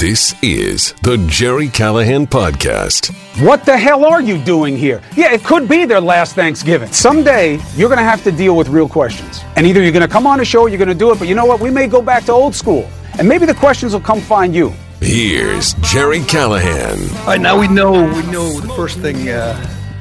This 0.00 0.34
is 0.42 0.94
the 1.02 1.18
Gerry 1.28 1.68
Callahan 1.68 2.26
Podcast. 2.26 3.14
What 3.44 3.66
the 3.66 3.76
hell 3.76 4.06
are 4.06 4.22
you 4.22 4.42
doing 4.42 4.74
here? 4.74 5.02
Yeah, 5.14 5.34
it 5.34 5.44
could 5.44 5.68
be 5.68 5.84
their 5.84 6.00
last 6.00 6.34
Thanksgiving. 6.34 6.90
Someday, 6.90 7.60
you're 7.76 7.90
going 7.90 7.98
to 7.98 8.02
have 8.02 8.24
to 8.24 8.32
deal 8.32 8.56
with 8.56 8.68
real 8.68 8.88
questions. 8.88 9.42
And 9.56 9.66
either 9.66 9.82
you're 9.82 9.92
going 9.92 10.00
to 10.00 10.08
come 10.08 10.26
on 10.26 10.40
a 10.40 10.44
show 10.46 10.62
or 10.62 10.68
you're 10.70 10.78
going 10.78 10.88
to 10.88 10.94
do 10.94 11.12
it, 11.12 11.18
but 11.18 11.28
you 11.28 11.34
know 11.34 11.44
what? 11.44 11.60
We 11.60 11.68
may 11.68 11.86
go 11.86 12.00
back 12.00 12.24
to 12.24 12.32
old 12.32 12.54
school. 12.54 12.88
And 13.18 13.28
maybe 13.28 13.44
the 13.44 13.52
questions 13.52 13.92
will 13.92 14.00
come 14.00 14.22
find 14.22 14.54
you. 14.54 14.72
Here's 15.02 15.74
Gerry 15.82 16.20
Callahan. 16.20 16.98
All 17.18 17.26
right, 17.26 17.38
now 17.38 17.60
we 17.60 17.68
know 17.68 17.92
we 17.92 18.22
know 18.32 18.58
the 18.58 18.72
first 18.72 19.00
thing 19.00 19.28
uh, 19.28 19.54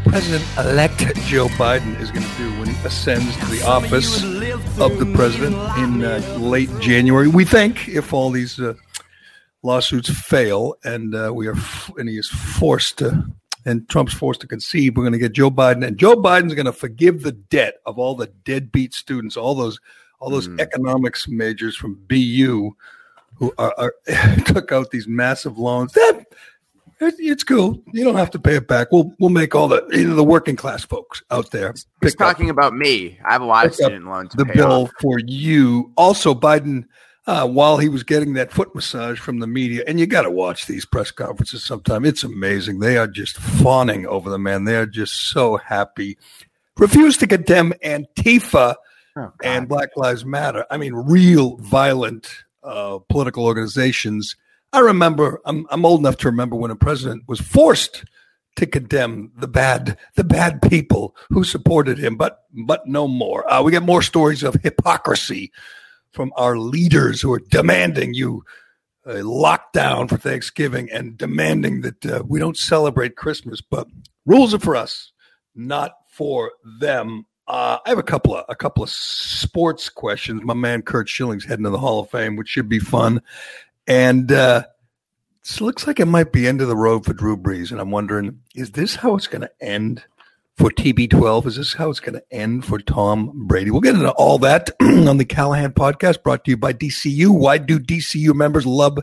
President-elect 0.06 1.18
Joe 1.28 1.50
Biden 1.50 2.00
is 2.00 2.10
going 2.10 2.26
to 2.26 2.38
do 2.38 2.50
when 2.58 2.70
he 2.70 2.86
ascends 2.86 3.36
to 3.38 3.46
the 3.48 3.62
office 3.64 4.24
of 4.80 4.98
the 4.98 5.12
president 5.14 5.56
in 5.78 6.04
uh, 6.04 6.20
late 6.40 6.70
January. 6.80 7.28
We 7.28 7.44
think 7.44 7.90
if 7.90 8.14
all 8.14 8.32
these 8.32 8.60
uh, 8.60 8.74
lawsuits 9.64 10.10
fail 10.10 10.76
and 10.84 11.14
uh, 11.16 11.32
we 11.34 11.48
are 11.48 11.56
f- 11.56 11.92
and 11.98 12.08
he 12.10 12.18
is 12.18 12.28
forced 12.30 12.98
to 13.00 13.24
and 13.66 13.88
Trump's 13.90 14.14
forced 14.14 14.40
to 14.42 14.48
concede, 14.48 14.96
we're 14.96 15.04
going 15.04 15.12
to 15.14 15.20
get 15.20 15.34
Joe 15.34 15.52
Biden 15.52 15.86
and 15.86 15.98
Joe 15.98 16.16
Biden's 16.16 16.54
going 16.56 16.66
to 16.66 16.72
forgive 16.74 17.24
the 17.24 17.34
debt 17.34 17.76
of 17.86 18.00
all 18.00 18.16
the 18.16 18.28
deadbeat 18.46 18.94
students, 18.94 19.36
all 19.38 19.54
those 19.56 19.80
all 20.20 20.30
those 20.30 20.48
Hmm. 20.48 20.60
economics 20.60 21.28
majors 21.28 21.76
from 21.76 21.96
BU 22.08 22.72
who 23.36 23.54
are, 23.58 23.74
are 23.78 23.94
took 24.46 24.72
out 24.72 24.92
these 24.92 25.08
massive 25.08 25.58
loans. 25.58 25.92
That 25.94 26.26
it's 27.02 27.44
cool. 27.46 27.82
You 27.94 28.04
don't 28.04 28.16
have 28.16 28.32
to 28.32 28.40
pay 28.40 28.56
it 28.56 28.68
back. 28.68 28.92
We'll 28.92 29.14
we'll 29.20 29.30
make 29.30 29.56
all 29.56 29.68
the 29.70 29.86
you 29.92 30.08
know, 30.08 30.16
the 30.16 30.24
working 30.24 30.56
class 30.58 30.84
folks 30.84 31.22
out 31.32 31.50
there 31.52 31.72
He's 31.72 31.86
pick 32.02 32.14
up 32.22 32.28
talking 32.36 32.50
about 32.50 32.74
me. 32.76 33.18
I 33.26 33.32
have 33.34 33.42
a 33.42 33.46
lot 33.46 33.66
of 33.66 33.76
student 33.76 34.06
loans 34.06 34.34
the 34.36 34.44
bill 34.46 34.84
off. 34.84 34.92
for 35.02 35.20
you. 35.26 35.92
Also, 35.96 36.34
Biden, 36.34 36.84
uh, 37.30 37.46
while 37.46 37.78
he 37.78 37.90
was 37.90 38.02
getting 38.02 38.34
that 38.34 38.52
foot 38.52 38.74
massage 38.74 39.20
from 39.20 39.38
the 39.38 39.46
media, 39.46 39.84
and 39.86 40.00
you 40.00 40.08
got 40.08 40.24
to 40.24 40.32
watch 40.32 40.66
these 40.66 40.84
press 40.84 41.12
conferences 41.12 41.64
sometime. 41.64 42.04
It's 42.04 42.24
amazing. 42.24 42.80
They 42.80 42.98
are 42.98 43.06
just 43.06 43.38
fawning 43.38 44.08
over 44.08 44.32
the 44.32 44.40
man. 44.40 44.64
They 44.64 44.76
are 44.76 44.88
just 44.88 45.14
so 45.30 45.58
happy. 45.58 46.18
Refused 46.78 47.20
to 47.20 47.28
condemn 47.28 47.74
Antifa 47.86 48.78
Oh, 49.16 49.32
and 49.44 49.70
Black 49.70 49.90
Lives 49.96 50.26
Matter. 50.26 50.66
I 50.72 50.78
mean, 50.78 50.96
real 50.96 51.58
violent 51.58 52.46
uh, 52.64 52.98
political 53.10 53.46
organizations. 53.46 54.36
I 54.74 54.80
remember. 54.80 55.40
I'm 55.46 55.68
I'm 55.70 55.86
old 55.86 56.00
enough 56.00 56.18
to 56.18 56.30
remember 56.30 56.56
when 56.56 56.72
a 56.72 56.76
president 56.76 57.26
was 57.28 57.40
forced 57.40 58.06
to 58.56 58.66
condemn 58.66 59.32
the 59.38 59.48
bad 59.48 60.00
the 60.16 60.24
bad 60.24 60.64
people 60.64 61.16
who 61.30 61.44
supported 61.44 62.00
him, 62.00 62.18
but 62.18 62.40
but 62.52 62.88
no 62.88 63.08
more. 63.08 63.52
Uh, 63.52 63.62
we 63.62 63.72
get 63.72 63.84
more 63.84 64.02
stories 64.02 64.42
of 64.42 64.56
hypocrisy 64.64 65.52
from 66.20 66.34
our 66.36 66.58
leaders 66.58 67.22
who 67.22 67.32
are 67.32 67.40
demanding 67.40 68.14
you 68.14 68.44
uh, 69.06 69.12
lockdown 69.24 70.10
for 70.10 70.18
Thanksgiving 70.18 70.90
and 70.92 71.18
demanding 71.18 71.80
that 71.80 72.06
uh, 72.06 72.24
we 72.28 72.42
don't 72.42 72.58
celebrate 72.58 73.16
Christmas. 73.16 73.62
But 73.62 73.88
rules 74.26 74.54
are 74.54 74.60
for 74.60 74.76
us, 74.76 75.14
not 75.56 75.94
for 76.10 76.52
them. 76.82 77.26
Uh, 77.48 77.78
I 77.86 77.90
have 77.90 78.00
a 78.00 78.04
couple 78.04 78.36
of 78.36 78.44
a 78.50 78.56
couple 78.56 78.84
of 78.84 78.90
sports 78.90 79.88
questions. 79.88 80.42
My 80.44 80.54
man 80.54 80.82
Curt 80.82 81.08
Schilling's 81.08 81.46
heading 81.46 81.64
to 81.64 81.70
the 81.70 81.80
Hall 81.80 82.02
of 82.02 82.10
Fame, 82.10 82.36
which 82.36 82.50
should 82.50 82.68
be 82.68 82.80
fun. 82.80 83.22
And 83.88 84.30
uh, 84.30 84.64
it 85.42 85.62
looks 85.62 85.88
like 85.88 86.02
it 86.02 86.06
might 86.06 86.34
be 86.34 86.50
end 86.50 86.60
of 86.60 86.68
the 86.68 86.76
road 86.76 87.06
for 87.06 87.14
Drew 87.14 87.38
Brees. 87.38 87.72
And 87.72 87.80
I'm 87.80 87.92
wondering, 87.92 88.42
is 88.56 88.72
this 88.72 88.96
how 88.96 89.16
it's 89.16 89.28
going 89.28 89.44
to 89.44 89.52
end 89.62 90.04
for 90.60 90.70
TB12? 90.70 91.46
Is 91.46 91.56
this 91.56 91.74
how 91.74 91.90
it's 91.90 92.02
going 92.02 92.16
to 92.16 92.24
end 92.32 92.66
for 92.66 92.80
Tom 92.80 93.32
Brady? 93.48 93.72
We'll 93.72 93.80
get 93.80 93.96
into 93.96 94.12
all 94.12 94.38
that 94.40 94.70
on 94.82 95.16
the 95.16 95.24
Callahan 95.24 95.72
podcast 95.72 96.22
brought 96.22 96.44
to 96.44 96.52
you 96.52 96.58
by 96.58 96.74
DCU. 96.74 97.30
Why 97.30 97.58
do 97.58 97.80
DCU 97.80 98.36
members 98.36 98.66
love 98.66 99.00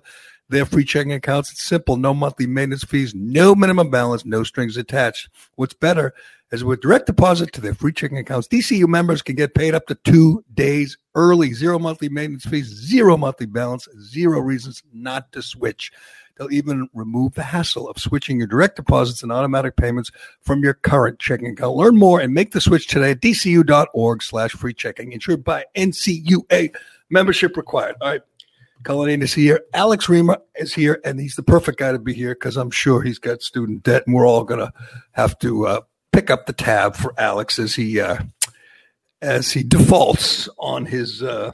their 0.51 0.67
free 0.67 0.85
checking 0.85 1.15
accounts? 1.15 1.51
It's 1.51 1.65
simple 1.65 1.97
no 1.97 2.13
monthly 2.13 2.47
maintenance 2.47 2.85
fees, 2.85 3.15
no 3.15 3.55
minimum 3.55 3.91
balance, 3.91 4.27
no 4.27 4.43
strings 4.43 4.77
attached. 4.77 5.31
What's 5.55 5.73
better 5.73 6.13
is 6.53 6.65
with 6.65 6.81
direct 6.81 7.07
deposit 7.07 7.53
to 7.53 7.61
their 7.61 7.75
free 7.75 7.93
checking 7.93 8.19
accounts, 8.19 8.49
DCU 8.49 8.87
members 8.87 9.23
can 9.23 9.35
get 9.35 9.55
paid 9.55 9.75
up 9.75 9.87
to 9.87 9.95
two 9.97 10.45
days 10.55 10.97
early. 11.15 11.53
Zero 11.53 11.79
monthly 11.79 12.09
maintenance 12.09 12.45
fees, 12.45 12.67
zero 12.67 13.17
monthly 13.17 13.47
balance, 13.47 13.89
zero 14.01 14.41
reasons 14.41 14.83
not 14.93 15.33
to 15.33 15.43
switch. 15.43 15.93
They'll 16.37 16.53
even 16.53 16.89
remove 16.93 17.35
the 17.35 17.43
hassle 17.43 17.89
of 17.89 17.99
switching 17.99 18.39
your 18.39 18.47
direct 18.47 18.77
deposits 18.77 19.23
and 19.23 19.33
automatic 19.33 19.77
payments 19.77 20.11
from 20.43 20.63
your 20.63 20.75
current 20.75 21.19
checking 21.19 21.49
account. 21.49 21.77
Learn 21.77 21.97
more 21.97 22.21
and 22.21 22.35
make 22.35 22.53
the 22.53 22.61
switch 22.61 22.87
today 22.87 23.13
at 23.13 23.21
dcu.org 23.21 24.23
slash 24.23 24.53
free 24.53 24.75
checking. 24.75 25.13
Insured 25.13 25.43
by 25.43 25.65
NCUA. 25.75 26.75
Membership 27.09 27.57
required. 27.57 27.97
All 28.01 28.11
right. 28.11 28.21
Cullinane 28.83 29.23
is 29.23 29.33
here. 29.33 29.63
Alex 29.73 30.07
Reimer 30.07 30.39
is 30.55 30.75
here, 30.75 31.01
and 31.05 31.19
he's 31.19 31.35
the 31.35 31.43
perfect 31.43 31.79
guy 31.79 31.91
to 31.91 31.99
be 31.99 32.13
here 32.13 32.35
because 32.35 32.57
I'm 32.57 32.71
sure 32.71 33.03
he's 33.03 33.19
got 33.19 33.43
student 33.43 33.83
debt, 33.83 34.05
and 34.07 34.15
we're 34.15 34.29
all 34.29 34.45
going 34.45 34.61
to 34.61 34.73
have 35.13 35.39
to 35.41 35.67
uh, 35.67 35.81
pick 36.17 36.31
up 36.31 36.47
the 36.47 36.53
tab 36.55 36.97
for 36.97 37.13
Alex 37.19 37.59
as 37.59 37.75
he 37.75 38.01
uh, 38.01 38.17
as 39.21 39.53
he 39.53 39.63
defaults 39.63 40.49
on 40.59 40.87
his 40.87 41.23
uh, 41.23 41.51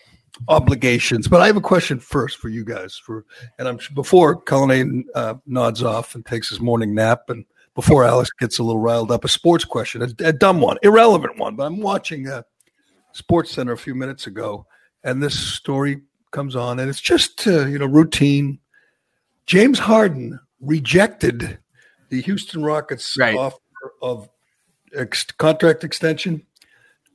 obligations. 0.47 1.27
But 1.27 1.41
I 1.41 1.49
have 1.49 1.57
a 1.57 1.61
question 1.61 1.99
first 1.99 2.39
for 2.39 2.49
you 2.49 2.65
guys. 2.65 2.97
For 2.97 3.25
and 3.59 3.67
I'm 3.67 3.81
before 3.93 4.41
Cullinane 4.41 5.05
uh, 5.17 5.35
nods 5.47 5.83
off 5.83 6.15
and 6.15 6.25
takes 6.25 6.49
his 6.49 6.61
morning 6.61 6.95
nap, 6.95 7.23
and 7.29 7.45
before 7.75 8.05
Alex 8.05 8.31
gets 8.39 8.61
a 8.61 8.63
little 8.63 8.81
riled 8.81 9.11
up, 9.11 9.25
a 9.25 9.29
sports 9.29 9.65
question, 9.65 10.01
a, 10.01 10.29
a 10.29 10.33
dumb 10.33 10.61
one, 10.61 10.79
irrelevant 10.85 11.39
one. 11.39 11.57
But 11.57 11.65
I'm 11.65 11.81
watching 11.81 12.29
uh, 12.29 12.43
SportsCenter 13.17 13.73
a 13.73 13.77
few 13.77 13.97
minutes 13.97 14.29
ago, 14.29 14.65
and 15.03 15.21
this 15.21 15.37
story 15.39 16.03
comes 16.31 16.55
on, 16.55 16.79
and 16.79 16.89
it's 16.89 17.01
just 17.01 17.49
uh, 17.49 17.67
you 17.67 17.81
know 17.81 17.87
routine. 17.87 18.61
James 19.45 19.81
Harden 19.81 20.39
rejected 20.61 21.59
the 22.11 22.21
Houston 22.23 22.63
Rockets 22.63 23.17
Right. 23.19 23.37
offer 23.37 23.57
of 24.01 24.29
ex- 24.95 25.25
contract 25.25 25.85
extension, 25.85 26.43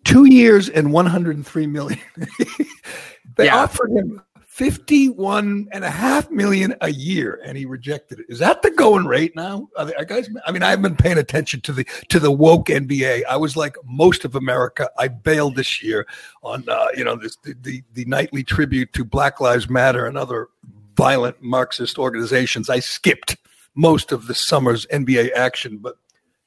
two 0.03 0.25
years 0.25 0.69
and 0.69 0.91
one 0.91 1.05
hundred 1.05 1.35
and 1.35 1.45
three 1.45 1.67
million. 1.67 1.99
they 3.35 3.45
Yeah. 3.45 3.57
offered 3.63 3.91
him 3.91 4.21
fifty-one 4.45 5.67
and 5.71 5.83
a 5.83 5.89
half 5.89 6.31
million 6.31 6.73
a 6.81 6.89
year, 6.91 7.39
and 7.45 7.57
he 7.57 7.65
rejected 7.65 8.19
it. 8.19 8.25
Is 8.27 8.39
that 8.39 8.63
the 8.63 8.71
going 8.71 9.05
rate 9.05 9.35
now? 9.35 9.67
Are, 9.77 9.85
they, 9.85 9.93
are 9.95 10.03
guys? 10.05 10.29
I 10.47 10.51
mean, 10.51 10.63
I've 10.63 10.81
been 10.81 10.95
paying 10.95 11.17
attention 11.19 11.61
to 11.61 11.71
the 11.73 11.85
to 12.09 12.19
the 12.19 12.31
woke 12.31 12.67
NBA. 12.67 13.23
I 13.29 13.37
was 13.37 13.55
like 13.55 13.75
most 13.85 14.25
of 14.25 14.35
America. 14.35 14.89
I 14.97 15.09
bailed 15.09 15.55
this 15.55 15.83
year 15.83 16.07
on 16.43 16.63
uh, 16.67 16.87
you 16.95 17.03
know 17.03 17.15
this, 17.15 17.37
the, 17.43 17.53
the 17.61 17.83
the 17.93 18.05
nightly 18.05 18.43
tribute 18.43 18.93
to 18.93 19.05
Black 19.05 19.39
Lives 19.39 19.69
Matter 19.69 20.05
and 20.05 20.17
other 20.17 20.47
violent 20.95 21.41
Marxist 21.41 21.99
organizations. 21.99 22.69
I 22.69 22.79
skipped 22.79 23.37
most 23.75 24.11
of 24.11 24.25
the 24.25 24.33
summer's 24.33 24.87
NBA 24.87 25.33
action, 25.33 25.77
but 25.77 25.97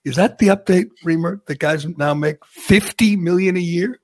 is 0.05 0.17
that 0.17 0.39
the 0.39 0.49
update, 0.49 0.89
Reimer? 1.05 1.45
The 1.47 1.55
guys 1.55 1.87
now 1.87 2.15
make 2.15 2.45
fifty 2.47 3.17
million 3.17 3.57
a 3.57 3.61
year. 3.61 4.01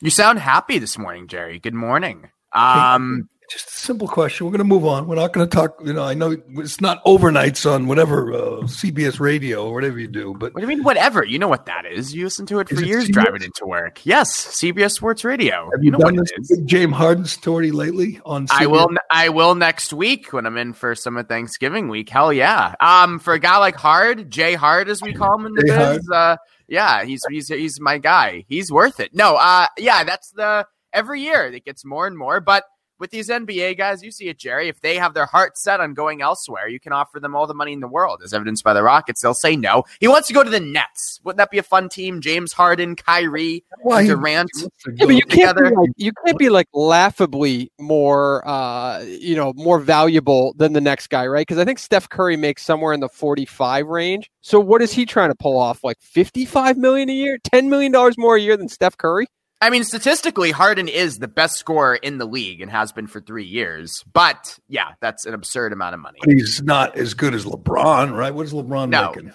You 0.00 0.10
sound 0.10 0.38
happy 0.38 0.78
this 0.78 0.98
morning, 0.98 1.28
Gerry. 1.28 1.58
Good 1.58 1.74
morning. 1.74 2.30
Um, 2.52 3.28
Just 3.48 3.68
a 3.68 3.72
simple 3.72 4.08
question. 4.08 4.44
We're 4.44 4.50
going 4.50 4.58
to 4.58 4.64
move 4.64 4.84
on. 4.84 5.06
We're 5.06 5.14
not 5.14 5.32
going 5.32 5.48
to 5.48 5.54
talk. 5.54 5.80
You 5.84 5.92
know, 5.92 6.02
I 6.02 6.14
know 6.14 6.36
it's 6.54 6.80
not 6.80 7.04
overnights 7.04 7.70
on 7.70 7.86
whatever 7.86 8.32
uh, 8.32 8.38
CBS 8.62 9.20
radio 9.20 9.66
or 9.68 9.74
whatever 9.74 10.00
you 10.00 10.08
do, 10.08 10.34
but 10.36 10.52
what 10.52 10.60
do 10.60 10.62
you 10.62 10.76
mean, 10.76 10.82
whatever? 10.82 11.24
You 11.24 11.38
know 11.38 11.46
what 11.46 11.66
that 11.66 11.86
is. 11.86 12.12
You 12.12 12.24
listen 12.24 12.46
to 12.46 12.58
it 12.58 12.68
for 12.68 12.82
years 12.82 13.08
driving 13.08 13.42
into 13.42 13.64
work. 13.64 14.04
Yes, 14.04 14.32
CBS 14.60 14.92
Sports 14.92 15.24
Radio. 15.24 15.70
have 15.72 15.84
you, 15.84 15.92
know 15.92 15.98
done 15.98 16.16
this 16.16 16.32
big 16.48 16.66
James 16.66 16.94
Harden 16.94 17.24
story 17.24 17.70
lately 17.70 18.20
on? 18.24 18.48
I 18.50 18.64
CBS? 18.64 18.70
will. 18.70 18.88
I 19.12 19.28
will 19.28 19.54
next 19.54 19.92
week 19.92 20.32
when 20.32 20.44
I'm 20.44 20.56
in 20.56 20.72
for 20.72 20.96
some 20.96 21.16
of 21.16 21.28
Thanksgiving 21.28 21.88
week. 21.88 22.08
Hell 22.08 22.32
yeah. 22.32 22.74
Um, 22.80 23.20
for 23.20 23.34
a 23.34 23.38
guy 23.38 23.58
like 23.58 23.76
Hard, 23.76 24.28
Jay 24.28 24.54
Hard, 24.54 24.88
as 24.88 25.00
we 25.00 25.12
call 25.12 25.38
him 25.38 25.46
in 25.46 25.54
the 25.54 25.62
Jay 25.62 25.96
biz, 25.96 26.10
uh, 26.12 26.36
yeah, 26.66 27.04
he's 27.04 27.22
he's 27.30 27.46
he's 27.46 27.80
my 27.80 27.98
guy. 27.98 28.44
He's 28.48 28.72
worth 28.72 28.98
it. 28.98 29.14
No, 29.14 29.36
uh, 29.36 29.68
yeah, 29.78 30.02
that's 30.02 30.32
the 30.32 30.66
every 30.92 31.20
year 31.20 31.44
it 31.44 31.64
gets 31.64 31.84
more 31.84 32.08
and 32.08 32.18
more, 32.18 32.40
but. 32.40 32.64
With 32.98 33.10
these 33.10 33.28
NBA 33.28 33.76
guys, 33.76 34.02
you 34.02 34.10
see 34.10 34.28
it, 34.28 34.38
Gerry. 34.38 34.68
If 34.68 34.80
they 34.80 34.96
have 34.96 35.12
their 35.12 35.26
heart 35.26 35.58
set 35.58 35.80
on 35.80 35.92
going 35.94 36.22
elsewhere, 36.22 36.68
you 36.68 36.80
can 36.80 36.92
offer 36.92 37.20
them 37.20 37.36
all 37.36 37.46
the 37.46 37.54
money 37.54 37.72
in 37.72 37.80
the 37.80 37.88
world, 37.88 38.22
as 38.24 38.32
evidenced 38.32 38.64
by 38.64 38.72
the 38.72 38.82
Rockets. 38.82 39.20
They'll 39.20 39.34
say 39.34 39.54
no. 39.56 39.84
He 40.00 40.08
wants 40.08 40.28
to 40.28 40.34
go 40.34 40.42
to 40.42 40.48
the 40.48 40.60
Nets. 40.60 41.20
Wouldn't 41.24 41.38
that 41.38 41.50
be 41.50 41.58
a 41.58 41.62
fun 41.62 41.88
team? 41.88 42.20
James 42.20 42.52
Harden, 42.52 42.96
Kyrie, 42.96 43.64
he- 44.02 44.08
Durant. 44.08 44.50
Yeah, 44.96 45.06
but 45.06 45.14
you 45.14 45.22
can't 45.26 45.56
be 45.56 45.64
like, 45.64 45.90
you 45.96 46.12
can't 46.24 46.38
be 46.38 46.48
like 46.48 46.68
laughably 46.72 47.70
more 47.78 48.46
uh 48.48 49.00
you 49.02 49.36
know 49.36 49.52
more 49.56 49.78
valuable 49.78 50.54
than 50.56 50.72
the 50.72 50.80
next 50.80 51.08
guy, 51.08 51.26
right? 51.26 51.46
Because 51.46 51.58
I 51.58 51.64
think 51.64 51.78
Steph 51.78 52.08
Curry 52.08 52.36
makes 52.36 52.62
somewhere 52.64 52.92
in 52.92 53.00
the 53.00 53.08
forty 53.08 53.44
five 53.44 53.86
range. 53.86 54.30
So 54.40 54.58
what 54.60 54.80
is 54.80 54.92
he 54.92 55.04
trying 55.04 55.30
to 55.30 55.34
pull 55.34 55.58
off? 55.58 55.84
Like 55.84 56.00
fifty 56.00 56.44
five 56.44 56.76
million 56.78 57.10
a 57.10 57.14
year, 57.14 57.38
ten 57.42 57.68
million 57.68 57.92
dollars 57.92 58.16
more 58.16 58.36
a 58.36 58.40
year 58.40 58.56
than 58.56 58.68
Steph 58.68 58.96
Curry? 58.96 59.26
I 59.60 59.70
mean, 59.70 59.84
statistically, 59.84 60.50
Harden 60.50 60.86
is 60.86 61.18
the 61.18 61.28
best 61.28 61.56
scorer 61.56 61.94
in 61.96 62.18
the 62.18 62.26
league 62.26 62.60
and 62.60 62.70
has 62.70 62.92
been 62.92 63.06
for 63.06 63.20
three 63.20 63.44
years. 63.46 64.04
But 64.12 64.58
yeah, 64.68 64.92
that's 65.00 65.24
an 65.24 65.32
absurd 65.32 65.72
amount 65.72 65.94
of 65.94 66.00
money. 66.00 66.18
But 66.20 66.34
he's 66.34 66.62
not 66.62 66.96
as 66.96 67.14
good 67.14 67.34
as 67.34 67.46
LeBron, 67.46 68.14
right? 68.14 68.34
What 68.34 68.46
is 68.46 68.52
LeBron 68.52 68.90
No. 68.90 69.08
making? 69.14 69.32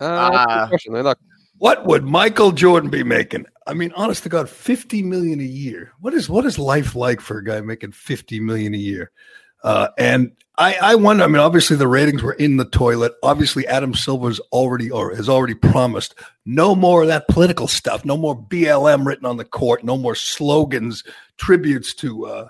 Uh, 0.00 0.04
Uh, 0.04 0.66
good. 0.66 0.80
Look, 1.04 1.18
What 1.58 1.86
would 1.86 2.04
Michael 2.04 2.52
Jordan 2.52 2.90
be 2.90 3.02
making? 3.04 3.46
I 3.66 3.74
mean, 3.74 3.92
honest 3.96 4.22
to 4.24 4.28
God, 4.28 4.48
fifty 4.48 5.02
million 5.02 5.40
a 5.40 5.44
year. 5.44 5.92
What 6.00 6.14
is 6.14 6.28
what 6.28 6.44
is 6.44 6.58
life 6.58 6.94
like 6.94 7.20
for 7.20 7.38
a 7.38 7.44
guy 7.44 7.60
making 7.60 7.92
fifty 7.92 8.40
million 8.40 8.74
a 8.74 8.78
year? 8.78 9.10
Uh, 9.62 9.88
and 9.98 10.32
I, 10.56 10.76
I 10.80 10.94
wonder. 10.96 11.24
I 11.24 11.26
mean, 11.28 11.36
obviously 11.38 11.76
the 11.76 11.86
ratings 11.88 12.22
were 12.22 12.32
in 12.32 12.56
the 12.56 12.64
toilet. 12.64 13.12
Obviously, 13.22 13.66
Adam 13.66 13.94
Silver's 13.94 14.40
already 14.52 14.90
or 14.90 15.14
has 15.14 15.28
already 15.28 15.54
promised 15.54 16.14
no 16.44 16.74
more 16.74 17.02
of 17.02 17.08
that 17.08 17.28
political 17.28 17.68
stuff. 17.68 18.04
No 18.04 18.16
more 18.16 18.36
BLM 18.40 19.06
written 19.06 19.26
on 19.26 19.36
the 19.36 19.44
court. 19.44 19.84
No 19.84 19.96
more 19.96 20.14
slogans, 20.14 21.04
tributes 21.36 21.94
to 21.96 22.26
uh, 22.26 22.48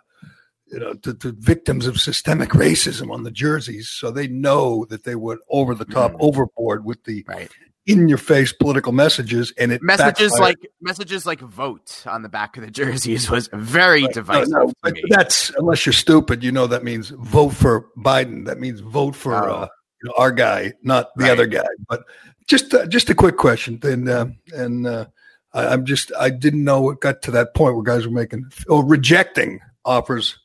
you 0.71 0.79
know 0.79 0.95
to, 0.95 1.15
to 1.15 1.33
victims 1.33 1.87
of 1.87 2.01
systemic 2.01 2.51
racism 2.51 3.11
on 3.13 3.25
the 3.25 3.31
jerseys. 3.31 3.89
So 3.91 4.11
they 4.11 4.27
know 4.29 4.87
that 4.87 5.05
they 5.05 5.15
went 5.15 5.41
over 5.51 5.75
the 5.75 5.85
top, 5.85 6.13
Mhm. 6.13 6.17
overboard 6.21 6.85
with 6.85 7.05
the 7.05 7.25
Right. 7.29 7.51
In 7.89 8.09
your 8.09 8.19
face 8.19 8.53
political 8.53 8.93
messages, 8.93 9.53
and 9.59 9.73
it 9.73 9.83
Messages 9.83 10.31
backfired. 10.33 10.41
like 10.41 10.71
messages 10.81 11.27
like 11.27 11.41
vote 11.41 12.05
on 12.07 12.23
the 12.23 12.29
back 12.29 12.57
of 12.57 12.63
the 12.63 12.71
jerseys 12.71 13.29
was 13.31 13.49
very 13.53 14.03
No, 14.03 14.09
divisive 14.09 14.51
no, 14.53 14.73
me. 14.85 15.03
that's 15.09 15.51
unless 15.57 15.85
you're 15.87 15.93
stupid, 15.93 16.45
you 16.45 16.53
know 16.53 16.67
that 16.69 16.85
means 16.85 17.09
vote 17.11 17.51
for 17.51 17.87
Biden. 17.99 18.45
That 18.47 18.61
means 18.61 18.81
vote 18.81 19.17
for 19.17 19.35
Oh. 19.35 19.53
uh, 19.55 19.69
you 20.03 20.09
know, 20.09 20.15
our 20.17 20.31
guy, 20.31 20.75
not 20.83 21.09
the 21.17 21.25
Right. 21.25 21.33
other 21.33 21.47
guy. 21.47 21.65
But 21.89 22.05
just 22.47 22.73
uh, 22.73 22.87
just 22.87 23.11
a 23.11 23.15
quick 23.15 23.37
question, 23.37 23.81
and 23.83 24.09
uh, 24.09 24.27
and 24.55 24.87
uh, 24.87 25.07
I, 25.53 25.67
I'm 25.69 25.85
just 25.87 26.13
I 26.19 26.31
didn't 26.31 26.63
know 26.65 26.91
it 26.91 27.01
got 27.01 27.23
to 27.23 27.31
that 27.33 27.55
point 27.55 27.75
where 27.75 27.83
guys 27.83 28.07
were 28.07 28.13
making 28.13 28.45
or 28.69 28.85
rejecting 28.85 29.61
offers 29.85 30.39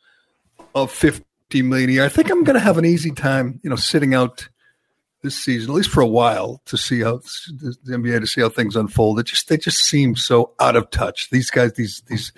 of 0.75 0.91
50 0.91 1.23
million 1.61 1.89
a 1.89 1.93
year. 1.93 2.05
I 2.05 2.09
think 2.09 2.31
I'm 2.31 2.43
going 2.43 2.55
to 2.55 2.59
have 2.59 2.77
an 2.79 2.85
easy 2.85 3.11
time, 3.11 3.59
you 3.63 3.69
know, 3.69 3.75
sitting 3.75 4.13
out 4.15 4.47
this 5.23 5.35
season, 5.35 5.71
at 5.71 5.75
least 5.75 5.89
for 5.89 6.01
a 6.01 6.07
while, 6.07 6.61
to 6.65 6.77
see 6.77 6.99
how 6.99 7.17
the 7.17 7.75
NBA 7.87 8.19
to 8.19 8.27
see 8.27 8.41
how 8.41 8.49
things 8.49 8.75
unfold. 8.75 9.19
It 9.19 9.23
just 9.23 9.47
they 9.47 9.57
just 9.57 9.79
seem 9.79 10.15
so 10.15 10.53
out 10.59 10.75
of 10.75 10.89
touch. 10.91 11.29
These 11.31 11.49
guys, 11.49 11.73
these 11.73 12.03
these 12.07 12.31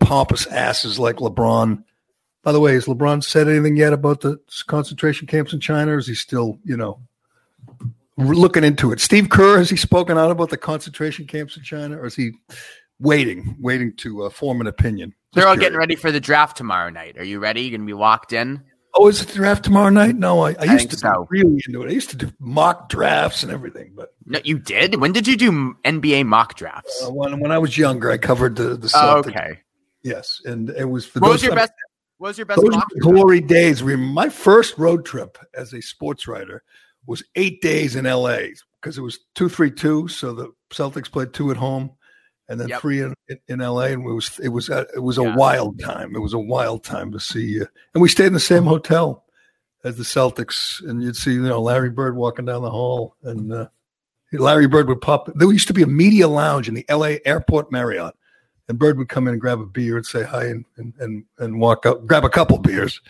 pompous 0.00 0.46
asses 0.48 0.98
like 0.98 1.16
LeBron. 1.16 1.82
By 2.42 2.52
the 2.52 2.60
way, 2.60 2.74
has 2.74 2.86
LeBron 2.86 3.22
said 3.22 3.48
anything 3.48 3.76
yet 3.76 3.92
about 3.92 4.20
the 4.20 4.38
concentration 4.66 5.28
camps 5.28 5.52
in 5.52 5.60
China? 5.60 5.92
Or 5.92 5.98
is 5.98 6.08
he 6.08 6.14
still, 6.14 6.58
you 6.64 6.76
know, 6.76 7.00
looking 8.18 8.64
into 8.64 8.90
it? 8.90 9.00
Steve 9.00 9.30
Kerr 9.30 9.58
has 9.58 9.70
he 9.70 9.76
spoken 9.76 10.18
out 10.18 10.32
about 10.32 10.50
the 10.50 10.56
concentration 10.56 11.26
camps 11.26 11.56
in 11.56 11.62
China, 11.62 11.98
or 11.98 12.06
is 12.06 12.16
he 12.16 12.32
waiting, 12.98 13.56
waiting 13.60 13.94
to 13.98 14.24
uh, 14.24 14.30
form 14.30 14.60
an 14.60 14.66
opinion? 14.66 15.14
They're 15.34 15.46
all 15.46 15.56
getting 15.56 15.78
ready 15.78 15.94
for 15.94 16.10
the 16.10 16.20
draft 16.20 16.56
tomorrow 16.56 16.90
night. 16.90 17.16
Are 17.16 17.24
you 17.24 17.38
ready? 17.38 17.62
You 17.62 17.70
gonna 17.70 17.86
be 17.86 17.94
locked 17.94 18.32
in? 18.32 18.62
Oh, 18.94 19.08
is 19.08 19.22
it 19.22 19.28
the 19.28 19.34
draft 19.34 19.64
tomorrow 19.64 19.88
night? 19.88 20.16
No, 20.16 20.40
I, 20.44 20.54
I 20.58 20.64
used 20.64 20.78
think 20.78 20.90
to 20.90 20.96
so. 20.98 21.26
really 21.30 21.62
into 21.66 21.82
it. 21.82 21.88
I 21.88 21.92
used 21.92 22.10
to 22.10 22.16
do 22.16 22.30
mock 22.38 22.88
drafts 22.90 23.42
and 23.42 23.50
everything, 23.50 23.92
but 23.94 24.14
No, 24.26 24.38
you 24.44 24.58
did. 24.58 25.00
When 25.00 25.12
did 25.12 25.26
you 25.26 25.36
do 25.36 25.74
NBA 25.84 26.26
mock 26.26 26.56
drafts? 26.56 27.02
uh, 27.06 27.10
when 27.10 27.40
when 27.40 27.50
I 27.52 27.58
was 27.58 27.78
younger, 27.78 28.10
I 28.10 28.18
covered 28.18 28.56
the 28.56 28.76
the 28.76 28.92
oh, 28.94 29.22
Celtics. 29.22 29.28
okay. 29.28 29.60
Yes, 30.02 30.40
and 30.44 30.68
it 30.70 30.84
was 30.84 31.06
for 31.06 31.20
What 31.20 31.28
those 31.28 31.34
was 31.36 31.42
your 31.44 31.52
I 31.52 31.56
best? 31.56 31.72
What 32.18 32.28
was 32.28 32.38
your 32.38 32.44
best 32.46 32.60
Those 32.60 32.70
mock 32.70 32.88
were 32.94 33.00
draft? 33.00 33.14
glory 33.16 33.40
days. 33.40 33.82
We, 33.82 33.96
my 33.96 34.28
first 34.28 34.76
road 34.78 35.04
trip 35.06 35.38
as 35.54 35.72
a 35.72 35.80
sports 35.80 36.28
writer 36.28 36.62
was 37.06 37.24
eight 37.36 37.62
days 37.62 37.96
in 37.96 38.04
LA 38.04 38.38
because 38.80 38.98
it 38.98 39.02
was 39.02 39.20
two 39.34 39.48
three 39.48 39.70
two. 39.70 40.06
So 40.08 40.34
the 40.34 40.52
Celtics 40.70 41.10
played 41.10 41.32
two 41.32 41.50
at 41.50 41.56
home, 41.56 41.90
and 42.48 42.60
then 42.60 42.68
Yep. 42.68 42.80
three 42.80 43.00
in, 43.00 43.14
in 43.48 43.60
LA. 43.60 43.86
And 43.86 44.04
it 44.06 44.12
was 44.12 44.38
it 44.42 44.48
was 44.48 44.68
a, 44.68 44.86
it 44.94 45.00
was 45.02 45.18
a 45.18 45.22
Yeah. 45.22 45.36
wild 45.36 45.78
time. 45.80 46.14
It 46.14 46.20
was 46.20 46.32
a 46.34 46.38
wild 46.38 46.84
time 46.84 47.12
to 47.12 47.20
see. 47.20 47.60
Uh, 47.62 47.66
and 47.94 48.02
we 48.02 48.08
stayed 48.08 48.26
in 48.26 48.32
the 48.32 48.40
same 48.40 48.64
hotel 48.64 49.24
as 49.84 49.96
the 49.96 50.04
Celtics, 50.04 50.80
and 50.88 51.02
you'd 51.02 51.16
see 51.16 51.32
you 51.34 51.42
know 51.42 51.60
Larry 51.60 51.90
Bird 51.90 52.16
walking 52.16 52.44
down 52.44 52.62
the 52.62 52.70
hall, 52.70 53.16
and 53.22 53.52
uh, 53.52 53.68
Larry 54.32 54.66
Bird 54.68 54.88
would 54.88 55.00
pop. 55.00 55.30
There 55.34 55.50
used 55.52 55.68
to 55.68 55.74
be 55.74 55.82
a 55.82 55.86
media 55.86 56.28
lounge 56.28 56.68
in 56.68 56.74
the 56.74 56.84
LA 56.90 57.16
Airport 57.24 57.70
Marriott. 57.72 58.14
And 58.68 58.78
Bird 58.78 58.96
would 58.96 59.08
come 59.08 59.26
in 59.26 59.32
and 59.34 59.40
grab 59.40 59.60
a 59.60 59.66
beer 59.66 59.96
and 59.96 60.06
say 60.06 60.22
hi 60.22 60.44
and 60.46 60.64
and 60.76 60.94
and, 61.00 61.24
and 61.38 61.60
walk 61.60 61.84
up, 61.84 62.06
grab 62.06 62.24
a 62.24 62.28
couple 62.30 62.56
beers, 62.58 63.00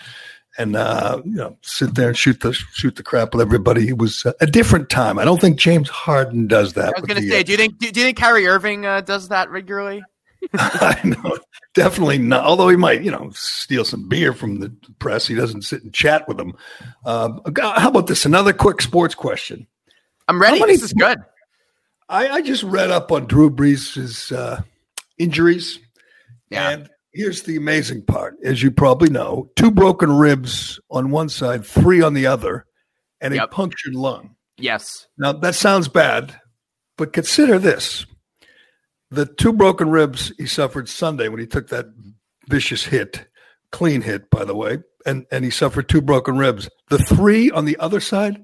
and 0.58 0.76
uh, 0.76 1.20
you 1.24 1.34
know 1.34 1.56
sit 1.62 1.94
there 1.94 2.08
and 2.08 2.16
shoot 2.16 2.40
the 2.40 2.52
shoot 2.52 2.96
the 2.96 3.02
crap 3.02 3.34
with 3.34 3.40
everybody. 3.40 3.88
It 3.88 3.98
was 3.98 4.26
a 4.40 4.46
different 4.46 4.90
time. 4.90 5.18
I 5.18 5.24
don't 5.24 5.40
think 5.40 5.58
James 5.58 5.88
Harden 5.88 6.46
does 6.46 6.74
that. 6.74 6.94
I 6.96 7.00
was 7.00 7.06
gonna 7.06 7.20
the, 7.20 7.30
say, 7.30 7.42
do 7.42 7.52
you 7.52 7.58
think 7.58 7.78
do, 7.78 7.90
do 7.90 8.00
you 8.00 8.06
think 8.06 8.18
Kyrie 8.18 8.46
Irving 8.46 8.86
uh, 8.86 9.00
does 9.00 9.28
that 9.28 9.50
regularly? 9.50 10.02
I 10.54 11.00
know, 11.04 11.38
definitely 11.74 12.18
not. 12.18 12.44
Although 12.44 12.68
he 12.68 12.76
might, 12.76 13.02
you 13.02 13.10
know, 13.10 13.30
steal 13.32 13.84
some 13.84 14.08
beer 14.08 14.32
from 14.32 14.58
the 14.58 14.74
press, 14.98 15.26
he 15.26 15.34
doesn't 15.34 15.62
sit 15.62 15.82
and 15.82 15.94
chat 15.94 16.26
with 16.26 16.36
them. 16.36 16.54
Um, 17.04 17.40
how 17.56 17.88
about 17.88 18.08
this? 18.08 18.26
Another 18.26 18.52
quick 18.52 18.82
sports 18.82 19.14
question. 19.14 19.66
I'm 20.28 20.40
ready. 20.40 20.58
Many- 20.58 20.72
This 20.72 20.82
is 20.82 20.92
good. 20.92 21.18
I, 22.08 22.28
I 22.28 22.42
just 22.42 22.62
read 22.64 22.90
up 22.90 23.12
on 23.12 23.26
Drew 23.26 23.50
Brees' 23.50 24.36
uh, 24.36 24.62
injuries. 25.16 25.78
Yeah. 26.50 26.70
And 26.70 26.90
here's 27.12 27.42
the 27.42 27.56
amazing 27.56 28.02
part. 28.02 28.36
As 28.44 28.62
you 28.62 28.70
probably 28.70 29.10
know, 29.10 29.50
two 29.56 29.70
broken 29.70 30.12
ribs 30.12 30.80
on 30.90 31.10
one 31.10 31.28
side, 31.28 31.64
three 31.64 32.02
on 32.02 32.14
the 32.14 32.26
other, 32.26 32.66
and 33.20 33.34
a 33.34 33.46
punctured 33.46 33.94
lung. 33.94 34.36
Yes. 34.58 35.06
Now, 35.18 35.32
that 35.32 35.54
sounds 35.54 35.88
bad, 35.88 36.40
but 36.96 37.12
consider 37.12 37.58
this. 37.58 38.06
The 39.10 39.26
two 39.26 39.52
broken 39.52 39.90
ribs 39.90 40.32
he 40.38 40.46
suffered 40.46 40.88
Sunday 40.88 41.28
when 41.28 41.40
he 41.40 41.46
took 41.46 41.68
that 41.68 41.86
vicious 42.48 42.84
hit, 42.84 43.26
clean 43.70 44.02
hit, 44.02 44.30
by 44.30 44.44
the 44.44 44.54
way, 44.54 44.78
and, 45.04 45.26
and 45.30 45.44
he 45.44 45.50
suffered 45.50 45.88
two 45.88 46.00
broken 46.00 46.38
ribs. 46.38 46.68
The 46.88 46.98
three 46.98 47.50
on 47.50 47.64
the 47.64 47.76
other 47.78 48.00
side, 48.00 48.42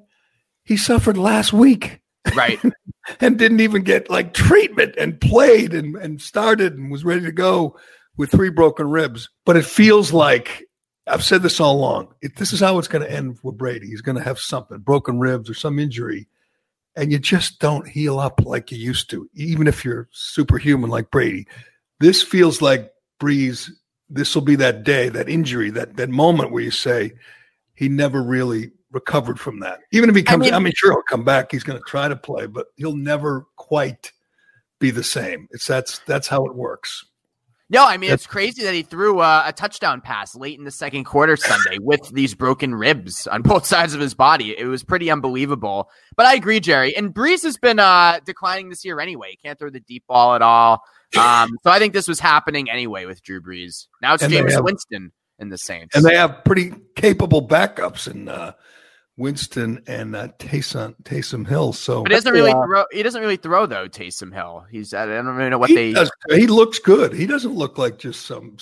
he 0.65 0.77
suffered 0.77 1.17
last 1.17 1.53
week 1.53 2.01
Right. 2.35 2.61
and 3.21 3.39
didn't 3.39 3.61
even 3.61 3.83
get 3.83 4.11
like 4.11 4.35
treatment 4.35 4.95
and 4.99 5.21
played 5.21 5.75
and, 5.75 5.97
and 5.97 6.21
started 6.21 6.75
and 6.75 6.91
was 6.91 7.05
ready 7.05 7.23
to 7.23 7.33
go 7.33 7.77
with 8.19 8.31
three 8.31 8.51
broken 8.51 8.91
ribs. 8.91 9.31
But 9.47 9.57
it 9.57 9.65
feels 9.65 10.13
like 10.13 10.65
I've 11.07 11.25
said 11.25 11.43
this 11.43 11.61
all 11.61 11.77
along. 11.77 12.15
It, 12.21 12.37
this 12.37 12.53
is 12.53 12.61
how 12.61 12.79
it's 12.79 12.89
going 12.89 13.05
to 13.05 13.11
end 13.11 13.39
with 13.43 13.57
Brady. 13.57 13.87
He's 13.87 14.03
going 14.03 14.19
to 14.19 14.25
have 14.25 14.39
something 14.39 14.79
broken 14.79 15.19
ribs 15.19 15.49
or 15.49 15.55
some 15.55 15.79
injury, 15.79 16.29
and 16.95 17.11
you 17.11 17.19
just 17.19 17.61
don't 17.61 17.89
heal 17.89 18.21
up 18.21 18.41
like 18.45 18.71
you 18.71 18.77
used 18.77 19.09
to, 19.11 19.31
even 19.33 19.67
if 19.67 19.85
you're 19.85 20.09
superhuman 20.13 20.91
like 20.91 21.11
Brady. 21.11 21.47
This 22.01 22.23
feels 22.23 22.61
like 22.61 22.93
Brees. 23.19 23.71
This 24.11 24.35
will 24.35 24.43
be 24.43 24.57
that 24.57 24.85
day, 24.85 25.09
that 25.09 25.29
injury, 25.29 25.71
that 25.71 25.97
that 25.97 26.11
moment 26.11 26.53
where 26.53 26.63
you 26.63 26.71
say 26.71 27.13
he 27.75 27.89
never 27.89 28.23
really 28.23 28.73
recovered 28.91 29.39
from 29.39 29.61
that. 29.61 29.81
Even 29.93 30.09
if 30.09 30.17
he 30.17 30.23
comes, 30.23 30.47
I 30.49 30.53
mean, 30.53 30.65
mean- 30.65 30.73
sure 30.77 30.93
he'll 30.93 31.03
come 31.03 31.25
back. 31.25 31.51
He's 31.51 31.63
going 31.63 31.79
to 31.79 31.85
try 31.85 32.09
to 32.09 32.17
play, 32.17 32.47
but 32.47 32.67
he'll 32.77 32.97
never 32.97 33.47
quite 33.57 34.13
be 34.79 34.91
the 34.91 35.05
same. 35.05 35.49
It's 35.51 35.67
that's 35.67 36.01
that's 36.01 36.29
how 36.29 36.47
it 36.47 36.55
works. 36.55 37.05
No, 37.71 37.85
I 37.85 37.99
mean 37.99 38.11
it's 38.13 38.27
crazy 38.27 38.63
that 38.65 38.73
he 38.75 38.83
threw 38.83 39.21
uh, 39.21 39.43
a 39.47 39.53
touchdown 39.53 40.01
pass 40.01 40.35
late 40.35 40.59
in 40.59 40.65
the 40.65 40.71
second 40.71 41.05
quarter 41.05 41.37
Sunday 41.37 41.77
with 41.79 42.09
these 42.15 42.35
broken 42.35 42.75
ribs 42.75 43.27
on 43.27 43.43
both 43.43 43.67
sides 43.75 43.93
of 43.95 44.01
his 44.01 44.15
body. 44.15 44.59
It 44.59 44.65
was 44.67 44.83
pretty 44.83 45.11
unbelievable. 45.11 45.91
But 46.17 46.27
I 46.27 46.35
agree, 46.35 46.61
Gerry. 46.61 46.97
And 46.97 47.13
Brees 47.15 47.43
has 47.43 47.59
been 47.59 47.79
uh, 47.79 48.21
declining 48.25 48.71
this 48.71 48.85
year 48.85 49.01
anyway. 49.01 49.31
He 49.33 49.37
can't 49.37 49.59
throw 49.59 49.69
the 49.71 49.81
deep 49.81 50.05
ball 50.09 50.35
at 50.35 50.41
all. 50.43 50.83
Um, 51.19 51.51
so 51.63 51.71
I 51.71 51.79
think 51.79 51.93
this 51.93 52.09
was 52.09 52.21
happening 52.21 52.71
anyway 52.71 53.05
with 53.05 53.23
Drew 53.23 53.41
Brees. 53.41 53.87
Now 54.01 54.15
it's 54.15 54.23
And 54.23 54.33
Jameis 54.33 54.53
have- 54.53 54.65
Winston 54.65 55.13
in 55.39 55.49
the 55.51 55.59
Saints. 55.59 55.95
And 55.95 56.05
they 56.05 56.17
have 56.17 56.45
pretty 56.45 56.73
capable 56.97 57.47
backups 57.47 58.11
in 58.11 58.29
uh, 58.29 58.53
Winston 59.19 59.83
and 59.89 60.17
uh, 60.17 60.29
Taysom 60.39 60.95
Taysom 61.03 61.47
Hill. 61.47 61.73
So 61.73 62.03
but 62.05 62.13
he 62.13 62.17
doesn't 62.17 62.33
really 62.33 62.51
Yeah. 62.51 62.65
throw. 62.65 62.85
He 62.93 63.03
doesn't 63.03 63.21
really 63.21 63.37
throw 63.37 63.67
though. 63.67 63.89
Taysom 63.89 64.33
Hill. 64.33 64.65
He's 64.71 64.95
I 64.95 65.05
don't 65.05 65.27
really 65.27 65.51
know 65.51 65.59
what 65.59 65.69
he, 65.71 65.75
they. 65.75 65.93
does, 65.93 66.11
he 66.31 66.47
looks 66.47 66.79
good. 66.79 67.13
He 67.13 67.27
doesn't 67.27 67.55
look 67.55 67.77
like 67.77 67.99
just 67.99 68.25
some 68.27 68.57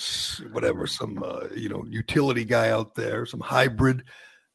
whatever, 0.51 0.87
some 0.87 1.23
uh, 1.23 1.45
you 1.55 1.69
know 1.69 1.85
utility 1.87 2.43
guy 2.43 2.69
out 2.71 2.95
there, 2.95 3.25
some 3.25 3.39
hybrid. 3.39 4.03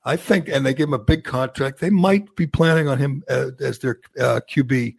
I 0.04 0.16
think, 0.16 0.48
and 0.48 0.66
they 0.66 0.74
give 0.74 0.88
him 0.88 0.94
a 0.94 0.98
big 0.98 1.22
contract. 1.22 1.78
They 1.78 1.90
might 1.90 2.34
be 2.34 2.48
planning 2.48 2.88
on 2.88 2.98
him 2.98 3.22
uh, 3.30 3.50
as 3.60 3.78
their 3.78 4.00
uh, 4.18 4.40
QB 4.50 4.96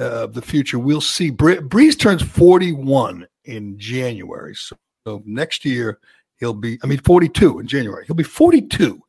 uh, 0.00 0.02
of 0.24 0.34
the 0.34 0.42
future. 0.42 0.80
We'll 0.80 1.00
see. 1.00 1.30
Bre- 1.30 1.60
Brees 1.60 1.96
turns 1.96 2.22
forty-one 2.22 3.28
in 3.44 3.78
January, 3.78 4.56
so, 4.56 4.76
so 5.06 5.22
next 5.24 5.64
year 5.64 6.00
he'll 6.40 6.54
be. 6.54 6.76
I 6.82 6.88
mean, 6.88 6.98
forty-two 6.98 7.60
in 7.60 7.68
January. 7.68 8.04
He'll 8.06 8.16
be 8.16 8.24
forty-two. 8.24 9.00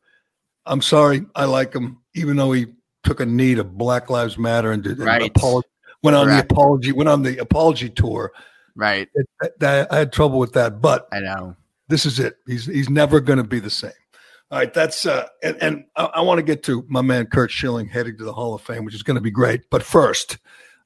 I'm 0.66 0.82
sorry, 0.82 1.24
I 1.34 1.44
like 1.44 1.74
him, 1.74 1.98
even 2.14 2.36
though 2.36 2.52
he 2.52 2.66
took 3.02 3.20
a 3.20 3.26
knee 3.26 3.54
to 3.54 3.64
Black 3.64 4.08
Lives 4.10 4.38
Matter 4.38 4.72
and 4.72 4.82
did 4.82 4.98
Right. 4.98 5.32
apolo- 5.32 5.62
went 6.02 6.16
on 6.16 6.26
Correct. 6.26 6.48
the 6.48 6.54
apology, 6.54 6.92
went 6.92 7.08
on 7.08 7.22
the 7.22 7.38
apology 7.38 7.88
tour. 7.90 8.32
right. 8.76 9.08
It, 9.14 9.26
that, 9.60 9.92
I 9.92 9.98
had 9.98 10.12
trouble 10.12 10.38
with 10.38 10.52
that, 10.54 10.80
but 10.80 11.06
I 11.12 11.20
know. 11.20 11.54
this 11.88 12.06
is 12.06 12.18
it. 12.18 12.36
He's 12.46 12.66
he's 12.66 12.88
never 12.90 13.20
going 13.20 13.36
to 13.38 13.44
be 13.44 13.60
the 13.60 13.70
same. 13.70 13.92
All 14.50 14.58
right, 14.58 14.72
that's 14.72 15.04
uh, 15.06 15.26
and, 15.42 15.56
and 15.60 15.84
I, 15.96 16.04
I 16.06 16.20
want 16.20 16.38
to 16.38 16.42
get 16.42 16.62
to 16.64 16.84
my 16.88 17.02
man 17.02 17.26
Curt 17.26 17.50
Schilling 17.50 17.88
heading 17.88 18.16
to 18.18 18.24
the 18.24 18.32
Hall 18.32 18.54
of 18.54 18.62
Fame, 18.62 18.84
which 18.84 18.94
is 18.94 19.02
going 19.02 19.14
to 19.16 19.20
be 19.20 19.30
great. 19.30 19.62
But 19.70 19.82
first, 19.82 20.38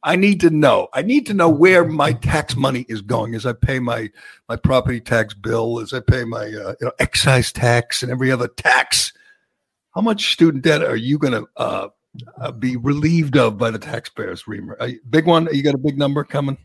I 0.04 0.16
need 0.16 0.40
to 0.42 0.50
know. 0.50 0.88
I 0.94 1.02
need 1.02 1.26
to 1.26 1.34
know 1.34 1.48
where 1.48 1.84
my 1.84 2.12
tax 2.12 2.56
money 2.56 2.86
is 2.88 3.00
going 3.00 3.34
as 3.34 3.44
I 3.46 3.52
pay 3.52 3.78
my 3.80 4.10
my 4.48 4.56
property 4.56 5.00
tax 5.00 5.34
bill, 5.34 5.80
as 5.80 5.92
I 5.92 6.00
pay 6.00 6.24
my 6.24 6.44
uh, 6.46 6.74
you 6.80 6.86
know 6.86 6.92
excise 6.98 7.52
tax 7.52 8.02
and 8.02 8.10
every 8.12 8.30
other 8.32 8.48
tax. 8.48 9.12
How 9.98 10.02
much 10.02 10.32
student 10.32 10.62
debt 10.62 10.80
are 10.84 10.94
you 10.94 11.18
going 11.18 11.32
to 11.32 11.44
uh, 11.56 11.88
uh, 12.40 12.52
be 12.52 12.76
relieved 12.76 13.36
of 13.36 13.58
by 13.58 13.72
the 13.72 13.80
taxpayers, 13.80 14.44
Reimer? 14.44 14.76
Are 14.78 14.86
you- 14.86 15.00
big 15.10 15.26
one? 15.26 15.48
You 15.50 15.60
got 15.64 15.74
a 15.74 15.78
big 15.78 15.98
number 15.98 16.22
coming? 16.22 16.56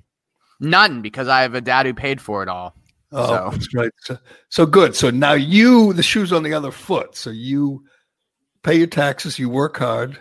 None 0.59 1.01
because 1.01 1.27
I 1.27 1.41
have 1.41 1.55
a 1.55 1.59
dad 1.61 1.87
who 1.87 1.95
paid 1.95 2.21
for 2.21 2.43
it 2.43 2.47
all. 2.47 2.75
Oh, 3.11 3.25
So- 3.25 3.49
that's 3.51 3.73
right. 3.73 3.91
So, 4.01 4.17
so 4.49 4.65
good. 4.67 4.95
So 4.95 5.09
now 5.09 5.33
you, 5.33 5.93
the 5.93 6.03
shoe's 6.03 6.31
on 6.31 6.43
the 6.43 6.53
other 6.53 6.69
foot. 6.69 7.15
So 7.15 7.31
you 7.31 7.83
pay 8.61 8.75
your 8.75 8.85
taxes, 8.85 9.39
you 9.39 9.49
work 9.49 9.77
hard. 9.79 10.19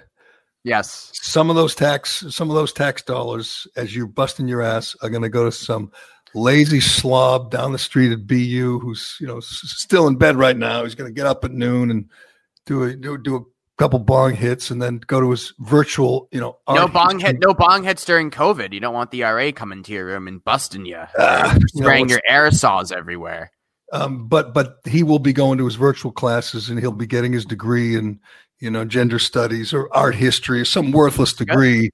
Yes. 0.64 1.11
Some 1.12 1.50
of 1.50 1.57
those 1.57 1.75
tax, 1.75 2.25
some 2.31 2.49
of 2.49 2.57
those 2.57 2.73
tax 2.73 3.02
dollars, 3.02 3.66
as 3.76 3.95
you're 3.95 4.07
busting 4.07 4.49
your 4.49 4.62
ass, 4.62 4.97
are 5.02 5.11
going 5.11 5.21
to 5.21 5.28
go 5.28 5.45
to 5.45 5.52
some 5.52 5.92
lazy 6.35 6.81
slob 6.81 7.50
down 7.50 7.73
the 7.73 7.78
street 7.78 8.11
at 8.11 8.26
BU 8.26 8.78
who's 8.81 9.19
you 9.21 9.26
know 9.26 9.37
s- 9.37 9.61
still 9.64 10.07
in 10.09 10.16
bed 10.16 10.37
right 10.37 10.57
now. 10.57 10.83
He's 10.83 10.95
going 10.95 11.12
to 11.12 11.14
get 11.14 11.26
up 11.26 11.45
at 11.45 11.50
noon 11.52 11.90
and 11.90 12.09
do 12.66 12.85
a 12.85 12.95
do, 12.97 13.19
do 13.19 13.37
a 13.37 13.40
couple 13.78 13.99
bong 13.99 14.35
hits 14.35 14.71
and 14.71 14.81
then 14.81 14.99
go 15.07 15.21
to 15.21 15.31
his 15.31 15.52
virtual, 15.61 16.28
you 16.31 16.38
know, 16.40 16.57
No 16.69 16.87
bong 16.87 17.19
hit, 17.19 17.38
no 17.40 17.54
bong 17.54 17.83
hits 17.85 18.04
during 18.04 18.31
COVID. 18.31 18.73
You 18.73 18.81
don't 18.81 18.95
want 18.95 19.11
the 19.11 19.23
RA 19.23 19.50
coming 19.50 19.83
to 19.83 19.92
your 19.92 20.07
room 20.07 20.28
and 20.28 20.45
busting 20.45 20.85
you, 20.85 20.99
you 21.19 21.25
know, 21.25 21.54
spraying 21.69 22.09
what's- 22.09 22.12
your 22.12 22.21
aerosols 22.31 22.92
everywhere. 22.92 23.50
um, 23.92 24.28
but 24.28 24.54
but 24.54 24.78
he 24.85 25.02
will 25.02 25.19
be 25.19 25.33
going 25.33 25.59
to 25.59 25.64
his 25.64 25.75
virtual 25.75 26.12
classes 26.12 26.69
and 26.71 26.78
he'll 26.78 26.92
be 26.92 27.07
getting 27.07 27.33
his 27.33 27.45
degree 27.45 27.97
in 27.97 28.21
you 28.61 28.71
know 28.71 28.85
gender 28.85 29.19
studies 29.19 29.73
or 29.75 29.88
art 29.95 30.14
history 30.14 30.61
or 30.61 30.64
some 30.64 30.92
worthless 30.92 31.33
degree 31.33 31.90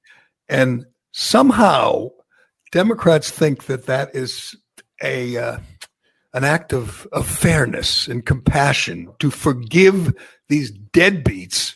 and 0.49 0.85
somehow 1.13 2.09
democrats 2.73 3.31
think 3.31 3.65
that 3.67 3.87
that 3.87 4.15
is 4.15 4.55
a 5.03 5.37
uh, 5.37 5.59
an 6.39 6.45
act 6.45 6.73
of, 6.73 7.05
of 7.11 7.27
fairness 7.27 8.07
and 8.07 8.25
compassion 8.25 9.11
to 9.19 9.29
forgive 9.29 10.15
these 10.49 10.71
deadbeats 10.71 11.75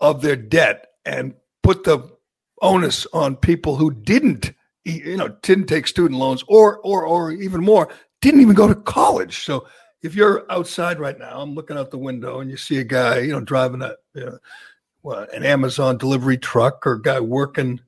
of 0.00 0.20
their 0.20 0.34
debt 0.34 0.88
and 1.04 1.32
put 1.62 1.84
the 1.84 2.00
onus 2.60 3.06
on 3.12 3.36
people 3.36 3.76
who 3.76 3.92
didn't 3.92 4.52
you 4.84 5.16
know 5.16 5.28
didn't 5.42 5.66
take 5.66 5.86
student 5.86 6.18
loans 6.18 6.42
or 6.48 6.78
or 6.78 7.06
or 7.06 7.30
even 7.30 7.62
more 7.62 7.88
didn't 8.20 8.40
even 8.40 8.54
go 8.54 8.66
to 8.66 8.74
college. 8.74 9.44
So 9.44 9.66
if 10.02 10.14
you're 10.14 10.50
outside 10.50 10.98
right 10.98 11.18
now 11.18 11.40
i'm 11.40 11.54
looking 11.54 11.76
out 11.76 11.90
the 11.90 11.98
window 11.98 12.40
and 12.40 12.50
you 12.50 12.56
see 12.56 12.78
a 12.78 12.84
guy 12.84 13.18
you 13.18 13.32
know 13.32 13.40
driving 13.40 13.82
a 13.82 13.94
you 14.14 14.38
know, 15.04 15.26
an 15.32 15.44
amazon 15.44 15.98
delivery 15.98 16.38
truck 16.38 16.86
or 16.86 16.92
a 16.94 17.02
guy 17.02 17.20
working 17.20 17.80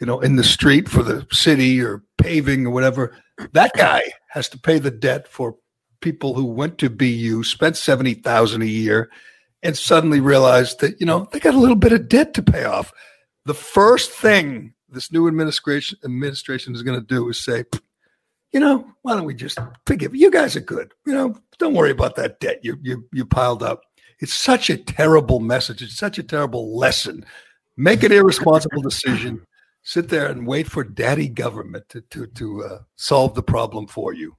you 0.00 0.06
know 0.06 0.20
in 0.20 0.36
the 0.36 0.44
street 0.44 0.88
for 0.88 1.02
the 1.02 1.26
city 1.30 1.80
or 1.80 2.02
paving 2.18 2.66
or 2.66 2.70
whatever 2.70 3.16
that 3.52 3.72
guy 3.76 4.02
has 4.28 4.48
to 4.48 4.58
pay 4.58 4.78
the 4.78 4.90
debt 4.90 5.26
for 5.28 5.56
people 6.00 6.34
who 6.34 6.44
went 6.44 6.78
to 6.78 6.90
bu 6.90 7.42
spent 7.44 7.76
70000 7.76 8.62
a 8.62 8.66
year 8.66 9.10
and 9.62 9.76
suddenly 9.76 10.20
realized 10.20 10.80
that 10.80 11.00
you 11.00 11.06
know 11.06 11.28
they 11.32 11.40
got 11.40 11.54
a 11.54 11.58
little 11.58 11.76
bit 11.76 11.92
of 11.92 12.08
debt 12.08 12.34
to 12.34 12.42
pay 12.42 12.64
off 12.64 12.92
the 13.44 13.54
first 13.54 14.10
thing 14.10 14.74
this 14.92 15.12
new 15.12 15.28
administration 15.28 15.98
administration 16.04 16.74
is 16.74 16.82
going 16.82 16.98
to 16.98 17.06
do 17.06 17.28
is 17.28 17.42
say, 17.42 17.64
you 18.52 18.60
know, 18.60 18.86
why 19.02 19.14
don't 19.14 19.24
we 19.24 19.34
just 19.34 19.58
forgive 19.86 20.14
you 20.14 20.30
guys 20.30 20.56
are 20.56 20.60
good. 20.60 20.92
You 21.06 21.14
know, 21.14 21.36
don't 21.58 21.74
worry 21.74 21.90
about 21.90 22.16
that 22.16 22.40
debt 22.40 22.60
you 22.62 22.78
you 22.82 23.08
you 23.12 23.24
piled 23.24 23.62
up. 23.62 23.82
It's 24.18 24.34
such 24.34 24.68
a 24.68 24.76
terrible 24.76 25.40
message. 25.40 25.82
It's 25.82 25.96
such 25.96 26.18
a 26.18 26.22
terrible 26.22 26.76
lesson. 26.76 27.24
Make 27.76 28.02
an 28.02 28.12
irresponsible 28.12 28.82
decision. 28.82 29.46
Sit 29.82 30.10
there 30.10 30.26
and 30.26 30.46
wait 30.46 30.66
for 30.66 30.84
daddy 30.84 31.28
government 31.28 31.88
to 31.90 32.00
to 32.02 32.26
to 32.26 32.64
uh, 32.64 32.78
solve 32.96 33.34
the 33.34 33.42
problem 33.42 33.86
for 33.86 34.12
you. 34.12 34.36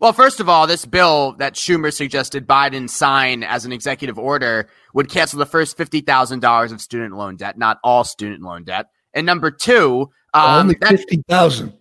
Well, 0.00 0.12
first 0.12 0.40
of 0.40 0.48
all, 0.48 0.66
this 0.66 0.84
bill 0.84 1.34
that 1.38 1.54
Schumer 1.54 1.92
suggested 1.92 2.46
Biden 2.46 2.90
sign 2.90 3.42
as 3.42 3.64
an 3.64 3.72
executive 3.72 4.18
order 4.18 4.68
would 4.92 5.08
cancel 5.08 5.38
the 5.38 5.46
first 5.46 5.76
fifty 5.76 6.00
thousand 6.00 6.40
dollars 6.40 6.72
of 6.72 6.80
student 6.80 7.16
loan 7.16 7.36
debt, 7.36 7.56
not 7.56 7.78
all 7.84 8.04
student 8.04 8.42
loan 8.42 8.64
debt. 8.64 8.86
And 9.14 9.24
number 9.24 9.50
two, 9.50 10.10
um, 10.34 10.60
Only 10.60 10.76
that- 10.80 10.90
fifty 10.90 11.22
thousand. 11.28 11.72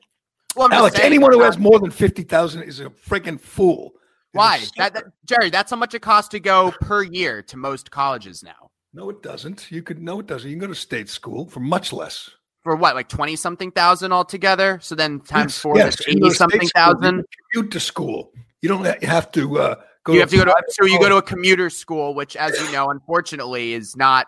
well, 0.56 0.68
I'm 0.68 0.74
Alex, 0.74 0.96
saying, 0.96 1.06
anyone 1.08 1.34
who 1.34 1.42
has 1.42 1.58
more 1.58 1.80
than 1.80 1.92
fifty 1.92 2.24
thousand 2.24 2.64
is 2.64 2.80
a 2.80 2.90
freaking 2.90 3.40
fool. 3.40 3.92
Why 4.32 4.64
that, 4.78 4.94
that 4.94 5.04
Gerry? 5.26 5.50
That's 5.50 5.70
how 5.70 5.78
much 5.78 5.94
it 5.94 6.02
costs 6.02 6.30
to 6.30 6.40
go 6.40 6.72
per 6.82 7.04
year 7.04 7.42
to 7.44 7.58
most 7.58 7.92
colleges 7.92 8.42
now. 8.44 8.72
No, 8.94 9.10
it 9.10 9.22
doesn't. 9.22 9.72
You 9.72 9.84
could 9.84 10.02
no, 10.02 10.20
it 10.20 10.28
doesn't. 10.28 10.50
You 10.50 10.56
can 10.56 10.62
go 10.62 10.68
to 10.68 10.76
state 10.80 11.10
school 11.10 11.48
for 11.50 11.60
much 11.60 11.92
less. 11.92 12.30
For 12.64 12.76
what, 12.76 12.96
like 12.96 13.10
twenty 13.10 13.36
something 13.36 13.72
thousand 13.72 14.14
altogether? 14.14 14.80
So 14.82 14.96
then 14.96 15.20
times 15.20 15.54
Yes, 15.54 15.60
four, 15.60 15.78
yes, 15.78 15.86
that's 15.98 16.08
eighty 16.08 16.22
to 16.22 16.32
something 16.32 16.62
state 16.62 16.70
school, 16.70 16.88
you 16.88 16.94
thousand. 16.94 17.26
Commute 17.52 17.72
to 17.72 17.80
school. 17.80 18.32
You 18.62 18.70
don't 18.70 19.04
have 19.04 19.32
to 19.34 19.60
uh, 19.60 19.76
go. 20.04 20.14
you 20.14 20.20
have 20.20 20.30
to 20.30 20.38
go 20.38 20.46
to 20.46 20.56
so 20.70 20.86
you 20.86 21.00
go 21.00 21.10
to 21.10 21.18
a 21.18 21.22
commuter 21.22 21.70
school 21.70 22.14
which 22.14 22.36
as 22.36 22.60
you 22.60 22.72
know 22.72 22.90
unfortunately 22.90 23.74
is 23.74 23.96
not 23.96 24.28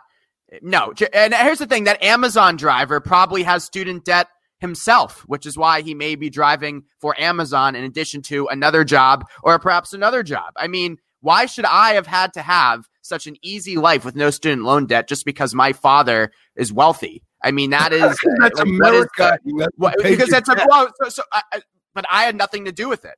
no 0.61 0.93
and 1.13 1.33
here's 1.33 1.59
the 1.59 1.65
thing 1.65 1.83
that 1.83 2.01
amazon 2.03 2.55
driver 2.55 2.99
probably 2.99 3.43
has 3.43 3.63
student 3.63 4.05
debt 4.05 4.27
himself 4.59 5.23
which 5.27 5.45
is 5.45 5.57
why 5.57 5.81
he 5.81 5.93
may 5.93 6.15
be 6.15 6.29
driving 6.29 6.83
for 6.99 7.19
amazon 7.19 7.75
in 7.75 7.83
addition 7.83 8.21
to 8.21 8.47
another 8.47 8.83
job 8.83 9.25
or 9.43 9.57
perhaps 9.59 9.93
another 9.93 10.23
job 10.23 10.53
i 10.55 10.67
mean 10.67 10.97
why 11.21 11.45
should 11.45 11.65
i 11.65 11.93
have 11.93 12.07
had 12.07 12.33
to 12.33 12.41
have 12.41 12.87
such 13.01 13.27
an 13.27 13.35
easy 13.41 13.75
life 13.75 14.05
with 14.05 14.15
no 14.15 14.29
student 14.29 14.63
loan 14.63 14.85
debt 14.85 15.09
just 15.09 15.25
because 15.25 15.53
my 15.53 15.73
father 15.73 16.31
is 16.55 16.71
wealthy 16.71 17.21
i 17.45 17.51
mean 17.51 17.69
that 17.69 17.93
is 18.01 18.01
That's 18.01 18.19
like, 18.41 18.53
is 18.53 18.59
America. 18.59 19.39
the- 19.45 19.49
You 19.49 19.67
what- 19.77 19.95
because 20.03 20.29
that's 20.29 20.49
a 20.49 20.55
well, 20.69 20.89
so, 21.01 21.09
so 21.09 21.23
I, 21.31 21.41
I, 21.53 21.61
but 21.93 22.05
i 22.11 22.23
had 22.23 22.35
nothing 22.35 22.65
to 22.65 22.71
do 22.73 22.89
with 22.89 23.05
it 23.05 23.15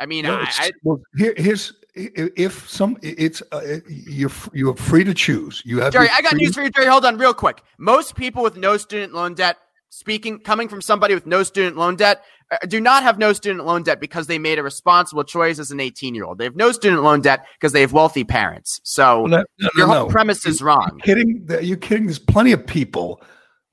i 0.00 0.06
mean 0.06 0.24
No, 0.24 0.34
I, 0.36 0.50
I 0.58 0.70
well, 0.82 0.98
here, 1.16 1.34
here's 1.36 1.72
if 1.94 2.68
some 2.68 2.98
it's 3.02 3.42
uh, 3.52 3.78
you're 3.88 4.30
you 4.52 4.68
are 4.70 4.76
free 4.76 5.02
to 5.04 5.14
choose. 5.14 5.62
You 5.64 5.80
have 5.80 5.94
Gerry, 5.94 6.08
I 6.12 6.20
got 6.20 6.34
news 6.34 6.54
for 6.54 6.62
you, 6.62 6.68
Gerry. 6.68 6.88
Hold 6.88 7.06
on, 7.06 7.16
real 7.16 7.32
quick. 7.32 7.62
Most 7.78 8.14
people 8.16 8.42
with 8.42 8.54
no 8.58 8.76
student 8.76 9.14
loan 9.14 9.32
debt, 9.32 9.56
speaking 9.88 10.38
coming 10.40 10.68
from 10.68 10.82
somebody 10.82 11.14
with 11.14 11.24
no 11.24 11.42
student 11.42 11.78
loan 11.78 11.96
debt, 11.96 12.22
uh, 12.50 12.58
do 12.68 12.82
not 12.82 13.02
have 13.02 13.16
no 13.18 13.32
student 13.32 13.64
loan 13.64 13.82
debt 13.82 13.98
because 13.98 14.26
they 14.26 14.38
made 14.38 14.58
a 14.58 14.62
responsible 14.62 15.24
choice 15.24 15.58
as 15.58 15.70
an 15.70 15.80
18 15.80 16.14
year 16.14 16.24
old. 16.26 16.36
They 16.36 16.44
have 16.44 16.54
no 16.56 16.70
student 16.70 17.02
loan 17.02 17.22
debt 17.22 17.46
because 17.58 17.72
they 17.72 17.80
have 17.80 17.94
wealthy 17.94 18.24
parents. 18.24 18.78
So 18.84 19.24
No, 19.24 19.38
no, 19.58 19.70
your 19.74 19.86
no, 19.86 19.92
whole 20.00 20.10
premise 20.10 20.44
is 20.44 20.60
wrong. 20.60 21.00
kidding? 21.02 21.46
Are 21.48 21.62
you 21.62 21.78
kidding? 21.78 22.04
There's 22.04 22.18
plenty 22.18 22.52
of 22.52 22.66
people 22.66 23.22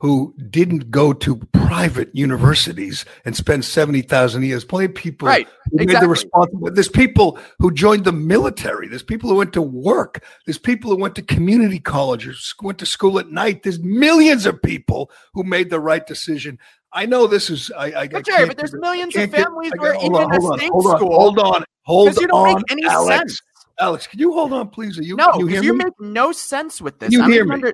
who 0.03 0.35
didn't 0.49 0.91
go 0.91 1.13
to 1.13 1.37
private 1.53 2.13
universities 2.13 3.05
and 3.23 3.37
spend 3.37 3.63
seventy 3.63 4.01
thousand 4.01 4.43
years. 4.43 4.65
Plenty 4.65 4.85
of 4.87 4.95
people 4.95 5.29
Right, 5.29 5.47
who 5.71 5.77
made 5.77 5.87
the 5.87 5.93
exactly. 5.93 6.09
responsible. 6.09 6.71
There's 6.71 6.89
people 6.89 7.39
who 7.59 7.71
joined 7.71 8.03
the 8.03 8.11
military. 8.11 8.89
There's 8.89 9.01
people 9.01 9.29
who 9.29 9.37
went 9.37 9.53
to 9.53 9.61
work. 9.61 10.21
There's 10.45 10.57
people 10.59 10.91
who 10.91 10.97
went 10.97 11.15
to 11.15 11.21
community 11.21 11.79
colleges, 11.79 12.53
who 12.59 12.67
went 12.67 12.79
to 12.79 12.85
school 12.85 13.17
at 13.17 13.29
night. 13.31 13.63
There's 13.63 13.79
millions 13.79 14.45
of 14.45 14.61
people 14.61 15.09
who 15.33 15.45
made 15.45 15.69
the 15.69 15.79
right 15.79 16.05
decision. 16.05 16.59
I 16.91 17.05
know 17.05 17.25
this 17.25 17.49
is. 17.49 17.71
I, 17.75 18.01
I, 18.01 18.07
But 18.09 18.25
Gerry, 18.25 18.45
but 18.45 18.57
there's 18.57 18.73
millions 18.73 19.15
of 19.15 19.31
families 19.31 19.71
who 19.77 19.85
are 19.85 19.93
got- 19.93 20.03
even 20.03 20.15
on, 20.17 20.23
in 20.35 20.41
hold 20.41 20.51
on, 20.51 20.59
state 20.59 20.69
hold 20.69 20.85
on, 20.87 20.97
school 20.97 21.15
Hold 21.17 21.39
on, 21.39 21.63
hold 21.83 22.09
because 22.09 22.21
you 22.21 22.27
don't 22.27 22.47
on, 22.49 22.55
make 22.55 22.71
any 22.71 22.85
Alex. 22.85 23.17
sense. 23.17 23.41
Alex, 23.79 24.05
can 24.05 24.19
you 24.19 24.33
hold 24.33 24.51
on, 24.51 24.67
please? 24.69 24.99
Are 24.99 25.03
you? 25.03 25.15
No, 25.15 25.31
you 25.39 25.47
hear 25.47 25.63
you 25.63 25.71
me? 25.73 25.85
make 25.85 25.93
no 26.01 26.33
sense 26.33 26.81
with 26.81 26.99
this. 26.99 27.11
You 27.13 27.21
I'm 27.23 27.31
hear 27.31 27.45
me. 27.45 27.53
under- 27.53 27.73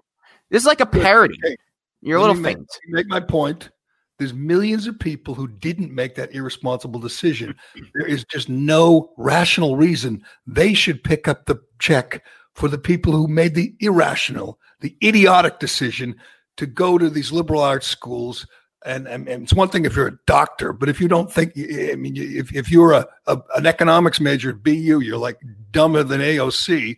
this 0.51 0.61
is 0.61 0.67
like 0.67 0.79
a 0.79 0.85
parody. 0.85 1.37
Okay. 1.43 1.55
You're 2.01 2.17
a 2.17 2.21
little 2.21 2.35
me 2.35 2.41
make- 2.41 2.57
faint. 2.57 2.69
Make 2.89 3.07
my 3.07 3.19
point. 3.19 3.69
There's 4.17 4.33
millions 4.33 4.85
of 4.85 4.99
people 4.99 5.33
who 5.33 5.47
didn't 5.47 5.95
make 5.95 6.15
that 6.15 6.33
irresponsible 6.33 6.99
decision. 6.99 7.55
There 7.93 8.05
is 8.05 8.25
just 8.25 8.49
no 8.49 9.13
rational 9.17 9.77
reason 9.77 10.23
they 10.45 10.73
should 10.73 11.03
pick 11.03 11.27
up 11.27 11.45
the 11.45 11.57
check 11.79 12.23
for 12.53 12.67
the 12.67 12.77
people 12.77 13.13
who 13.13 13.27
made 13.27 13.55
the 13.55 13.73
irrational, 13.79 14.59
the 14.81 14.95
idiotic 15.01 15.59
decision 15.59 16.15
to 16.57 16.65
go 16.65 16.97
to 16.97 17.09
these 17.09 17.31
liberal 17.31 17.61
arts 17.61 17.87
schools. 17.87 18.45
And, 18.85 19.07
and, 19.07 19.27
and 19.29 19.43
it's 19.43 19.53
one 19.53 19.69
thing 19.69 19.85
if 19.85 19.95
you're 19.95 20.07
a 20.07 20.19
doctor, 20.25 20.73
but 20.73 20.89
if 20.89 20.99
you 20.99 21.07
don't 21.07 21.31
think, 21.31 21.53
I 21.57 21.95
mean, 21.95 22.15
if, 22.17 22.53
if 22.53 22.69
you're 22.69 22.93
a, 22.93 23.07
a 23.27 23.41
an 23.55 23.65
economics 23.65 24.19
major 24.19 24.49
at 24.51 24.63
BU, 24.63 25.01
you're 25.01 25.17
like 25.17 25.39
dumber 25.71 26.03
than 26.03 26.21
AOC. 26.21 26.97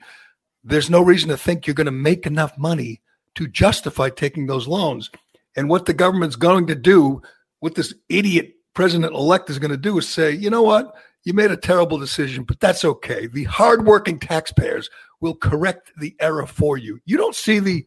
There's 0.64 0.90
no 0.90 1.02
reason 1.02 1.30
to 1.30 1.38
think 1.38 1.66
you're 1.66 1.74
going 1.76 1.86
to 1.86 1.92
make 1.92 2.26
enough 2.26 2.58
money 2.58 3.02
to 3.36 3.48
justify 3.48 4.10
taking 4.10 4.48
those 4.48 4.68
loans. 4.68 5.10
And 5.56 5.70
what 5.70 5.86
the 5.86 5.94
government's 5.94 6.36
going 6.36 6.68
to 6.68 6.76
do, 6.76 7.22
what 7.60 7.76
this 7.76 7.94
idiot 8.10 8.54
president 8.74 9.14
elect 9.14 9.50
is 9.50 9.60
going 9.60 9.72
to 9.72 9.78
do 9.78 9.98
is 9.98 10.08
say, 10.08 10.32
you 10.32 10.50
know 10.50 10.64
what? 10.64 10.94
You 11.24 11.34
made 11.34 11.52
a 11.52 11.58
terrible 11.58 12.00
decision, 12.00 12.44
but 12.44 12.60
that's 12.60 12.84
okay. 12.84 13.28
The 13.28 13.44
hardworking 13.44 14.20
taxpayers 14.20 14.90
will 15.20 15.36
correct 15.36 15.92
the 16.00 16.16
error 16.20 16.48
for 16.48 16.78
you. 16.78 17.00
You 17.06 17.18
don't 17.18 17.36
see 17.36 17.60
the 17.60 17.86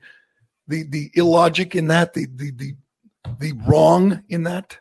the 0.68 0.84
the 0.84 1.10
illogic 1.14 1.74
in 1.74 1.88
that, 1.88 2.14
the 2.14 2.26
the 2.26 2.52
the 2.52 2.74
the 3.38 3.52
wrong 3.66 4.22
in 4.28 4.44
that. 4.44 4.78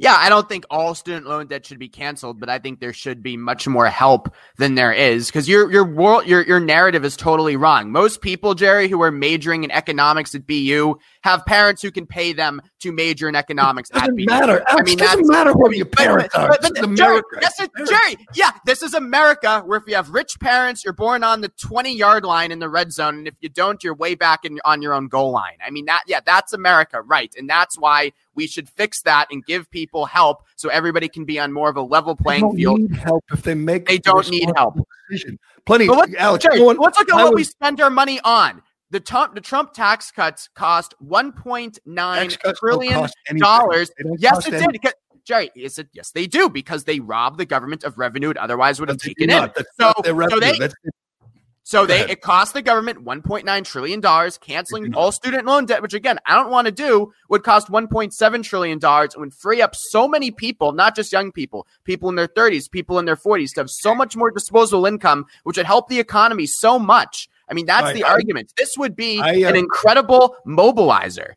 Yeah, 0.00 0.14
I 0.16 0.28
don't 0.28 0.48
think 0.48 0.64
all 0.70 0.94
student 0.94 1.26
loan 1.26 1.48
debt 1.48 1.66
should 1.66 1.80
be 1.80 1.88
canceled, 1.88 2.38
but 2.38 2.48
I 2.48 2.60
think 2.60 2.78
there 2.78 2.92
should 2.92 3.20
be 3.20 3.36
much 3.36 3.66
more 3.66 3.86
help 3.86 4.32
than 4.56 4.76
there 4.76 4.92
is 4.92 5.26
because 5.26 5.48
your 5.48 5.70
your 5.72 5.84
world 5.84 6.24
your 6.26 6.42
your 6.42 6.60
narrative 6.60 7.04
is 7.04 7.16
totally 7.16 7.56
wrong. 7.56 7.90
Most 7.90 8.20
people, 8.20 8.54
Gerry, 8.54 8.86
who 8.86 9.02
are 9.02 9.10
majoring 9.10 9.64
in 9.64 9.72
economics 9.72 10.36
at 10.36 10.46
BU 10.46 10.98
have 11.22 11.44
parents 11.46 11.82
who 11.82 11.90
can 11.90 12.06
pay 12.06 12.32
them 12.32 12.60
to 12.80 12.92
major 12.92 13.28
in 13.28 13.34
economics. 13.34 13.90
It 13.90 13.94
doesn't 13.94 14.24
matter. 14.26 14.62
I 14.68 14.82
mean, 14.82 14.94
it 14.94 14.98
doesn't 15.00 15.26
matter 15.26 15.52
who 15.52 15.74
your 15.74 15.86
parents 15.86 16.34
but, 16.34 16.40
are. 16.42 16.48
but- 16.48 16.62
This 16.62 16.70
but 16.80 16.90
is 16.90 16.98
Gerry, 16.98 17.10
America. 17.10 17.38
yes, 17.42 17.68
Gerry, 17.88 18.26
yeah, 18.34 18.50
this 18.66 18.82
is 18.82 18.94
America 18.94 19.60
where 19.66 19.78
if 19.78 19.84
you 19.86 19.94
have 19.96 20.10
rich 20.10 20.38
parents, 20.40 20.84
you're 20.84 20.92
born 20.92 21.24
on 21.24 21.40
the 21.40 21.48
20 21.48 21.96
yard 21.96 22.24
line 22.24 22.52
in 22.52 22.58
the 22.58 22.68
red 22.68 22.92
zone. 22.92 23.18
And 23.18 23.28
if 23.28 23.34
you 23.40 23.48
don't, 23.48 23.82
you're 23.82 23.94
way 23.94 24.14
back 24.14 24.44
in, 24.44 24.60
on 24.64 24.80
your 24.82 24.94
own 24.94 25.08
goal 25.08 25.30
line. 25.32 25.56
I 25.64 25.70
mean, 25.70 25.86
that, 25.86 26.02
yeah, 26.06 26.20
that's 26.24 26.52
America, 26.52 27.02
right. 27.02 27.34
And 27.36 27.48
that's 27.48 27.78
why 27.78 28.12
we 28.34 28.46
should 28.46 28.68
fix 28.68 29.02
that 29.02 29.26
and 29.32 29.44
give 29.44 29.68
people 29.70 30.06
help 30.06 30.44
so 30.56 30.68
everybody 30.68 31.08
can 31.08 31.24
be 31.24 31.38
on 31.40 31.52
more 31.52 31.68
of 31.68 31.76
a 31.76 31.82
level 31.82 32.14
They 32.14 32.22
playing 32.22 32.42
don't 32.42 32.56
field. 32.56 32.80
need 32.80 32.94
help 32.96 33.24
if 33.32 33.42
they 33.42 33.54
make. 33.54 33.86
They 33.86 33.98
don't 33.98 34.30
need 34.30 34.50
help. 34.56 34.76
Decision. 35.10 35.38
Plenty. 35.64 35.88
But 35.88 35.96
what, 35.96 36.14
Alex, 36.14 36.44
Gerry, 36.44 36.60
let's 36.60 36.78
look 36.98 37.10
at 37.10 37.14
I 37.14 37.24
what 37.24 37.34
we 37.34 37.42
spend 37.44 37.80
our 37.80 37.90
money 37.90 38.20
on. 38.24 38.62
The 38.90 39.00
Trump, 39.00 39.34
the 39.34 39.40
Trump 39.40 39.74
tax 39.74 40.10
cuts 40.10 40.48
cost 40.54 40.94
1.9 41.04 41.78
Tax 41.84 42.36
cuts 42.36 42.42
don't 42.42 42.58
trillion 42.58 43.08
dollars. 43.36 43.90
Yes, 44.18 44.46
it 44.46 44.54
anything. 44.54 44.80
did. 44.82 44.92
Gerry, 45.24 45.50
yes, 45.54 45.78
it, 45.78 45.88
yes, 45.92 46.12
they 46.12 46.26
do 46.26 46.48
because 46.48 46.84
they 46.84 47.00
rob 47.00 47.36
the 47.36 47.44
government 47.44 47.84
of 47.84 47.98
revenue 47.98 48.30
it 48.30 48.38
otherwise 48.38 48.80
would 48.80 48.88
have 48.88 48.96
do 48.96 49.08
taken 49.08 49.24
in. 49.24 49.50
That's 49.54 49.68
So, 49.78 49.92
so 50.02 50.40
they, 50.40 50.58
That's 50.58 50.74
so 51.68 51.84
they 51.84 52.00
it 52.08 52.22
cost 52.22 52.54
the 52.54 52.62
government 52.62 53.04
1.9 53.04 53.64
trillion 53.66 54.00
dollars, 54.00 54.38
canceling 54.38 54.94
all 54.94 55.12
student 55.12 55.44
loan 55.44 55.66
debt, 55.66 55.82
which 55.82 55.92
again 55.92 56.18
I 56.24 56.34
don't 56.34 56.50
want 56.50 56.64
to 56.64 56.72
do, 56.72 57.12
would 57.28 57.42
cost 57.42 57.68
1.7 57.68 58.42
trillion 58.42 58.78
dollars 58.78 59.12
and 59.12 59.20
would 59.20 59.34
free 59.34 59.60
up 59.60 59.76
so 59.76 60.08
many 60.08 60.30
people, 60.30 60.72
not 60.72 60.96
just 60.96 61.12
young 61.12 61.30
people, 61.30 61.66
people 61.84 62.08
in 62.08 62.14
their 62.14 62.26
30s, 62.26 62.70
people 62.70 62.98
in 62.98 63.04
their 63.04 63.16
40s, 63.16 63.52
to 63.52 63.60
have 63.60 63.68
so 63.68 63.94
much 63.94 64.16
more 64.16 64.30
disposable 64.30 64.86
income, 64.86 65.26
which 65.42 65.58
would 65.58 65.66
help 65.66 65.90
the 65.90 66.00
economy 66.00 66.46
so 66.46 66.78
much. 66.78 67.28
I 67.50 67.54
mean, 67.54 67.66
that's 67.66 67.82
Right. 67.84 67.94
the 67.94 68.04
I- 68.04 68.10
argument. 68.10 68.52
This 68.56 68.76
would 68.76 68.94
be 68.96 69.20
I, 69.20 69.42
uh, 69.42 69.48
an 69.48 69.56
incredible 69.56 70.36
mobilizer. 70.46 71.32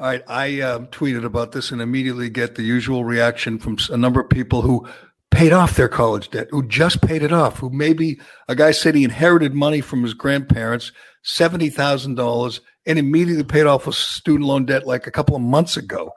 All 0.00 0.06
right, 0.08 0.22
I 0.26 0.60
um, 0.60 0.86
tweeted 0.88 1.24
about 1.24 1.52
this 1.52 1.70
and 1.70 1.80
immediately 1.80 2.28
get 2.28 2.54
the 2.56 2.62
usual 2.62 3.04
reaction 3.04 3.58
from 3.58 3.78
a 3.90 3.96
number 3.96 4.20
of 4.20 4.28
people 4.30 4.62
who 4.62 4.86
paid 5.30 5.52
off 5.52 5.76
their 5.76 5.88
college 5.88 6.30
debt, 6.30 6.48
who 6.50 6.66
just 6.66 7.00
paid 7.02 7.22
it 7.22 7.32
off, 7.32 7.58
who 7.58 7.70
maybe 7.70 8.20
a 8.48 8.54
guy 8.56 8.72
said 8.72 8.94
he 8.94 9.04
inherited 9.04 9.54
money 9.54 9.80
from 9.80 10.02
his 10.02 10.14
grandparents, 10.14 10.90
seventy 11.22 11.70
thousand 11.70 12.16
dollars, 12.16 12.60
and 12.84 12.98
immediately 12.98 13.44
paid 13.44 13.66
off 13.66 13.86
a 13.86 13.92
student 13.92 14.44
loan 14.48 14.64
debt 14.64 14.86
like 14.86 15.06
a 15.06 15.10
couple 15.12 15.36
of 15.36 15.42
months 15.42 15.76
ago, 15.76 16.12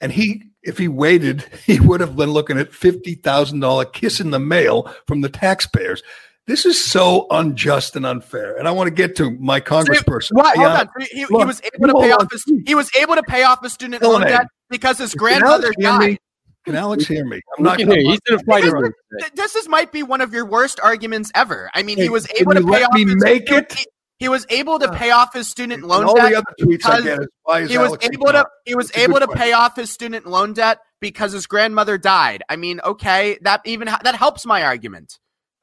and 0.00 0.12
he. 0.12 0.44
If 0.62 0.76
he 0.76 0.88
waited, 0.88 1.40
he 1.64 1.80
would 1.80 2.00
have 2.02 2.16
been 2.16 2.32
looking 2.32 2.58
at 2.58 2.70
fifty 2.74 3.14
thousand 3.14 3.60
dollar 3.60 3.86
kiss 3.86 4.20
in 4.20 4.30
the 4.30 4.38
mail 4.38 4.94
from 5.06 5.22
the 5.22 5.30
taxpayers. 5.30 6.02
This 6.50 6.66
is 6.66 6.84
so 6.84 7.28
unjust 7.30 7.94
and 7.94 8.04
unfair. 8.04 8.56
And 8.58 8.66
I 8.66 8.72
want 8.72 8.88
to 8.88 8.90
get 8.90 9.14
to 9.18 9.30
my 9.38 9.60
congressperson. 9.60 10.30
Why? 10.32 10.52
Hold 10.56 10.66
on. 10.66 10.88
He, 10.98 11.18
he 11.20 11.26
Look, 11.26 11.46
was 11.46 11.62
able 11.62 11.86
to 11.86 12.00
pay 12.00 12.10
on, 12.10 12.22
off 12.22 12.32
his 12.32 12.44
he 12.66 12.74
was 12.74 12.90
able 13.00 13.14
to 13.14 13.22
pay 13.22 13.44
off 13.44 13.62
his 13.62 13.72
student 13.72 14.02
loan 14.02 14.22
debt 14.22 14.46
because 14.68 14.98
his 14.98 15.14
grandmother 15.14 15.66
Alex 15.66 15.76
me? 15.78 15.84
died. 15.84 16.18
Can 16.64 16.74
Alex 16.74 17.06
hear 17.06 17.24
me? 17.24 17.36
I'm 17.56 17.62
We 17.62 17.68
not 17.68 17.78
can 17.78 17.86
gonna- 17.86 18.00
hear 18.00 18.04
you. 18.04 18.10
He's 18.10 18.20
in 18.28 18.34
a 18.34 18.38
fight 18.50 18.64
Because 18.64 18.72
room. 18.82 18.92
This 19.36 19.54
is 19.54 19.68
might 19.68 19.92
be 19.92 20.02
one 20.02 20.20
of 20.20 20.32
your 20.34 20.44
worst 20.44 20.80
arguments 20.82 21.30
ever. 21.36 21.70
I 21.72 21.84
mean, 21.84 21.98
he 21.98 22.08
was 22.08 22.26
able 22.38 22.52
to 22.54 22.60
you 22.60 22.66
pay 22.66 22.72
let 22.72 22.82
off 22.88 22.94
me 22.94 23.04
his, 23.04 23.22
make 23.22 23.48
it? 23.50 23.72
He, 23.72 23.84
he 24.18 24.28
was 24.28 24.44
able 24.50 24.80
to 24.80 24.90
pay 24.90 25.12
off 25.12 25.32
his 25.32 25.46
student 25.46 25.84
loan 25.84 26.04
all 26.04 26.16
debt. 26.16 26.30
the 26.32 26.36
other 26.38 26.54
tweets 26.60 26.84
I 26.84 26.96
because 27.00 27.04
get 27.04 27.20
is 27.20 27.26
why 27.44 27.60
is 27.60 27.70
He 27.70 27.78
was 27.78 27.88
Alex 27.90 28.04
able 28.06 28.24
to 28.26 28.28
ignored? 28.30 28.46
he 28.66 28.74
was 28.74 28.90
It's 28.90 28.98
able 28.98 29.20
to 29.20 29.26
question. 29.26 29.40
pay 29.40 29.52
off 29.52 29.76
his 29.76 29.90
student 29.90 30.26
loan 30.26 30.52
debt 30.52 30.78
because 31.00 31.30
his 31.30 31.46
grandmother 31.46 31.96
died. 31.96 32.42
I 32.48 32.56
mean, 32.56 32.80
okay, 32.84 33.38
that 33.42 33.60
even 33.64 33.86
that 33.86 34.16
helps 34.16 34.44
my 34.44 34.64
argument. 34.64 35.16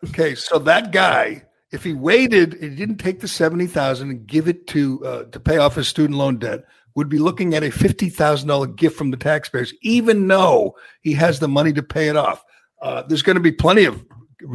Okay, 0.06 0.36
so 0.36 0.60
that 0.60 0.92
guy, 0.92 1.44
if 1.72 1.84
he 1.84 1.94
waited 1.94 2.54
and 2.56 2.77
didn't 2.77 2.98
take 2.98 3.20
the 3.20 3.27
seventy 3.27 3.68
thousand 3.68 4.10
and 4.12 4.27
give 4.27 4.48
it 4.48 4.68
to 4.68 5.06
uh, 5.06 5.24
to 5.25 5.39
pay 5.39 5.58
off 5.58 5.75
his 5.75 5.88
student 5.88 6.18
loan 6.18 6.38
debt, 6.38 6.63
would 6.96 7.10
be 7.10 7.20
looking 7.20 7.56
at 7.56 7.63
a 7.63 7.72
fifty 7.72 8.10
thousand 8.10 8.48
dollar 8.48 8.68
gift 8.68 8.98
from 8.98 9.12
the 9.12 9.18
taxpayers, 9.18 9.74
even 9.82 10.27
though 10.27 10.75
he 11.01 11.13
has 11.13 11.39
the 11.39 11.48
money 11.48 11.74
to 11.74 11.84
pay 11.84 12.10
it 12.10 12.16
off. 12.16 12.44
Uh, 12.82 13.01
there's 13.04 13.24
going 13.24 13.36
to 13.36 13.42
be 13.42 13.51
plenty 13.51 13.86
of 13.86 14.06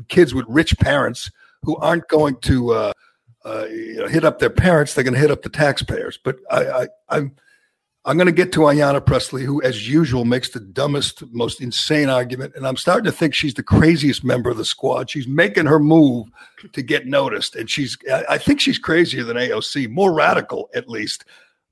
kids 0.09 0.33
with 0.33 0.47
rich 0.49 0.79
parents 0.79 1.31
who 1.63 1.77
aren't 1.77 2.07
going 2.09 2.37
to 2.37 2.73
uh, 2.73 2.93
uh, 3.45 3.67
you 3.69 3.97
know, 3.97 4.07
hit 4.07 4.25
up 4.25 4.39
their 4.39 4.51
parents; 4.51 4.95
they're 4.95 5.05
going 5.05 5.15
to 5.15 5.21
hit 5.21 5.31
up 5.31 5.43
the 5.43 5.49
taxpayers. 5.49 6.19
But 6.23 6.37
I, 6.51 6.67
I, 6.67 6.89
I'm 7.09 7.37
I'm 8.05 8.17
going 8.17 8.27
to 8.27 8.33
get 8.33 8.51
to 8.53 8.61
Ayanna 8.61 9.05
Pressley, 9.05 9.45
who, 9.45 9.63
as 9.63 9.89
usual, 9.89 10.25
makes 10.25 10.51
the 10.51 10.59
dumbest, 10.59 11.23
most 11.33 11.61
insane 11.61 12.09
argument. 12.09 12.55
And 12.57 12.67
I'm 12.67 12.77
starting 12.77 13.05
to 13.05 13.13
think 13.13 13.33
she's 13.33 13.55
the 13.55 13.63
craziest 13.63 14.25
member 14.25 14.51
of 14.51 14.57
the 14.57 14.65
squad. 14.65 15.09
She's 15.09 15.29
making 15.29 15.67
her 15.67 15.79
move 15.79 16.27
to 16.73 16.83
get 16.83 17.07
noticed. 17.07 17.55
And 17.55 17.71
she's, 17.71 17.97
I 18.29 18.39
think 18.39 18.61
she's 18.61 18.79
crazier 18.79 19.23
than 19.23 19.37
AOC, 19.37 19.89
more 19.89 20.13
radical 20.13 20.69
at 20.75 20.89
least. 20.89 21.25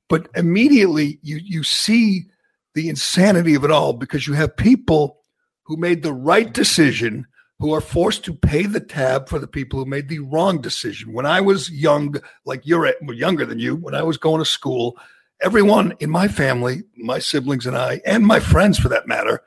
But 0.08 0.28
immediately 0.36 1.18
you, 1.22 1.40
you 1.42 1.64
see 1.64 2.26
the 2.74 2.88
insanity 2.88 3.54
of 3.54 3.64
it 3.64 3.72
all 3.72 3.92
because 3.92 4.28
you 4.28 4.34
have 4.34 4.56
people 4.56 5.18
who 5.64 5.76
made 5.76 6.04
the 6.04 6.12
right 6.12 6.52
decision 6.52 7.26
who 7.58 7.74
are 7.74 7.80
forced 7.80 8.24
to 8.24 8.34
pay 8.34 8.66
the 8.66 8.80
tab 8.80 9.28
for 9.28 9.38
the 9.38 9.48
people 9.48 9.78
who 9.80 9.84
made 9.84 10.08
the 10.08 10.20
wrong 10.20 10.60
decision. 10.60 11.12
When 11.12 11.26
I 11.26 11.40
was 11.40 11.70
young, 11.70 12.16
like 12.44 12.64
you're 12.64 12.94
younger 13.12 13.44
than 13.44 13.58
you, 13.58 13.74
when 13.76 13.94
I 13.94 14.02
was 14.02 14.16
going 14.16 14.38
to 14.38 14.46
school, 14.46 14.96
everyone 15.42 15.94
in 16.00 16.10
my 16.10 16.28
family, 16.28 16.82
my 16.96 17.18
siblings 17.18 17.66
and 17.66 17.76
I, 17.76 18.00
and 18.04 18.26
my 18.26 18.40
friends 18.40 18.78
for 18.78 18.88
that 18.88 19.08
matter, 19.08 19.42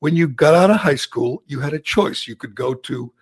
when 0.00 0.16
you 0.16 0.28
got 0.28 0.54
out 0.54 0.70
of 0.70 0.76
high 0.76 0.96
school, 0.96 1.42
you 1.46 1.60
had 1.60 1.72
a 1.72 1.78
choice. 1.78 2.26
You 2.26 2.36
could 2.36 2.54
go 2.54 2.74
to 2.74 3.12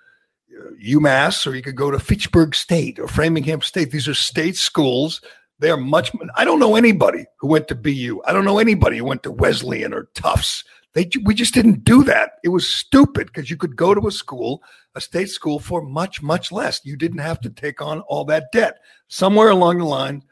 uh, 0.57 0.71
UMass 0.85 1.47
or 1.47 1.55
you 1.55 1.63
could 1.63 1.77
go 1.77 1.91
to 1.91 1.99
Fitchburg 1.99 2.55
State 2.55 2.99
or 2.99 3.09
Framingham 3.09 3.63
State. 3.63 3.91
These 3.91 4.09
are 4.09 4.15
state 4.15 4.57
schools. 4.57 5.21
They 5.59 5.71
are 5.71 5.77
much. 5.77 6.13
I 6.37 6.45
don't 6.45 6.61
know 6.61 6.77
anybody 6.77 7.27
who 7.39 7.49
went 7.49 7.69
to 7.69 7.75
BU. 7.75 8.23
I 8.25 8.33
don't 8.33 8.45
know 8.45 8.59
anybody 8.59 8.99
who 8.99 9.05
went 9.05 9.25
to 9.25 9.33
Wesleyan 9.33 9.93
or 9.93 10.09
Tufts. 10.15 10.65
They 10.95 11.11
we 11.25 11.35
just 11.35 11.53
didn't 11.53 11.85
do 11.85 12.05
that. 12.05 12.33
It 12.45 12.49
was 12.49 12.69
stupid 12.69 13.27
because 13.27 13.51
you 13.51 13.57
could 13.57 13.77
go 13.77 13.93
to 13.93 14.07
a 14.07 14.13
school, 14.13 14.63
a 14.95 15.01
state 15.01 15.31
school, 15.31 15.59
for 15.59 15.83
much 15.83 16.23
much 16.23 16.53
less. 16.53 16.81
You 16.85 16.97
didn't 16.97 17.19
have 17.19 17.41
to 17.41 17.51
take 17.51 17.83
on 17.83 18.01
all 18.03 18.25
that 18.27 18.53
debt. 18.53 18.79
Somewhere 19.09 19.51
along 19.51 19.79
the 19.79 19.85
line, 19.85 20.23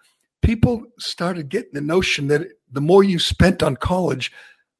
people 0.47 0.85
started 0.97 1.49
getting 1.49 1.73
the 1.73 1.81
notion 1.81 2.29
that 2.29 2.47
the 2.71 2.81
more 2.81 3.03
you 3.03 3.19
spent 3.19 3.65
on 3.65 3.77
college, 3.77 4.33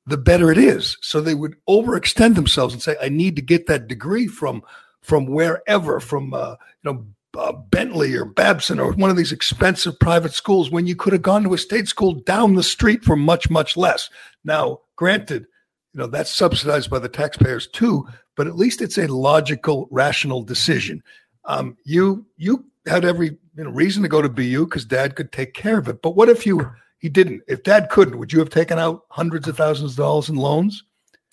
the 0.07 0.17
better 0.17 0.53
it 0.53 0.59
is. 0.59 0.97
So 1.03 1.21
they 1.21 1.35
would 1.35 1.57
overextend 1.69 2.37
themselves 2.37 2.73
and 2.73 2.81
say, 2.81 2.97
"I 3.03 3.09
need 3.09 3.35
to 3.37 3.43
get 3.43 3.67
that 3.67 3.89
degree 3.89 4.29
from 4.29 4.63
from 5.03 5.27
wherever, 5.27 6.01
from 6.01 6.33
uh, 6.33 6.57
you 6.83 6.93
know." 6.93 7.07
Uh, 7.37 7.53
Bentley 7.53 8.15
or 8.17 8.25
Babson 8.25 8.81
or 8.81 8.95
one 8.95 9.11
of 9.11 9.17
these 9.19 9.31
expensive 9.31 10.01
private 10.01 10.33
schools 10.33 10.71
when 10.71 10.87
you 10.87 10.97
could 10.97 11.13
have 11.13 11.21
gone 11.21 11.43
to 11.43 11.53
a 11.53 11.59
state 11.59 11.87
school 11.87 12.15
down 12.15 12.55
the 12.55 12.63
street 12.63 13.05
for 13.05 13.15
much, 13.15 13.51
much 13.51 13.77
less. 13.77 14.09
Now, 14.43 14.81
granted, 14.97 15.47
you 15.93 16.01
know 16.01 16.07
that's 16.07 16.31
subsidized 16.31 16.89
by 16.89 16.99
the 16.99 17.11
taxpayers 17.11 17.67
too, 17.67 18.09
but 18.37 18.47
at 18.47 18.57
least 18.57 18.81
it's 18.81 18.97
a 18.97 19.07
logical, 19.07 19.87
rational 19.91 20.45
decision. 20.45 21.03
Um, 21.45 21.77
you 21.85 22.25
you 22.39 22.65
had 22.87 23.05
every 23.05 23.37
you 23.57 23.65
know, 23.65 23.71
reason 23.71 24.03
to 24.03 24.09
go 24.09 24.21
to 24.23 24.29
BU 24.29 24.67
because 24.67 24.85
Dad 24.85 25.17
could 25.17 25.33
take 25.33 25.55
care 25.55 25.79
of 25.79 25.89
it. 25.89 26.03
But 26.03 26.17
what 26.17 26.29
if 26.29 26.47
you 26.47 26.71
he 26.99 27.09
didn't? 27.09 27.43
If 27.49 27.63
Dad 27.63 27.89
couldn't, 27.91 28.19
would 28.19 28.33
you 28.33 28.39
have 28.39 28.51
taken 28.51 28.79
out 28.79 29.03
hundreds 29.11 29.49
of 29.49 29.57
thousands 29.57 29.93
of 29.93 29.97
dollars 29.99 30.29
in 30.29 30.37
loans? 30.37 30.83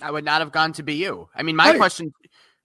I 0.02 0.12
would 0.12 0.26
not 0.26 0.42
have 0.42 0.52
gone 0.52 0.74
to 0.74 0.84
BU. 0.84 1.28
I 1.36 1.44
mean, 1.44 1.56
my 1.56 1.70
Right. 1.72 1.78
question. 1.78 2.12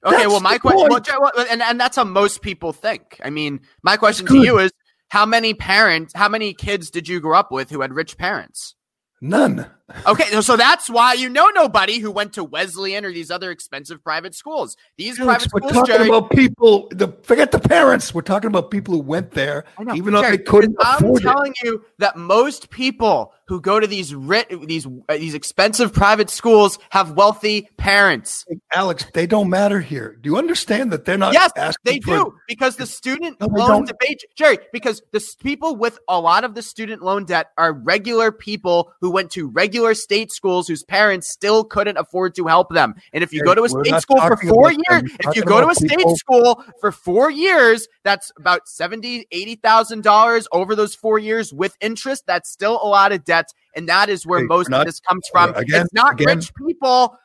Okay, 0.06 0.16
That's 0.16 0.28
well, 0.28 0.40
my 0.40 0.58
question, 0.58 0.80
well, 0.82 0.88
point. 0.90 1.06
Jer- 1.06 1.20
well, 1.20 1.32
and 1.50 1.60
and 1.60 1.80
that's 1.80 1.96
how 1.96 2.04
most 2.04 2.40
people 2.40 2.72
think. 2.72 3.20
I 3.24 3.30
mean, 3.30 3.60
my 3.82 3.96
question 3.96 4.26
to 4.26 4.38
you 4.44 4.58
is: 4.60 4.70
How 5.08 5.26
many 5.26 5.54
parents, 5.54 6.12
how 6.14 6.28
many 6.28 6.54
kids 6.54 6.90
did 6.90 7.08
you 7.08 7.18
grow 7.20 7.36
up 7.36 7.50
with 7.50 7.70
who 7.70 7.80
had 7.80 7.92
rich 7.92 8.16
parents? 8.16 8.74
None. 9.20 9.66
Okay, 10.06 10.40
so 10.42 10.56
that's 10.56 10.88
why 10.90 11.14
you 11.14 11.28
know 11.28 11.48
nobody 11.48 11.98
who 11.98 12.10
went 12.10 12.34
to 12.34 12.44
Wesleyan 12.44 13.04
or 13.04 13.12
these 13.12 13.30
other 13.30 13.50
expensive 13.50 14.04
private 14.04 14.34
schools. 14.34 14.76
These 14.96 15.16
private 15.16 15.48
we're 15.52 15.60
schools, 15.60 15.72
talking 15.72 15.94
Gerry. 15.94 16.08
about 16.08 16.30
people. 16.30 16.88
The, 16.90 17.08
forget 17.22 17.50
the 17.50 17.58
parents. 17.58 18.14
We're 18.14 18.20
talking 18.20 18.48
about 18.48 18.70
people 18.70 18.94
who 18.94 19.00
went 19.00 19.30
there, 19.30 19.64
know, 19.80 19.94
even 19.94 20.12
though 20.12 20.22
they 20.22 20.38
couldn't 20.38 20.76
I'm 20.80 20.96
afford 21.02 21.22
it. 21.22 21.24
telling 21.24 21.54
you 21.64 21.84
that 21.98 22.16
most 22.16 22.70
people 22.70 23.32
who 23.48 23.60
go 23.60 23.80
to 23.80 23.86
these 23.86 24.14
ri- 24.14 24.44
these 24.66 24.86
uh, 24.86 25.16
these 25.16 25.34
expensive 25.34 25.92
private 25.92 26.30
schools 26.30 26.78
have 26.90 27.12
wealthy 27.12 27.68
parents. 27.76 28.44
Alex, 28.72 29.06
they 29.14 29.26
don't 29.26 29.48
matter 29.48 29.80
here. 29.80 30.16
Do 30.20 30.28
you 30.30 30.36
understand 30.36 30.92
that 30.92 31.04
they're 31.04 31.18
not? 31.18 31.32
Yes, 31.32 31.52
they 31.84 32.00
for- 32.00 32.16
do 32.16 32.34
because 32.46 32.76
the 32.76 32.86
student 32.86 33.40
No, 33.40 33.46
loan 33.46 33.84
debate, 33.84 34.22
Gerry. 34.36 34.58
Because 34.72 35.02
the 35.12 35.26
people 35.42 35.76
with 35.76 35.98
a 36.08 36.20
lot 36.20 36.44
of 36.44 36.54
the 36.54 36.62
student 36.62 37.02
loan 37.02 37.24
debt 37.24 37.50
are 37.56 37.72
regular 37.72 38.30
people 38.30 38.92
who 39.00 39.10
went 39.10 39.30
to 39.32 39.48
regular 39.48 39.94
state 39.94 40.30
schools 40.30 40.68
whose 40.68 40.84
parents 40.84 41.28
still 41.28 41.64
couldn't 41.64 41.96
afford 41.96 42.34
to 42.36 42.46
help 42.46 42.68
them. 42.70 42.94
And 43.12 43.24
if 43.24 43.32
you 43.32 43.42
go 43.44 43.54
to 43.54 43.62
a 43.64 43.68
state 43.68 44.00
school 44.00 44.20
for 44.20 44.36
four 44.36 44.70
years. 44.72 45.02
If 45.20 45.36
you 45.36 45.42
go 45.42 45.56
to 45.60 45.60
a 45.60 45.62
about 45.64 45.76
state 45.76 45.96
people- 45.96 46.16
school 46.16 46.64
for 46.80 46.92
four 46.92 47.30
years, 47.30 47.88
that's 48.04 48.30
about 48.38 48.68
seventy, 48.68 49.26
eighty 49.32 49.54
thousand 49.56 50.02
dollars 50.02 50.46
over 50.52 50.74
those 50.74 50.94
four 50.94 51.18
years 51.18 51.52
with 51.52 51.76
interest. 51.80 52.24
That's 52.26 52.50
still 52.50 52.78
a 52.82 52.88
lot 52.88 53.12
of 53.12 53.24
debt, 53.24 53.37
and 53.76 53.88
that 53.88 54.08
is 54.08 54.26
where 54.26 54.40
Hey, 54.40 54.46
most 54.46 54.68
not- 54.70 54.80
of 54.80 54.86
this 54.86 55.00
comes 55.00 55.26
from. 55.32 55.54
again- 55.54 55.82
it's 55.82 55.92
not 55.94 56.14
again- 56.14 56.38
rich 56.38 56.50
people. 56.66 57.16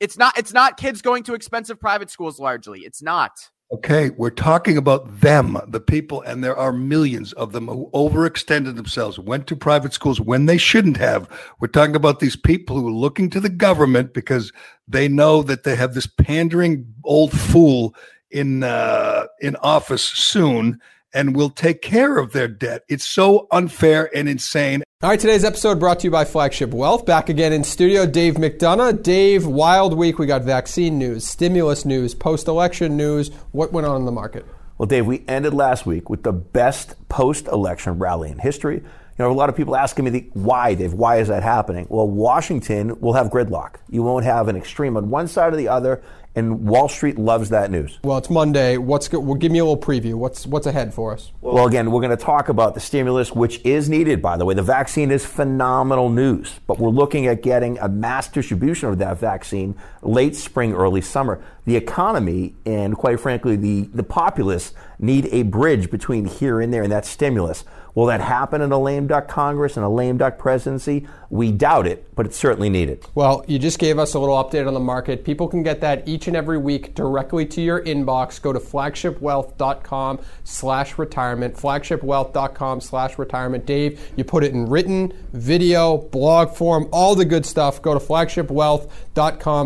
It's 0.00 0.16
not. 0.16 0.38
It's 0.38 0.52
not 0.52 0.76
kids 0.76 1.02
going 1.02 1.24
to 1.24 1.34
expensive 1.34 1.80
private 1.80 2.08
schools. 2.10 2.38
Largely, 2.38 2.80
it's 2.80 3.02
not. 3.02 3.32
Okay, 3.70 4.08
we're 4.10 4.30
talking 4.30 4.78
about 4.78 5.20
them, 5.20 5.58
the 5.68 5.80
people, 5.80 6.22
and 6.22 6.42
there 6.42 6.56
are 6.56 6.72
millions 6.72 7.34
of 7.34 7.52
them 7.52 7.66
who 7.68 7.90
overextended 7.92 8.76
themselves, 8.76 9.18
went 9.18 9.46
to 9.48 9.54
private 9.56 9.92
schools 9.92 10.22
when 10.22 10.46
they 10.46 10.56
shouldn't 10.56 10.96
have. 10.96 11.28
We're 11.60 11.68
talking 11.68 11.94
about 11.94 12.20
these 12.20 12.34
people 12.34 12.80
who 12.80 12.88
are 12.88 12.92
looking 12.92 13.28
to 13.28 13.40
the 13.40 13.50
government 13.50 14.14
because 14.14 14.52
they 14.86 15.06
know 15.06 15.42
that 15.42 15.64
they 15.64 15.76
have 15.76 15.92
this 15.92 16.06
pandering 16.06 16.86
old 17.04 17.32
fool 17.38 17.94
in 18.30 18.62
uh, 18.62 19.26
in 19.40 19.54
office 19.56 20.02
soon 20.04 20.80
and 21.12 21.34
will 21.34 21.50
take 21.50 21.82
care 21.82 22.18
of 22.18 22.32
their 22.32 22.48
debt. 22.48 22.82
It's 22.88 23.04
so 23.04 23.46
unfair 23.50 24.10
and 24.14 24.28
insane. 24.28 24.82
All 25.02 25.10
right, 25.10 25.20
today's 25.20 25.44
episode 25.44 25.78
brought 25.78 26.00
to 26.00 26.08
you 26.08 26.10
by 26.10 26.24
Flagship 26.24 26.70
Wealth. 26.70 27.06
Back 27.06 27.28
again 27.28 27.52
in 27.52 27.64
studio, 27.64 28.04
Dave 28.04 28.34
McDonough. 28.34 29.02
Dave, 29.02 29.46
wild 29.46 29.96
week. 29.96 30.18
We 30.18 30.26
got 30.26 30.42
vaccine 30.42 30.98
news, 30.98 31.24
stimulus 31.26 31.84
news, 31.84 32.14
post 32.14 32.48
election 32.48 32.96
news. 32.96 33.28
What 33.52 33.72
went 33.72 33.86
on 33.86 33.96
in 33.96 34.06
the 34.06 34.12
market? 34.12 34.44
Well, 34.76 34.86
Dave, 34.86 35.06
we 35.06 35.24
ended 35.28 35.54
last 35.54 35.86
week 35.86 36.10
with 36.10 36.22
the 36.22 36.32
best 36.32 36.94
post 37.08 37.46
election 37.48 37.98
rally 37.98 38.30
in 38.30 38.38
history. 38.38 38.76
You 38.76 39.24
know, 39.24 39.30
a 39.30 39.34
lot 39.34 39.48
of 39.48 39.56
people 39.56 39.74
asking 39.74 40.04
me 40.04 40.10
the, 40.10 40.30
why, 40.34 40.74
Dave, 40.74 40.92
why 40.92 41.16
is 41.16 41.26
that 41.26 41.42
happening? 41.42 41.86
Well, 41.90 42.06
Washington 42.06 43.00
will 43.00 43.14
have 43.14 43.28
gridlock. 43.28 43.76
You 43.88 44.04
won't 44.04 44.24
have 44.24 44.46
an 44.46 44.54
extreme 44.54 44.96
on 44.96 45.10
one 45.10 45.26
side 45.26 45.52
or 45.52 45.56
the 45.56 45.66
other 45.66 46.02
and 46.38 46.66
Wall 46.66 46.88
Street 46.88 47.18
loves 47.18 47.50
that 47.50 47.70
news. 47.70 47.98
Well, 48.02 48.16
it's 48.16 48.30
Monday. 48.30 48.76
What's 48.76 49.10
well, 49.10 49.34
give 49.34 49.50
me 49.50 49.58
a 49.58 49.64
little 49.64 49.80
preview. 49.80 50.14
What's 50.14 50.46
what's 50.46 50.66
ahead 50.66 50.94
for 50.94 51.12
us? 51.12 51.32
Well, 51.40 51.66
again, 51.66 51.90
we're 51.90 52.00
going 52.00 52.16
to 52.16 52.24
talk 52.24 52.48
about 52.48 52.74
the 52.74 52.80
stimulus, 52.80 53.32
which 53.32 53.60
is 53.64 53.88
needed. 53.88 54.22
By 54.22 54.36
the 54.36 54.44
way, 54.44 54.54
the 54.54 54.62
vaccine 54.62 55.10
is 55.10 55.24
phenomenal 55.26 56.08
news, 56.08 56.60
but 56.66 56.78
we're 56.78 56.90
looking 56.90 57.26
at 57.26 57.42
getting 57.42 57.78
a 57.78 57.88
mass 57.88 58.28
distribution 58.28 58.88
of 58.88 58.98
that 58.98 59.18
vaccine 59.18 59.76
late 60.02 60.36
spring, 60.36 60.72
early 60.72 61.00
summer. 61.00 61.42
The 61.64 61.76
economy 61.76 62.54
and, 62.64 62.96
quite 62.96 63.20
frankly, 63.20 63.56
the 63.56 63.82
the 63.92 64.04
populace 64.04 64.72
need 64.98 65.28
a 65.32 65.42
bridge 65.42 65.90
between 65.90 66.24
here 66.24 66.60
and 66.60 66.72
there, 66.72 66.82
and 66.82 66.92
that 66.92 67.04
stimulus. 67.04 67.64
Will 67.98 68.06
that 68.06 68.20
happen 68.20 68.62
in 68.62 68.70
a 68.70 68.78
lame 68.78 69.08
duck 69.08 69.26
Congress 69.26 69.76
and 69.76 69.84
a 69.84 69.88
lame 69.88 70.18
duck 70.18 70.38
presidency? 70.38 71.08
We 71.30 71.50
doubt 71.50 71.88
it, 71.88 72.14
but 72.14 72.26
it's 72.26 72.36
certainly 72.36 72.70
needed. 72.70 73.04
Well, 73.16 73.44
you 73.48 73.58
just 73.58 73.80
gave 73.80 73.98
us 73.98 74.14
a 74.14 74.20
little 74.20 74.36
update 74.36 74.68
on 74.68 74.74
the 74.74 74.78
market. 74.78 75.24
People 75.24 75.48
can 75.48 75.64
get 75.64 75.80
that 75.80 76.06
each 76.06 76.28
and 76.28 76.36
every 76.36 76.58
week 76.58 76.94
directly 76.94 77.44
to 77.46 77.60
your 77.60 77.82
inbox. 77.82 78.40
Go 78.40 78.52
to 78.52 78.60
flagshipwealth.com 78.60 80.20
slash 80.44 80.96
retirement, 80.96 81.56
flagshipwealth.com 81.56 82.80
slash 82.80 83.18
retirement. 83.18 83.66
Dave, 83.66 84.12
you 84.14 84.22
put 84.22 84.44
it 84.44 84.52
in 84.52 84.66
written, 84.66 85.12
video, 85.32 85.98
blog 85.98 86.54
form, 86.54 86.88
all 86.92 87.16
the 87.16 87.24
good 87.24 87.44
stuff. 87.44 87.82
Go 87.82 87.94
to 87.94 88.00
flagshipwealth.com 88.00 89.07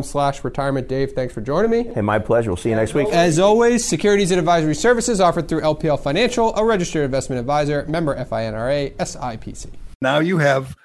slash 0.02 0.44
retirement. 0.44 0.88
Dave, 0.88 1.12
thanks 1.12 1.34
for 1.34 1.40
joining 1.40 1.70
me. 1.70 1.84
Hey, 1.92 2.00
my 2.00 2.18
pleasure. 2.18 2.50
We'll 2.50 2.56
see 2.56 2.70
you 2.70 2.76
next 2.76 2.94
week. 2.94 3.08
As 3.08 3.38
always, 3.38 3.84
securities 3.84 4.30
and 4.30 4.38
advisory 4.38 4.74
services 4.74 5.20
offered 5.20 5.48
through 5.48 5.60
LPL 5.60 6.00
Financial, 6.00 6.54
a 6.56 6.64
registered 6.64 7.04
investment 7.04 7.40
advisor, 7.40 7.84
member 7.86 8.16
FINRA, 8.16 8.94
SIPC. 8.96 9.70
Now 10.00 10.18
you 10.18 10.38
have 10.38 10.76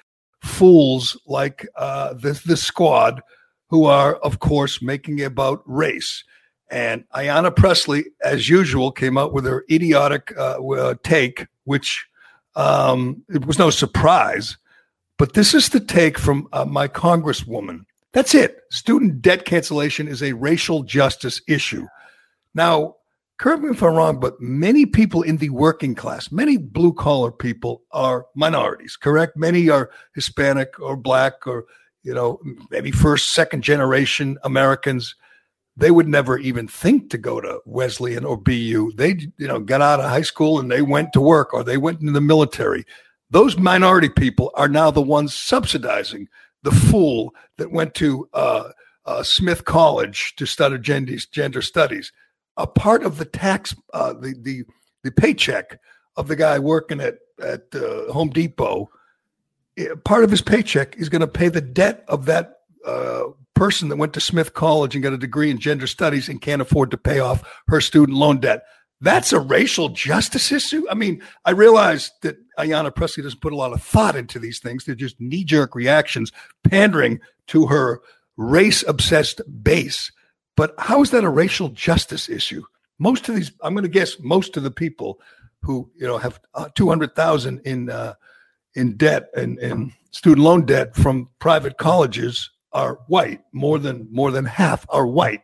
fools 0.43 1.19
like 1.25 1.67
uh, 1.75 2.13
this, 2.13 2.43
this 2.43 2.63
squad 2.63 3.21
who 3.69 3.85
are, 3.85 4.15
of 4.17 4.39
course, 4.39 4.81
making 4.81 5.19
it 5.19 5.23
about 5.23 5.61
race. 5.65 6.23
And 6.69 7.05
Ayanna 7.15 7.55
Pressley, 7.55 8.05
as 8.21 8.49
usual, 8.49 8.91
came 8.91 9.17
out 9.17 9.33
with 9.33 9.45
her 9.45 9.65
idiotic 9.71 10.33
uh, 10.37 10.61
uh, 10.61 10.95
take, 11.03 11.47
which 11.63 12.05
um, 12.55 13.23
it 13.29 13.45
was 13.45 13.57
no 13.57 13.69
surprise. 13.69 14.57
But 15.17 15.33
this 15.33 15.53
is 15.53 15.69
the 15.69 15.79
take 15.79 16.17
from 16.17 16.47
uh, 16.53 16.65
my 16.65 16.87
congresswoman. 16.87 17.85
That's 18.13 18.33
it. 18.33 18.61
Student 18.71 19.21
debt 19.21 19.45
cancellation 19.45 20.07
is 20.07 20.23
a 20.23 20.33
racial 20.33 20.83
justice 20.83 21.41
issue. 21.47 21.85
Now, 22.53 22.95
correct 23.37 23.61
me 23.61 23.69
if 23.69 23.83
I'm 23.83 23.93
wrong, 23.93 24.19
but 24.19 24.39
many 24.41 24.85
people 24.85 25.21
in 25.21 25.37
the 25.37 25.49
working 25.49 25.93
class, 25.93 26.31
many 26.31 26.57
blue 26.57 26.93
collar 26.93 27.31
people 27.31 27.83
are 27.91 28.25
minorities, 28.35 28.95
correct? 28.95 29.37
Many 29.37 29.69
are 29.69 29.91
Hispanic 30.15 30.79
or 30.79 30.95
black 30.97 31.45
or, 31.45 31.65
you 32.03 32.13
know, 32.13 32.39
maybe 32.71 32.91
first, 32.91 33.29
second 33.29 33.61
generation 33.61 34.37
Americans. 34.43 35.15
They 35.75 35.91
would 35.91 36.07
never 36.07 36.39
even 36.39 36.67
think 36.67 37.11
to 37.11 37.19
go 37.19 37.39
to 37.39 37.59
Wesleyan 37.65 38.25
or 38.25 38.37
BU. 38.37 38.93
They, 38.95 39.29
you 39.37 39.47
know, 39.47 39.59
got 39.59 39.81
out 39.81 39.99
of 39.99 40.09
high 40.09 40.23
school 40.23 40.59
and 40.59 40.71
they 40.71 40.81
went 40.81 41.13
to 41.13 41.21
work 41.21 41.53
or 41.53 41.63
they 41.63 41.77
went 41.77 42.01
into 42.01 42.13
the 42.13 42.21
military. 42.21 42.83
Those 43.29 43.57
minority 43.57 44.09
people 44.09 44.51
are 44.55 44.69
now 44.69 44.89
the 44.89 45.01
ones 45.01 45.35
subsidizing 45.35 46.29
the 46.67 46.75
fool 46.75 47.33
that 47.57 47.71
went 47.71 47.93
to 47.95 48.27
uh, 48.33 48.69
uh, 49.05 49.23
Smith 49.23 49.63
College 49.63 50.35
to 50.35 50.45
study 50.45 50.77
gender, 50.77 51.15
gender 51.31 51.61
studies 51.61 52.11
a 52.57 52.67
part 52.67 53.03
of 53.03 53.17
the 53.17 53.25
tax, 53.25 53.75
uh, 53.93 54.13
the 54.13 54.35
the 54.41 54.63
the 55.03 55.11
paycheck 55.11 55.79
of 56.17 56.27
the 56.27 56.35
guy 56.35 56.59
working 56.59 56.99
at 56.99 57.19
at 57.41 57.63
uh, 57.73 58.11
Home 58.11 58.29
Depot, 58.29 58.89
eh, 59.77 59.87
part 60.03 60.23
of 60.23 60.31
his 60.31 60.41
paycheck 60.41 60.97
is 60.97 61.07
going 61.07 61.21
to 61.21 61.27
pay 61.27 61.49
the 61.49 61.61
debt 61.61 62.03
of 62.07 62.25
that 62.25 62.55
uh, 62.85 63.25
person 63.53 63.89
that 63.89 63.97
went 63.97 64.13
to 64.13 64.19
Smith 64.19 64.53
College 64.53 64.95
and 64.95 65.03
got 65.03 65.13
a 65.13 65.17
degree 65.17 65.51
in 65.51 65.59
gender 65.59 65.87
studies 65.87 66.27
and 66.27 66.41
can't 66.41 66.61
afford 66.61 66.91
to 66.91 66.97
pay 66.97 67.19
off 67.19 67.47
her 67.67 67.79
student 67.79 68.17
loan 68.17 68.39
debt. 68.39 68.63
That's 68.99 69.31
a 69.31 69.39
racial 69.39 69.89
justice 69.89 70.51
issue. 70.51 70.83
I 70.89 70.95
mean, 70.95 71.21
I 71.45 71.51
realize 71.51 72.11
that 72.23 72.37
Ayanna 72.57 72.95
Pressley 72.95 73.23
doesn't 73.23 73.41
put 73.41 73.53
a 73.53 73.57
lot 73.57 73.73
of 73.73 73.83
thought 73.83 74.15
into 74.15 74.39
these 74.39 74.59
things. 74.59 74.85
They're 74.85 74.95
just 74.95 75.21
knee 75.21 75.43
jerk 75.43 75.75
reactions, 75.75 76.31
pandering 76.67 77.19
to 77.47 77.67
her 77.67 78.01
race 78.37 78.83
obsessed 78.87 79.41
base. 79.61 80.11
But 80.55 80.73
how 80.79 81.03
is 81.03 81.11
that 81.11 81.23
a 81.23 81.29
racial 81.29 81.69
justice 81.69 82.27
issue? 82.27 82.63
Most 82.97 83.29
of 83.29 83.35
these, 83.35 83.51
I'm 83.61 83.75
going 83.75 83.83
to 83.83 83.89
guess, 83.89 84.19
most 84.19 84.57
of 84.57 84.63
the 84.63 84.71
people 84.71 85.19
who 85.61 85.89
you 85.95 86.07
know 86.07 86.17
have 86.17 86.39
uh, 86.55 86.69
two 86.73 86.87
hundred 86.87 87.15
thousand 87.15 87.61
in 87.65 87.89
uh, 87.89 88.13
in 88.73 88.97
debt 88.97 89.29
and, 89.35 89.59
and 89.59 89.91
student 90.11 90.43
loan 90.43 90.65
debt 90.65 90.95
from 90.95 91.29
private 91.39 91.77
colleges 91.77 92.49
are 92.73 92.99
white. 93.07 93.41
More 93.51 93.77
than 93.77 94.07
more 94.11 94.31
than 94.31 94.45
half 94.45 94.85
are 94.89 95.05
white. 95.05 95.41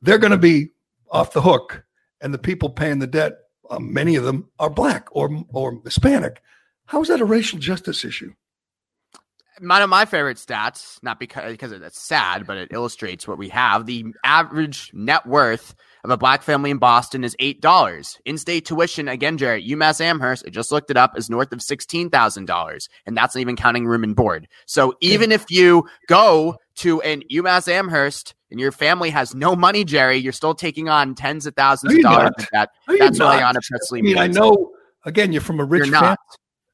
They're 0.00 0.18
going 0.18 0.30
to 0.30 0.38
be 0.38 0.70
off 1.10 1.32
the 1.32 1.42
hook, 1.42 1.84
and 2.20 2.32
the 2.32 2.38
people 2.38 2.70
paying 2.70 2.98
the 2.98 3.06
debt, 3.06 3.38
uh, 3.70 3.78
many 3.78 4.16
of 4.16 4.24
them 4.24 4.50
are 4.58 4.70
black 4.70 5.08
or 5.12 5.44
or 5.52 5.80
Hispanic. 5.84 6.42
How 6.86 7.02
is 7.02 7.08
that 7.08 7.20
a 7.20 7.24
racial 7.24 7.58
justice 7.58 8.04
issue? 8.04 8.32
one 9.60 9.82
of 9.82 9.88
my 9.88 10.04
favorite 10.04 10.36
stats, 10.36 11.02
not 11.02 11.18
because 11.18 11.52
because 11.52 11.72
it's 11.72 12.00
sad, 12.00 12.46
but 12.46 12.58
it 12.58 12.68
illustrates 12.72 13.26
what 13.26 13.38
we 13.38 13.48
have. 13.48 13.86
The 13.86 14.04
average 14.24 14.90
net 14.92 15.26
worth 15.26 15.74
of 16.04 16.10
a 16.10 16.16
black 16.16 16.42
family 16.42 16.70
in 16.70 16.78
Boston 16.78 17.24
is 17.24 17.36
eight 17.38 17.60
dollars. 17.60 18.18
In-state 18.24 18.66
tuition, 18.66 19.08
again, 19.08 19.38
Gerry, 19.38 19.66
UMass 19.66 20.00
Amherst, 20.00 20.44
I 20.46 20.50
just 20.50 20.72
looked 20.72 20.90
it 20.90 20.96
up, 20.96 21.16
is 21.16 21.30
north 21.30 21.52
of 21.52 21.62
sixteen 21.62 22.10
thousand 22.10 22.46
dollars, 22.46 22.88
and 23.06 23.16
that's 23.16 23.34
not 23.34 23.40
even 23.40 23.56
counting 23.56 23.86
room 23.86 24.04
and 24.04 24.14
board. 24.14 24.46
So 24.66 24.94
even 25.00 25.32
if 25.32 25.50
you 25.50 25.88
go 26.06 26.56
to 26.76 27.00
an 27.02 27.22
UMass 27.32 27.68
Amherst 27.68 28.34
and 28.50 28.60
your 28.60 28.72
family 28.72 29.10
has 29.10 29.34
no 29.34 29.56
money, 29.56 29.84
Gerry, 29.84 30.16
you're 30.16 30.32
still 30.32 30.54
taking 30.54 30.88
on 30.88 31.14
tens 31.14 31.46
of 31.46 31.54
thousands 31.54 31.94
of 31.94 32.02
dollars. 32.02 32.30
That 32.52 32.70
that's 32.98 33.18
what 33.18 33.40
Ayanna 33.40 33.60
Pressley 33.68 34.00
I 34.00 34.02
mean, 34.02 34.18
I 34.18 34.26
know. 34.26 34.72
Again, 35.04 35.32
you're 35.32 35.42
from 35.42 35.60
a 35.60 35.64
rich 35.64 35.88
family. 35.88 36.16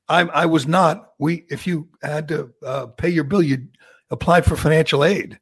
I, 0.09 0.21
I 0.23 0.47
was 0.47 0.67
not. 0.67 1.13
We, 1.19 1.45
if 1.49 1.67
you 1.67 1.89
had 2.03 2.29
to 2.29 2.51
uh, 2.65 2.87
pay 2.87 3.09
your 3.09 3.25
bill, 3.25 3.43
you 3.43 3.69
applied 4.11 4.45
for 4.45 4.57
financial 4.57 5.05
aid. 5.05 5.39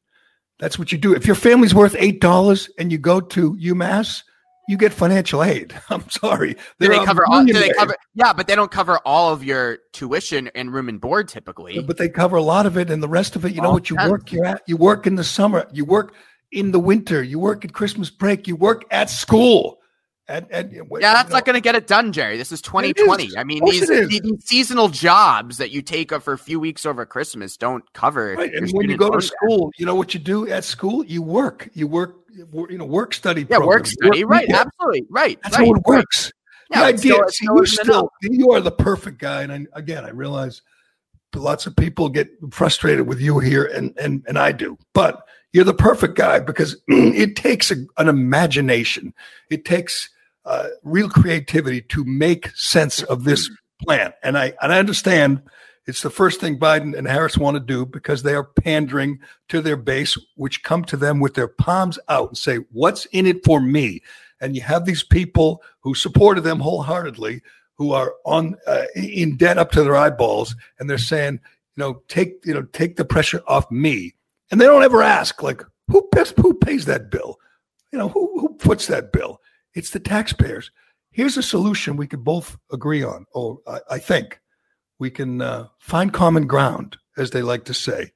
That's 0.58 0.78
what 0.78 0.92
you 0.92 0.98
do. 0.98 1.14
If 1.14 1.26
your 1.26 1.36
family's 1.36 1.74
worth 1.74 1.96
eight 1.98 2.20
dollars 2.20 2.70
and 2.78 2.92
you 2.92 2.98
go 2.98 3.20
to 3.20 3.54
UMass, 3.56 4.22
you 4.70 4.76
get 4.76 4.92
financial 4.92 5.42
aid. 5.42 5.74
I'm 5.90 6.08
sorry. 6.08 6.54
Do 6.78 6.88
they 6.88 7.04
cover 7.04 7.24
all? 7.26 7.44
Do 7.44 7.52
they 7.52 7.70
cover? 7.70 7.96
Yeah, 8.14 8.32
but 8.32 8.46
they 8.46 8.54
don't 8.54 8.70
cover 8.70 9.00
all 9.04 9.32
of 9.32 9.42
your 9.42 9.78
tuition 9.92 10.48
and 10.54 10.72
room 10.72 10.88
and 10.88 11.00
board 11.00 11.26
typically. 11.28 11.82
But 11.82 11.96
they 11.96 12.08
cover 12.08 12.36
a 12.36 12.42
lot 12.42 12.66
of 12.66 12.78
it, 12.78 12.88
and 12.88 13.02
the 13.02 13.08
rest 13.08 13.34
of 13.34 13.44
it. 13.44 13.52
You 13.52 13.62
all 13.62 13.64
know 13.64 13.72
what 13.72 13.90
you 13.90 13.96
work? 13.96 14.30
You 14.30 14.44
at 14.44 14.62
you 14.68 14.76
work 14.76 15.08
in 15.08 15.16
the 15.16 15.24
summer. 15.24 15.66
You 15.72 15.84
work 15.84 16.14
in 16.52 16.70
the 16.70 16.78
winter. 16.78 17.20
You 17.20 17.40
work 17.40 17.64
at 17.64 17.72
Christmas 17.72 18.10
break. 18.10 18.46
You 18.46 18.54
work 18.54 18.84
at 18.92 19.10
school. 19.10 19.79
And, 20.30 20.46
and, 20.52 20.72
yeah, 20.72 20.82
that's 21.12 21.28
know, 21.30 21.36
not 21.36 21.44
going 21.44 21.54
to 21.54 21.60
get 21.60 21.74
it 21.74 21.88
done, 21.88 22.12
Gerry. 22.12 22.36
This 22.36 22.52
is 22.52 22.62
2020. 22.62 23.24
Is. 23.24 23.36
I 23.36 23.42
mean, 23.42 23.64
these, 23.64 23.88
these, 23.88 24.20
seasonal 24.44 24.88
jobs 24.88 25.58
that 25.58 25.72
you 25.72 25.82
take 25.82 26.12
up 26.12 26.22
for 26.22 26.32
a 26.32 26.38
few 26.38 26.60
weeks 26.60 26.86
over 26.86 27.04
Christmas 27.04 27.56
don't 27.56 27.92
cover. 27.94 28.36
Right. 28.38 28.54
And 28.54 28.70
when 28.70 28.88
you 28.88 28.96
go 28.96 29.10
to 29.10 29.20
school, 29.20 29.72
you 29.76 29.84
know 29.84 29.96
what 29.96 30.14
you 30.14 30.20
do 30.20 30.48
at 30.48 30.62
school? 30.62 31.04
You 31.04 31.20
work. 31.20 31.68
You 31.74 31.88
work. 31.88 32.14
You 32.32 32.78
know, 32.78 32.84
work 32.84 33.12
study. 33.12 33.44
Yeah, 33.50 33.58
work 33.58 33.86
study. 33.86 34.24
Work, 34.24 34.30
right. 34.30 34.46
Yeah. 34.48 34.60
Absolutely. 34.60 35.06
Right. 35.10 35.40
That's 35.42 35.58
right, 35.58 35.66
how 35.66 35.74
it 35.74 35.82
works. 35.84 36.32
Yeah, 36.70 36.78
the 36.78 36.86
idea. 36.86 37.14
Still, 37.14 37.28
see, 37.28 37.46
you 37.46 37.66
still 37.66 38.12
you 38.22 38.52
are 38.52 38.60
the 38.60 38.70
perfect 38.70 39.18
guy, 39.18 39.42
and 39.42 39.52
I, 39.52 39.66
again, 39.72 40.04
I 40.04 40.10
realize 40.10 40.62
lots 41.34 41.66
of 41.66 41.74
people 41.74 42.08
get 42.08 42.30
frustrated 42.52 43.08
with 43.08 43.20
you 43.20 43.40
here, 43.40 43.64
and 43.64 43.98
and 43.98 44.22
and 44.28 44.38
I 44.38 44.52
do, 44.52 44.78
but 44.94 45.26
you're 45.52 45.64
the 45.64 45.74
perfect 45.74 46.14
guy 46.14 46.38
because 46.38 46.76
it 46.88 47.34
takes 47.34 47.72
a, 47.72 47.84
an 47.98 48.08
imagination. 48.08 49.12
It 49.50 49.64
takes 49.64 50.08
uh, 50.44 50.68
real 50.82 51.08
creativity 51.08 51.82
to 51.82 52.04
make 52.04 52.48
sense 52.56 53.02
of 53.02 53.24
this 53.24 53.50
plan. 53.82 54.12
And 54.22 54.38
I 54.38 54.54
and 54.62 54.72
I 54.72 54.78
understand 54.78 55.42
it's 55.86 56.02
the 56.02 56.10
first 56.10 56.40
thing 56.40 56.58
Biden 56.58 56.96
and 56.96 57.08
Harris 57.08 57.38
want 57.38 57.56
to 57.56 57.60
do 57.60 57.86
because 57.86 58.22
they 58.22 58.34
are 58.34 58.44
pandering 58.44 59.18
to 59.48 59.60
their 59.60 59.76
base, 59.76 60.16
which 60.36 60.62
come 60.62 60.84
to 60.84 60.96
them 60.96 61.20
with 61.20 61.34
their 61.34 61.48
palms 61.48 61.98
out 62.08 62.28
and 62.28 62.38
say, 62.38 62.56
"What's 62.70 63.06
in 63.06 63.26
it 63.26 63.44
for 63.44 63.60
me?" 63.60 64.02
and 64.40 64.56
you 64.56 64.62
have 64.62 64.84
these 64.84 65.02
people 65.02 65.62
who 65.80 65.94
supported 65.94 66.42
them 66.42 66.60
wholeheartedly 66.60 67.42
who 67.76 67.92
are 67.92 68.14
on 68.24 68.56
uh, 68.66 68.84
in 68.94 69.36
debt 69.36 69.58
up 69.58 69.70
to 69.72 69.82
their 69.82 69.96
eyeballs 69.96 70.56
and 70.78 70.88
they're 70.88 70.98
saying 70.98 71.34
you 71.76 71.82
know 71.82 72.02
take 72.08 72.34
you 72.44 72.54
know 72.54 72.62
take 72.72 72.96
the 72.96 73.04
pressure 73.04 73.42
off 73.46 73.70
me 73.70 74.14
and 74.50 74.60
they 74.60 74.66
don't 74.66 74.82
ever 74.82 75.02
ask 75.02 75.42
like 75.42 75.62
who 75.88 76.02
pays, 76.14 76.32
who 76.36 76.54
pays 76.54 76.84
that 76.86 77.10
bill 77.10 77.38
you 77.92 77.98
know 77.98 78.08
who, 78.08 78.40
who 78.40 78.48
puts 78.54 78.86
that 78.86 79.12
bill 79.12 79.40
it's 79.74 79.90
the 79.90 80.00
taxpayers 80.00 80.70
here's 81.10 81.36
a 81.36 81.42
solution 81.42 81.96
we 81.96 82.06
could 82.06 82.24
both 82.24 82.56
agree 82.72 83.02
on 83.02 83.24
or 83.32 83.58
i, 83.66 83.80
I 83.90 83.98
think 83.98 84.40
we 84.98 85.10
can 85.10 85.40
uh, 85.40 85.66
find 85.78 86.12
common 86.12 86.46
ground 86.46 86.96
as 87.16 87.30
they 87.30 87.42
like 87.42 87.64
to 87.64 87.74
say 87.74 88.12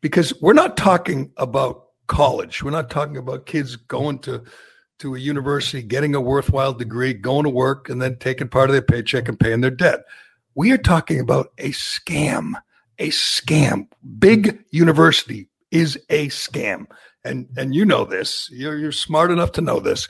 because 0.00 0.34
we're 0.40 0.52
not 0.52 0.76
talking 0.76 1.32
about 1.36 1.84
college 2.06 2.62
we're 2.62 2.70
not 2.70 2.90
talking 2.90 3.16
about 3.16 3.46
kids 3.46 3.76
going 3.76 4.18
to 4.20 4.42
to 4.98 5.14
a 5.14 5.18
university, 5.18 5.82
getting 5.82 6.14
a 6.14 6.20
worthwhile 6.20 6.72
degree, 6.72 7.12
going 7.12 7.44
to 7.44 7.50
work, 7.50 7.88
and 7.88 8.00
then 8.00 8.16
taking 8.16 8.48
part 8.48 8.70
of 8.70 8.74
their 8.74 8.82
paycheck 8.82 9.28
and 9.28 9.38
paying 9.38 9.60
their 9.60 9.70
debt. 9.70 10.04
We 10.54 10.72
are 10.72 10.78
talking 10.78 11.20
about 11.20 11.52
a 11.58 11.70
scam, 11.70 12.54
a 12.98 13.10
scam. 13.10 13.88
Big 14.18 14.64
university 14.70 15.48
is 15.70 15.98
a 16.08 16.28
scam. 16.28 16.86
And 17.24 17.48
and 17.56 17.74
you 17.74 17.84
know 17.84 18.04
this. 18.04 18.48
You're 18.52 18.78
you're 18.78 18.92
smart 18.92 19.30
enough 19.30 19.52
to 19.52 19.60
know 19.60 19.80
this. 19.80 20.08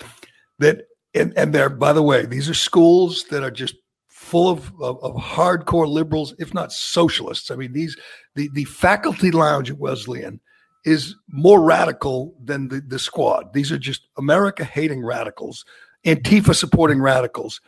That 0.59 0.87
and, 1.15 1.33
and 1.37 1.55
there, 1.55 1.69
by 1.69 1.93
the 1.93 2.03
way, 2.03 2.27
these 2.27 2.49
are 2.49 2.55
schools 2.55 3.25
that 3.31 3.43
are 3.43 3.51
just 3.51 3.75
full 4.09 4.49
of, 4.49 4.73
of, 4.81 5.03
of 5.03 5.15
hardcore 5.15 5.89
liberals, 5.89 6.35
if 6.39 6.53
not 6.53 6.73
socialists. 6.73 7.51
I 7.51 7.57
mean, 7.57 7.73
these 7.73 7.97
the 8.35 8.49
the 8.53 8.65
faculty 8.65 9.31
lounge 9.31 9.71
at 9.71 9.79
Wesleyan 9.79 10.41
is 10.87 11.17
more 11.29 11.61
radical 11.63 12.35
than 12.43 12.69
the, 12.69 12.81
the 12.81 12.99
squad. 12.99 13.53
These 13.53 13.73
are 13.73 13.79
just 13.79 14.09
America 14.17 14.65
hating 14.65 15.05
radicals, 15.05 15.65
Antifa 16.07 16.55
supporting 16.55 17.03
radicals. 17.03 17.61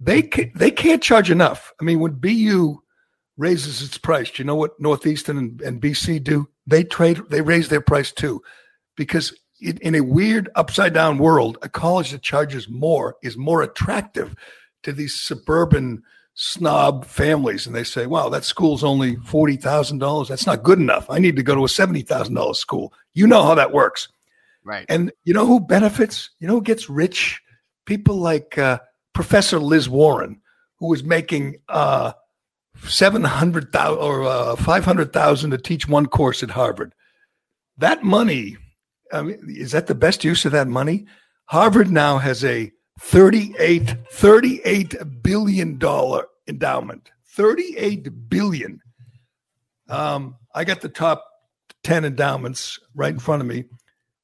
They 0.00 0.22
can, 0.22 0.50
they 0.54 0.72
can't 0.72 1.02
charge 1.02 1.30
enough. 1.30 1.72
I 1.80 1.84
mean, 1.84 2.00
when 2.00 2.14
BU 2.14 2.82
raises 3.36 3.82
its 3.82 3.96
price, 3.96 4.30
do 4.30 4.42
you 4.42 4.46
know 4.46 4.56
what 4.56 4.78
Northeastern 4.80 5.38
and, 5.38 5.62
and 5.62 5.80
BC 5.80 6.22
do? 6.22 6.48
They 6.66 6.82
trade, 6.82 7.20
they 7.30 7.40
raise 7.40 7.68
their 7.68 7.80
price 7.80 8.10
too, 8.10 8.42
because 8.96 9.32
in, 9.60 9.78
in 9.78 9.94
a 9.94 10.00
weird 10.00 10.48
upside 10.54 10.92
down 10.92 11.18
world, 11.18 11.58
a 11.62 11.68
college 11.68 12.10
that 12.10 12.22
charges 12.22 12.68
more 12.68 13.16
is 13.22 13.36
more 13.36 13.62
attractive 13.62 14.34
to 14.82 14.92
these 14.92 15.18
suburban 15.18 16.02
snob 16.34 17.06
families 17.06 17.66
and 17.66 17.74
they 17.74 17.82
say, 17.82 18.06
wow, 18.06 18.28
that 18.28 18.44
school's 18.44 18.84
only 18.84 19.16
$40,000. 19.16 20.28
That's 20.28 20.46
not 20.46 20.62
good 20.62 20.78
enough. 20.78 21.08
I 21.08 21.18
need 21.18 21.36
to 21.36 21.42
go 21.42 21.54
to 21.54 21.64
a 21.64 21.68
$70,000 21.68 22.54
school. 22.56 22.92
You 23.14 23.26
know 23.26 23.42
how 23.42 23.54
that 23.54 23.72
works. 23.72 24.08
Right. 24.62 24.84
And 24.88 25.12
you 25.24 25.32
know 25.32 25.46
who 25.46 25.60
benefits? 25.60 26.30
You 26.38 26.46
know 26.46 26.54
who 26.54 26.62
gets 26.62 26.90
rich? 26.90 27.40
People 27.86 28.16
like 28.16 28.58
uh, 28.58 28.80
Professor 29.14 29.58
Liz 29.58 29.88
Warren, 29.88 30.40
who 30.78 30.92
is 30.92 31.02
making 31.02 31.56
uh, 31.68 32.12
700,000 32.84 33.98
or 33.98 34.24
uh, 34.24 34.56
500,000 34.56 35.50
to 35.50 35.58
teach 35.58 35.88
one 35.88 36.06
course 36.06 36.42
at 36.42 36.50
Harvard. 36.50 36.92
That 37.78 38.02
money, 38.02 38.58
I 39.12 39.22
mean, 39.22 39.38
is 39.48 39.72
that 39.72 39.86
the 39.86 39.94
best 39.94 40.24
use 40.24 40.44
of 40.44 40.52
that 40.52 40.68
money? 40.68 41.06
Harvard 41.46 41.90
now 41.90 42.18
has 42.18 42.44
a 42.44 42.72
38 43.00 43.94
38 44.10 45.22
billion 45.22 45.78
dollar 45.78 46.26
endowment. 46.48 47.10
38 47.26 48.28
billion. 48.28 48.80
Um, 49.88 50.36
i 50.54 50.64
got 50.64 50.80
the 50.80 50.88
top 50.88 51.24
10 51.84 52.04
endowments 52.04 52.78
right 52.94 53.12
in 53.12 53.18
front 53.18 53.42
of 53.42 53.46
me. 53.46 53.64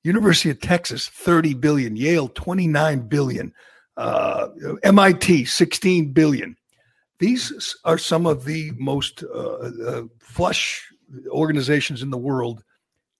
University 0.02 0.50
of 0.50 0.60
texas 0.60 1.08
30 1.08 1.54
billion. 1.54 1.96
Yale 1.96 2.28
29 2.28 3.00
billion. 3.08 3.52
Uh, 3.96 4.48
mit 4.84 5.46
16 5.46 6.12
billion. 6.12 6.56
These 7.18 7.76
are 7.84 7.98
some 7.98 8.26
of 8.26 8.44
the 8.44 8.72
most 8.78 9.22
uh, 9.22 9.70
uh, 9.86 10.02
flush 10.18 10.90
organizations 11.28 12.02
in 12.02 12.10
the 12.10 12.18
world 12.18 12.64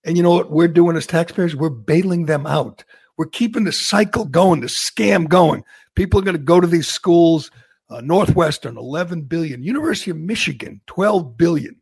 and 0.05 0.17
you 0.17 0.23
know 0.23 0.31
what 0.31 0.51
we're 0.51 0.69
doing 0.69 0.97
as 0.97 1.07
taxpayers 1.07 1.55
we're 1.55 1.71
bailing 1.71 2.27
them 2.27 2.47
out 2.47 2.85
we're 3.17 3.27
keeping 3.27 3.65
the 3.65 3.73
cycle 3.73 4.25
going, 4.25 4.61
the 4.61 4.67
scam 4.67 5.29
going. 5.29 5.65
People 5.95 6.21
are 6.21 6.25
going 6.25 6.37
to 6.37 6.43
go 6.43 6.61
to 6.61 6.67
these 6.67 6.89
schools. 6.89 7.51
Uh, 7.91 8.01
Northwestern, 8.01 8.79
11 8.79 9.23
billion. 9.23 9.63
University 9.63 10.11
of 10.11 10.17
Michigan, 10.17 10.81
12 10.87 11.37
billion. 11.37 11.77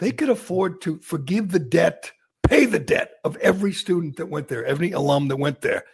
They 0.00 0.10
could 0.10 0.30
afford 0.30 0.80
to 0.82 0.98
forgive 0.98 1.52
the 1.52 1.60
debt, 1.60 2.10
pay 2.42 2.64
the 2.64 2.78
debt 2.78 3.12
of 3.24 3.36
every 3.36 3.72
student 3.72 4.16
that 4.16 4.26
went 4.26 4.48
there, 4.48 4.64
every 4.64 4.90
alum 4.92 5.28
that 5.28 5.36
went 5.36 5.60
there. 5.60 5.84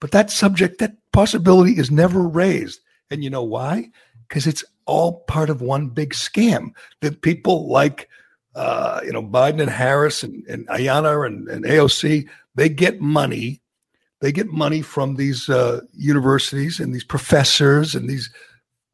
But 0.00 0.10
that 0.10 0.30
subject, 0.30 0.80
that 0.80 0.96
possibility 1.12 1.72
is 1.72 1.90
never 1.90 2.20
raised. 2.20 2.80
And 3.10 3.24
you 3.24 3.30
know 3.30 3.42
why? 3.42 3.90
Because 4.28 4.46
it's 4.46 4.64
all 4.86 5.24
part 5.24 5.48
of 5.48 5.62
one 5.62 5.88
big 5.88 6.12
scam 6.12 6.70
that 7.00 7.22
people 7.22 7.68
like, 7.68 8.08
uh, 8.54 9.00
you 9.04 9.12
know, 9.12 9.22
Biden 9.22 9.60
and 9.60 9.70
Harris 9.70 10.22
and, 10.22 10.44
and 10.46 10.66
Ayanna 10.68 11.26
and, 11.26 11.48
and 11.48 11.64
AOC, 11.64 12.28
they 12.54 12.68
get 12.68 13.00
money 13.00 13.60
they 14.24 14.32
get 14.32 14.50
money 14.50 14.80
from 14.80 15.16
these 15.16 15.50
uh, 15.50 15.82
universities 15.92 16.80
and 16.80 16.94
these 16.94 17.04
professors 17.04 17.94
and 17.94 18.08
these 18.08 18.30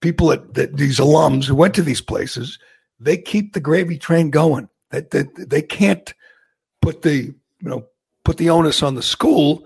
people 0.00 0.26
that, 0.26 0.54
that 0.54 0.76
these 0.76 0.98
alums 0.98 1.44
who 1.44 1.54
went 1.54 1.72
to 1.74 1.82
these 1.82 2.00
places. 2.00 2.58
They 2.98 3.16
keep 3.16 3.52
the 3.52 3.60
gravy 3.60 3.96
train 3.96 4.30
going. 4.30 4.68
That 4.90 5.12
they, 5.12 5.22
they, 5.22 5.44
they 5.44 5.62
can't 5.62 6.12
put 6.82 7.02
the 7.02 7.14
you 7.14 7.34
know 7.60 7.86
put 8.24 8.38
the 8.38 8.50
onus 8.50 8.82
on 8.82 8.96
the 8.96 9.04
school 9.04 9.64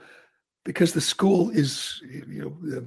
because 0.64 0.92
the 0.92 1.00
school 1.00 1.48
is 1.48 2.02
you 2.10 2.58
know 2.60 2.84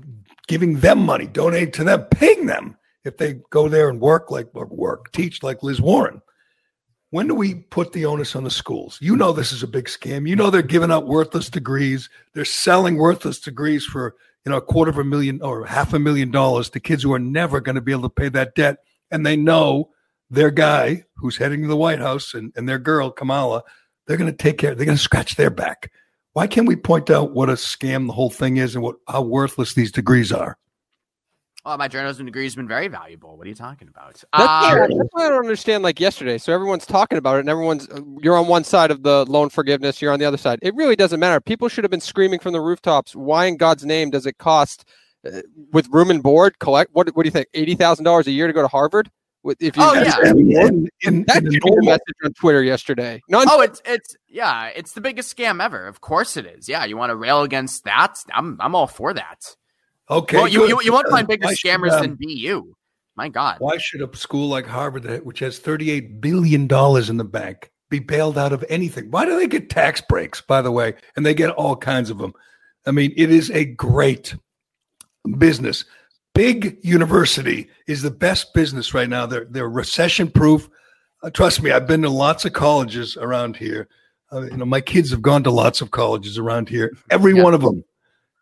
giving 0.48 0.80
them 0.82 1.00
money, 1.00 1.26
donating 1.26 1.72
to 1.72 1.84
them, 1.84 2.04
paying 2.12 2.46
them 2.46 2.78
if 3.04 3.17
they 3.17 3.39
go 3.50 3.67
there 3.67 3.89
and 3.89 4.00
work 4.00 4.30
like 4.30 4.54
work, 4.54 5.12
teach 5.13 5.41
like 5.41 5.63
Liz 5.63 5.82
Warren. 5.82 6.22
When 7.10 7.28
do 7.28 7.36
we 7.36 7.56
put 7.56 7.93
the 7.93 8.06
onus 8.06 8.36
on 8.36 8.43
the 8.43 8.52
schools? 8.52 8.98
You 9.02 9.15
know 9.15 9.32
this 9.32 9.54
is 9.54 9.63
a 9.63 9.67
big 9.67 9.86
scam. 9.86 10.28
You 10.28 10.36
know 10.36 10.50
they're 10.50 10.62
giving 10.62 10.91
out 10.91 11.08
worthless 11.08 11.50
degrees. 11.50 12.10
They're 12.34 12.43
selling 12.43 12.98
worthless 12.98 13.39
degrees 13.39 13.86
for 13.86 14.15
you 14.46 14.52
know 14.52 14.58
a 14.58 14.62
quarter 14.62 14.91
of 14.91 14.98
a 14.98 15.04
million 15.06 15.41
or 15.41 15.65
half 15.65 15.93
a 15.93 16.00
million 16.00 16.32
dollars 16.32 16.70
to 16.72 16.82
kids 16.82 17.04
who 17.04 17.13
are 17.13 17.20
never 17.20 17.62
going 17.62 17.76
to 17.76 17.82
be 17.82 17.93
able 17.93 18.04
to 18.04 18.10
pay 18.10 18.30
that 18.30 18.56
debt. 18.56 18.80
And 19.10 19.26
they 19.26 19.38
know 19.38 19.91
their 20.30 20.52
guy 20.52 21.06
who's 21.15 21.38
heading 21.38 21.62
to 21.62 21.67
the 21.70 21.78
White 21.78 22.00
House 22.00 22.34
and, 22.34 22.52
and 22.58 22.67
their 22.67 22.80
girl 22.80 23.10
Kamala, 23.10 23.63
they're 24.06 24.17
going 24.17 24.32
to 24.32 24.36
take 24.36 24.58
care. 24.58 24.76
They're 24.76 24.86
going 24.86 24.98
to 24.98 25.04
scratch 25.04 25.36
their 25.36 25.50
back. 25.50 25.91
Why 26.34 26.46
can't 26.46 26.67
we 26.67 26.76
point 26.76 27.10
out 27.10 27.32
what 27.32 27.50
a 27.50 27.54
scam 27.54 28.08
the 28.08 28.13
whole 28.13 28.30
thing 28.30 28.58
is 28.58 28.76
and 28.76 28.84
what 28.84 28.98
how 29.08 29.22
worthless 29.22 29.74
these 29.74 29.93
degrees 29.93 30.34
are? 30.34 30.58
Well, 31.68 31.78
my 31.78 31.90
journalism 31.90 32.26
degree 32.26 32.46
has 32.46 32.56
been 32.56 32.66
very 32.66 32.88
valuable. 32.88 33.36
What 33.36 33.46
are 33.46 33.50
you 33.50 33.54
talking 33.54 33.90
about? 33.90 34.12
That's, 34.14 34.26
uh, 34.32 34.88
that's 34.88 35.10
why 35.12 35.26
I 35.26 35.28
don't 35.28 35.40
understand. 35.40 35.84
Like 35.84 36.00
yesterday, 36.00 36.38
so 36.38 36.54
everyone's 36.54 36.86
talking 36.86 37.18
about 37.18 37.36
it, 37.36 37.40
and 37.42 37.50
everyone's 37.50 37.90
you're 38.22 38.38
on 38.38 38.48
one 38.48 38.64
side 38.64 38.90
of 38.90 39.04
the 39.04 39.26
loan 39.26 39.50
forgiveness, 39.50 40.02
you're 40.02 40.14
on 40.14 40.20
the 40.20 40.24
other 40.24 40.38
side. 40.38 40.60
It 40.62 40.74
really 40.76 40.96
doesn't 40.96 41.20
matter. 41.20 41.42
People 41.42 41.68
should 41.68 41.84
have 41.84 41.92
been 41.92 42.00
screaming 42.00 42.40
from 42.40 42.54
the 42.54 42.62
rooftops. 42.62 43.18
Why 43.18 43.48
in 43.48 43.58
God's 43.58 43.84
name 43.84 44.12
does 44.12 44.26
it 44.26 44.38
cost 44.38 44.88
uh, 45.26 45.42
with 45.74 45.90
room 45.90 46.10
and 46.10 46.24
board? 46.24 46.58
Collect 46.60 46.90
what? 46.94 47.14
What 47.18 47.24
do 47.24 47.28
you 47.28 47.32
think? 47.32 47.50
Eighty 47.54 47.76
thousand 47.76 48.06
dollars 48.06 48.28
a 48.28 48.32
year 48.32 48.48
to 48.48 48.54
go 48.54 48.62
to 48.62 48.70
Harvard? 48.70 49.12
With 49.44 49.62
if 49.62 49.76
you, 49.76 49.84
oh 49.84 49.94
yeah, 49.94 50.16
in, 50.24 50.88
in, 51.02 51.26
that 51.26 51.44
in 51.44 51.54
a 51.54 51.86
message 51.86 52.16
on 52.24 52.32
Twitter 52.32 52.64
yesterday. 52.64 53.22
None- 53.28 53.46
oh, 53.50 53.60
it's 53.60 53.82
it's 53.84 54.16
yeah, 54.30 54.68
it's 54.68 54.94
the 54.94 55.02
biggest 55.02 55.36
scam 55.36 55.62
ever. 55.62 55.86
Of 55.86 56.00
course 56.00 56.38
it 56.38 56.46
is. 56.46 56.70
Yeah, 56.70 56.86
you 56.86 56.96
want 56.96 57.10
to 57.10 57.18
rail 57.18 57.44
against 57.44 57.84
that? 57.84 58.24
I'm 58.34 58.56
I'm 58.62 58.74
all 58.74 58.88
for 58.88 59.14
that. 59.14 59.54
Okay. 60.10 60.38
Well, 60.38 60.48
you, 60.48 60.67
you, 60.67 60.82
you, 60.84 60.93
won't 60.93 61.10
find 61.10 61.28
bigger 61.28 61.48
scammers 61.48 61.91
um, 61.91 62.02
than 62.02 62.15
BU. 62.15 62.74
My 63.15 63.30
God. 63.30 63.58
Why 63.60 63.78
should 63.78 64.02
a 64.02 64.15
school 64.15 64.48
like 64.48 64.65
Harvard, 64.67 65.04
that- 65.04 65.26
which 65.26 65.39
has 65.39 65.60
$38 65.60 66.22
billion 66.22 66.62
in 66.62 67.17
the 67.17 67.28
bank, 67.30 67.72
be 67.89 68.00
bailed 68.00 68.38
out 68.38 68.54
of 68.54 68.63
anything? 68.70 69.12
Why 69.12 69.26
do 69.26 69.38
they 69.38 69.48
get 69.48 69.70
tax 69.70 70.02
breaks, 70.02 70.39
by 70.39 70.62
the 70.62 70.72
way? 70.72 70.93
And 71.15 71.26
they 71.26 71.34
get 71.34 71.50
all 71.50 71.76
kinds 71.76 72.10
of 72.10 72.20
them. 72.20 72.34
I 72.86 72.91
mean, 72.91 73.13
it 73.17 73.32
is 73.32 73.50
a 73.52 73.65
great 73.65 74.36
business. 75.38 75.84
Big 76.34 76.78
university 76.84 77.67
is 77.88 78.02
the 78.02 78.12
best 78.12 78.54
business 78.54 78.93
right 78.93 79.10
now. 79.10 79.26
They're, 79.26 79.46
they're 79.50 79.67
recession 79.70 80.30
proof. 80.30 80.70
Uh, 81.24 81.32
trust 81.32 81.62
me, 81.63 81.72
I've 81.72 81.88
been 81.88 82.04
to 82.04 82.10
lots 82.10 82.46
of 82.46 82.54
colleges 82.54 83.17
around 83.17 83.58
here. 83.58 83.89
Uh, 84.32 84.41
you 84.43 84.58
know, 84.58 84.65
my 84.65 84.80
kids 84.80 85.10
have 85.10 85.22
gone 85.24 85.43
to 85.43 85.52
lots 85.52 85.82
of 85.82 85.91
colleges 85.91 86.38
around 86.38 86.70
here. 86.70 86.96
Every 87.10 87.36
Yeah. 87.36 87.43
one 87.43 87.56
of 87.56 87.62
them 87.62 87.84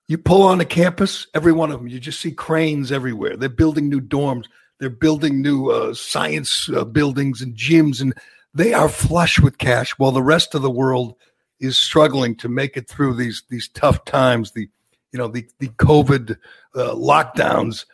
you 0.07 0.17
pull 0.17 0.43
on 0.43 0.59
the 0.59 0.65
campus, 0.65 1.27
every 1.33 1.51
one 1.51 1.71
of 1.71 1.79
them, 1.79 1.87
you 1.87 1.99
just 1.99 2.19
see 2.19 2.31
cranes 2.31 2.91
everywhere. 2.91 3.35
They're 3.35 3.49
building 3.49 3.89
new 3.89 4.01
dorms. 4.01 4.45
They're 4.79 4.89
building 4.89 5.41
new 5.41 5.69
uh, 5.69 5.93
science 5.93 6.69
uh, 6.69 6.83
buildings 6.83 7.41
and 7.41 7.55
gyms, 7.55 8.01
and 8.01 8.13
they 8.53 8.73
are 8.73 8.89
flush 8.89 9.39
with 9.39 9.57
cash 9.57 9.91
while 9.91 10.11
the 10.11 10.21
rest 10.21 10.53
of 10.53 10.61
the 10.61 10.69
world 10.69 11.15
is 11.59 11.77
struggling 11.77 12.35
to 12.37 12.49
make 12.49 12.75
it 12.75 12.87
through 12.87 13.15
these 13.15 13.43
these 13.49 13.69
tough 13.69 14.03
times. 14.05 14.51
The 14.51 14.69
you 15.11 15.17
know 15.17 15.27
the 15.27 15.47
the 15.59 15.69
COVID 15.69 16.37
uh, 16.75 16.93
lockdowns. 16.93 17.85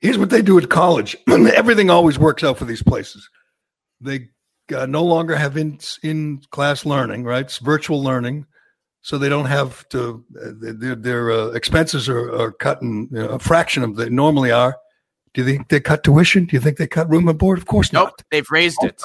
Here's 0.00 0.18
what 0.18 0.30
they 0.30 0.42
do 0.42 0.58
at 0.58 0.68
college. 0.68 1.16
Everything 1.28 1.88
always 1.88 2.18
works 2.18 2.44
out 2.44 2.58
for 2.58 2.66
these 2.66 2.82
places. 2.82 3.30
They 4.00 4.28
uh, 4.74 4.84
no 4.86 5.04
longer 5.04 5.36
have 5.36 5.56
in 5.56 5.78
in 6.02 6.42
class 6.50 6.84
learning, 6.84 7.24
right? 7.24 7.46
It's 7.46 7.58
virtual 7.58 8.02
learning. 8.02 8.46
So 9.06 9.18
they 9.18 9.28
don't 9.28 9.46
have 9.46 9.88
to 9.90 10.24
uh, 10.36 10.50
their 10.58 10.96
their 10.96 11.30
uh, 11.30 11.46
expenses 11.50 12.08
are, 12.08 12.28
are 12.34 12.50
cut 12.50 12.82
in 12.82 13.06
you 13.12 13.18
know, 13.22 13.28
a 13.28 13.38
fraction 13.38 13.84
of 13.84 13.90
what 13.90 13.98
they 13.98 14.10
normally 14.10 14.50
are. 14.50 14.76
Do 15.32 15.42
you 15.42 15.46
think 15.46 15.68
they 15.68 15.78
cut 15.78 16.02
tuition? 16.02 16.46
Do 16.46 16.56
you 16.56 16.60
think 16.60 16.76
they 16.76 16.88
cut 16.88 17.08
room 17.08 17.28
and 17.28 17.38
board? 17.38 17.56
Of 17.56 17.66
course 17.66 17.92
Nope, 17.92 18.08
not. 18.08 18.22
they've 18.32 18.50
raised 18.50 18.82
it. 18.82 19.00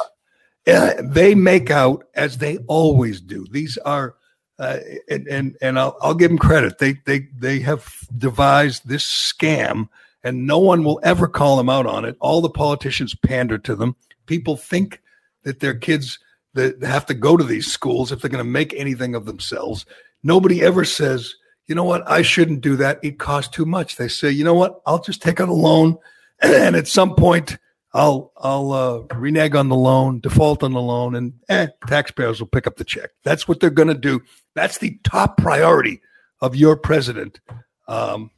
Uh, 0.66 0.94
they 1.04 1.36
make 1.36 1.70
out 1.70 2.06
as 2.16 2.40
they 2.40 2.58
always 2.68 3.22
do. 3.22 3.46
These 3.52 3.78
are, 3.86 4.16
uh, 4.58 4.80
and 5.08 5.28
and, 5.28 5.56
and 5.62 5.78
I'll, 5.78 5.96
I'll 6.02 6.16
give 6.16 6.32
them 6.32 6.40
credit. 6.40 6.80
They 6.80 6.94
they 7.06 7.28
they 7.38 7.60
have 7.60 7.88
devised 8.18 8.88
this 8.88 9.06
scam, 9.06 9.88
and 10.24 10.48
no 10.48 10.58
one 10.58 10.84
will 10.84 11.00
ever 11.04 11.28
call 11.28 11.58
them 11.58 11.70
out 11.70 11.86
on 11.86 12.06
it. 12.06 12.18
All 12.20 12.42
the 12.42 12.50
politicians 12.50 13.14
pander 13.14 13.60
to 13.60 13.76
them. 13.76 13.96
People 14.26 14.58
think 14.58 15.00
that 15.44 15.60
their 15.60 15.76
kids 15.76 16.18
that 16.54 16.82
have 16.84 17.06
to 17.08 17.14
go 17.14 17.38
to 17.38 17.44
these 17.44 17.72
schools 17.72 18.12
if 18.12 18.22
they're 18.22 18.30
going 18.30 18.44
to 18.44 18.50
make 18.50 18.74
anything 18.74 19.16
of 19.16 19.26
themselves. 19.26 19.86
Nobody 20.24 20.62
ever 20.62 20.86
says, 20.86 21.36
you 21.68 21.76
know 21.76 21.84
what, 21.84 22.10
I 22.10 22.22
shouldn't 22.22 22.62
do 22.62 22.76
that. 22.78 23.00
It 23.04 23.20
costs 23.20 23.54
too 23.56 23.66
much. 23.66 23.96
They 23.96 24.08
say, 24.08 24.30
you 24.32 24.44
know 24.44 24.54
what, 24.54 24.82
I'll 24.86 25.02
just 25.02 25.22
take 25.22 25.40
out 25.40 25.50
a 25.50 25.54
loan, 25.54 25.98
and 26.42 26.76
at 26.76 26.88
some 26.88 27.16
point 27.16 27.58
I'll 27.94 28.32
I'll 28.38 28.72
uh, 28.72 29.16
renege 29.16 29.56
on 29.56 29.70
the 29.70 29.76
loan, 29.76 30.20
default 30.20 30.64
on 30.64 30.74
the 30.74 30.82
loan, 30.82 31.16
and 31.16 31.34
eh, 31.50 31.68
taxpayers 31.88 32.40
will 32.40 32.48
pick 32.48 32.68
up 32.68 32.78
the 32.78 32.86
check. 32.86 33.10
That's 33.24 33.48
what 33.48 33.60
they're 33.60 33.70
going 33.70 33.90
to 33.90 33.94
do. 33.94 34.22
That's 34.56 34.78
the 34.78 34.98
top 35.04 35.38
priority 35.38 36.02
of 36.40 36.56
your 36.56 36.78
president, 36.78 37.42
um, 37.88 38.32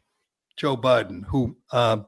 Joe 0.58 0.76
Biden. 0.76 1.24
Who 1.26 1.56
um, 1.72 2.08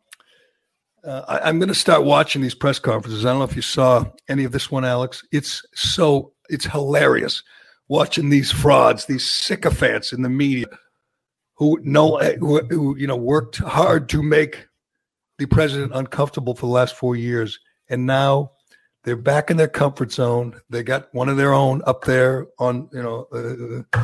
uh, 1.05 1.25
I, 1.27 1.49
I'm 1.49 1.59
going 1.59 1.69
to 1.69 1.75
start 1.75 2.03
watching 2.03 2.41
these 2.41 2.55
press 2.55 2.79
conferences. 2.79 3.25
I 3.25 3.29
don't 3.29 3.39
know 3.39 3.45
if 3.45 3.55
you 3.55 3.61
saw 3.61 4.05
any 4.27 4.43
of 4.43 4.51
this 4.51 4.71
one, 4.71 4.85
Alex. 4.85 5.23
It's 5.31 5.63
so 5.73 6.33
it's 6.49 6.65
hilarious 6.65 7.43
watching 7.87 8.29
these 8.29 8.51
frauds, 8.51 9.05
these 9.05 9.29
sycophants 9.29 10.11
in 10.11 10.21
the 10.21 10.29
media 10.29 10.65
who 11.55 11.79
know 11.83 12.17
who, 12.39 12.59
who 12.65 12.97
you 12.97 13.07
know 13.07 13.15
worked 13.15 13.57
hard 13.57 14.09
to 14.09 14.21
make 14.21 14.67
the 15.37 15.45
president 15.45 15.91
uncomfortable 15.93 16.55
for 16.55 16.65
the 16.65 16.71
last 16.71 16.95
four 16.95 17.15
years, 17.15 17.59
and 17.89 18.05
now 18.05 18.51
they're 19.03 19.15
back 19.15 19.51
in 19.51 19.57
their 19.57 19.67
comfort 19.67 20.11
zone. 20.11 20.59
They 20.69 20.83
got 20.83 21.13
one 21.13 21.29
of 21.29 21.37
their 21.37 21.53
own 21.53 21.81
up 21.85 22.05
there 22.05 22.47
on 22.59 22.89
you 22.91 23.03
know 23.03 23.85
uh, 23.93 24.03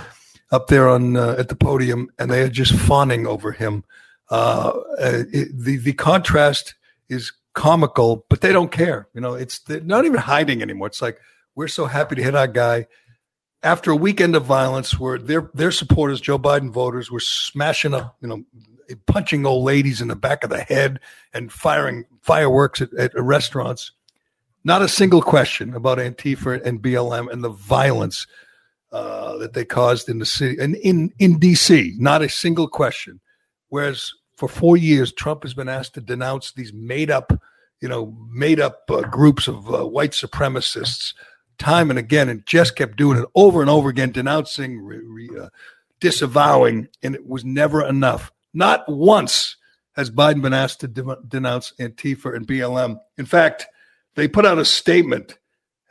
up 0.52 0.68
there 0.68 0.88
on 0.88 1.18
uh, 1.18 1.36
at 1.38 1.50
the 1.50 1.56
podium, 1.56 2.10
and 2.20 2.30
they 2.30 2.42
are 2.42 2.50
just 2.50 2.74
fawning 2.74 3.28
over 3.28 3.52
him. 3.52 3.84
Uh, 4.30 4.72
it, 5.00 5.50
the 5.58 5.78
the 5.78 5.94
contrast 5.94 6.76
is 7.12 7.32
comical, 7.54 8.26
but 8.30 8.42
they 8.42 8.54
don't 8.54 8.72
care. 8.72 9.08
You 9.14 9.22
know, 9.22 9.34
it's 9.34 9.60
they're 9.60 9.82
not 9.82 10.06
even 10.06 10.20
hiding 10.20 10.62
anymore. 10.62 10.88
It's 10.88 11.02
like 11.02 11.20
we're 11.54 11.68
so 11.68 11.86
happy 11.86 12.16
to 12.16 12.24
hit 12.24 12.36
our 12.36 12.48
guy. 12.48 12.88
After 13.64 13.92
a 13.92 13.96
weekend 13.96 14.36
of 14.36 14.46
violence, 14.46 15.00
where 15.00 15.20
their 15.20 15.52
their 15.54 15.72
supporters, 15.72 16.20
Joe 16.20 16.40
Biden 16.40 16.72
voters, 16.72 17.12
were 17.12 17.20
smashing 17.20 17.94
up, 17.94 18.16
you 18.22 18.28
know, 18.28 18.44
punching 19.06 19.46
old 19.46 19.66
ladies 19.66 20.02
in 20.02 20.08
the 20.08 20.16
back 20.16 20.44
of 20.44 20.50
the 20.50 20.62
head 20.62 21.00
and 21.34 21.52
firing 21.52 22.06
fireworks 22.22 22.82
at, 22.82 22.94
at 22.94 23.14
restaurants. 23.16 23.92
Not 24.64 24.82
a 24.82 24.88
single 24.88 25.22
question 25.22 25.74
about 25.74 25.98
Antifa 25.98 26.64
and 26.64 26.82
BLM 26.82 27.32
and 27.32 27.44
the 27.44 27.50
violence 27.50 28.28
uh, 28.92 29.38
that 29.38 29.54
they 29.54 29.66
caused 29.66 30.08
in 30.10 30.20
the 30.20 30.26
city 30.26 30.58
and 30.60 30.76
in, 30.76 31.12
in 31.18 31.40
DC. 31.40 31.98
Not 31.98 32.22
a 32.22 32.30
single 32.30 32.68
question. 32.68 33.20
Whereas 33.70 34.14
for 34.42 34.48
four 34.48 34.76
years, 34.76 35.14
Trump 35.14 35.44
has 35.44 35.54
been 35.54 35.70
asked 35.70 35.94
to 35.94 36.02
denounce 36.02 36.52
these 36.52 36.74
made 36.74 37.12
up, 37.12 37.32
you 37.80 37.88
know, 37.88 38.18
made 38.28 38.60
up 38.60 38.90
uh, 38.90 39.02
groups 39.02 39.48
of 39.48 39.72
uh, 39.72 39.86
white 39.86 40.14
supremacists 40.14 41.14
time 41.60 41.92
and 41.92 42.00
again, 42.00 42.28
and 42.28 42.44
just 42.48 42.76
kept 42.76 42.98
doing 42.98 43.20
it 43.20 43.30
over 43.36 43.62
and 43.62 43.70
over 43.70 43.88
again, 43.88 44.12
denouncing, 44.12 44.80
re, 44.80 44.98
re, 44.98 45.30
uh, 45.40 45.50
disavowing, 46.00 46.88
and 47.04 47.14
it 47.14 47.28
was 47.28 47.46
never 47.46 47.86
enough. 47.86 48.32
Not 48.52 48.90
once 48.90 49.58
has 49.92 50.10
Biden 50.10 50.42
been 50.42 50.54
asked 50.54 50.80
to 50.80 50.88
de- 50.88 51.18
denounce 51.28 51.74
Antifa 51.80 52.36
and 52.36 52.48
BLM. 52.48 53.00
In 53.20 53.28
fact, 53.28 53.68
they 54.16 54.28
put 54.28 54.48
out 54.48 54.58
a 54.58 54.66
statement 54.66 55.38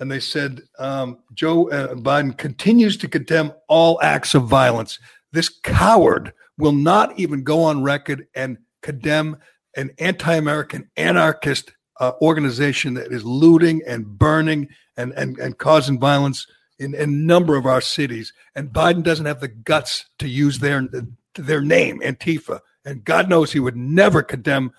and 0.00 0.10
they 0.10 0.18
said 0.18 0.62
um, 0.80 1.18
Joe 1.34 1.70
uh, 1.70 1.94
Biden 1.94 2.36
continues 2.36 2.96
to 2.96 3.06
condemn 3.06 3.52
all 3.68 4.00
acts 4.02 4.34
of 4.34 4.48
violence. 4.48 4.98
This 5.30 5.48
coward 5.48 6.32
will 6.60 6.72
not 6.72 7.18
even 7.18 7.42
go 7.42 7.62
on 7.64 7.82
record 7.82 8.26
and 8.34 8.58
condemn 8.82 9.36
an 9.76 9.90
anti 9.98 10.34
American 10.34 10.90
anarchist 10.96 11.72
uh, 12.00 12.12
organization 12.22 12.94
that 12.94 13.12
is 13.12 13.24
looting 13.24 13.82
and 13.86 14.06
burning 14.18 14.68
and, 14.96 15.12
and, 15.12 15.38
and 15.38 15.58
causing 15.58 15.98
violence 15.98 16.46
in, 16.78 16.94
a 16.94 17.06
number 17.06 17.56
of 17.56 17.66
our 17.66 17.80
cities. 17.80 18.32
And 18.54 18.70
Biden 18.70 19.02
doesn't 19.02 19.26
have 19.26 19.40
the 19.40 19.48
guts 19.48 20.06
to 20.18 20.28
use 20.28 20.58
their, 20.58 20.88
their 21.34 21.60
name, 21.60 22.00
Antifa. 22.00 22.60
And 22.84 23.04
God 23.04 23.28
knows 23.28 23.52
he 23.52 23.60
would 23.60 23.76
never 23.76 24.22
condemn 24.22 24.72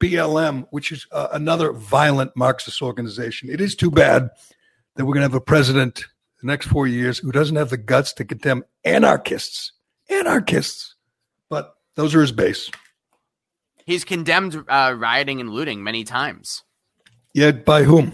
BLM, 0.00 0.66
which 0.70 0.90
is 0.90 1.06
uh, 1.12 1.28
another 1.32 1.72
violent 1.72 2.34
Marxist 2.34 2.82
organization. 2.82 3.50
It 3.50 3.60
is 3.60 3.76
too 3.76 3.90
bad 3.90 4.30
that 4.96 5.04
we're 5.04 5.14
going 5.14 5.28
to 5.28 5.32
have 5.32 5.34
a 5.34 5.40
president 5.40 6.06
the 6.40 6.46
next 6.46 6.66
four 6.66 6.86
years 6.86 7.18
who 7.18 7.32
doesn't 7.32 7.56
have 7.56 7.70
the 7.70 7.76
guts 7.76 8.12
to 8.14 8.24
condemn 8.24 8.64
anarchists. 8.84 9.72
Anarchists. 10.08 10.93
But 11.50 11.74
those 11.96 12.14
are 12.14 12.20
his 12.20 12.32
base. 12.32 12.70
He's 13.86 14.04
condemned 14.04 14.64
uh, 14.68 14.94
rioting 14.96 15.40
and 15.40 15.50
looting 15.50 15.84
many 15.84 16.04
times. 16.04 16.62
Yeah, 17.34 17.52
by 17.52 17.82
whom? 17.82 18.12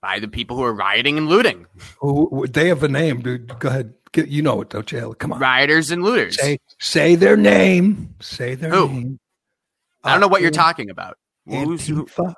By 0.00 0.18
the 0.18 0.28
people 0.28 0.56
who 0.56 0.62
are 0.64 0.72
rioting 0.72 1.18
and 1.18 1.28
looting. 1.28 1.66
Who, 2.00 2.46
they 2.48 2.68
have 2.68 2.82
a 2.82 2.88
name, 2.88 3.20
dude. 3.20 3.58
Go 3.58 3.68
ahead. 3.68 3.94
Get, 4.12 4.28
you 4.28 4.42
know 4.42 4.60
it, 4.60 4.70
don't 4.70 4.90
you? 4.90 5.14
Come 5.18 5.32
on. 5.32 5.38
Rioters 5.38 5.90
and 5.90 6.02
looters. 6.02 6.38
Say, 6.40 6.58
say 6.80 7.14
their 7.14 7.36
name. 7.36 8.14
Say 8.20 8.54
their 8.54 8.70
Who? 8.70 8.88
name. 8.88 9.20
I 10.04 10.12
don't 10.12 10.20
know 10.20 10.28
what 10.28 10.40
you're 10.42 10.50
Uh, 10.50 10.54
talking 10.54 10.90
about. 10.90 11.16
Antifa. 11.48 12.34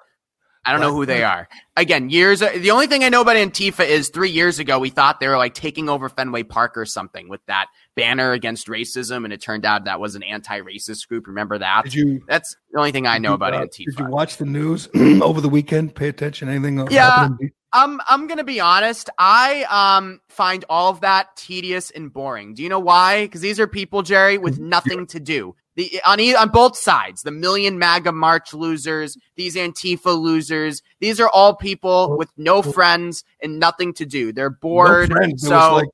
I 0.66 0.72
don't 0.72 0.80
know 0.80 0.94
who 0.94 1.04
they 1.04 1.22
are. 1.24 1.46
Again, 1.76 2.08
years. 2.10 2.40
The 2.40 2.70
only 2.70 2.86
thing 2.86 3.04
I 3.04 3.08
know 3.10 3.20
about 3.20 3.36
Antifa 3.36 3.86
is 3.86 4.08
three 4.08 4.30
years 4.30 4.58
ago 4.58 4.78
we 4.78 4.88
thought 4.90 5.20
they 5.20 5.28
were 5.28 5.36
like 5.36 5.52
taking 5.54 5.88
over 5.90 6.08
Fenway 6.08 6.42
Park 6.44 6.76
or 6.78 6.86
something 6.86 7.28
with 7.28 7.44
that 7.46 7.66
banner 7.96 8.32
against 8.32 8.66
racism, 8.66 9.24
and 9.24 9.32
it 9.32 9.40
turned 9.40 9.64
out 9.64 9.84
that 9.84 10.00
was 10.00 10.14
an 10.14 10.22
anti-racist 10.22 11.08
group. 11.08 11.26
Remember 11.26 11.58
that? 11.58 11.84
Did 11.84 11.94
you 11.94 12.22
That's 12.26 12.56
the 12.72 12.78
only 12.78 12.92
thing 12.92 13.06
I 13.06 13.18
know 13.18 13.34
about 13.34 13.54
uh, 13.54 13.60
Antifa. 13.60 13.84
Did 13.86 13.98
you 13.98 14.06
watch 14.06 14.36
the 14.36 14.44
news 14.44 14.88
over 14.94 15.40
the 15.40 15.48
weekend? 15.48 15.94
Pay 15.94 16.08
attention. 16.08 16.48
Anything? 16.48 16.86
Yeah. 16.90 17.10
happening? 17.10 17.52
I'm 17.74 18.00
I'm 18.08 18.28
gonna 18.28 18.44
be 18.44 18.60
honest. 18.60 19.10
I 19.18 19.64
um 19.64 20.20
find 20.28 20.64
all 20.68 20.90
of 20.90 21.00
that 21.00 21.36
tedious 21.36 21.90
and 21.90 22.12
boring. 22.12 22.54
Do 22.54 22.62
you 22.62 22.68
know 22.68 22.78
why? 22.78 23.26
Because 23.26 23.40
these 23.40 23.58
are 23.58 23.66
people, 23.66 24.02
Gerry, 24.02 24.38
with 24.38 24.60
nothing 24.60 25.06
to 25.08 25.18
do. 25.18 25.56
The 25.74 26.00
on 26.06 26.20
e- 26.20 26.36
on 26.36 26.50
both 26.50 26.76
sides, 26.76 27.22
the 27.22 27.32
million 27.32 27.80
MAGA 27.80 28.12
March 28.12 28.54
losers, 28.54 29.18
these 29.34 29.56
Antifa 29.56 30.16
losers. 30.16 30.82
These 31.00 31.18
are 31.18 31.28
all 31.28 31.56
people 31.56 32.16
with 32.16 32.30
no 32.36 32.62
friends 32.62 33.24
and 33.42 33.58
nothing 33.58 33.92
to 33.94 34.06
do. 34.06 34.32
They're 34.32 34.50
bored. 34.50 35.10
No 35.10 35.32
so 35.36 35.74
like 35.74 35.88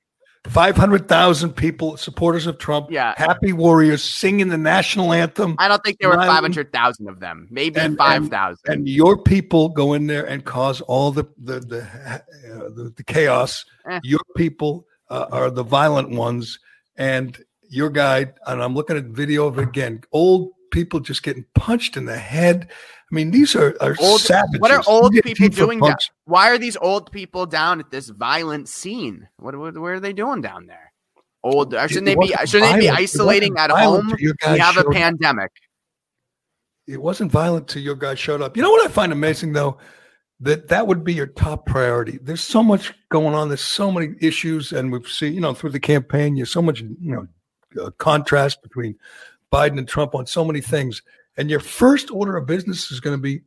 500,000 0.47 1.53
people, 1.53 1.97
supporters 1.97 2.47
of 2.47 2.59
Trump, 2.59 2.91
Yeah. 2.91 3.15
happy 3.17 3.53
warriors 3.53 4.03
singing 4.03 4.49
the 4.49 4.57
national 4.59 5.13
anthem. 5.13 5.55
I 5.59 5.69
don't 5.69 5.83
think 5.85 5.99
there 6.01 6.09
were 6.09 6.15
Smiling. 6.15 6.31
five 6.35 6.43
hundred 6.43 6.73
thousand 6.73 7.09
of 7.09 7.21
them. 7.21 7.47
Maybe 7.51 7.79
And- 7.81 7.97
five 7.97 8.29
thousand. 8.29 8.61
and 8.67 8.89
your 8.89 9.23
people 9.23 9.69
go 9.69 9.93
in 9.93 10.07
there 10.07 10.25
and 10.27 10.45
cause 10.45 10.81
all 10.83 11.13
the 11.13 11.25
the 11.39 11.61
the, 11.61 11.83
uh, 11.83 12.19
the, 12.75 12.93
the 12.97 13.05
chaos. 13.05 13.65
Eh. 13.89 14.01
Your 14.03 14.21
people 14.37 14.87
uh, 15.11 15.27
are 15.31 15.51
the 15.51 15.63
violent 15.65 16.11
ones, 16.11 16.59
and 16.97 17.37
your 17.69 17.91
guy. 17.91 18.33
And 18.47 18.63
I'm 18.63 18.75
looking 18.75 18.97
at 18.97 19.05
video 19.05 19.47
of 19.47 19.59
it 19.59 19.63
again. 19.63 20.03
Old 20.13 20.51
people 20.71 21.01
just 21.01 21.23
getting 21.23 21.45
punched 21.55 21.97
in 21.97 22.07
the 22.07 22.17
head. 22.19 22.69
I 23.11 23.15
mean, 23.15 23.31
these 23.33 23.57
are, 23.57 23.77
are 23.81 23.97
Old- 24.01 24.21
savages. 24.21 24.61
What 24.61 24.71
are 24.71 24.83
old 24.87 25.13
These 25.13 25.23
people 25.23 25.49
doing 25.49 25.81
down? 25.81 25.97
Why 26.27 26.51
are 26.51 26.59
these 26.59 26.77
old 26.77 27.11
people 27.11 27.45
down 27.45 27.81
at 27.81 27.91
this 27.91 28.09
violent 28.09 28.69
scene? 28.69 29.29
What, 29.39 29.57
what 29.57 29.77
where 29.77 29.95
are 29.95 30.01
they 30.01 30.13
doing 30.13 30.41
down 30.41 30.67
there? 30.67 30.93
Old 31.43 31.73
shouldn't 31.73 32.07
they 32.07 32.15
be 32.15 32.35
shouldn't 32.45 32.73
they 32.73 32.81
be 32.81 32.89
isolating 32.89 33.57
at 33.59 33.71
home? 33.71 34.15
We 34.21 34.59
have 34.59 34.77
a 34.77 34.85
pandemic. 34.85 35.51
It 36.87 37.01
wasn't 37.01 37.33
violent 37.33 37.69
till 37.69 37.83
your 37.83 37.95
guy 37.95 38.15
showed 38.15 38.43
up. 38.43 38.57
You 38.57 38.63
know 38.63 38.71
what 38.71 38.85
I 38.85 38.93
find 38.93 39.13
amazing 39.13 39.53
though? 39.53 39.79
That 40.41 40.69
that 40.69 40.87
would 40.87 41.05
be 41.05 41.15
your 41.15 41.27
top 41.27 41.67
priority. 41.67 42.19
There's 42.23 42.43
so 42.43 42.63
much 42.63 42.95
going 43.11 43.35
on. 43.35 43.49
There's 43.49 43.61
so 43.61 43.91
many 43.93 44.15
issues, 44.21 44.73
and 44.73 44.91
we've 44.91 45.07
seen, 45.07 45.35
you 45.35 45.41
know, 45.41 45.53
through 45.53 45.71
the 45.71 45.81
campaign, 45.81 46.37
there's 46.37 46.51
so 46.51 46.63
much, 46.63 46.81
you 46.81 46.97
know, 47.01 47.27
uh, 47.83 47.91
contrast 47.99 48.63
between 48.63 48.97
Biden 49.53 49.79
and 49.79 49.87
Trump 49.87 50.15
on 50.15 50.27
so 50.27 50.45
many 50.45 50.61
things. 50.61 51.03
And 51.41 51.49
your 51.49 51.61
first 51.61 52.11
order 52.11 52.37
of 52.37 52.47
business 52.47 52.91
is 52.91 53.01
going 53.01 53.17
to 53.17 53.23
be 53.23 53.41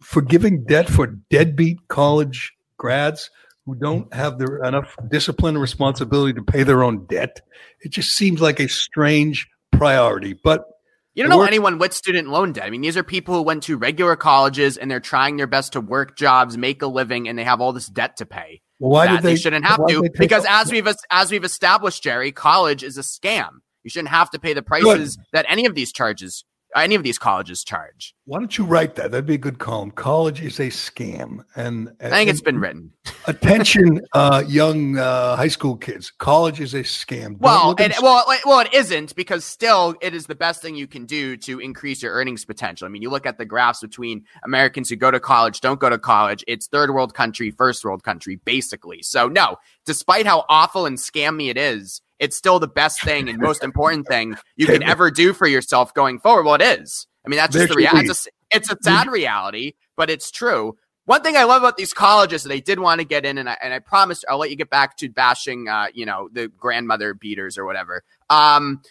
forgiving 0.00 0.62
debt 0.62 0.88
for 0.88 1.08
deadbeat 1.08 1.88
college 1.88 2.52
grads 2.78 3.30
who 3.64 3.74
don't 3.74 4.14
have 4.14 4.38
the, 4.38 4.60
enough 4.64 4.94
discipline 5.10 5.56
and 5.56 5.60
responsibility 5.60 6.34
to 6.34 6.42
pay 6.44 6.62
their 6.62 6.84
own 6.84 7.04
debt. 7.06 7.40
It 7.80 7.90
just 7.90 8.10
seems 8.10 8.40
like 8.40 8.60
a 8.60 8.68
strange 8.68 9.48
priority, 9.72 10.34
but 10.34 10.66
You 11.14 11.24
don't 11.24 11.30
know 11.30 11.42
anyone 11.42 11.78
with 11.78 11.94
student 11.94 12.28
loan 12.28 12.52
debt. 12.52 12.62
I 12.62 12.70
mean, 12.70 12.82
these 12.82 12.96
are 12.96 13.02
people 13.02 13.34
who 13.34 13.42
went 13.42 13.64
to 13.64 13.76
regular 13.76 14.14
colleges 14.14 14.76
and 14.76 14.88
they're 14.88 15.00
trying 15.00 15.36
their 15.36 15.48
best 15.48 15.72
to 15.72 15.80
work 15.80 16.16
jobs, 16.16 16.56
make 16.56 16.80
a 16.80 16.86
living, 16.86 17.26
and 17.28 17.36
they 17.36 17.42
have 17.42 17.60
all 17.60 17.72
this 17.72 17.88
debt 17.88 18.18
to 18.18 18.26
pay. 18.26 18.62
Well, 18.78 18.92
why 18.92 19.08
did 19.08 19.22
they, 19.22 19.30
they- 19.30 19.36
shouldn't 19.36 19.64
have 19.64 19.84
to 19.84 19.94
did 19.94 20.02
they 20.04 20.08
take 20.10 20.18
because 20.18 20.46
as 20.48 20.70
we've 20.70 20.86
as 21.10 21.32
we've 21.32 21.42
established, 21.42 22.04
Gerry, 22.04 22.30
college 22.30 22.84
is 22.84 22.96
a 22.96 23.02
scam. 23.02 23.48
You 23.82 23.90
shouldn't 23.90 24.10
have 24.10 24.30
to 24.30 24.38
pay 24.38 24.52
the 24.52 24.62
prices 24.62 25.18
that 25.32 25.44
any 25.48 25.66
of 25.66 25.74
these 25.74 25.92
charges, 25.92 26.44
any 26.84 26.94
of 26.94 27.02
these 27.02 27.18
colleges 27.18 27.64
charge. 27.64 28.14
Why 28.24 28.38
don't 28.38 28.56
you 28.58 28.64
write 28.64 28.96
that? 28.96 29.10
That'd 29.10 29.26
be 29.26 29.34
a 29.34 29.38
good 29.38 29.58
column. 29.58 29.90
College 29.92 30.42
is 30.42 30.58
a 30.58 30.68
scam, 30.68 31.44
and, 31.54 31.92
and 32.00 32.14
I 32.14 32.18
think 32.18 32.30
it's 32.30 32.40
been 32.40 32.58
written. 32.58 32.92
attention, 33.26 34.00
uh, 34.12 34.42
young 34.46 34.98
uh, 34.98 35.36
high 35.36 35.48
school 35.48 35.76
kids. 35.76 36.10
College 36.10 36.60
is 36.60 36.74
a 36.74 36.80
scam. 36.80 37.38
Well, 37.38 37.74
at 37.78 37.94
well, 38.02 38.24
well, 38.44 38.60
it 38.60 38.74
isn't 38.74 39.14
because 39.14 39.44
still, 39.44 39.94
it 40.00 40.14
is 40.14 40.26
the 40.26 40.34
best 40.34 40.60
thing 40.62 40.74
you 40.74 40.86
can 40.86 41.06
do 41.06 41.36
to 41.38 41.60
increase 41.60 42.02
your 42.02 42.12
earnings 42.12 42.44
potential. 42.44 42.86
I 42.86 42.88
mean, 42.88 43.02
you 43.02 43.10
look 43.10 43.26
at 43.26 43.38
the 43.38 43.44
graphs 43.44 43.80
between 43.80 44.24
Americans 44.44 44.90
who 44.90 44.96
go 44.96 45.10
to 45.10 45.20
college, 45.20 45.60
don't 45.60 45.80
go 45.80 45.88
to 45.88 45.98
college. 45.98 46.44
It's 46.46 46.66
third 46.66 46.90
world 46.90 47.14
country, 47.14 47.50
first 47.52 47.84
world 47.84 48.02
country, 48.02 48.36
basically. 48.44 49.02
So, 49.02 49.28
no, 49.28 49.56
despite 49.84 50.26
how 50.26 50.44
awful 50.48 50.86
and 50.86 50.98
scammy 50.98 51.48
it 51.48 51.56
is, 51.56 52.00
it's 52.18 52.36
still 52.36 52.58
the 52.58 52.68
best 52.68 53.02
thing 53.02 53.28
and 53.28 53.38
most 53.38 53.62
important 53.62 54.06
thing 54.06 54.36
you 54.56 54.66
can 54.66 54.82
ever 54.82 55.10
do 55.10 55.32
for 55.32 55.46
yourself 55.46 55.92
going 55.94 56.18
forward. 56.18 56.44
Well, 56.44 56.54
it 56.54 56.80
is. 56.80 57.06
I 57.24 57.28
mean, 57.28 57.38
that's 57.38 57.54
just 57.54 57.68
the 57.68 57.74
reality. 57.74 58.08
It's 58.08 58.26
a, 58.26 58.30
it's 58.50 58.72
a 58.72 58.76
sad 58.82 59.08
reality, 59.08 59.72
but 59.96 60.10
it's 60.10 60.30
true. 60.30 60.76
One 61.06 61.22
thing 61.22 61.36
I 61.36 61.44
love 61.44 61.62
about 61.62 61.76
these 61.76 61.92
colleges 61.92 62.42
that 62.42 62.52
I 62.52 62.58
did 62.58 62.80
want 62.80 63.00
to 63.00 63.06
get 63.06 63.24
in, 63.24 63.38
and 63.38 63.48
I, 63.48 63.56
and 63.62 63.72
I 63.72 63.78
promised 63.78 64.24
I'll 64.28 64.38
let 64.38 64.50
you 64.50 64.56
get 64.56 64.70
back 64.70 64.96
to 64.98 65.08
bashing, 65.08 65.68
uh, 65.68 65.86
you 65.94 66.04
know, 66.04 66.28
the 66.32 66.48
grandmother 66.48 67.14
beaters 67.14 67.56
or 67.58 67.64
whatever. 67.64 68.02
Um, 68.28 68.82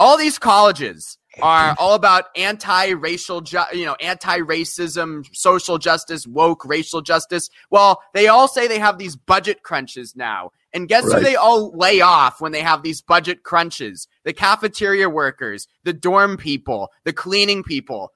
all 0.00 0.16
these 0.16 0.38
colleges 0.38 1.16
are 1.40 1.76
all 1.78 1.94
about 1.94 2.24
anti-racial, 2.36 3.42
ju- 3.42 3.60
you 3.72 3.84
know, 3.84 3.94
anti-racism, 4.00 5.24
social 5.32 5.78
justice, 5.78 6.26
woke 6.26 6.64
racial 6.64 7.02
justice. 7.02 7.50
Well, 7.70 8.02
they 8.14 8.26
all 8.26 8.48
say 8.48 8.66
they 8.66 8.80
have 8.80 8.98
these 8.98 9.14
budget 9.14 9.62
crunches 9.62 10.16
now. 10.16 10.50
And 10.72 10.88
guess 10.88 11.04
who 11.04 11.20
they 11.20 11.36
all 11.36 11.76
lay 11.76 12.00
off 12.00 12.40
when 12.40 12.52
they 12.52 12.60
have 12.60 12.82
these 12.82 13.02
budget 13.02 13.42
crunches? 13.42 14.06
The 14.24 14.32
cafeteria 14.32 15.10
workers, 15.10 15.66
the 15.84 15.92
dorm 15.92 16.36
people, 16.36 16.90
the 17.04 17.12
cleaning 17.12 17.62
people. 17.62 18.12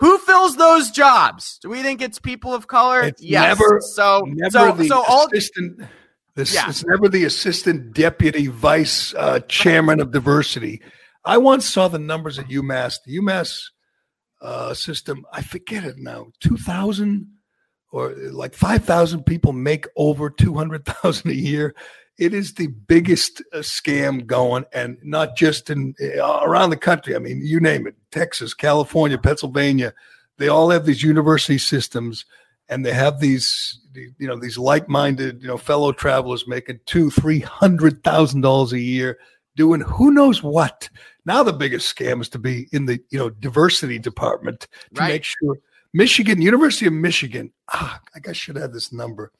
Who 0.00 0.18
fills 0.18 0.56
those 0.56 0.90
jobs? 0.90 1.58
Do 1.62 1.70
we 1.70 1.82
think 1.82 2.02
it's 2.02 2.18
people 2.18 2.52
of 2.52 2.66
color? 2.66 3.02
It's 3.02 3.22
yes. 3.22 3.58
never, 3.58 3.80
so 3.80 4.22
never 4.26 4.50
so 4.50 4.72
the 4.72 4.88
so 4.88 5.04
all 5.08 5.28
assistant. 5.28 5.82
This, 6.34 6.52
Yeah. 6.52 6.68
It's 6.68 6.84
never 6.84 7.08
the 7.08 7.24
assistant 7.24 7.94
deputy 7.94 8.48
vice 8.48 9.14
uh, 9.14 9.40
chairman 9.48 10.00
of 10.00 10.10
diversity. 10.10 10.82
I 11.24 11.38
once 11.38 11.64
saw 11.64 11.88
the 11.88 11.98
numbers 11.98 12.38
at 12.38 12.48
UMass. 12.48 12.98
The 13.06 13.18
UMass 13.18 13.62
uh, 14.42 14.74
system, 14.74 15.24
I 15.32 15.42
forget 15.42 15.84
it 15.84 15.96
now, 15.96 16.26
two 16.40 16.56
thousand 16.56 17.28
or 17.94 18.12
like 18.32 18.54
five 18.54 18.84
thousand 18.84 19.22
people 19.24 19.52
make 19.52 19.86
over 19.96 20.28
two 20.28 20.54
hundred 20.54 20.84
thousand 20.84 21.30
a 21.30 21.34
year. 21.34 21.74
It 22.18 22.34
is 22.34 22.54
the 22.54 22.66
biggest 22.68 23.42
uh, 23.52 23.58
scam 23.58 24.26
going, 24.26 24.64
and 24.72 24.98
not 25.02 25.36
just 25.36 25.70
in 25.70 25.94
uh, 26.00 26.40
around 26.42 26.70
the 26.70 26.76
country. 26.76 27.14
I 27.14 27.18
mean, 27.20 27.40
you 27.44 27.60
name 27.60 27.86
it: 27.86 27.94
Texas, 28.10 28.52
California, 28.54 29.16
Pennsylvania. 29.18 29.94
They 30.38 30.48
all 30.48 30.70
have 30.70 30.84
these 30.86 31.02
university 31.02 31.58
systems 31.58 32.24
and 32.68 32.84
they 32.84 32.92
have 32.92 33.20
these 33.20 33.78
you 33.94 34.26
know 34.26 34.38
these 34.38 34.58
like-minded 34.58 35.40
you 35.42 35.48
know 35.48 35.56
fellow 35.58 35.92
travelers 35.92 36.48
making 36.48 36.80
two 36.86 37.10
three 37.10 37.40
hundred 37.40 38.02
thousand 38.02 38.40
dollars 38.40 38.72
a 38.72 38.80
year 38.80 39.18
doing 39.56 39.80
who 39.82 40.10
knows 40.10 40.42
what 40.42 40.88
now 41.26 41.42
the 41.42 41.52
biggest 41.52 41.94
scam 41.94 42.20
is 42.20 42.28
to 42.28 42.38
be 42.38 42.66
in 42.72 42.86
the 42.86 42.98
you 43.10 43.18
know 43.18 43.30
diversity 43.30 43.98
department 43.98 44.66
to 44.94 45.00
Right. 45.00 45.08
make 45.08 45.24
sure 45.24 45.56
michigan 45.94 46.42
university 46.42 46.86
of 46.86 46.92
michigan. 46.92 47.50
Ah, 47.72 48.00
i 48.14 48.18
guess 48.18 48.30
i 48.30 48.32
should 48.34 48.56
have 48.56 48.72
this 48.72 48.92
number. 48.92 49.32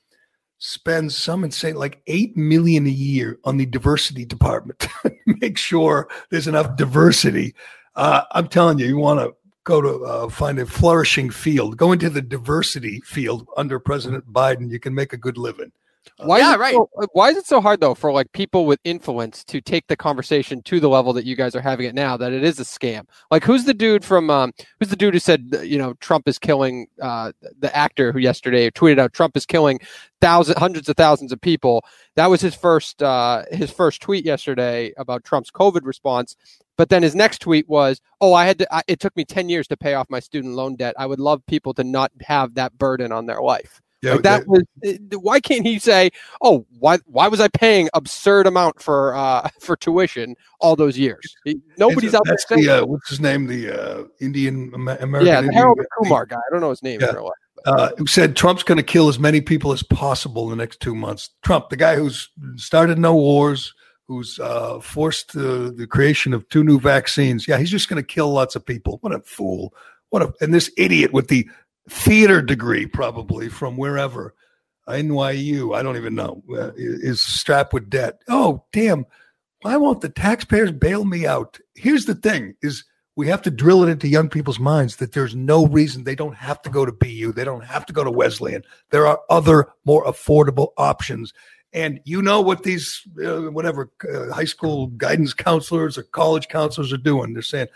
Spends 0.59 1.15
some 1.15 1.45
insane 1.45 1.75
like 1.75 2.01
eight 2.07 2.35
million 2.37 2.87
a 2.87 2.91
year 2.91 3.39
on 3.45 3.59
the 3.59 3.67
diversity 3.67 4.25
department 4.25 4.87
make 5.27 5.59
sure 5.59 6.09
there's 6.31 6.49
enough 6.49 6.77
diversity. 6.77 7.55
Uh, 7.97 8.23
i'm 8.33 8.49
telling 8.49 8.79
you 8.79 8.87
you 8.87 8.97
want 8.97 9.21
to 9.21 9.35
go 9.65 9.81
to 9.83 10.05
uh, 10.05 10.29
find 10.29 10.59
a 10.59 10.67
flourishing 10.67 11.31
field. 11.31 11.77
Go 11.79 11.93
into 11.93 12.11
the 12.11 12.21
diversity 12.21 13.01
field 13.05 13.47
under 13.57 13.79
president 13.79 14.33
biden 14.33 14.71
you 14.71 14.81
can 14.81 14.95
make 14.95 15.13
a 15.13 15.19
good 15.19 15.37
living 15.37 15.73
Why 16.19 16.39
Yeah, 16.39 16.51
is 16.51 16.55
it 16.55 16.59
right. 16.61 16.75
So, 16.75 16.91
uh, 17.01 17.07
why 17.13 17.31
is 17.31 17.37
it 17.37 17.47
so 17.47 17.61
hard 17.61 17.81
though 17.81 17.95
for 17.95 18.13
like 18.13 18.31
people 18.33 18.67
with 18.67 18.79
influence 18.85 19.45
to 19.45 19.61
take 19.61 19.87
the 19.87 19.97
conversation 19.97 20.63
to 20.63 20.81
the 20.81 20.89
level 20.89 21.13
that 21.13 21.25
you 21.25 21.37
guys 21.37 21.55
are 21.55 21.61
having 21.61 21.87
it 21.87 21.95
now? 21.95 22.17
That 22.17 22.33
it 22.33 22.45
is 22.45 22.61
a 22.61 22.65
scam. 22.65 23.07
Like 23.31 23.45
who's 23.45 23.65
the 23.65 23.75
dude 23.75 24.05
from? 24.05 24.31
Um, 24.31 24.53
who's 24.79 24.91
the 24.91 24.97
dude 24.97 25.15
who 25.15 25.21
said 25.21 25.51
uh, 25.53 25.61
you 25.61 25.79
know 25.79 25.95
Trump 25.95 26.29
is 26.29 26.39
killing 26.39 26.87
uh, 27.01 27.33
the 27.59 27.75
actor 27.77 28.13
who 28.13 28.19
yesterday 28.19 28.71
tweeted 28.71 28.99
out 28.99 29.13
Trump 29.13 29.37
is 29.37 29.47
killing 29.47 29.81
thousands, 30.21 30.59
hundreds 30.59 30.89
of 30.89 30.97
thousands 30.97 31.33
of 31.33 31.41
people. 31.41 31.85
That 32.17 32.31
was 32.31 32.41
his 32.41 32.55
first 32.55 33.03
uh, 33.03 33.45
his 33.51 33.71
first 33.71 34.01
tweet 34.01 34.25
yesterday 34.25 34.93
about 34.97 35.25
Trump's 35.25 35.51
COVID 35.51 35.85
response. 35.85 36.37
But 36.77 36.89
then 36.89 37.03
his 37.03 37.15
next 37.15 37.39
tweet 37.39 37.69
was, 37.69 38.01
"Oh, 38.21 38.35
I 38.35 38.47
had 38.47 38.59
to. 38.59 38.75
I, 38.75 38.83
it 38.89 39.01
took 39.01 39.17
me 39.17 39.25
ten 39.25 39.49
years 39.49 39.69
to 39.69 39.77
pay 39.77 39.95
off 39.95 40.11
my 40.11 40.21
student 40.21 40.55
loan 40.55 40.77
debt. 40.77 40.95
I 40.99 41.07
would 41.07 41.21
love 41.21 41.45
people 41.47 41.75
to 41.75 41.85
not 41.85 42.11
have 42.23 42.55
that 42.55 42.77
burden 42.79 43.13
on 43.13 43.27
their 43.27 43.41
life." 43.41 43.81
Yeah 44.05 44.13
Like 44.13 44.23
that 44.23 44.47
was 44.47 44.63
uh, 44.87 45.19
why 45.19 45.41
can't 45.41 45.65
he 45.65 45.79
say, 45.79 46.11
"Oh, 46.43 46.67
why 46.79 46.99
why 47.07 47.29
was 47.29 47.41
I 47.41 47.49
paying 47.49 47.89
absurd 47.95 48.47
amount 48.47 48.81
for 48.81 49.15
uh 49.15 49.49
for 49.61 49.77
tuition 49.77 50.37
all 50.61 50.77
those 50.77 50.99
years?" 50.99 51.35
Nobody's 51.79 52.15
out 52.15 52.23
there 52.25 52.37
saying, 52.39 52.63
the 52.63 52.83
uh, 52.83 52.87
what's 52.87 53.09
his 53.09 53.21
name 53.21 53.47
the 53.47 53.71
uh, 53.71 54.05
indian 54.21 54.73
american 54.75 55.11
"Yeah, 55.11 55.41
the 55.41 55.47
Indian 55.47 55.53
Harold. 55.53 55.81
Kumar 55.99 56.27
guy. 56.27 56.37
I 56.37 56.51
don't 56.51 56.61
know 56.61 56.71
his 56.71 56.83
name. 56.83 57.01
Yeah. 57.01 57.13
life. 57.13 57.33
uh, 57.67 57.91
who 57.97 58.07
said 58.07 58.37
Trump's 58.37 58.63
going 58.63 58.77
to 58.77 58.85
kill 58.85 59.09
as 59.09 59.19
many 59.19 59.41
people 59.41 59.73
as 59.73 59.83
possible 59.83 60.45
in 60.45 60.51
the 60.51 60.63
next 60.63 60.81
two 60.81 60.95
months. 60.95 61.31
Trump, 61.43 61.71
the 61.71 61.77
guy 61.77 61.97
who's 61.97 62.29
started 62.57 62.99
no 62.99 63.15
wars, 63.15 63.73
who's 64.07 64.39
uh, 64.39 64.81
forced 64.81 65.37
uh, 65.37 65.71
the 65.75 65.87
creation 65.89 66.35
of 66.35 66.49
two 66.49 66.63
new 66.63 66.79
vaccines. 66.79 67.49
Yeah, 67.49 67.59
he's 67.59 67.71
just 67.71 67.89
going 67.89 68.03
to 68.03 68.07
kill 68.07 68.31
lots 68.33 68.55
of 68.55 68.67
people. 68.67 68.99
What 69.01 69.15
a 69.15 69.21
fool! 69.21 69.75
What 70.11 70.23
a 70.23 70.33
and 70.41 70.53
this 70.53 70.71
idiot 70.77 71.13
with 71.13 71.29
the 71.29 71.49
theater 71.89 72.43
degree, 72.43 72.87
probably 72.87 73.49
from 73.49 73.77
wherever, 73.77 74.35
NYU, 74.89 75.77
I 75.77 75.83
don't 75.83 75.97
even 75.97 76.15
know, 76.15 76.43
uh, 76.51 76.73
is 76.77 77.21
strapped 77.21 77.73
with 77.73 77.91
debt. 77.91 78.21
Oh, 78.29 78.65
damn! 78.73 79.07
Why 79.63 79.77
won't 79.77 80.03
the 80.03 80.11
taxpayers 80.11 80.73
bail 80.73 81.05
me 81.05 81.27
out? 81.27 81.59
Here's 81.75 82.05
the 82.05 82.15
thing: 82.15 82.55
is 82.63 82.85
we 83.17 83.29
have 83.29 83.43
to 83.43 83.51
drill 83.51 83.83
it 83.85 83.89
into 83.89 84.09
young 84.09 84.29
people's 84.29 84.59
minds 84.59 84.97
that 84.97 85.13
there's 85.13 85.35
no 85.35 85.67
reason 85.67 86.05
they 86.05 86.15
don't 86.15 86.35
have 86.35 86.61
to 86.63 86.71
go 86.71 86.85
to 86.85 86.93
BU, 86.93 87.33
they 87.33 87.45
don't 87.45 87.65
have 87.65 87.87
to 87.87 87.93
go 87.93 88.05
to 88.05 88.11
Wesleyan. 88.11 88.63
There 88.91 89.07
are 89.07 89.21
other 89.31 89.69
more 89.85 90.05
affordable 90.05 90.73
options. 90.77 91.33
And 91.73 92.01
you 92.05 92.23
know 92.23 92.41
what 92.41 92.63
these 92.63 93.07
uh, 93.25 93.51
whatever 93.51 93.91
uh, 94.13 94.33
high 94.33 94.45
school 94.45 94.89
guidance 94.89 95.35
counselors 95.35 95.99
or 95.99 96.05
college 96.05 96.49
counselors 96.49 96.93
are 96.93 96.99
doing? 96.99 97.33
They're 97.33 97.43
saying 97.43 97.69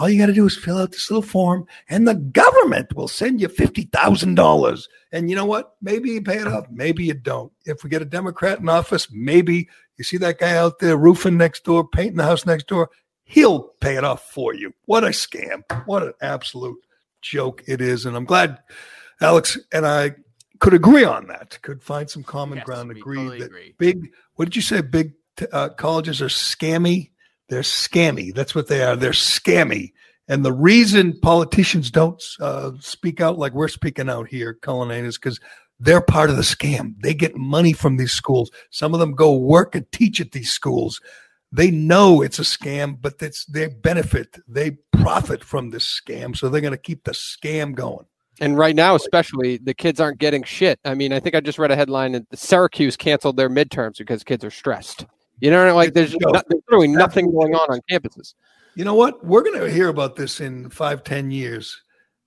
all 0.00 0.08
you 0.08 0.18
got 0.18 0.26
to 0.26 0.32
do 0.32 0.46
is 0.46 0.56
fill 0.56 0.78
out 0.78 0.92
this 0.92 1.10
little 1.10 1.22
form, 1.22 1.66
and 1.90 2.08
the 2.08 2.14
government 2.14 2.96
will 2.96 3.06
send 3.06 3.38
you 3.40 3.48
fifty 3.48 3.82
thousand 3.82 4.34
dollars. 4.34 4.88
And 5.12 5.28
you 5.28 5.36
know 5.36 5.44
what? 5.44 5.74
Maybe 5.82 6.10
you 6.10 6.22
pay 6.22 6.38
it 6.38 6.46
off, 6.46 6.66
maybe 6.70 7.04
you 7.04 7.14
don't. 7.14 7.52
If 7.66 7.84
we 7.84 7.90
get 7.90 8.00
a 8.00 8.06
Democrat 8.06 8.60
in 8.60 8.68
office, 8.68 9.08
maybe 9.12 9.68
you 9.98 10.04
see 10.04 10.16
that 10.16 10.38
guy 10.38 10.56
out 10.56 10.78
there 10.78 10.96
roofing 10.96 11.36
next 11.36 11.64
door, 11.64 11.86
painting 11.86 12.16
the 12.16 12.22
house 12.24 12.46
next 12.46 12.66
door. 12.66 12.88
He'll 13.24 13.60
pay 13.80 13.96
it 13.96 14.04
off 14.04 14.22
for 14.30 14.54
you. 14.54 14.72
What 14.86 15.04
a 15.04 15.08
scam! 15.08 15.62
What 15.84 16.02
an 16.02 16.14
absolute 16.22 16.78
joke 17.20 17.62
it 17.66 17.82
is. 17.82 18.06
And 18.06 18.16
I'm 18.16 18.24
glad 18.24 18.58
Alex 19.20 19.58
and 19.70 19.86
I 19.86 20.12
could 20.60 20.72
agree 20.74 21.04
on 21.04 21.26
that. 21.26 21.58
Could 21.60 21.82
find 21.82 22.08
some 22.08 22.22
common 22.24 22.56
Yes, 22.58 22.64
ground. 22.64 22.90
Agree 22.90 23.18
totally 23.18 23.38
that 23.40 23.46
agree. 23.46 23.74
big. 23.76 24.12
What 24.36 24.46
did 24.46 24.56
you 24.56 24.62
say? 24.62 24.80
Big 24.80 25.12
uh, 25.52 25.68
colleges 25.70 26.22
are 26.22 26.26
scammy. 26.28 27.10
They're 27.50 27.62
scammy. 27.62 28.34
That's 28.34 28.54
what 28.54 28.68
they 28.68 28.82
are. 28.82 28.96
They're 28.96 29.10
scammy. 29.10 29.92
And 30.28 30.44
the 30.44 30.52
reason 30.52 31.18
politicians 31.20 31.90
don't 31.90 32.22
uh, 32.40 32.70
speak 32.78 33.20
out 33.20 33.38
like 33.38 33.52
we're 33.52 33.66
speaking 33.68 34.08
out 34.08 34.28
here, 34.28 34.54
Cullinane, 34.54 35.04
is 35.04 35.18
because 35.18 35.40
they're 35.80 36.00
part 36.00 36.30
of 36.30 36.36
the 36.36 36.42
scam. 36.42 36.94
They 37.02 37.12
get 37.12 37.36
money 37.36 37.72
from 37.72 37.96
these 37.96 38.12
schools. 38.12 38.50
Some 38.70 38.94
of 38.94 39.00
them 39.00 39.14
go 39.14 39.34
work 39.36 39.74
and 39.74 39.90
teach 39.90 40.20
at 40.20 40.30
these 40.30 40.52
schools. 40.52 41.00
They 41.50 41.72
know 41.72 42.22
it's 42.22 42.38
a 42.38 42.42
scam, 42.42 42.96
but 43.00 43.14
it's 43.20 43.44
they 43.46 43.66
benefit. 43.66 44.38
They 44.46 44.78
profit 44.92 45.42
from 45.42 45.70
this 45.70 45.84
scam, 45.84 46.36
so 46.36 46.48
they're 46.48 46.60
going 46.60 46.70
to 46.70 46.78
keep 46.78 47.02
the 47.02 47.10
scam 47.10 47.74
going. 47.74 48.06
And 48.40 48.56
right 48.56 48.76
now, 48.76 48.94
especially, 48.94 49.58
the 49.58 49.74
kids 49.74 50.00
aren't 50.00 50.18
getting 50.18 50.44
shit. 50.44 50.78
I 50.84 50.94
mean, 50.94 51.12
I 51.12 51.18
think 51.18 51.34
I 51.34 51.40
just 51.40 51.58
read 51.58 51.72
a 51.72 51.76
headline 51.76 52.12
that 52.12 52.38
Syracuse 52.38 52.96
canceled 52.96 53.36
their 53.36 53.50
midterms 53.50 53.98
because 53.98 54.22
kids 54.22 54.44
are 54.44 54.50
stressed. 54.50 55.06
You 55.40 55.50
know, 55.50 55.74
like 55.74 55.94
there's, 55.94 56.14
not, 56.20 56.44
there's 56.48 56.62
literally 56.68 56.88
nothing 56.88 57.30
going 57.32 57.54
on 57.54 57.70
on 57.70 57.80
campuses. 57.90 58.34
You 58.74 58.84
know 58.84 58.94
what? 58.94 59.24
We're 59.24 59.42
going 59.42 59.60
to 59.60 59.70
hear 59.70 59.88
about 59.88 60.16
this 60.16 60.40
in 60.40 60.70
five, 60.70 61.02
ten 61.02 61.30
years. 61.30 61.82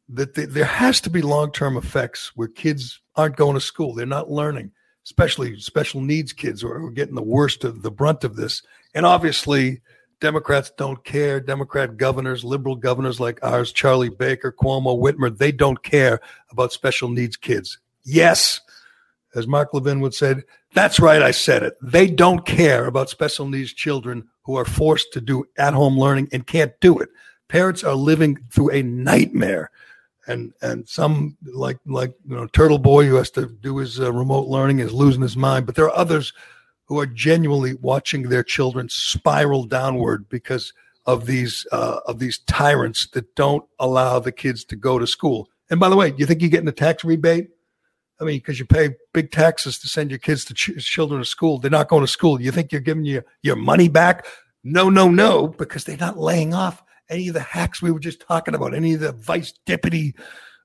That 0.09 0.35
th- 0.35 0.49
there 0.49 0.65
has 0.65 0.99
to 1.01 1.09
be 1.09 1.21
long 1.21 1.51
term 1.51 1.77
effects 1.77 2.31
where 2.35 2.47
kids 2.47 3.01
aren't 3.15 3.37
going 3.37 3.53
to 3.53 3.61
school. 3.61 3.93
They're 3.93 4.05
not 4.05 4.29
learning, 4.29 4.71
especially 5.05 5.59
special 5.59 6.01
needs 6.01 6.33
kids 6.33 6.61
who 6.61 6.69
are 6.69 6.91
getting 6.91 7.15
the 7.15 7.21
worst 7.23 7.63
of 7.63 7.81
the 7.81 7.91
brunt 7.91 8.23
of 8.23 8.35
this. 8.35 8.61
And 8.93 9.05
obviously, 9.05 9.81
Democrats 10.19 10.71
don't 10.77 11.03
care. 11.03 11.39
Democrat 11.39 11.97
governors, 11.97 12.43
liberal 12.43 12.75
governors 12.75 13.19
like 13.19 13.39
ours, 13.43 13.71
Charlie 13.71 14.09
Baker, 14.09 14.51
Cuomo, 14.51 14.99
Whitmer, 14.99 15.35
they 15.35 15.51
don't 15.51 15.83
care 15.83 16.19
about 16.49 16.73
special 16.73 17.09
needs 17.09 17.37
kids. 17.37 17.77
Yes, 18.05 18.61
as 19.35 19.47
Mark 19.47 19.73
Levin 19.73 19.99
would 20.01 20.13
say, 20.13 20.35
that's 20.73 20.99
right, 20.99 21.21
I 21.21 21.31
said 21.31 21.63
it. 21.63 21.77
They 21.81 22.07
don't 22.07 22.45
care 22.45 22.85
about 22.85 23.09
special 23.09 23.47
needs 23.47 23.73
children 23.73 24.27
who 24.43 24.57
are 24.57 24.65
forced 24.65 25.13
to 25.13 25.21
do 25.21 25.45
at 25.57 25.73
home 25.73 25.97
learning 25.97 26.29
and 26.31 26.45
can't 26.45 26.73
do 26.79 26.99
it. 26.99 27.09
Parents 27.47 27.83
are 27.83 27.95
living 27.95 28.37
through 28.51 28.71
a 28.71 28.83
nightmare. 28.83 29.71
And 30.25 30.53
and 30.61 30.87
some 30.87 31.35
like 31.43 31.79
like 31.85 32.13
you 32.25 32.35
know 32.37 32.47
Turtle 32.47 32.77
Boy 32.77 33.05
who 33.05 33.15
has 33.15 33.29
to 33.31 33.47
do 33.47 33.79
his 33.79 33.99
uh, 33.99 34.13
remote 34.13 34.47
learning 34.47 34.79
is 34.79 34.93
losing 34.93 35.21
his 35.21 35.35
mind, 35.35 35.65
but 35.65 35.75
there 35.75 35.83
are 35.83 35.97
others 35.97 36.31
who 36.85 36.97
are 36.97 37.05
genuinely 37.05 37.73
watching 37.75 38.29
their 38.29 38.43
children 38.43 38.87
spiral 38.87 39.65
downward 39.65 40.29
because 40.29 40.71
of 41.05 41.25
these 41.25 41.67
uh, 41.73 41.99
of 42.05 42.19
these 42.19 42.39
tyrants 42.39 43.07
that 43.07 43.35
don't 43.35 43.65
allow 43.79 44.19
the 44.19 44.31
kids 44.31 44.63
to 44.65 44.77
go 44.77 44.97
to 44.97 45.05
school. 45.05 45.49
And 45.69 45.79
by 45.79 45.89
the 45.89 45.95
way, 45.97 46.11
do 46.11 46.17
you 46.19 46.25
think 46.25 46.41
you're 46.41 46.49
getting 46.49 46.69
a 46.69 46.71
tax 46.71 47.03
rebate? 47.03 47.49
I 48.23 48.25
mean, 48.25 48.37
because 48.37 48.57
you 48.57 48.65
pay 48.65 48.95
big 49.13 49.31
taxes 49.31 49.77
to 49.79 49.87
send 49.87 50.09
your 50.09 50.19
kids 50.19 50.45
to 50.45 50.53
ch- 50.53 50.77
children 50.79 51.19
to 51.19 51.25
school, 51.25 51.59
they're 51.59 51.69
not 51.69 51.89
going 51.89 52.03
to 52.03 52.11
school. 52.11 52.41
You 52.41 52.51
think 52.51 52.71
you're 52.71 52.81
giving 52.81 53.03
you 53.03 53.21
your 53.41 53.57
money 53.57 53.89
back? 53.89 54.25
No, 54.63 54.89
no, 54.89 55.09
no, 55.09 55.49
because 55.49 55.83
they're 55.83 55.97
not 55.97 56.17
laying 56.17 56.53
off 56.53 56.81
any 57.09 57.27
of 57.27 57.33
the 57.33 57.41
hacks 57.41 57.81
we 57.81 57.91
were 57.91 57.99
just 57.99 58.21
talking 58.21 58.55
about, 58.55 58.73
any 58.73 58.93
of 58.93 59.01
the 59.01 59.11
vice 59.11 59.53
deputy 59.65 60.15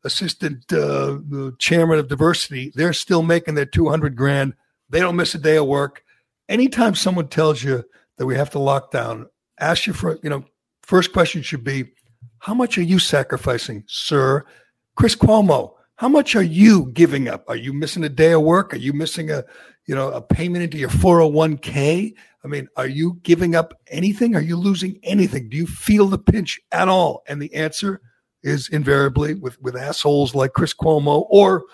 assistant 0.04 0.72
uh, 0.72 1.18
chairman 1.59 1.98
of 1.98 2.06
diversity. 2.06 2.72
They're 2.76 2.92
still 2.92 3.22
making 3.22 3.56
their 3.56 3.66
200 3.66 4.14
grand. 4.14 4.54
They 4.88 5.00
don't 5.00 5.16
miss 5.16 5.34
a 5.34 5.38
day 5.38 5.56
of 5.56 5.66
work. 5.66 6.04
Anytime 6.48 6.94
someone 6.94 7.26
tells 7.26 7.64
you 7.64 7.84
that 8.16 8.26
we 8.26 8.36
have 8.36 8.50
to 8.50 8.61
lock 8.61 8.92
down, 8.92 9.26
ask 9.59 9.86
you 9.86 9.92
for, 9.92 10.18
you 10.22 10.30
know, 10.30 10.44
first 10.84 11.12
question 11.12 11.42
should 11.42 11.64
be, 11.64 11.92
how 12.38 12.54
much 12.54 12.78
are 12.78 12.82
you 12.82 13.00
sacrificing, 13.00 13.82
sir? 13.88 14.46
Chris 14.94 15.16
Cuomo, 15.16 15.74
how 15.99 16.09
much 16.09 16.36
are 16.36 16.42
you 16.42 16.92
giving 16.92 17.28
up? 17.28 17.44
Are 17.49 17.57
you 17.57 17.72
missing 17.72 18.05
a 18.05 18.09
day 18.09 18.30
of 18.30 18.42
work? 18.42 18.72
Are 18.72 18.78
you 18.78 18.92
missing 18.92 19.32
a, 19.32 19.42
you 19.86 19.96
know, 19.96 20.12
a 20.12 20.22
payment 20.22 20.62
into 20.62 20.78
your 20.78 20.90
401k? 20.90 22.14
I 22.44 22.46
mean, 22.46 22.68
are 22.76 22.86
you 22.86 23.18
giving 23.24 23.57
up 23.57 23.74
anything? 23.88 24.36
Are 24.36 24.40
you 24.40 24.57
losing 24.57 25.01
anything? 25.03 25.49
Do 25.49 25.57
you 25.57 25.66
feel 25.66 26.07
the 26.07 26.16
pinch 26.16 26.61
at 26.70 26.86
all? 26.86 27.24
And 27.26 27.42
the 27.42 27.53
answer 27.53 28.01
is 28.44 28.68
invariably 28.68 29.34
with, 29.34 29.61
with 29.61 29.74
assholes 29.74 30.36
like 30.36 30.53
Chris 30.53 30.72
Cuomo 30.72 31.26
or 31.30 31.64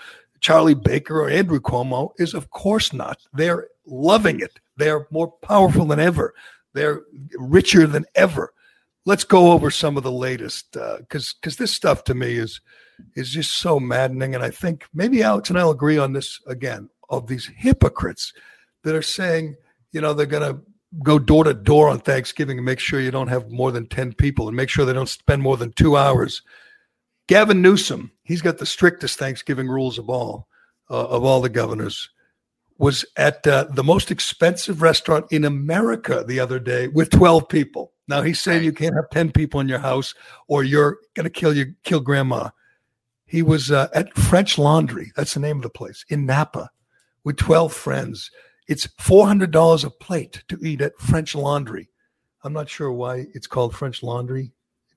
Charlie 0.41 0.73
Baker 0.73 1.21
or 1.21 1.29
Andrew 1.29 1.61
Cuomo 1.61 2.13
is 2.17 2.33
of 2.33 2.49
course 2.49 2.95
not. 2.95 3.19
They're 3.35 3.69
loving 3.85 4.41
it. 4.41 4.59
They're 4.79 5.07
more 5.11 5.33
powerful 5.43 5.85
than 5.85 6.01
ever. 6.01 6.33
They're 6.73 7.03
richer 7.37 7.87
than 7.87 8.07
ever. 8.15 8.55
Let's 9.05 9.25
go 9.25 9.53
over 9.53 9.71
some 9.71 9.99
of 9.99 10.03
the 10.03 10.11
latest 10.11 10.73
because 10.73 11.29
uh, 11.29 11.37
because 11.39 11.57
this 11.57 11.73
stuff 11.73 12.05
to 12.05 12.15
me 12.15 12.37
is 12.37 12.63
is 13.15 13.31
just 13.31 13.55
so 13.55 13.81
maddening. 13.81 14.35
And 14.35 14.45
I 14.45 14.51
think 14.51 14.87
maybe 14.95 15.23
Alex 15.23 15.51
and 15.51 15.59
I'll 15.59 15.71
agree 15.71 15.99
on 15.99 16.13
this 16.13 16.41
again 16.47 16.89
of 17.11 17.27
these 17.27 17.51
hypocrites 17.57 18.33
that 18.83 18.95
are 18.95 19.03
saying, 19.03 19.57
you 19.93 20.01
know, 20.01 20.13
they're 20.13 20.27
going 20.27 20.55
to 20.55 20.61
go 21.03 21.19
door 21.19 21.45
to 21.45 21.55
door 21.55 21.89
on 21.89 21.99
Thanksgiving 21.99 22.59
and 22.59 22.65
make 22.65 22.79
sure 22.79 23.01
you 23.01 23.11
don't 23.11 23.29
have 23.29 23.51
more 23.51 23.73
than 23.73 23.87
10 23.89 24.13
people 24.15 24.47
and 24.47 24.57
make 24.57 24.69
sure 24.69 24.85
they 24.85 24.93
don't 24.93 25.09
spend 25.09 25.43
more 25.43 25.57
than 25.57 25.73
two 25.73 25.97
hours. 25.97 26.43
Gavin 27.27 27.63
Newsom, 27.63 28.13
he's 28.23 28.43
got 28.43 28.59
the 28.59 28.67
strictest 28.67 29.19
Thanksgiving 29.19 29.69
rules 29.69 29.99
of 29.99 30.09
all, 30.09 30.47
uh, 30.91 31.07
of 31.07 31.25
all 31.25 31.41
the 31.41 31.49
governors, 31.49 32.11
was 32.79 33.05
at 33.17 33.47
uh, 33.47 33.65
the 33.71 33.85
most 33.85 34.11
expensive 34.11 34.83
restaurant 34.83 35.27
in 35.31 35.45
America 35.45 36.25
the 36.27 36.41
other 36.41 36.59
day 36.59 36.89
with 36.89 37.11
12 37.11 37.49
people. 37.49 37.93
Now 38.09 38.23
he's 38.23 38.41
saying 38.41 38.65
you 38.65 38.73
can't 38.73 38.95
have 38.95 39.09
10 39.11 39.33
people 39.33 39.61
in 39.61 39.69
your 39.69 39.79
house 39.79 40.15
or 40.49 40.63
you're 40.63 40.99
going 41.15 41.25
to 41.25 41.31
kill 41.31 41.57
you, 41.57 41.75
kill 41.85 42.01
grandma. 42.01 42.51
He 43.27 43.43
was 43.43 43.71
uh, 43.71 43.89
at 43.95 44.15
French 44.17 44.59
Laundry. 44.59 45.13
That's 45.17 45.35
the 45.35 45.41
name 45.41 45.57
of 45.57 45.63
the 45.63 45.71
place 45.71 46.05
in 46.09 46.27
Napa 46.27 46.71
with 47.25 47.37
12 47.37 47.73
friends. 47.73 48.31
It's 48.69 48.87
$400 48.87 49.85
a 49.85 49.91
plate 49.91 50.43
to 50.49 50.59
eat 50.63 50.81
at 50.81 50.99
French 50.99 51.35
Laundry. 51.35 51.89
I'm 52.43 52.53
not 52.53 52.69
sure 52.69 52.93
why 52.93 53.27
it's 53.35 53.47
called 53.47 53.75
French 53.75 54.03
Laundry. 54.03 54.53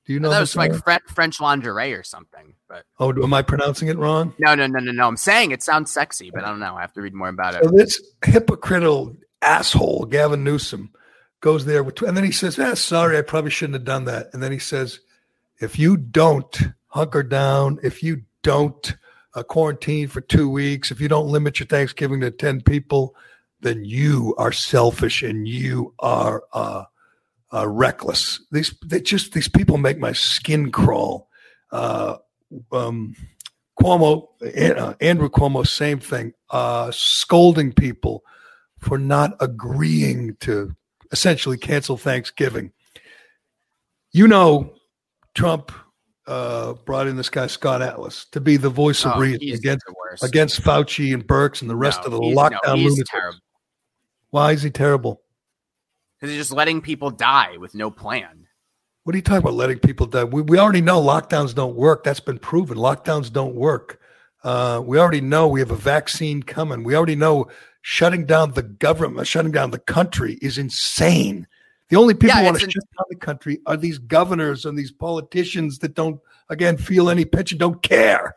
Do 0.05 0.13
you 0.13 0.21
know 0.21 0.30
that 0.30 0.39
was 0.39 0.55
like 0.55 0.73
Fre- 0.73 1.05
French 1.13 1.41
lingerie 1.41 1.93
or 1.93 2.01
something? 2.01 2.53
But 2.69 2.86
oh, 2.97 3.11
am 3.21 3.34
I 3.34 3.41
pronouncing 3.41 3.89
it 3.89 3.97
wrong? 3.97 4.34
No, 4.39 4.55
no, 4.55 4.65
no, 4.65 4.80
no, 4.80 4.93
no. 4.93 5.05
I'm 5.05 5.17
saying 5.17 5.51
it 5.51 5.61
sounds 5.61 5.91
sexy, 5.91 6.32
but 6.32 6.45
I 6.45 6.47
don't 6.47 6.61
know. 6.61 6.75
I 6.75 6.82
have 6.82 6.93
to 6.93 7.01
read 7.01 7.13
more 7.13 7.28
about 7.28 7.55
it. 7.55 7.63
So 7.65 7.71
this 7.71 8.01
hypocritical 8.23 9.17
asshole, 9.41 10.05
Gavin 10.05 10.45
Newsom, 10.45 10.91
goes 11.41 11.65
there 11.65 11.84
with, 11.84 12.01
and 12.03 12.15
then 12.15 12.23
he 12.23 12.32
says, 12.32 12.57
"Ah, 12.57 12.73
sorry, 12.75 13.17
I 13.17 13.21
probably 13.21 13.51
shouldn't 13.51 13.75
have 13.75 13.84
done 13.84 14.05
that." 14.05 14.28
And 14.32 14.41
then 14.41 14.53
he 14.53 14.59
says, 14.59 15.01
"If 15.59 15.78
you 15.78 15.97
don't 15.97 16.57
hunker 16.97 17.23
down, 17.23 17.79
if 17.83 18.01
you 18.01 18.23
don't 18.41 18.97
uh, 19.35 19.43
quarantine 19.43 20.07
for 20.07 20.19
two 20.19 20.49
weeks, 20.49 20.89
if 20.89 20.99
you 20.99 21.07
don't 21.07 21.27
limit 21.27 21.59
your 21.59 21.67
Thanksgiving 21.67 22.21
to 22.21 22.31
10 22.31 22.61
people, 22.61 23.15
then 23.59 23.85
you 23.85 24.33
are 24.37 24.51
selfish 24.51 25.21
and 25.21 25.47
you 25.47 25.93
are 25.99 26.43
uh, 26.53 26.83
uh, 27.53 27.67
reckless. 27.67 28.41
These 28.51 28.75
they 28.83 28.99
just 28.99 29.33
these 29.33 29.47
people 29.47 29.77
make 29.77 29.99
my 29.99 30.11
skin 30.11 30.71
crawl. 30.71 31.29
Uh, 31.71 32.17
um, 32.71 33.15
Cuomo, 33.79 34.29
uh, 34.41 34.93
Andrew 34.99 35.29
Cuomo, 35.29 35.67
same 35.67 35.99
thing, 35.99 36.33
uh, 36.49 36.89
scolding 36.91 37.71
people 37.73 38.23
for 38.79 38.97
not 38.97 39.35
agreeing 39.39 40.35
to 40.39 40.75
essentially 41.11 41.57
cancel 41.57 41.95
Thanksgiving. 41.95 42.71
You 44.11 44.27
know, 44.27 44.73
Trump 45.35 45.71
uh, 46.28 46.73
brought 46.73 47.07
in 47.07 47.15
this 47.15 47.30
guy 47.30 47.47
Scott 47.47 47.82
Atlas 47.82 48.25
to 48.32 48.41
be 48.41 48.57
the 48.57 48.69
voice 48.69 49.05
of 49.05 49.13
oh, 49.15 49.19
reason 49.19 49.57
against 49.57 49.86
against 50.21 50.61
Fauci 50.61 51.13
and 51.13 51.25
Birx 51.25 51.61
and 51.61 51.69
the 51.69 51.75
rest 51.75 52.01
no, 52.01 52.05
of 52.05 52.11
the 52.11 52.19
lockdown 52.19 52.59
no, 52.65 52.75
lunatics. 52.75 53.09
Terrible. 53.09 53.39
Why 54.32 54.51
is 54.51 54.61
he 54.61 54.69
terrible? 54.69 55.21
Because 56.19 56.34
he's 56.34 56.41
just 56.41 56.51
letting 56.51 56.82
people 56.82 57.11
die 57.11 57.57
with 57.57 57.73
no 57.73 57.89
plan. 57.89 58.47
What 59.03 59.13
are 59.13 59.17
you 59.17 59.23
talking 59.23 59.38
about? 59.38 59.53
Letting 59.53 59.80
people 59.80 60.05
die? 60.05 60.25
We, 60.25 60.41
we 60.41 60.59
already 60.59 60.82
know 60.82 61.01
lockdowns 61.01 61.55
don't 61.55 61.75
work. 61.75 62.03
That's 62.03 62.19
been 62.19 62.39
proven. 62.39 62.78
Lockdowns 62.78 63.32
don't 63.32 63.55
work. 63.55 64.01
Uh, 64.43 64.82
we 64.84 64.99
already 64.99 65.21
know 65.21 65.47
we 65.47 65.61
have 65.61 65.71
a 65.71 65.78
vaccine 65.78 66.43
coming. 66.43 66.84
We 66.84 66.95
already 66.95 67.15
know 67.15 67.47
shutting 67.82 68.25
down 68.25 68.51
the 68.51 68.63
government, 68.63 69.28
shutting 69.28 69.53
down 69.53 69.71
the 69.71 69.80
country 69.80 70.38
is 70.41 70.57
insane. 70.57 71.47
The 71.89 71.95
only 71.95 72.13
people 72.13 72.29
yeah, 72.29 72.39
who 72.39 72.45
want 72.45 72.59
to 72.59 72.71
shut 72.71 72.83
down 72.97 73.05
the 73.09 73.15
country 73.15 73.59
are 73.65 73.77
these 73.77 73.97
governors 73.97 74.65
and 74.65 74.77
these 74.77 74.91
politicians 74.91 75.79
that 75.79 75.93
don't, 75.93 76.19
again, 76.49 76.77
feel 76.77 77.09
any 77.09 77.23
pinch 77.23 77.51
and 77.51 77.59
don't 77.59 77.81
care. 77.81 78.35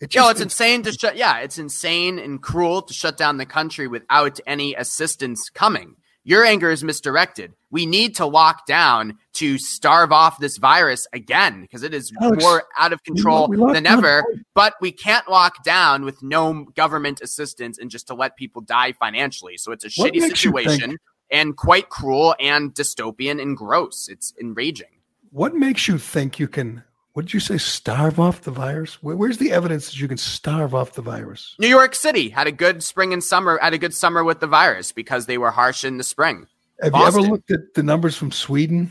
It's 0.00 0.12
just, 0.12 0.24
Yo, 0.24 0.30
it's 0.30 0.40
insane 0.40 0.82
to 0.82 0.92
shut. 0.92 1.16
Yeah, 1.16 1.38
it's 1.38 1.58
insane 1.58 2.18
and 2.18 2.42
cruel 2.42 2.82
to 2.82 2.92
shut 2.92 3.16
down 3.16 3.36
the 3.36 3.46
country 3.46 3.86
without 3.86 4.40
any 4.46 4.74
assistance 4.74 5.48
coming. 5.48 5.96
Your 6.24 6.44
anger 6.44 6.70
is 6.70 6.84
misdirected. 6.84 7.52
We 7.70 7.86
need 7.86 8.16
to 8.16 8.26
lock 8.26 8.66
down 8.66 9.18
to 9.34 9.58
starve 9.58 10.12
off 10.12 10.38
this 10.38 10.58
virus 10.58 11.06
again 11.12 11.62
because 11.62 11.82
it 11.82 11.94
is 11.94 12.12
Alex, 12.20 12.44
more 12.44 12.64
out 12.78 12.92
of 12.92 13.02
control 13.02 13.48
than 13.48 13.86
ever. 13.86 14.24
But 14.54 14.74
we 14.80 14.92
can't 14.92 15.28
lock 15.28 15.64
down 15.64 16.04
with 16.04 16.22
no 16.22 16.64
government 16.76 17.20
assistance 17.22 17.78
and 17.78 17.90
just 17.90 18.06
to 18.08 18.14
let 18.14 18.36
people 18.36 18.62
die 18.62 18.92
financially. 18.92 19.56
So 19.56 19.72
it's 19.72 19.84
a 19.84 19.90
what 20.00 20.12
shitty 20.12 20.20
situation 20.20 20.98
and 21.32 21.56
quite 21.56 21.88
cruel 21.88 22.36
and 22.38 22.72
dystopian 22.74 23.40
and 23.40 23.56
gross. 23.56 24.08
It's 24.08 24.34
enraging. 24.40 24.88
What 25.30 25.54
makes 25.54 25.88
you 25.88 25.98
think 25.98 26.38
you 26.38 26.46
can? 26.46 26.84
What 27.14 27.24
did 27.26 27.34
you 27.34 27.40
say? 27.40 27.58
Starve 27.58 28.20
off 28.20 28.42
the 28.42 28.50
virus? 28.50 29.02
where's 29.02 29.38
the 29.38 29.50
evidence 29.50 29.86
that 29.86 29.98
you 29.98 30.08
can 30.08 30.18
starve 30.18 30.74
off 30.74 30.92
the 30.92 31.02
virus? 31.02 31.56
New 31.58 31.68
York 31.68 31.94
City 31.94 32.28
had 32.28 32.46
a 32.46 32.52
good 32.52 32.82
spring 32.82 33.12
and 33.12 33.24
summer. 33.24 33.58
Had 33.60 33.74
a 33.74 33.78
good 33.78 33.94
summer 33.94 34.22
with 34.22 34.40
the 34.40 34.46
virus 34.46 34.92
because 34.92 35.26
they 35.26 35.38
were 35.38 35.50
harsh 35.50 35.84
in 35.84 35.96
the 35.96 36.04
spring. 36.04 36.46
Have 36.82 36.92
Boston. 36.92 37.20
you 37.20 37.24
ever 37.24 37.32
looked 37.32 37.50
at 37.50 37.74
the 37.74 37.82
numbers 37.82 38.16
from 38.16 38.30
Sweden? 38.30 38.90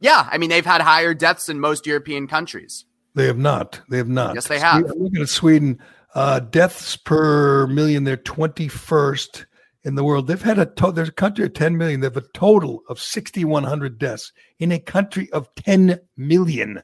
Yeah, 0.00 0.28
I 0.30 0.38
mean 0.38 0.50
they've 0.50 0.66
had 0.66 0.80
higher 0.80 1.14
deaths 1.14 1.46
than 1.46 1.60
most 1.60 1.86
European 1.86 2.26
countries. 2.26 2.84
They 3.14 3.26
have 3.26 3.38
not. 3.38 3.80
They 3.88 3.96
have 3.96 4.08
not. 4.08 4.34
Yes, 4.34 4.46
they 4.48 4.58
have. 4.58 4.84
I'm 4.84 4.98
looking 4.98 5.22
at 5.22 5.28
Sweden. 5.28 5.78
Uh, 6.14 6.40
deaths 6.40 6.96
per 6.96 7.66
million, 7.66 8.04
they're 8.04 8.16
21st 8.16 9.46
in 9.86 9.94
the 9.94 10.04
world. 10.04 10.26
They've 10.26 10.42
had 10.42 10.58
a 10.58 10.66
to- 10.66 10.92
there's 10.92 11.08
a 11.08 11.12
country 11.12 11.44
of 11.44 11.54
10 11.54 11.78
million. 11.78 12.00
They 12.00 12.06
have 12.06 12.16
a 12.16 12.22
total 12.34 12.82
of 12.88 13.00
6,100 13.00 13.98
deaths 13.98 14.32
in 14.58 14.72
a 14.72 14.80
country 14.80 15.30
of 15.32 15.48
10 15.54 16.00
million. 16.16 16.82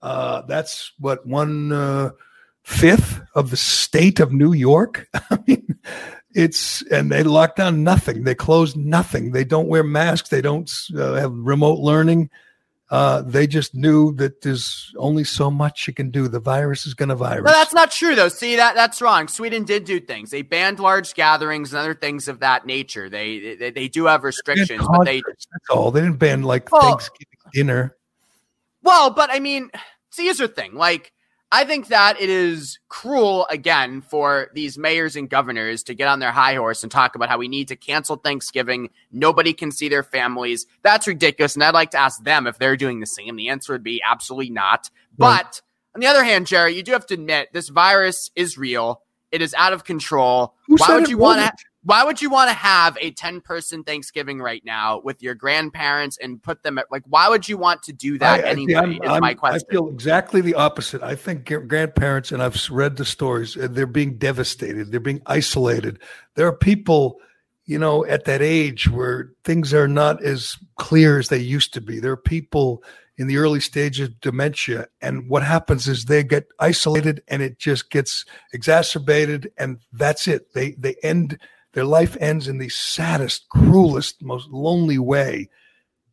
Uh, 0.00 0.42
that's 0.42 0.92
what 0.98 1.26
one 1.26 1.72
uh, 1.72 2.10
fifth 2.64 3.20
of 3.34 3.50
the 3.50 3.56
state 3.56 4.18
of 4.18 4.32
New 4.32 4.54
York. 4.54 5.08
I 5.30 5.38
mean, 5.46 5.78
it's 6.34 6.82
and 6.90 7.12
they 7.12 7.22
lock 7.22 7.56
down 7.56 7.84
nothing. 7.84 8.24
They 8.24 8.34
close 8.34 8.74
nothing. 8.74 9.32
They 9.32 9.44
don't 9.44 9.68
wear 9.68 9.84
masks. 9.84 10.30
They 10.30 10.40
don't 10.40 10.72
uh, 10.96 11.14
have 11.14 11.32
remote 11.32 11.80
learning. 11.80 12.30
Uh, 12.90 13.20
they 13.20 13.46
just 13.46 13.74
knew 13.74 14.14
that 14.14 14.40
there's 14.40 14.94
only 14.96 15.22
so 15.22 15.50
much 15.50 15.86
you 15.86 15.92
can 15.92 16.10
do. 16.10 16.26
The 16.26 16.40
virus 16.40 16.86
is 16.86 16.94
going 16.94 17.10
to 17.10 17.14
virus. 17.14 17.44
No, 17.44 17.52
that's 17.52 17.74
not 17.74 17.90
true, 17.90 18.14
though. 18.14 18.30
See 18.30 18.56
that 18.56 18.74
that's 18.74 19.02
wrong. 19.02 19.28
Sweden 19.28 19.64
did 19.64 19.84
do 19.84 20.00
things. 20.00 20.30
They 20.30 20.40
banned 20.40 20.80
large 20.80 21.12
gatherings 21.12 21.74
and 21.74 21.80
other 21.80 21.94
things 21.94 22.28
of 22.28 22.40
that 22.40 22.64
nature. 22.64 23.10
They 23.10 23.56
they, 23.56 23.70
they 23.72 23.88
do 23.88 24.06
have 24.06 24.24
restrictions, 24.24 24.86
but 24.90 25.04
they 25.04 25.20
that's 25.20 25.70
all. 25.70 25.90
They 25.90 26.00
didn't 26.00 26.16
ban 26.16 26.42
like 26.42 26.72
well, 26.72 26.80
Thanksgiving 26.80 27.38
dinner. 27.52 27.94
Well, 28.82 29.10
but 29.10 29.28
I 29.30 29.40
mean, 29.40 29.70
see, 30.10 30.24
here's 30.24 30.38
the 30.38 30.48
thing. 30.48 30.74
Like, 30.74 31.12
I 31.50 31.64
think 31.64 31.88
that 31.88 32.20
it 32.20 32.28
is 32.28 32.78
cruel 32.88 33.46
again 33.48 34.02
for 34.02 34.50
these 34.54 34.76
mayors 34.76 35.16
and 35.16 35.30
governors 35.30 35.82
to 35.84 35.94
get 35.94 36.06
on 36.06 36.18
their 36.18 36.30
high 36.30 36.54
horse 36.56 36.82
and 36.82 36.92
talk 36.92 37.14
about 37.14 37.30
how 37.30 37.38
we 37.38 37.48
need 37.48 37.68
to 37.68 37.76
cancel 37.76 38.16
Thanksgiving. 38.16 38.90
Nobody 39.10 39.54
can 39.54 39.72
see 39.72 39.88
their 39.88 40.02
families. 40.02 40.66
That's 40.82 41.06
ridiculous. 41.06 41.54
And 41.54 41.64
I'd 41.64 41.72
like 41.72 41.92
to 41.92 41.98
ask 41.98 42.22
them 42.22 42.46
if 42.46 42.58
they're 42.58 42.76
doing 42.76 43.00
the 43.00 43.06
same. 43.06 43.36
The 43.36 43.48
answer 43.48 43.72
would 43.72 43.82
be 43.82 44.02
absolutely 44.06 44.50
not. 44.50 44.90
Right. 45.16 45.42
But 45.42 45.62
on 45.94 46.00
the 46.00 46.06
other 46.06 46.22
hand, 46.22 46.46
Gerry, 46.46 46.74
you 46.74 46.82
do 46.82 46.92
have 46.92 47.06
to 47.06 47.14
admit 47.14 47.48
this 47.52 47.70
virus 47.70 48.30
is 48.36 48.58
real. 48.58 49.02
It 49.32 49.40
is 49.40 49.54
out 49.54 49.72
of 49.72 49.84
control. 49.84 50.54
Who 50.66 50.76
Why 50.76 50.96
would 50.96 51.08
you 51.08 51.18
want 51.18 51.40
to? 51.40 51.64
Why 51.84 52.02
would 52.02 52.20
you 52.20 52.28
want 52.28 52.50
to 52.50 52.54
have 52.54 52.98
a 53.00 53.12
ten 53.12 53.40
person 53.40 53.84
Thanksgiving 53.84 54.40
right 54.40 54.62
now 54.64 55.00
with 55.02 55.22
your 55.22 55.34
grandparents 55.34 56.18
and 56.20 56.42
put 56.42 56.62
them 56.62 56.76
at 56.76 56.86
like? 56.90 57.04
Why 57.06 57.28
would 57.28 57.48
you 57.48 57.56
want 57.56 57.84
to 57.84 57.92
do 57.92 58.18
that 58.18 58.44
I- 58.44 58.48
anyway? 58.48 58.74
I'm- 58.74 58.92
is 58.92 59.08
I'm- 59.08 59.20
my 59.20 59.34
question. 59.34 59.66
I 59.68 59.72
feel 59.72 59.88
exactly 59.88 60.40
the 60.40 60.54
opposite. 60.54 61.02
I 61.02 61.14
think 61.14 61.46
grandparents, 61.68 62.32
and 62.32 62.42
I've 62.42 62.58
read 62.70 62.96
the 62.96 63.04
stories, 63.04 63.56
uh, 63.56 63.68
they're 63.70 63.86
being 63.86 64.18
devastated. 64.18 64.90
They're 64.90 65.00
being 65.00 65.22
isolated. 65.26 66.00
There 66.34 66.46
are 66.48 66.56
people, 66.56 67.20
you 67.64 67.78
know, 67.78 68.04
at 68.06 68.24
that 68.24 68.42
age 68.42 68.90
where 68.90 69.30
things 69.44 69.72
are 69.72 69.88
not 69.88 70.22
as 70.22 70.56
clear 70.76 71.18
as 71.18 71.28
they 71.28 71.38
used 71.38 71.72
to 71.74 71.80
be. 71.80 72.00
There 72.00 72.12
are 72.12 72.16
people 72.16 72.82
in 73.16 73.26
the 73.28 73.36
early 73.36 73.60
stages 73.60 74.08
of 74.08 74.20
dementia. 74.20 74.86
And 75.00 75.28
what 75.28 75.42
happens 75.42 75.88
is 75.88 76.04
they 76.04 76.22
get 76.22 76.46
isolated 76.60 77.22
and 77.28 77.42
it 77.42 77.58
just 77.58 77.90
gets 77.90 78.24
exacerbated. 78.52 79.50
And 79.58 79.78
that's 79.92 80.28
it. 80.28 80.54
They, 80.54 80.72
they 80.72 80.94
end, 81.02 81.36
their 81.78 81.84
life 81.84 82.16
ends 82.18 82.48
in 82.48 82.58
the 82.58 82.68
saddest, 82.68 83.48
cruelest, 83.50 84.20
most 84.20 84.48
lonely 84.48 84.98
way. 84.98 85.48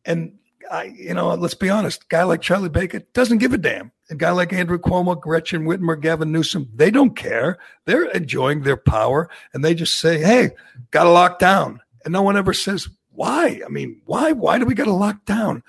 And 0.04 0.38
I, 0.70 0.84
you 0.96 1.12
know, 1.12 1.34
let's 1.34 1.54
be 1.54 1.68
honest. 1.68 2.04
A 2.04 2.06
guy 2.08 2.22
like 2.22 2.40
Charlie 2.40 2.68
Baker 2.68 3.00
doesn't 3.14 3.38
give 3.38 3.52
a 3.52 3.58
damn. 3.58 3.90
A 4.08 4.14
guy 4.14 4.30
like 4.30 4.52
Andrew 4.52 4.78
Cuomo, 4.78 5.20
Gretchen 5.20 5.64
Whitmer, 5.64 6.00
Gavin 6.00 6.30
Newsom, 6.30 6.70
they 6.72 6.92
don't 6.92 7.16
care. 7.16 7.58
They're 7.84 8.04
enjoying 8.04 8.62
their 8.62 8.76
power, 8.76 9.28
and 9.52 9.64
they 9.64 9.74
just 9.74 9.98
say, 9.98 10.20
"Hey, 10.20 10.50
got 10.92 11.02
to 11.02 11.10
lock 11.10 11.40
down," 11.40 11.80
and 12.04 12.12
no 12.12 12.22
one 12.22 12.36
ever 12.36 12.52
says 12.52 12.88
why. 13.10 13.60
I 13.66 13.68
mean, 13.68 14.00
why? 14.04 14.30
Why 14.30 14.60
do 14.60 14.66
we 14.66 14.74
got 14.74 14.84
to 14.84 14.92
lock 14.92 15.24
down? 15.24 15.64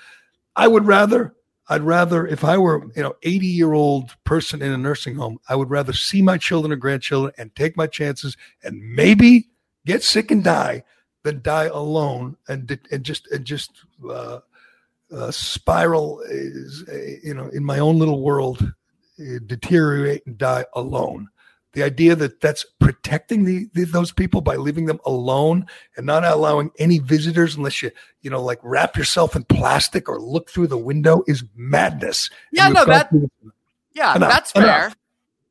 I 0.55 0.67
would 0.67 0.85
rather. 0.85 1.33
I'd 1.69 1.81
rather, 1.81 2.27
if 2.27 2.43
I 2.43 2.59
were, 2.59 2.87
you 2.95 3.01
know, 3.01 3.15
80 3.23 3.47
year 3.47 3.73
old 3.73 4.15
person 4.25 4.61
in 4.61 4.71
a 4.71 4.77
nursing 4.77 5.15
home, 5.15 5.39
I 5.49 5.55
would 5.55 5.71
rather 5.71 5.91
see 5.91 6.21
my 6.21 6.37
children 6.37 6.71
or 6.71 6.75
grandchildren 6.75 7.33
and 7.35 7.55
take 7.55 7.75
my 7.75 7.87
chances 7.87 8.37
and 8.61 8.79
maybe 8.93 9.49
get 9.87 10.03
sick 10.03 10.29
and 10.31 10.43
die 10.43 10.83
than 11.23 11.41
die 11.41 11.65
alone 11.65 12.35
and 12.47 12.77
and 12.91 13.03
just 13.03 13.25
and 13.31 13.43
just 13.45 13.71
uh, 14.09 14.39
uh, 15.11 15.31
spiral 15.31 16.21
is 16.29 16.83
uh, 16.91 16.95
you 17.23 17.33
know 17.33 17.47
in 17.49 17.63
my 17.65 17.79
own 17.79 17.97
little 17.97 18.21
world 18.21 18.73
uh, 19.19 19.39
deteriorate 19.45 20.25
and 20.27 20.37
die 20.37 20.65
alone 20.75 21.27
the 21.73 21.83
idea 21.83 22.15
that 22.15 22.39
that's 22.41 22.65
protecting 22.79 23.43
the, 23.45 23.67
the 23.73 23.83
those 23.85 24.11
people 24.11 24.41
by 24.41 24.55
leaving 24.55 24.85
them 24.85 24.99
alone 25.05 25.65
and 25.95 26.05
not 26.05 26.23
allowing 26.23 26.71
any 26.79 26.99
visitors 26.99 27.55
unless 27.55 27.81
you 27.81 27.91
you 28.21 28.29
know 28.29 28.41
like 28.41 28.59
wrap 28.63 28.95
yourself 28.97 29.35
in 29.35 29.43
plastic 29.45 30.07
or 30.09 30.19
look 30.19 30.49
through 30.49 30.67
the 30.67 30.77
window 30.77 31.23
is 31.27 31.43
madness 31.55 32.29
Yeah, 32.51 32.67
no, 32.69 32.85
that- 32.85 33.09
Yeah, 33.93 34.15
Enough, 34.15 34.29
that's 34.29 34.51
enough. 34.53 34.67
fair. 34.67 34.93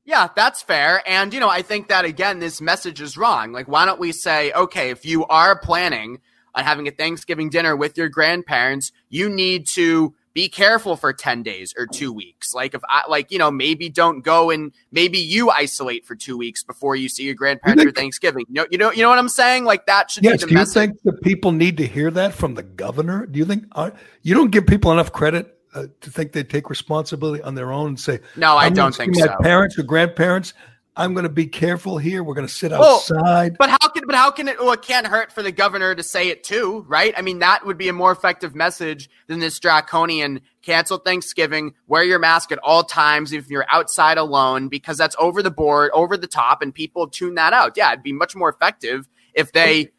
Yeah, 0.07 0.29
that's 0.35 0.63
fair. 0.63 1.03
And, 1.05 1.35
you 1.35 1.41
know, 1.41 1.49
I 1.49 1.63
think 1.63 1.89
that, 1.89 2.05
again, 2.05 2.39
this 2.39 2.61
message 2.61 3.01
is 3.01 3.17
wrong. 3.17 3.53
Like, 3.53 3.67
why 3.67 3.85
don't 3.85 3.99
we 3.99 4.13
say, 4.13 4.53
okay, 4.53 4.91
if 4.91 5.05
you 5.05 5.27
are 5.27 5.59
planning 5.59 6.21
on 6.55 6.63
having 6.63 6.87
a 6.87 6.93
Thanksgiving 6.93 7.51
dinner 7.51 7.77
with 7.77 7.99
your 7.99 8.09
grandparents, 8.09 8.93
you 9.09 9.29
need 9.29 9.67
to 9.75 10.15
be 10.33 10.49
careful 10.49 10.97
for 10.97 11.13
10 11.13 11.43
days 11.43 11.75
or 11.77 11.89
two 11.89 12.13
weeks. 12.13 12.55
Like, 12.55 12.75
if 12.75 12.83
I, 12.89 13.03
like, 13.09 13.33
you 13.33 13.39
know, 13.39 13.51
maybe 13.51 13.89
don't 13.89 14.21
go 14.21 14.51
and 14.51 14.71
maybe 14.93 15.19
you 15.19 15.51
isolate 15.51 16.05
for 16.05 16.15
two 16.15 16.39
weeks 16.39 16.63
before 16.63 16.95
you 16.95 17.09
see 17.09 17.25
your 17.25 17.35
grandparents 17.35 17.83
You 17.83 17.91
for 17.91 17.95
Thanksgiving. 17.95 18.45
You 18.49 18.55
know, 18.55 18.67
you 18.71 18.79
know, 18.79 18.93
you 18.93 19.03
know 19.03 19.09
what 19.09 19.19
I'm 19.19 19.29
saying? 19.29 19.65
Like, 19.65 19.87
that 19.87 20.13
should 20.13 20.23
yes 20.23 20.45
be 20.45 20.55
the 20.55 20.55
do 20.55 20.61
you 20.61 20.67
think 20.67 21.03
that 21.03 21.21
people 21.23 21.51
need 21.51 21.79
to 21.79 21.87
hear 21.87 22.13
that 22.13 22.33
from 22.33 22.55
the 22.55 22.63
governor 22.63 23.27
do 23.27 23.39
you 23.41 23.45
think 23.45 23.65
uh, 23.73 23.91
you 24.23 24.35
don't 24.35 24.53
give 24.53 24.67
people 24.67 24.93
enough 24.93 25.11
credit 25.11 25.56
uh, 25.77 25.87
to 26.01 26.11
think 26.11 26.33
they 26.33 26.43
take 26.43 26.71
responsibility 26.71 27.43
on 27.43 27.55
their 27.55 27.73
own 27.73 27.89
and 27.89 28.01
say 28.01 28.21
no, 28.37 28.57
I 28.57 28.71
don't 28.71 28.95
think 28.95 29.15
so. 29.15 29.37
parents 29.43 29.79
or 29.79 29.83
grandparents 29.83 30.55
I'm 30.99 31.13
going 31.13 31.25
to 31.25 31.29
be 31.29 31.47
careful 31.47 31.99
here. 31.99 32.25
We're 32.25 32.35
going 32.35 32.47
to 32.47 32.53
sit 32.53 32.71
Well, 32.71 32.97
outside. 32.97 33.57
But 33.59 33.69
how 33.69 33.89
can 33.89 34.05
but 34.07 34.15
how 34.15 34.31
can 34.31 34.49
it 34.49 34.59
well 34.59 34.73
it 34.73 34.83
can't 34.83 35.07
hurt 35.07 35.31
for 35.31 35.43
the 35.43 35.53
governor 35.53 35.95
to 35.95 36.03
say 36.03 36.29
it 36.29 36.43
too, 36.43 36.87
right? 36.89 37.13
I 37.17 37.23
mean 37.23 37.41
that 37.41 37.67
would 37.67 37.77
be 37.77 37.89
a 37.89 37.93
more 37.93 38.13
effective 38.13 38.55
message 38.55 39.11
than 39.27 39.39
this 39.39 39.61
draconian 39.61 40.41
cancel 40.63 40.99
Thanksgiving, 40.99 41.75
wear 41.87 42.03
your 42.03 42.19
mask 42.19 42.51
at 42.51 42.59
all 42.59 42.83
times 42.83 43.33
if 43.33 43.51
you're 43.51 43.67
outside 43.71 44.17
alone, 44.17 44.69
because 44.69 44.97
that's 44.97 45.15
over 45.19 45.43
the 45.43 45.51
board, 45.51 45.91
over 45.93 46.17
the 46.17 46.27
top, 46.27 46.63
and 46.63 46.75
people 46.75 47.07
tune 47.09 47.35
that 47.35 47.53
out. 47.53 47.75
Yeah, 47.77 47.93
it'd 47.93 48.03
be 48.03 48.13
much 48.13 48.35
more 48.35 48.49
effective 48.49 49.07
if 49.35 49.53
they 49.53 49.91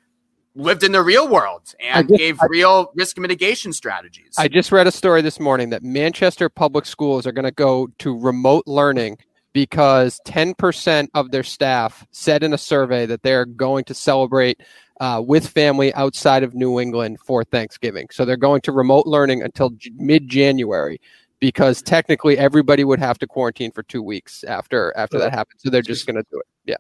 lived 0.58 0.84
in 0.84 0.92
the 0.92 1.02
real 1.02 1.28
world 1.28 1.74
and 1.80 2.08
just- 2.10 2.18
gave 2.18 2.40
real 2.50 2.92
risk 2.96 3.18
mitigation 3.18 3.72
strategies. 3.72 4.34
I 4.38 4.48
just 4.48 4.72
read 4.72 4.88
a 4.88 4.92
story 4.92 5.22
this 5.22 5.40
morning 5.40 5.70
that 5.70 5.84
Manchester 5.84 6.50
public 6.50 6.86
schools 6.86 7.26
are 7.26 7.32
going 7.32 7.46
to 7.46 7.52
go 7.52 7.88
to 8.00 8.18
remote 8.18 8.64
learning 8.68 9.18
because 9.54 10.20
10% 10.26 11.08
of 11.14 11.32
their 11.32 11.44
staff 11.44 12.06
said 12.12 12.44
in 12.44 12.54
a 12.54 12.58
survey 12.58 13.06
that 13.06 13.24
they're 13.24 13.46
going 13.46 13.84
to 13.86 13.94
celebrate 13.94 14.62
uh, 15.00 15.22
with 15.26 15.48
family 15.48 15.94
outside 15.94 16.44
of 16.44 16.54
New 16.54 16.80
England 16.80 17.20
for 17.26 17.44
Thanksgiving. 17.44 18.08
So 18.12 18.26
they're 18.26 18.38
going 18.38 18.62
to 18.62 18.72
remote 18.72 19.08
learning 19.08 19.42
until 19.44 19.70
j- 19.72 19.92
mid 19.96 20.28
January 20.28 21.00
because 21.40 21.82
technically 21.82 22.38
everybody 22.38 22.84
would 22.84 23.00
have 23.00 23.20
to 23.20 23.28
quarantine 23.28 23.72
for 23.72 23.84
two 23.84 24.02
weeks 24.02 24.44
after 24.44 24.92
after 24.98 25.20
that 25.20 25.32
happens. 25.34 25.62
So 25.64 25.70
they're 25.70 25.82
just 25.84 26.06
going 26.08 26.16
to 26.16 26.26
do 26.32 26.40
it. 26.40 26.46
Yeah. 26.66 26.78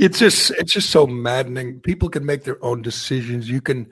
It's 0.00 0.18
just 0.18 0.50
it's 0.52 0.72
just 0.72 0.90
so 0.90 1.06
maddening. 1.06 1.80
People 1.80 2.08
can 2.08 2.24
make 2.24 2.44
their 2.44 2.62
own 2.64 2.80
decisions. 2.82 3.50
You 3.50 3.60
can. 3.60 3.86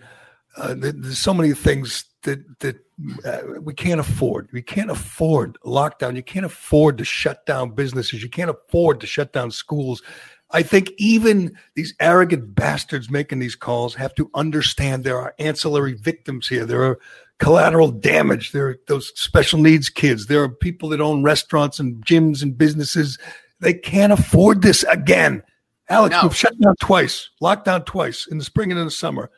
Uh, 0.57 0.75
there's 0.77 1.19
so 1.19 1.35
many 1.35 1.53
things 1.53 2.07
that 2.23 2.41
that 2.61 2.77
uh, 3.27 3.61
we 3.61 3.75
can't 3.75 4.01
afford. 4.01 4.49
We 4.51 4.63
can't 4.63 4.91
afford 4.91 5.59
lockdown. 5.65 6.17
You 6.17 6.23
can't 6.23 6.47
afford 6.47 6.97
to 6.99 7.05
shut 7.05 7.45
down 7.45 7.75
businesses. 7.75 8.23
You 8.23 8.31
can't 8.31 8.51
afford 8.51 9.01
to 9.01 9.07
shut 9.07 9.35
down 9.35 9.51
schools. 9.51 10.03
I 10.51 10.63
think 10.63 10.93
even 10.97 11.55
these 11.75 11.95
arrogant 12.01 12.55
bastards 12.55 13.11
making 13.11 13.41
these 13.41 13.55
calls 13.55 13.95
have 13.97 14.15
to 14.15 14.31
understand 14.35 15.05
there 15.05 15.21
are 15.21 15.35
ancillary 15.39 15.93
victims 15.93 16.49
here. 16.49 16.65
There 16.65 16.85
are 16.85 16.99
collateral 17.39 17.91
damage. 17.91 18.53
There 18.53 18.69
are 18.69 18.79
those 18.89 19.13
special 19.15 19.59
needs 19.59 19.91
kids. 19.91 20.27
There 20.27 20.43
are 20.43 20.49
people 20.49 20.89
that 20.89 21.03
own 21.03 21.23
restaurants 21.23 21.79
and 21.79 22.03
gyms 22.05 22.43
and 22.43 22.57
businesses. 22.57 23.19
They 23.61 23.75
can't 23.75 24.13
afford 24.13 24.63
this 24.63 24.85
again. 24.85 25.43
Alex, 25.91 26.12
No. 26.12 26.22
we've 26.24 26.36
shut 26.36 26.59
down 26.61 26.74
twice, 26.80 27.30
locked 27.41 27.64
down 27.64 27.84
twice 27.84 28.26
in 28.30 28.39
the 28.39 28.45
spring 28.45 28.70
and 28.70 28.78
in 28.78 28.84
the 28.86 28.91
summer. 28.91 29.30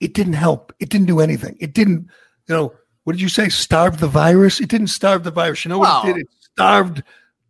It 0.00 0.14
didn't 0.14 0.34
help. 0.34 0.72
It 0.78 0.88
didn't 0.90 1.06
do 1.08 1.20
anything. 1.20 1.56
It 1.60 1.74
didn't, 1.74 2.08
you 2.48 2.54
know, 2.54 2.72
what 3.04 3.14
did 3.14 3.20
you 3.22 3.28
say? 3.28 3.48
Starve 3.48 3.98
the 3.98 4.06
virus? 4.08 4.60
It 4.60 4.68
didn't 4.68 4.88
starve 4.88 5.24
the 5.24 5.30
virus. 5.30 5.64
You 5.64 5.70
know 5.70 5.78
what 5.78 6.04
Well- 6.04 6.12
it 6.12 6.14
did? 6.18 6.22
It 6.22 6.28
starved 6.52 7.02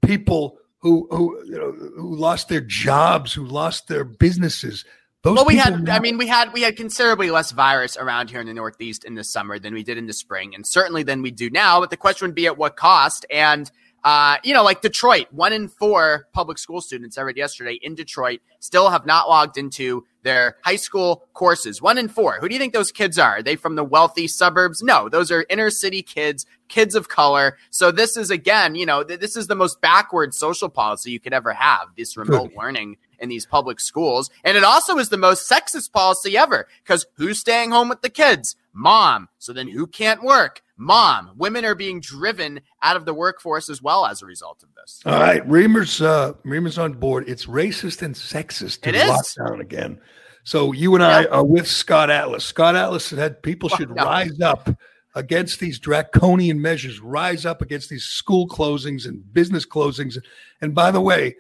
people 0.03 0.59
who 0.81 1.09
who 1.11 1.37
you 1.45 1.59
know 1.59 1.73
who 1.73 2.15
lost 2.17 2.49
their 2.49 2.61
jobs, 2.61 3.33
who 3.33 3.45
lost 3.45 3.89
their 3.89 4.05
businesses. 4.05 4.85
Those 5.25 5.35
well, 5.35 5.45
we 5.45 5.57
had. 5.57 5.83
now- 5.83 5.97
I 5.97 5.99
mean, 5.99 6.17
we 6.17 6.29
had 6.29 6.53
we 6.53 6.63
had 6.63 6.77
considerably 6.77 7.31
less 7.33 7.51
virus 7.51 7.97
around 7.97 8.31
here 8.31 8.41
in 8.41 8.47
the 8.47 8.55
Northeast 8.55 9.03
in 9.05 9.15
the 9.17 9.25
summer 9.25 9.59
than 9.59 9.75
we 9.75 9.83
did 9.83 9.99
in 9.99 10.07
the 10.07 10.13
spring, 10.13 10.55
and 10.55 10.65
certainly 10.65 11.03
than 11.03 11.21
we 11.21 11.33
do 11.33 11.51
now. 11.51 11.81
But 11.81 11.91
the 11.91 11.97
question 11.97 12.29
would 12.29 12.37
be 12.37 12.47
at 12.47 12.57
what 12.57 12.77
cost? 12.77 13.27
And 13.29 13.69
uh, 14.05 14.37
you 14.45 14.55
know, 14.55 14.63
like 14.63 14.81
Detroit, 14.81 15.27
one 15.31 15.53
in 15.53 15.69
four 15.69 16.29
public 16.33 16.59
school 16.59 16.81
students 16.81 17.19
I 17.19 17.23
read 17.23 17.37
yesterday 17.37 17.79
in 17.83 17.95
Detroit 17.95 18.41
still 18.61 18.91
have 18.91 19.07
not 19.07 19.29
logged 19.29 19.59
into 19.59 20.05
their 20.23 20.57
high 20.65 20.77
school 20.77 21.25
courses. 21.33 21.83
One 21.83 21.99
in 21.99 22.09
four. 22.09 22.39
Who 22.41 22.49
do 22.49 22.55
you 22.55 22.61
think 22.61 22.73
those 22.73 22.93
kids 22.93 23.19
are? 23.19 23.39
Are 23.39 23.43
they 23.43 23.57
from 23.57 23.77
the 23.77 23.85
wealthy 23.85 24.29
suburbs? 24.29 24.83
No, 24.83 25.09
those 25.09 25.31
are 25.31 25.45
inner 25.49 25.71
city 25.71 26.03
kids, 26.03 26.47
kids 26.69 26.95
of 26.95 27.09
color. 27.09 27.57
So 27.71 27.91
this 27.91 28.17
is 28.17 28.31
again, 28.31 28.75
you 28.75 28.87
know, 28.87 29.03
th- 29.03 29.21
this 29.21 29.37
is 29.37 29.47
the 29.47 29.55
most 29.55 29.81
backward 29.81 30.35
social 30.35 30.69
policy 30.69 31.11
you 31.11 31.21
could 31.21 31.33
ever 31.33 31.53
have. 31.53 31.89
This 31.97 32.17
remote 32.17 32.53
learning 32.57 32.97
in 33.19 33.29
these 33.29 33.47
public 33.47 33.81
schools. 33.81 34.31
And 34.45 34.57
it 34.57 34.65
also 34.65 34.99
is 34.99 35.09
the 35.09 35.17
most 35.17 35.51
sexist 35.51 35.93
policy 35.93 36.37
ever 36.37 36.69
because 36.85 37.07
who's 37.15 37.39
staying 37.39 37.71
home 37.71 37.89
with 37.89 38.03
the 38.03 38.11
kids? 38.11 38.55
Mom. 38.73 39.29
So 39.39 39.53
then 39.53 39.69
who 39.69 39.87
can't 39.87 40.23
work? 40.23 40.63
Mom. 40.79 41.33
Women 41.37 41.65
are 41.65 41.75
being 41.75 42.01
driven 42.01 42.61
out 42.83 42.97
of 42.97 43.05
the 43.05 43.13
workforce 43.13 43.69
as 43.69 43.83
well 43.83 44.07
as 44.07 44.23
a 44.23 44.27
result 44.27 44.63
of 44.63 44.69
this. 44.75 45.03
All 45.05 45.21
right, 45.21 45.47
Reimer's 45.47 46.01
uh, 46.01 46.35
Reimer's 46.45 46.79
on 46.79 46.95
board. 46.95 47.29
It's 47.29 47.47
racist 47.47 48.03
and 48.03 48.15
sexist 48.15 48.83
to 48.83 49.07
lock 49.07 49.27
down 49.37 49.61
again. 49.61 50.01
So 50.45 50.73
you 50.73 50.95
and 50.95 51.05
I 51.05 51.23
Yeah. 51.23 51.29
are 51.29 51.45
with 51.45 51.67
Scott 51.67 52.11
Atlas. 52.11 52.45
Scott 52.45 52.77
Atlas 52.77 53.05
said 53.05 53.43
people 53.43 53.69
should 53.69 53.91
rise 53.91 54.41
up 54.41 54.71
against 55.15 55.59
these 55.59 55.79
draconian 55.79 56.63
measures, 56.63 57.01
rise 57.01 57.45
up 57.45 57.61
against 57.61 57.91
these 57.91 58.05
school 58.05 58.49
closings 58.49 59.05
and 59.05 59.31
business 59.35 59.67
closings. 59.67 60.17
And 60.63 60.75
by 60.75 60.91
the 60.91 61.01
way, 61.01 61.37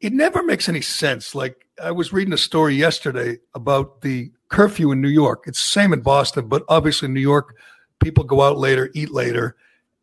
it 0.00 0.12
never 0.12 0.42
makes 0.42 0.68
any 0.68 0.80
sense. 0.80 1.34
Like 1.34 1.66
I 1.82 1.92
was 1.92 2.12
reading 2.12 2.34
a 2.34 2.38
story 2.38 2.74
yesterday 2.74 3.38
about 3.54 4.00
the 4.00 4.32
curfew 4.48 4.90
in 4.90 5.00
New 5.00 5.08
York. 5.08 5.44
It's 5.46 5.62
the 5.62 5.70
same 5.70 5.92
in 5.92 6.00
Boston, 6.00 6.48
but 6.48 6.64
obviously 6.68 7.08
New 7.08 7.20
York, 7.20 7.56
people 8.02 8.24
go 8.24 8.42
out 8.42 8.58
later, 8.58 8.90
eat 8.94 9.10
later, 9.10 9.56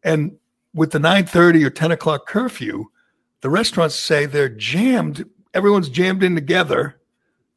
and 0.04 0.38
with 0.74 0.92
the 0.92 1.00
nine 1.00 1.26
thirty 1.26 1.64
or 1.64 1.70
ten 1.70 1.92
o'clock 1.92 2.28
curfew, 2.28 2.86
The 3.42 3.50
restaurants 3.50 3.96
say 3.96 4.26
they're 4.26 4.50
jammed. 4.50 5.26
Everyone's 5.54 5.90
jammed 5.90 6.24
in 6.24 6.36
together. 6.36 6.96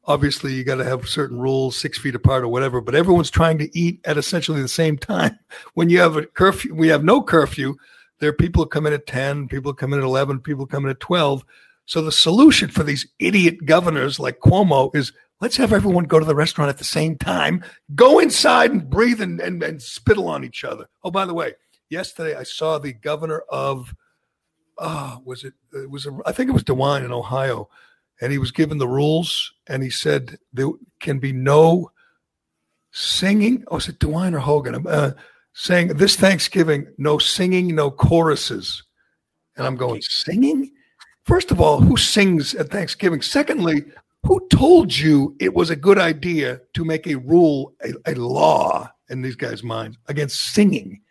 Obviously, 0.05 0.53
you 0.53 0.63
got 0.63 0.75
to 0.75 0.83
have 0.83 1.07
certain 1.07 1.39
rules, 1.39 1.77
six 1.77 1.97
feet 1.97 2.15
apart 2.15 2.43
or 2.43 2.49
whatever. 2.49 2.81
But 2.81 2.95
everyone's 2.95 3.29
trying 3.31 3.57
to 3.59 3.77
eat 3.77 3.99
at 4.05 4.17
essentially 4.17 4.61
the 4.61 4.67
same 4.67 4.97
time. 4.97 5.37
When 5.75 5.89
you 5.89 5.99
have 5.99 6.17
a 6.17 6.25
curfew, 6.25 6.73
we 6.75 6.89
have 6.89 7.03
no 7.03 7.21
curfew. 7.21 7.75
There 8.19 8.29
are 8.29 8.33
people 8.33 8.63
who 8.63 8.69
come 8.69 8.85
in 8.85 8.93
at 8.93 9.07
ten, 9.07 9.47
people 9.47 9.71
who 9.71 9.75
come 9.75 9.93
in 9.93 9.99
at 9.99 10.05
eleven, 10.05 10.39
people 10.39 10.63
who 10.63 10.67
come 10.67 10.85
in 10.85 10.91
at 10.91 10.99
twelve. 10.99 11.45
So 11.85 12.01
the 12.01 12.11
solution 12.11 12.69
for 12.69 12.83
these 12.83 13.07
idiot 13.19 13.65
governors 13.65 14.19
like 14.19 14.39
Cuomo 14.39 14.95
is 14.95 15.11
let's 15.43 15.57
have 15.57 15.73
everyone 15.73 16.05
go 16.05 16.19
to 16.19 16.25
the 16.25 16.33
restaurant 16.33 16.69
at 16.69 16.77
the 16.77 16.85
same 16.85 17.17
time, 17.17 17.61
go 17.95 18.17
inside 18.17 18.71
and 18.71 18.89
breathe 18.89 19.19
and, 19.19 19.41
and, 19.41 19.61
and 19.61 19.81
spittle 19.81 20.29
on 20.29 20.45
each 20.45 20.63
other. 20.63 20.85
Oh, 21.03 21.11
by 21.11 21.25
the 21.25 21.33
way, 21.33 21.55
yesterday 21.89 22.33
I 22.33 22.43
saw 22.43 22.77
the 22.77 22.93
governor 22.93 23.43
of, 23.49 23.93
uh, 24.77 25.17
was 25.25 25.43
it, 25.43 25.53
it 25.73 25.91
was, 25.91 26.05
a, 26.05 26.17
I 26.25 26.31
think 26.31 26.49
it 26.49 26.53
was 26.53 26.63
DeWine 26.63 27.03
in 27.03 27.11
Ohio, 27.11 27.67
and 28.21 28.31
he 28.31 28.37
was 28.37 28.51
given 28.51 28.77
the 28.77 28.87
rules 28.87 29.53
and 29.67 29.83
he 29.83 29.89
said 29.89 30.39
there 30.53 30.69
can 31.01 31.19
be 31.19 31.33
no 31.33 31.91
singing. 32.91 33.65
Oh, 33.67 33.75
is 33.75 33.89
it 33.89 33.99
DeWine 33.99 34.35
or 34.35 34.39
Hogan? 34.39 34.87
Uh, 34.87 35.11
saying 35.51 35.89
this 35.89 36.15
Thanksgiving, 36.15 36.87
no 36.97 37.17
singing, 37.17 37.75
no 37.75 37.91
choruses. 37.91 38.83
And 39.57 39.67
I'm 39.67 39.75
going, 39.75 40.01
singing? 40.03 40.71
First 41.25 41.51
of 41.51 41.59
all, 41.59 41.81
who 41.81 41.97
sings 41.97 42.55
at 42.55 42.69
Thanksgiving? 42.69 43.21
Secondly, 43.21 43.83
who 44.25 44.47
told 44.49 44.95
you 44.95 45.35
it 45.39 45.53
was 45.53 45.69
a 45.69 45.75
good 45.75 45.97
idea 45.97 46.61
to 46.73 46.85
make 46.85 47.07
a 47.07 47.15
rule, 47.15 47.73
a, 47.83 48.13
a 48.13 48.15
law 48.15 48.89
in 49.09 49.21
these 49.21 49.35
guys' 49.35 49.63
minds 49.63 49.97
against 50.07 50.53
singing? 50.53 51.01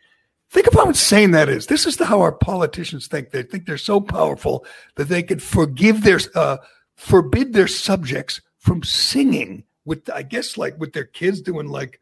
Think 0.51 0.67
of 0.67 0.75
how 0.75 0.89
insane 0.89 1.31
that 1.31 1.49
is. 1.49 1.67
This 1.67 1.87
is 1.87 1.97
the, 1.97 2.07
how 2.07 2.21
our 2.21 2.33
politicians 2.33 3.07
think. 3.07 3.31
They 3.31 3.43
think 3.43 3.67
they're 3.67 3.79
so 3.79 4.01
powerful 4.01 4.67
that 4.97 5.09
they 5.09 5.23
could 5.23 5.43
forgive 5.43 6.03
their, 6.03 6.21
uh, 6.35 6.59
forbid 6.97 7.53
their 7.53 7.69
subjects 7.69 8.41
from 8.59 8.83
singing 8.83 9.65
with, 9.85 10.09
I 10.11 10.23
guess, 10.23 10.57
like 10.57 10.79
with 10.79 10.93
their 10.93 11.05
kids 11.05 11.41
doing 11.41 11.69
like, 11.69 12.01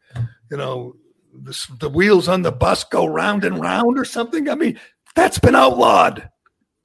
you 0.50 0.56
know, 0.56 0.96
the, 1.32 1.56
the 1.78 1.88
wheels 1.88 2.28
on 2.28 2.42
the 2.42 2.52
bus 2.52 2.84
go 2.84 3.06
round 3.06 3.44
and 3.44 3.60
round 3.60 3.98
or 3.98 4.04
something. 4.04 4.48
I 4.48 4.56
mean, 4.56 4.78
that's 5.14 5.38
been 5.38 5.54
outlawed. 5.54 6.28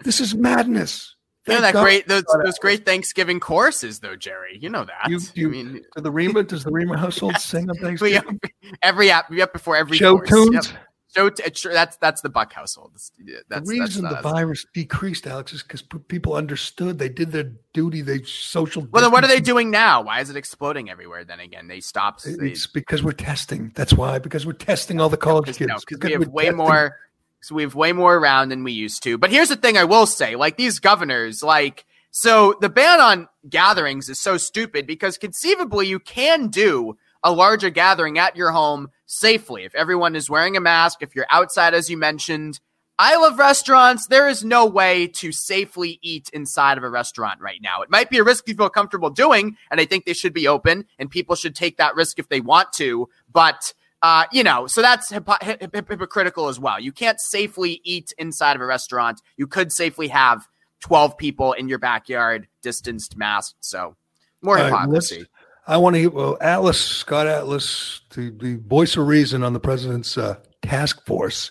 This 0.04 0.22
is 0.22 0.36
madness. 0.36 1.15
You 1.48 1.54
know 1.56 1.62
that 1.62 1.74
God 1.74 1.84
great 1.84 2.08
those, 2.08 2.24
those 2.44 2.58
great 2.60 2.86
Thanksgiving 2.86 3.40
choruses 3.40 4.00
though, 4.00 4.16
Gerry. 4.16 4.58
You 4.60 4.70
know 4.70 4.86
that. 4.86 5.10
You, 5.10 5.20
you, 5.36 5.48
I 5.48 5.52
mean, 5.52 5.74
do 5.96 6.02
the 6.02 6.12
Reimer, 6.12 6.48
does 6.48 6.64
the 6.64 6.72
Reimer 6.72 6.98
household 6.98 7.38
sing 7.38 7.70
on 7.70 7.76
we 7.82 7.82
Thanksgiving? 7.82 8.40
every 8.82 9.12
app 9.12 9.30
we 9.30 9.42
up 9.42 9.54
before 9.54 9.76
every 9.76 9.98
Show 9.98 10.18
course. 10.18 10.30
tunes. 10.30 10.54
Yep. 10.72 10.82
Show 11.16 11.30
t- 11.30 11.70
that's 11.72 11.96
that's 11.98 12.20
the 12.22 12.28
Buck 12.30 12.52
household. 12.52 12.92
That's, 12.94 13.10
that's 13.18 13.26
the 13.40 13.44
that's 13.48 13.70
reason 13.70 14.04
the 14.04 14.18
uh, 14.18 14.22
virus 14.22 14.66
decreased, 14.74 15.26
Alex, 15.28 15.54
is 15.54 15.64
because 15.64 15.82
people 15.82 16.34
understood 16.34 16.98
they 17.00 17.08
did 17.08 17.32
their 17.32 17.52
duty. 17.74 18.02
They 18.02 18.24
social. 18.24 18.86
Well, 18.92 19.02
then 19.02 19.12
what 19.14 19.24
are 19.24 19.28
they 19.28 19.40
doing 19.40 19.72
now? 19.72 20.02
Why 20.02 20.20
is 20.20 20.30
it 20.30 20.36
exploding 20.36 20.90
everywhere? 20.90 21.24
Then 21.24 21.40
again, 21.40 21.68
they 21.70 21.80
stopped. 21.80 22.26
They, 22.26 22.50
It's 22.50 22.68
because 22.68 23.02
we're 23.02 23.14
testing. 23.14 23.72
That's 23.76 23.94
why. 23.94 24.20
Because 24.20 24.46
we're 24.46 24.54
testing 24.54 25.00
all 25.00 25.08
the 25.08 25.16
college 25.16 25.46
kids. 25.46 25.62
no, 25.62 25.76
'cause 25.76 25.86
Because 25.88 26.08
we 26.10 26.12
have 26.14 26.28
way 26.28 26.44
testing- 26.46 26.58
more. 26.58 26.98
So 27.46 27.54
we 27.54 27.62
have 27.62 27.76
way 27.76 27.94
more 27.94 28.16
around 28.16 28.50
than 28.50 28.64
we 28.64 28.72
used 28.72 29.04
to. 29.04 29.20
But 29.20 29.30
here's 29.30 29.50
the 29.50 29.56
thing: 29.56 29.78
I 29.78 29.84
will 29.84 30.08
say, 30.08 30.36
like 30.36 30.58
these 30.58 30.80
governors, 30.80 31.44
like 31.44 31.86
so 32.10 32.56
the 32.60 32.70
ban 32.70 33.00
on 33.00 33.28
gatherings 33.48 34.10
is 34.10 34.20
so 34.20 34.38
stupid 34.38 34.88
because 34.88 35.20
conceivably 35.20 35.86
you 35.86 36.00
can 36.00 36.48
do 36.48 36.98
a 37.24 37.32
larger 37.32 37.70
gathering 37.70 38.18
at 38.18 38.36
your 38.36 38.50
home 38.50 38.90
safely 39.06 39.64
if 39.64 39.76
everyone 39.76 40.16
is 40.16 40.28
wearing 40.28 40.58
a 40.58 40.60
mask, 40.60 41.04
if 41.04 41.14
you're 41.14 41.28
outside, 41.30 41.76
as 41.76 41.88
you 41.88 41.98
mentioned. 41.98 42.60
I 42.98 43.16
love 43.18 43.38
restaurants. 43.38 44.08
There 44.08 44.28
is 44.28 44.44
no 44.44 44.66
way 44.66 45.06
to 45.08 45.32
safely 45.32 46.00
eat 46.02 46.32
inside 46.34 46.80
of 46.80 46.84
a 46.84 46.90
restaurant 46.90 47.42
right 47.42 47.62
now. 47.62 47.84
It 47.84 47.92
might 47.92 48.10
be 48.10 48.18
a 48.18 48.24
risk 48.24 48.48
you 48.48 48.56
feel 48.56 48.70
comfortable 48.70 49.12
doing, 49.12 49.56
and 49.70 49.80
I 49.80 49.86
think 49.86 50.06
they 50.06 50.14
should 50.14 50.34
be 50.34 50.48
open, 50.48 50.86
and 50.98 51.12
people 51.12 51.36
should 51.36 51.56
take 51.56 51.78
that 51.78 51.94
risk 51.94 52.18
if 52.18 52.28
they 52.28 52.42
want 52.42 52.74
to. 52.74 53.08
But 53.32 53.74
uh, 54.06 54.26
you 54.32 54.44
know, 54.44 54.68
so 54.68 54.84
that's 54.84 55.10
hypo- 55.10 55.34
hip- 55.42 55.62
hip- 55.74 55.90
hypocritical 55.90 56.48
as 56.48 56.60
well. 56.60 56.80
You 56.80 56.92
can't 56.92 57.20
safely 57.20 57.82
eat 57.84 58.14
inside 58.20 58.56
of 58.56 58.62
a 58.62 58.66
restaurant. 58.68 59.20
You 59.36 59.48
could 59.48 59.72
safely 59.72 60.08
have 60.10 60.48
12 60.82 61.18
people 61.18 61.54
in 61.54 61.68
your 61.68 61.80
backyard, 61.80 62.48
distanced, 62.62 63.18
masked. 63.18 63.56
So 63.62 63.96
more 64.44 64.58
All 64.60 64.64
right, 64.64 64.70
hypocrisy. 64.72 65.18
let's- 65.20 65.30
I 65.68 65.78
want 65.78 65.96
to 65.96 66.00
hear 66.02 66.12
well, 66.12 66.38
Atlas 66.40 66.80
Scott 66.80 67.26
Atlas, 67.26 68.02
the, 68.14 68.30
the 68.30 68.58
voice 68.58 68.96
of 68.96 69.08
reason 69.08 69.42
on 69.42 69.54
the 69.54 69.60
president's 69.60 70.16
uh, 70.16 70.36
task 70.62 71.04
force, 71.08 71.50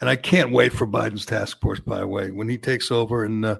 and 0.00 0.08
I 0.08 0.14
can't 0.14 0.52
wait 0.52 0.72
for 0.72 0.86
Biden's 0.86 1.26
task 1.26 1.60
force. 1.60 1.80
By 1.80 1.98
the 1.98 2.06
way, 2.06 2.30
when 2.30 2.48
he 2.48 2.56
takes 2.56 2.92
over, 2.92 3.24
and 3.24 3.44
uh, 3.44 3.56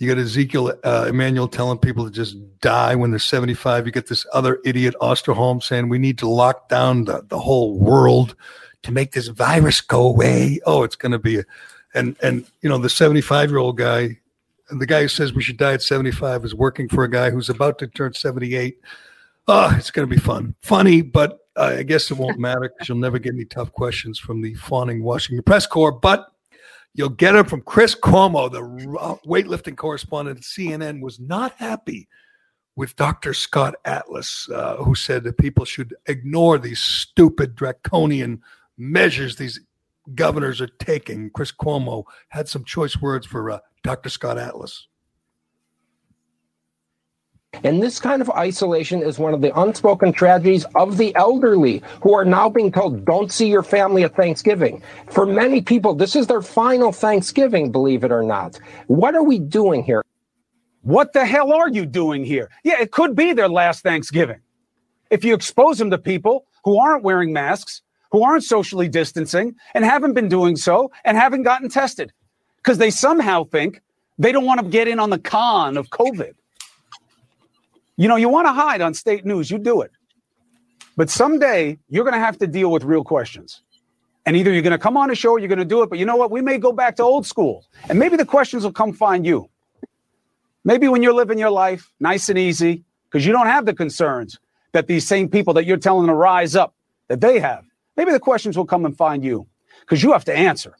you 0.00 0.08
got 0.08 0.18
Ezekiel 0.18 0.72
uh, 0.82 1.06
Emanuel 1.08 1.46
telling 1.46 1.78
people 1.78 2.04
to 2.04 2.10
just 2.10 2.36
die 2.60 2.94
when 2.94 3.10
they're 3.10 3.18
seventy 3.18 3.54
five. 3.54 3.86
You 3.86 3.92
get 3.92 4.08
this 4.08 4.26
other 4.32 4.58
idiot 4.64 4.94
Osterholm 5.00 5.62
saying 5.62 5.88
we 5.88 5.98
need 5.98 6.18
to 6.18 6.28
lock 6.28 6.68
down 6.68 7.04
the, 7.04 7.22
the 7.28 7.38
whole 7.38 7.78
world 7.78 8.34
to 8.82 8.92
make 8.92 9.12
this 9.12 9.28
virus 9.28 9.80
go 9.80 10.06
away. 10.06 10.58
Oh, 10.64 10.82
it's 10.82 10.96
going 10.96 11.12
to 11.12 11.18
be, 11.18 11.40
a, 11.40 11.44
and 11.94 12.16
and 12.22 12.46
you 12.62 12.68
know 12.68 12.78
the 12.78 12.88
seventy 12.88 13.20
five 13.20 13.50
year 13.50 13.58
old 13.58 13.76
guy 13.76 14.18
the 14.70 14.86
guy 14.86 15.02
who 15.02 15.08
says 15.08 15.32
we 15.32 15.42
should 15.42 15.56
die 15.56 15.74
at 15.74 15.82
75 15.82 16.44
is 16.44 16.54
working 16.54 16.88
for 16.88 17.04
a 17.04 17.10
guy 17.10 17.30
who's 17.30 17.48
about 17.48 17.78
to 17.80 17.86
turn 17.86 18.14
78. 18.14 18.78
Oh, 19.48 19.74
it's 19.76 19.90
going 19.90 20.08
to 20.08 20.14
be 20.14 20.20
fun. 20.20 20.54
Funny, 20.62 21.02
but 21.02 21.40
uh, 21.56 21.74
I 21.78 21.82
guess 21.82 22.10
it 22.10 22.18
won't 22.18 22.38
matter 22.38 22.68
because 22.68 22.88
you'll 22.88 22.98
never 22.98 23.18
get 23.18 23.34
any 23.34 23.44
tough 23.44 23.72
questions 23.72 24.18
from 24.18 24.42
the 24.42 24.54
fawning 24.54 25.02
Washington 25.02 25.42
press 25.42 25.66
corps. 25.66 25.92
But 25.92 26.30
you'll 26.94 27.08
get 27.08 27.32
them 27.32 27.46
from 27.46 27.62
Chris 27.62 27.94
Cuomo, 27.94 28.50
the 28.50 28.60
weightlifting 29.26 29.76
correspondent 29.76 30.38
at 30.38 30.44
CNN, 30.44 31.00
was 31.00 31.20
not 31.20 31.52
happy 31.54 32.08
with 32.76 32.96
Dr. 32.96 33.34
Scott 33.34 33.74
Atlas, 33.84 34.48
uh, 34.50 34.76
who 34.76 34.94
said 34.94 35.24
that 35.24 35.38
people 35.38 35.64
should 35.64 35.94
ignore 36.06 36.58
these 36.58 36.80
stupid 36.80 37.54
draconian 37.54 38.40
measures 38.78 39.36
these 39.36 39.60
governors 40.14 40.60
are 40.60 40.70
taking. 40.78 41.30
Chris 41.30 41.52
Cuomo 41.52 42.04
had 42.28 42.48
some 42.48 42.64
choice 42.64 43.00
words 43.00 43.26
for 43.26 43.50
uh, 43.50 43.58
Dr. 43.82 44.08
Scott 44.08 44.38
Atlas. 44.38 44.88
And 47.64 47.82
this 47.82 47.98
kind 47.98 48.22
of 48.22 48.30
isolation 48.30 49.02
is 49.02 49.18
one 49.18 49.34
of 49.34 49.40
the 49.42 49.58
unspoken 49.60 50.12
tragedies 50.12 50.64
of 50.76 50.96
the 50.96 51.14
elderly 51.16 51.82
who 52.00 52.14
are 52.14 52.24
now 52.24 52.48
being 52.48 52.72
told, 52.72 53.04
don't 53.04 53.30
see 53.30 53.48
your 53.48 53.62
family 53.62 54.04
at 54.04 54.14
Thanksgiving. 54.14 54.82
For 55.10 55.26
many 55.26 55.60
people, 55.60 55.94
this 55.94 56.16
is 56.16 56.26
their 56.26 56.42
final 56.42 56.92
Thanksgiving, 56.92 57.70
believe 57.70 58.04
it 58.04 58.12
or 58.12 58.22
not. 58.22 58.58
What 58.86 59.14
are 59.14 59.22
we 59.22 59.38
doing 59.38 59.82
here? 59.82 60.02
What 60.82 61.12
the 61.12 61.26
hell 61.26 61.52
are 61.52 61.68
you 61.68 61.84
doing 61.84 62.24
here? 62.24 62.50
Yeah, 62.64 62.80
it 62.80 62.92
could 62.92 63.14
be 63.14 63.34
their 63.34 63.48
last 63.48 63.82
Thanksgiving. 63.82 64.40
If 65.10 65.24
you 65.24 65.34
expose 65.34 65.78
them 65.78 65.90
to 65.90 65.98
people 65.98 66.46
who 66.64 66.78
aren't 66.78 67.02
wearing 67.02 67.32
masks, 67.32 67.82
who 68.12 68.22
aren't 68.22 68.44
socially 68.44 68.88
distancing, 68.88 69.54
and 69.74 69.84
haven't 69.84 70.14
been 70.14 70.28
doing 70.28 70.56
so, 70.56 70.90
and 71.04 71.16
haven't 71.16 71.42
gotten 71.42 71.68
tested, 71.68 72.12
because 72.56 72.78
they 72.78 72.90
somehow 72.90 73.44
think 73.44 73.82
they 74.18 74.32
don't 74.32 74.46
want 74.46 74.60
to 74.60 74.66
get 74.66 74.88
in 74.88 74.98
on 74.98 75.10
the 75.10 75.18
con 75.18 75.76
of 75.76 75.90
COVID. 75.90 76.32
You 78.00 78.08
know, 78.08 78.16
you 78.16 78.30
want 78.30 78.46
to 78.46 78.52
hide 78.54 78.80
on 78.80 78.94
state 78.94 79.26
news, 79.26 79.50
you 79.50 79.58
do 79.58 79.82
it. 79.82 79.90
But 80.96 81.10
someday 81.10 81.78
you're 81.90 82.04
going 82.04 82.14
to 82.14 82.20
have 82.20 82.38
to 82.38 82.46
deal 82.46 82.70
with 82.72 82.82
real 82.82 83.04
questions. 83.04 83.62
And 84.24 84.38
either 84.38 84.50
you're 84.50 84.62
going 84.62 84.70
to 84.70 84.78
come 84.78 84.96
on 84.96 85.10
a 85.10 85.14
show 85.14 85.32
or 85.32 85.38
you're 85.38 85.48
going 85.48 85.58
to 85.58 85.66
do 85.66 85.82
it. 85.82 85.90
But 85.90 85.98
you 85.98 86.06
know 86.06 86.16
what? 86.16 86.30
We 86.30 86.40
may 86.40 86.56
go 86.56 86.72
back 86.72 86.96
to 86.96 87.02
old 87.02 87.26
school. 87.26 87.66
And 87.90 87.98
maybe 87.98 88.16
the 88.16 88.24
questions 88.24 88.64
will 88.64 88.72
come 88.72 88.94
find 88.94 89.26
you. 89.26 89.50
Maybe 90.64 90.88
when 90.88 91.02
you're 91.02 91.12
living 91.12 91.38
your 91.38 91.50
life 91.50 91.92
nice 92.00 92.30
and 92.30 92.38
easy, 92.38 92.84
because 93.04 93.26
you 93.26 93.32
don't 93.32 93.48
have 93.48 93.66
the 93.66 93.74
concerns 93.74 94.38
that 94.72 94.86
these 94.86 95.06
same 95.06 95.28
people 95.28 95.52
that 95.52 95.66
you're 95.66 95.76
telling 95.76 96.06
to 96.06 96.14
rise 96.14 96.56
up, 96.56 96.74
that 97.08 97.20
they 97.20 97.38
have. 97.38 97.66
Maybe 97.98 98.12
the 98.12 98.20
questions 98.20 98.56
will 98.56 98.64
come 98.64 98.86
and 98.86 98.96
find 98.96 99.22
you 99.22 99.46
because 99.80 100.02
you 100.02 100.12
have 100.12 100.24
to 100.24 100.34
answer 100.34 100.74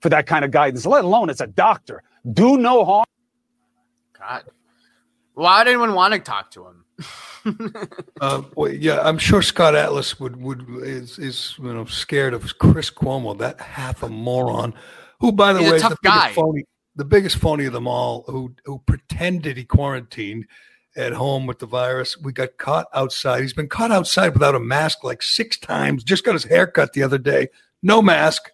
for 0.00 0.10
that 0.10 0.26
kind 0.26 0.44
of 0.44 0.50
guidance, 0.50 0.84
let 0.84 1.04
alone 1.04 1.30
it's 1.30 1.40
a 1.40 1.46
doctor. 1.46 2.02
Do 2.30 2.58
no 2.58 2.84
harm. 2.84 3.06
God. 4.18 4.44
Why 5.36 5.58
would 5.58 5.68
anyone 5.68 5.92
want 5.92 6.14
to 6.14 6.18
talk 6.18 6.50
to 6.52 6.66
him? 6.66 6.84
Uh, 8.20 8.42
well, 8.56 8.72
yeah, 8.72 9.00
I'm 9.02 9.18
sure 9.18 9.40
Scott 9.40 9.76
Atlas 9.76 10.18
would 10.18 10.42
would 10.42 10.66
is 10.82 11.16
is 11.16 11.54
you 11.58 11.72
know 11.72 11.84
scared 11.84 12.34
of 12.34 12.58
Chris 12.58 12.90
Cuomo, 12.90 13.38
that 13.38 13.60
half 13.60 14.02
a 14.02 14.08
moron, 14.08 14.74
who 15.20 15.30
by 15.30 15.52
the 15.52 15.60
He's 15.60 15.70
way 15.70 15.76
is 15.76 15.82
the 15.82 15.96
biggest 16.02 16.34
phony, 16.34 16.64
the 16.96 17.04
biggest 17.04 17.36
phony 17.36 17.66
of 17.66 17.72
them 17.72 17.86
all, 17.86 18.24
who 18.26 18.52
who 18.64 18.80
pretended 18.86 19.58
he 19.58 19.64
quarantined 19.64 20.46
at 20.96 21.12
home 21.12 21.46
with 21.46 21.60
the 21.60 21.66
virus. 21.66 22.18
We 22.18 22.32
got 22.32 22.56
caught 22.56 22.86
outside. 22.92 23.42
He's 23.42 23.52
been 23.52 23.68
caught 23.68 23.92
outside 23.92 24.32
without 24.32 24.56
a 24.56 24.60
mask 24.60 25.04
like 25.04 25.22
six 25.22 25.56
times. 25.56 26.02
Just 26.02 26.24
got 26.24 26.32
his 26.32 26.44
hair 26.44 26.66
cut 26.66 26.94
the 26.94 27.04
other 27.04 27.18
day, 27.18 27.48
no 27.80 28.02
mask. 28.02 28.50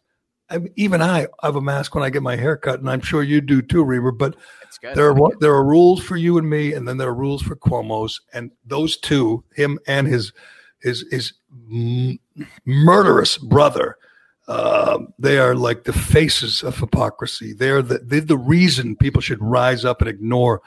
I 0.53 0.59
even 0.77 1.01
I 1.03 1.27
have 1.43 1.57
a 1.57 1.61
mask 1.61 1.95
when 1.95 2.05
I 2.05 2.11
get 2.11 2.23
my 2.23 2.37
hair 2.37 2.57
cut, 2.57 2.81
and 2.81 2.91
I'm 2.91 3.01
sure 3.01 3.23
you 3.23 3.41
do 3.41 3.63
too, 3.63 3.83
Reaver. 3.85 4.13
But 4.13 4.37
there 4.95 5.11
are 5.11 5.31
there 5.41 5.55
are 5.55 5.65
rules 5.65 6.03
for 6.03 6.17
you 6.17 6.39
and 6.39 6.49
me, 6.49 6.75
and 6.75 6.87
then 6.87 6.99
there 6.99 7.09
are 7.09 7.15
rules 7.15 7.43
for 7.43 7.57
Cuomo's, 7.57 8.21
and 8.33 8.51
those 8.65 8.97
two, 8.97 9.43
him 9.55 9.79
and 9.87 10.07
his 10.07 10.33
his 10.81 11.05
his 11.11 11.33
m- 11.73 12.19
murderous 12.65 13.39
brother, 13.39 13.97
Uh, 14.49 14.99
they 15.19 15.39
are 15.39 15.55
like 15.55 15.85
the 15.85 15.93
faces 15.93 16.63
of 16.63 16.77
hypocrisy. 16.77 17.55
They're 17.55 17.83
the 17.83 17.99
they're 17.99 18.21
the 18.21 18.37
reason 18.37 18.97
people 18.97 19.23
should 19.23 19.41
rise 19.41 19.85
up 19.85 20.01
and 20.01 20.11
ignore 20.11 20.61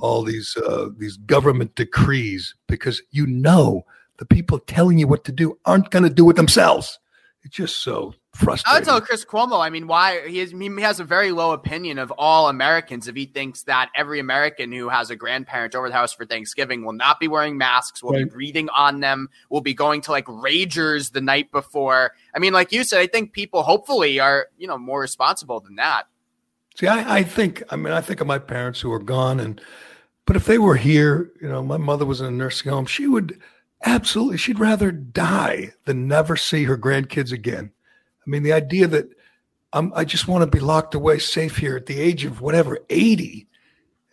all 0.00 0.22
these 0.24 0.56
uh, 0.56 0.88
these 0.98 1.16
government 1.16 1.74
decrees 1.76 2.54
because 2.66 3.00
you 3.12 3.26
know 3.26 3.84
the 4.18 4.26
people 4.26 4.58
telling 4.58 4.98
you 4.98 5.06
what 5.06 5.24
to 5.24 5.32
do 5.32 5.56
aren't 5.64 5.90
going 5.90 6.02
to 6.02 6.10
do 6.14 6.28
it 6.28 6.36
themselves. 6.36 6.98
It's 7.44 7.56
just 7.56 7.76
so 7.82 8.14
I 8.42 8.74
would 8.74 8.84
tell 8.84 9.00
Chris 9.00 9.24
Cuomo. 9.24 9.60
I 9.60 9.70
mean, 9.70 9.86
why 9.86 10.26
he 10.28 10.38
has, 10.38 10.52
he 10.52 10.80
has 10.80 11.00
a 11.00 11.04
very 11.04 11.30
low 11.32 11.52
opinion 11.52 11.98
of 11.98 12.10
all 12.16 12.48
Americans 12.48 13.08
if 13.08 13.16
he 13.16 13.26
thinks 13.26 13.64
that 13.64 13.90
every 13.94 14.18
American 14.18 14.72
who 14.72 14.88
has 14.88 15.10
a 15.10 15.16
grandparent 15.16 15.74
over 15.74 15.88
the 15.88 15.94
house 15.94 16.12
for 16.12 16.24
Thanksgiving 16.24 16.84
will 16.84 16.92
not 16.92 17.20
be 17.20 17.28
wearing 17.28 17.58
masks, 17.58 18.02
will 18.02 18.12
be 18.12 18.24
breathing 18.24 18.68
on 18.70 19.00
them, 19.00 19.28
will 19.50 19.60
be 19.60 19.74
going 19.74 20.00
to 20.02 20.10
like 20.10 20.26
ragers 20.26 21.12
the 21.12 21.20
night 21.20 21.50
before. 21.52 22.12
I 22.34 22.38
mean, 22.38 22.52
like 22.52 22.72
you 22.72 22.84
said, 22.84 23.00
I 23.00 23.06
think 23.06 23.32
people 23.32 23.62
hopefully 23.62 24.20
are 24.20 24.46
you 24.56 24.66
know 24.66 24.78
more 24.78 25.00
responsible 25.00 25.60
than 25.60 25.76
that. 25.76 26.04
See, 26.76 26.86
I, 26.86 27.18
I 27.18 27.22
think, 27.22 27.62
I 27.70 27.76
mean, 27.76 27.92
I 27.92 28.00
think 28.00 28.20
of 28.20 28.26
my 28.26 28.38
parents 28.38 28.80
who 28.80 28.92
are 28.92 29.00
gone, 29.00 29.40
and 29.40 29.60
but 30.24 30.36
if 30.36 30.46
they 30.46 30.58
were 30.58 30.76
here, 30.76 31.32
you 31.42 31.48
know, 31.48 31.62
my 31.62 31.76
mother 31.76 32.06
was 32.06 32.20
in 32.20 32.26
a 32.26 32.30
nursing 32.30 32.70
home, 32.70 32.86
she 32.86 33.06
would 33.06 33.38
absolutely, 33.84 34.36
she'd 34.38 34.60
rather 34.60 34.92
die 34.92 35.72
than 35.84 36.06
never 36.06 36.36
see 36.36 36.64
her 36.64 36.78
grandkids 36.78 37.32
again. 37.32 37.72
I 38.30 38.32
mean, 38.32 38.44
the 38.44 38.52
idea 38.52 38.86
that 38.86 39.08
I'm, 39.72 39.92
I 39.92 40.04
just 40.04 40.28
want 40.28 40.42
to 40.42 40.46
be 40.46 40.60
locked 40.60 40.94
away 40.94 41.18
safe 41.18 41.56
here 41.56 41.76
at 41.76 41.86
the 41.86 41.98
age 41.98 42.24
of 42.24 42.40
whatever, 42.40 42.78
80. 42.88 43.48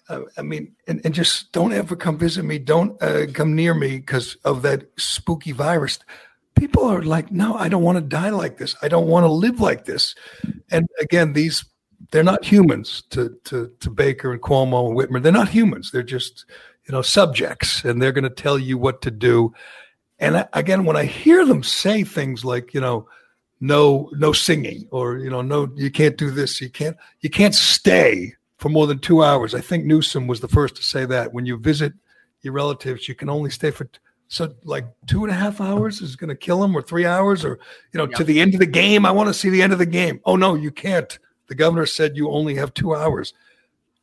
Uh, 0.10 0.22
I 0.36 0.42
mean, 0.42 0.72
and, 0.88 1.02
and 1.04 1.14
just 1.14 1.52
don't 1.52 1.72
ever 1.72 1.96
come 1.96 2.18
visit 2.18 2.44
me. 2.44 2.58
Don't 2.58 3.00
uh, 3.00 3.28
come 3.32 3.56
near 3.56 3.76
me 3.76 3.98
because 3.98 4.36
of 4.44 4.64
that 4.64 4.90
spooky 4.98 5.52
virus. 5.52 6.00
People 6.56 6.84
are 6.86 7.04
like, 7.04 7.32
no, 7.32 7.54
I 7.54 7.70
don't 7.70 7.84
want 7.84 8.00
to 8.00 8.04
die 8.04 8.32
like 8.32 8.58
this. 8.58 8.76
I 8.82 8.88
don't 8.88 9.06
want 9.06 9.26
to 9.26 9.32
live 9.32 9.60
like 9.60 9.86
this. 9.86 10.16
And 10.72 10.88
again, 11.00 11.34
these 11.34 11.64
they're 12.12 12.24
not 12.24 12.44
humans 12.44 13.04
to 13.12 13.38
to 13.44 13.72
to 13.80 13.90
Baker 13.92 14.32
and 14.32 14.42
Cuomo 14.42 14.88
and 14.88 14.98
Whitmer. 14.98 15.22
They're 15.22 15.32
not 15.32 15.50
humans. 15.50 15.92
They're 15.92 16.02
just 16.02 16.46
you 16.88 16.92
know 16.92 17.04
subjects, 17.04 17.84
and 17.84 18.02
they're 18.02 18.12
going 18.12 18.24
to 18.24 18.32
tell 18.32 18.58
you 18.58 18.80
what 18.80 19.04
to 19.04 19.12
do. 19.12 19.54
And 20.18 20.38
I, 20.38 20.48
again, 20.54 20.86
when 20.86 20.98
I 20.98 21.06
hear 21.06 21.46
them 21.46 21.62
say 21.62 22.04
things 22.04 22.44
like 22.44 22.74
you 22.74 22.82
know, 22.82 23.08
no 23.60 24.10
no 24.14 24.32
singing, 24.34 24.88
or 24.92 25.18
you 25.18 25.30
know, 25.30 25.42
no 25.42 25.70
you 25.76 25.90
can't 25.92 26.18
do 26.18 26.32
this, 26.32 26.62
you 26.62 26.70
can't 26.70 26.98
you 27.22 27.30
can't 27.30 27.56
stay 27.56 28.34
for 28.58 28.70
more 28.70 28.88
than 28.88 29.00
two 29.00 29.24
hours. 29.24 29.54
I 29.56 29.62
think 29.62 29.86
Newsom 29.86 30.28
was 30.28 30.40
the 30.42 30.48
first 30.48 30.76
to 30.76 30.84
say 30.84 31.06
that. 31.06 31.34
When 31.34 31.46
you 31.46 31.58
visit 31.58 31.94
your 32.42 32.54
relatives, 32.54 33.08
you 33.08 33.16
can 33.16 33.30
only 33.30 33.50
stay 33.50 33.72
for 33.72 33.90
so 34.30 34.54
like 34.64 34.86
two 35.08 35.24
and 35.24 35.32
a 35.32 35.36
half 35.36 35.62
hours 35.62 36.02
is 36.02 36.16
going 36.16 36.30
to 36.30 36.36
kill 36.36 36.60
them, 36.62 36.76
or 36.76 36.82
three 36.82 37.06
hours, 37.06 37.46
or 37.46 37.60
you 37.94 37.98
know, 37.98 38.08
Yeah. 38.10 38.18
to 38.18 38.24
the 38.24 38.40
end 38.42 38.54
of 38.54 38.60
the 38.60 38.66
game. 38.66 39.06
I 39.06 39.12
want 39.12 39.28
to 39.28 39.34
see 39.34 39.50
the 39.50 39.62
end 39.62 39.74
of 39.74 39.80
the 39.80 39.86
game. 39.86 40.20
Oh 40.26 40.36
no, 40.36 40.56
you 40.56 40.72
can't. 40.72 41.18
The 41.48 41.56
governor 41.56 41.86
said 41.86 42.18
you 42.18 42.30
only 42.30 42.56
have 42.56 42.74
two 42.74 42.94
hours. 42.94 43.34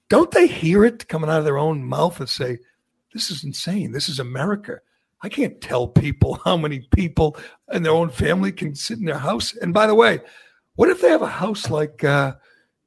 Don't 0.08 0.30
they 0.30 0.46
hear 0.46 0.84
it 0.84 1.08
coming 1.08 1.28
out 1.30 1.38
of 1.38 1.44
their 1.44 1.58
own 1.58 1.84
mouth 1.84 2.20
and 2.20 2.28
say, 2.28 2.58
"This 3.12 3.30
is 3.30 3.44
insane. 3.44 3.92
This 3.92 4.08
is 4.08 4.18
America." 4.18 4.80
I 5.24 5.30
can't 5.30 5.58
tell 5.62 5.88
people 5.88 6.38
how 6.44 6.58
many 6.58 6.86
people 6.94 7.36
in 7.72 7.82
their 7.82 7.92
own 7.92 8.10
family 8.10 8.52
can 8.52 8.74
sit 8.74 8.98
in 8.98 9.06
their 9.06 9.18
house. 9.18 9.56
And 9.56 9.72
by 9.72 9.86
the 9.86 9.94
way, 9.94 10.20
what 10.76 10.90
if 10.90 11.00
they 11.00 11.08
have 11.08 11.22
a 11.22 11.26
house 11.26 11.70
like, 11.70 12.04
uh, 12.04 12.34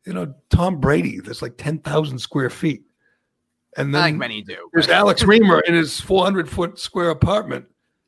you 0.05 0.13
know, 0.13 0.35
Tom 0.51 0.79
Brady 0.79 1.19
that's 1.19 1.41
like 1.41 1.57
10,000 1.57 2.19
square 2.19 2.51
feet? 2.51 2.83
And 3.75 3.89
I 3.89 3.99
then 3.99 4.07
think 4.09 4.17
many 4.19 4.41
do. 4.43 4.69
there's 4.71 4.87
Alex 4.87 5.23
Reimer 5.23 5.61
in 5.67 5.73
his 5.73 5.99
400 5.99 6.47
foot 6.47 6.79
square 6.79 7.09
apartment. 7.09 7.65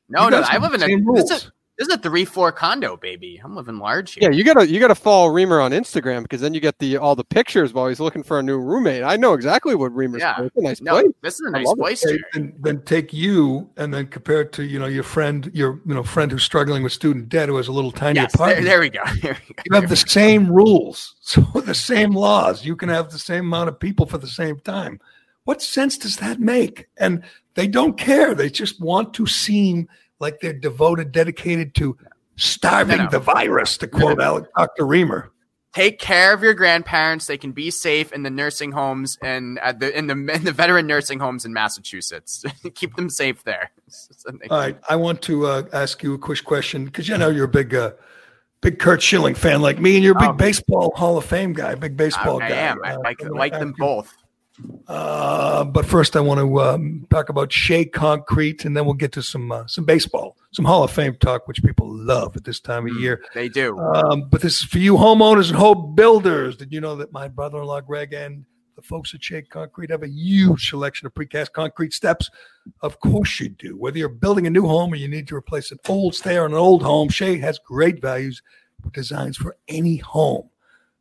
No, 0.10 0.26
You 0.26 0.32
no, 0.32 0.42
I 0.46 0.58
live 0.58 0.74
in 0.74 0.84
a 0.84 1.14
this 1.14 1.32
is, 1.32 1.52
this 1.80 1.88
is 1.88 1.96
a 1.96 1.98
three 1.98 2.26
floor 2.26 2.52
condo, 2.52 2.98
baby. 2.98 3.40
I'm 3.42 3.56
living 3.56 3.80
large 3.80 4.14
here. 4.14 4.30
Yeah, 4.30 4.38
you 4.38 4.44
gotta 4.44 4.68
you 4.70 4.82
gotta 4.82 4.94
follow 4.96 5.30
Reimer 5.30 5.64
on 5.64 5.72
Instagram 5.72 6.24
because 6.24 6.42
then 6.42 6.54
you 6.54 6.60
get 6.60 6.78
the 6.80 6.98
all 6.98 7.16
the 7.16 7.24
pictures 7.24 7.74
while 7.74 7.88
he's 7.88 8.02
looking 8.02 8.22
for 8.22 8.38
a 8.38 8.44
new 8.44 8.60
roommate. 8.60 9.02
I 9.02 9.16
know 9.16 9.32
exactly 9.34 9.76
what 9.76 9.94
Reimer's 9.94 10.20
Yeah. 10.20 10.36
for. 10.36 10.46
It's 10.48 10.56
nice 10.58 10.82
no, 10.82 10.92
place. 11.02 11.12
this 11.22 11.34
is 11.36 11.42
a 11.54 11.58
I 11.58 11.64
nice 11.64 11.74
place 11.76 12.06
Okay, 12.06 12.16
here. 12.16 12.26
then, 12.34 12.54
then 12.60 12.82
take 12.84 13.14
you 13.14 13.70
and 13.78 13.94
then 13.94 14.08
compare 14.08 14.42
it 14.42 14.52
to 14.54 14.64
you 14.66 14.78
know 14.78 14.88
your 14.88 15.04
friend 15.04 15.50
your 15.54 15.80
you 15.86 15.94
know 15.94 16.04
friend 16.04 16.30
who's 16.30 16.44
struggling 16.44 16.84
with 16.84 16.92
student 16.92 17.30
debt 17.30 17.48
who 17.48 17.56
has 17.56 17.70
a 17.70 17.72
little 17.72 17.92
tiny 17.94 18.20
Yes, 18.20 18.34
there, 18.38 18.46
apartment. 18.48 18.66
there 18.68 18.80
we 18.82 18.90
go. 18.90 19.04
There 19.22 19.38
we 19.48 19.54
go. 19.56 19.64
you 19.66 19.76
have 19.80 19.90
the 19.90 19.96
same 19.96 20.52
rules, 20.52 21.16
so 21.22 21.42
the 21.64 21.74
same 21.74 22.12
laws. 22.12 22.66
You 22.66 22.76
can 22.76 22.90
have 22.90 23.10
the 23.10 23.18
same 23.20 23.46
amount 23.46 23.70
of 23.70 23.80
people 23.80 24.06
for 24.06 24.18
the 24.18 24.28
same 24.28 24.60
time. 24.60 25.00
What 25.46 25.62
sense 25.62 25.98
does 25.98 26.18
that 26.18 26.42
make? 26.42 26.90
And 26.98 27.24
they 27.56 27.68
don't 27.68 27.98
care. 27.98 28.36
They 28.36 28.50
just 28.50 28.82
want 28.82 29.14
to 29.16 29.26
seem 29.26 29.88
like 30.20 30.40
they're 30.42 30.54
devoted, 30.54 31.12
dedicated 31.12 31.76
to 31.76 31.98
starving 32.36 32.98
No, 32.98 33.04
no. 33.06 33.10
the 33.10 33.20
virus. 33.20 33.78
To 33.80 33.88
quote 33.88 34.20
Alec, 34.22 34.46
Dr. 34.58 34.84
Reimer. 34.84 35.30
Take 35.72 36.00
care 36.00 36.34
of 36.34 36.42
your 36.42 36.56
grandparents. 36.56 37.28
They 37.28 37.38
can 37.38 37.52
be 37.52 37.70
safe 37.70 38.12
in 38.12 38.24
the 38.24 38.32
nursing 38.32 38.72
homes 38.72 39.20
and 39.22 39.60
at 39.60 39.80
the 39.80 39.96
in 39.96 40.08
the 40.08 40.14
in 40.34 40.44
the 40.44 40.52
veteran 40.52 40.88
nursing 40.88 41.20
homes 41.20 41.46
in 41.46 41.54
Massachusetts. 41.54 42.44
Keep 42.76 42.96
them 42.96 43.08
safe 43.10 43.44
there. 43.44 43.70
All 44.50 44.58
right, 44.58 44.76
I 44.90 44.96
want 44.96 45.22
to 45.24 45.46
uh, 45.46 45.64
ask 45.72 46.02
you 46.02 46.16
a 46.16 46.18
quick 46.18 46.44
question 46.44 46.86
because 46.86 47.08
you 47.08 47.18
know 47.20 47.30
you're 47.30 47.46
a 47.46 47.48
big, 47.48 47.76
uh, 47.76 47.92
big 48.62 48.80
Curt 48.80 49.00
Schilling 49.04 49.36
fan 49.36 49.62
like 49.62 49.80
me, 49.80 49.94
and 49.96 50.04
you're 50.04 50.18
a 50.18 50.20
big 50.20 50.30
Oh. 50.30 50.34
baseball 50.34 50.92
Hall 50.96 51.18
of 51.20 51.26
Fame 51.26 51.54
guy, 51.54 51.76
big 51.76 51.96
baseball 51.96 52.42
I 52.42 52.50
guy. 52.50 52.56
am. 52.56 52.80
I 52.84 52.96
Uh, 52.96 53.00
like, 53.02 53.24
I 53.24 53.28
like 53.28 53.54
them 53.54 53.76
both. 53.78 54.18
Uh, 54.88 55.64
but 55.64 55.86
first, 55.86 56.16
I 56.16 56.20
want 56.20 56.40
to 56.40 56.62
um, 56.62 57.06
talk 57.10 57.30
about 57.30 57.52
Shea 57.52 57.86
Concrete, 57.86 58.66
and 58.66 58.76
then 58.76 58.86
we'll 58.86 58.96
get 58.96 59.12
to 59.14 59.22
some 59.22 59.52
uh, 59.52 59.68
some 59.68 59.86
baseball, 59.86 60.36
some 60.52 60.66
Hall 60.66 60.84
of 60.84 60.92
Fame 60.92 61.16
talk, 61.16 61.48
which 61.48 61.64
people 61.64 61.88
love 61.88 62.36
at 62.36 62.44
this 62.44 62.60
time 62.60 62.88
of 62.88 62.96
year. 62.96 63.24
They 63.34 63.50
do. 63.50 63.78
Um, 63.78 64.30
but 64.30 64.42
this 64.42 64.60
is 64.60 64.64
for 64.64 64.80
you 64.80 64.96
homeowners 64.96 65.50
and 65.50 65.58
home 65.58 65.94
builders. 65.96 66.58
Did 66.58 66.74
you 66.74 66.82
know 66.82 66.96
that 66.96 67.14
my 67.14 67.28
brother-in-law 67.28 67.82
Greg 67.82 68.14
and 68.14 68.46
the 68.76 68.82
folks 68.82 69.14
at 69.14 69.24
Shea 69.24 69.44
Concrete 69.44 69.92
have 69.92 70.04
a 70.04 70.10
huge 70.10 70.70
selection 70.70 71.06
of 71.06 71.14
precast 71.14 71.52
concrete 71.52 71.94
steps? 71.94 72.30
Of 72.82 73.00
course 73.00 73.40
you 73.40 73.50
do. 73.50 73.78
Whether 73.78 74.00
you're 74.00 74.10
building 74.10 74.48
a 74.48 74.50
new 74.50 74.66
home 74.66 74.94
or 74.94 74.96
you 74.96 75.08
need 75.08 75.28
to 75.28 75.36
replace 75.36 75.72
an 75.72 75.80
old 75.88 76.16
stair 76.16 76.46
in 76.46 76.54
an 76.54 76.58
old 76.58 76.82
home, 76.82 77.10
Shea 77.10 77.38
has 77.38 77.60
great 77.60 78.02
values 78.02 78.42
designs 78.94 79.38
for 79.38 79.56
any 79.68 79.98
home. 79.98 80.49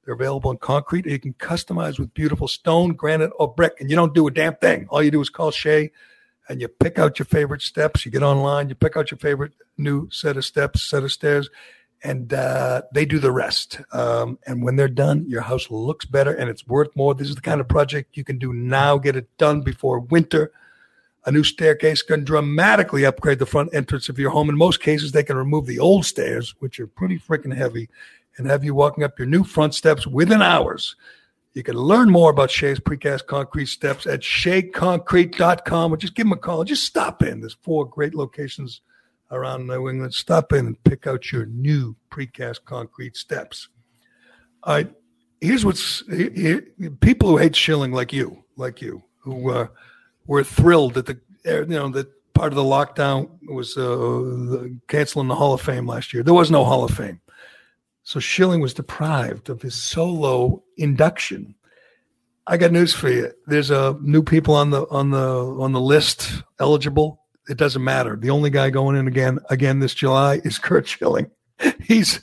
They're 0.09 0.15
available 0.15 0.51
in 0.51 0.57
concrete. 0.57 1.05
You 1.05 1.19
can 1.19 1.35
customize 1.35 1.99
with 1.99 2.15
beautiful 2.15 2.49
stone, 2.49 2.95
granite, 2.95 3.31
or 3.39 3.53
brick, 3.53 3.75
and 3.79 3.91
you 3.91 3.97
don't 3.97 4.15
do 4.15 4.27
a 4.27 4.31
damn 4.31 4.55
thing. 4.55 4.87
All 4.89 5.03
you 5.03 5.11
do 5.11 5.21
is 5.21 5.29
call 5.29 5.51
Shea 5.51 5.91
and 6.49 6.63
you 6.63 6.69
pick 6.69 6.99
out 6.99 7.19
your 7.19 7.27
favorite 7.27 7.61
steps. 7.61 8.07
You 8.07 8.11
get 8.11 8.23
online, 8.23 8.71
you 8.71 8.75
pick 8.75 8.97
out 8.97 9.11
your 9.11 9.19
favorite 9.19 9.53
new 9.77 10.09
set 10.11 10.39
of 10.39 10.47
steps, 10.47 10.81
set 10.81 11.03
of 11.03 11.13
stairs, 11.13 11.51
and 12.03 12.33
uh, 12.33 12.81
they 12.95 13.05
do 13.05 13.19
the 13.19 13.31
rest. 13.31 13.83
Um, 13.93 14.39
and 14.47 14.63
when 14.63 14.77
they're 14.77 14.89
done, 14.89 15.27
your 15.29 15.43
house 15.43 15.71
looks 15.71 16.07
better 16.07 16.33
and 16.33 16.49
it's 16.49 16.67
worth 16.67 16.89
more. 16.97 17.15
This 17.15 17.29
is 17.29 17.35
the 17.35 17.43
kind 17.43 17.61
of 17.61 17.69
project 17.69 18.17
you 18.17 18.25
can 18.25 18.39
do 18.39 18.55
now. 18.55 18.97
Get 18.97 19.15
it 19.15 19.29
done 19.37 19.61
before 19.61 20.01
winter. 20.01 20.53
A 21.27 21.31
new 21.31 21.45
staircase 21.45 22.01
can 22.01 22.25
dramatically 22.25 23.05
upgrade 23.05 23.41
the 23.41 23.45
front 23.45 23.75
entrance 23.75 24.09
of 24.09 24.19
your 24.19 24.31
home. 24.31 24.49
In 24.49 24.57
most 24.57 24.81
cases, 24.81 25.13
they 25.13 25.23
can 25.23 25.37
remove 25.37 25.67
the 25.67 25.81
old 25.81 26.07
stairs, 26.07 26.55
which 26.61 26.81
are 26.81 26.87
pretty 26.87 27.19
freaking 27.19 27.55
heavy, 27.55 27.91
and 28.39 28.47
have 28.47 28.65
you 28.65 28.75
walking 28.75 29.05
up 29.05 29.19
your 29.19 29.27
new 29.27 29.45
front 29.45 29.75
steps 29.75 30.07
within 30.07 30.41
hours. 30.41 30.97
You 31.55 31.63
can 31.65 31.75
learn 31.75 32.09
more 32.09 32.31
about 32.31 32.51
Shea's 32.51 32.79
precast 32.79 33.27
concrete 33.27 33.67
steps 33.67 34.07
at 34.07 34.21
sheaconcrete.com 34.21 35.93
or 35.93 35.97
just 35.97 36.15
give 36.15 36.27
them 36.27 36.33
a 36.33 36.37
call. 36.37 36.63
Just 36.63 36.85
stop 36.85 37.23
in. 37.23 37.41
There's 37.41 37.57
four 37.63 37.85
great 37.85 38.15
locations 38.15 38.81
around 39.31 39.67
New 39.67 39.89
England. 39.89 40.15
Stop 40.15 40.53
in 40.53 40.67
and 40.67 40.85
pick 40.85 41.07
out 41.07 41.33
your 41.33 41.47
new 41.47 41.97
precast 42.11 42.65
concrete 42.65 43.17
steps. 43.17 43.69
All 44.63 44.75
right. 44.75 44.95
Here's 45.41 45.65
what's 45.65 46.07
here, 46.09 46.63
people 47.01 47.29
who 47.29 47.37
hate 47.37 47.55
Schilling 47.55 47.93
like 47.93 48.13
you, 48.13 48.45
like 48.57 48.83
you, 48.83 49.03
who 49.19 49.51
uh, 49.51 49.69
were 50.27 50.43
thrilled 50.43 50.95
that 50.95 51.07
the 51.07 51.21
you 51.45 51.67
know 51.67 51.89
that 51.91 52.09
part 52.35 52.53
of 52.53 52.57
the 52.57 52.63
lockdown 52.63 53.31
was 53.49 53.77
uh, 53.77 54.69
canceling 54.89 55.29
the 55.29 55.37
Hall 55.37 55.55
of 55.55 55.61
Fame 55.61 55.87
last 55.87 56.13
year. 56.13 56.25
There 56.25 56.35
was 56.35 56.51
no 56.51 56.65
Hall 56.65 56.85
of 56.85 56.91
Fame. 56.91 57.21
So 58.09 58.21
Schilling 58.21 58.63
was 58.63 58.73
deprived 58.73 59.51
of 59.51 59.61
his 59.61 59.75
solo 59.75 60.63
induction. 60.79 61.55
I 62.47 62.57
got 62.57 62.73
news 62.73 62.95
for 62.95 63.11
you. 63.11 63.31
There's 63.47 63.71
a 63.71 63.99
new 64.01 64.23
people 64.23 64.55
on 64.55 64.71
the 64.71 64.89
on 64.89 65.11
the 65.11 65.19
on 65.19 65.73
the 65.73 65.81
list 65.81 66.43
eligible. 66.59 67.21
It 67.51 67.59
doesn't 67.59 67.85
matter. 67.85 68.17
The 68.17 68.31
only 68.31 68.49
guy 68.49 68.71
going 68.71 68.97
in 68.97 69.09
again 69.09 69.41
again 69.51 69.81
this 69.81 69.93
July 69.93 70.41
is 70.43 70.59
Curt 70.59 70.89
Schilling. 70.89 71.31
He's 71.83 72.23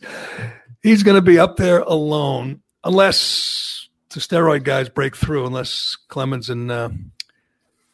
he's 0.82 1.04
going 1.04 1.18
to 1.18 1.22
be 1.22 1.38
up 1.38 1.58
there 1.58 1.82
alone 1.82 2.64
unless 2.84 3.88
the 4.10 4.22
steroid 4.22 4.64
guys 4.64 4.90
break 4.90 5.16
through. 5.16 5.46
Unless 5.46 5.98
Clemens 6.08 6.50
and 6.50 6.72
uh, 6.72 6.90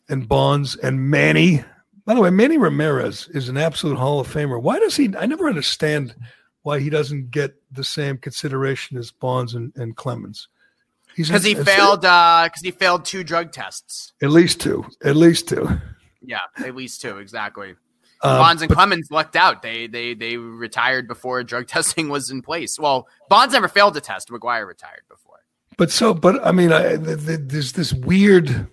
and 0.07 0.29
Bonds 0.29 0.77
and 0.77 1.09
Manny. 1.09 1.65
By 2.05 2.13
the 2.13 2.21
way, 2.21 2.29
Manny 2.29 2.57
Ramirez 2.57 3.27
is 3.33 3.49
an 3.49 3.57
absolute 3.57 3.97
Hall 3.97 4.21
of 4.21 4.33
Famer. 4.33 4.61
Why 4.61 4.79
does 4.79 4.95
he? 4.95 5.13
I 5.17 5.25
never 5.25 5.49
understand 5.49 6.15
why 6.63 6.79
he 6.79 6.89
doesn't 6.89 7.31
get 7.31 7.55
the 7.71 7.83
same 7.83 8.17
consideration 8.17 8.97
as 8.97 9.11
Bonds 9.11 9.55
and, 9.55 9.71
and 9.75 9.95
Clemens. 9.95 10.47
Because 11.15 11.43
he 11.43 11.55
failed. 11.55 12.01
Because 12.01 12.61
he 12.63 12.71
failed 12.71 13.03
two 13.05 13.23
drug 13.23 13.51
tests. 13.51 14.13
At 14.21 14.29
least 14.29 14.61
two. 14.61 14.85
At 15.03 15.15
least 15.15 15.49
two. 15.49 15.67
Yeah, 16.21 16.39
at 16.57 16.75
least 16.75 17.01
two 17.01 17.17
exactly. 17.17 17.75
Um, 18.23 18.37
Bonds 18.37 18.61
and 18.61 18.69
but- 18.69 18.75
Clemens 18.75 19.09
lucked 19.11 19.35
out. 19.35 19.61
They 19.61 19.87
they 19.87 20.13
they 20.13 20.37
retired 20.37 21.07
before 21.07 21.43
drug 21.43 21.67
testing 21.67 22.09
was 22.09 22.29
in 22.29 22.41
place. 22.41 22.79
Well, 22.79 23.07
Bonds 23.29 23.53
never 23.53 23.67
failed 23.67 23.95
to 23.95 24.01
test. 24.01 24.29
McGwire 24.29 24.65
retired 24.67 25.03
before. 25.09 25.39
But 25.77 25.89
so, 25.91 26.13
but 26.13 26.45
I 26.45 26.51
mean, 26.51 26.71
I, 26.71 26.97
th- 26.97 27.25
th- 27.25 27.39
there's 27.43 27.71
this 27.73 27.91
weird, 27.91 28.67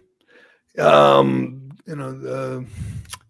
um, 0.78 1.70
you 1.86 1.96
know, 1.96 2.10
uh, 2.28 3.20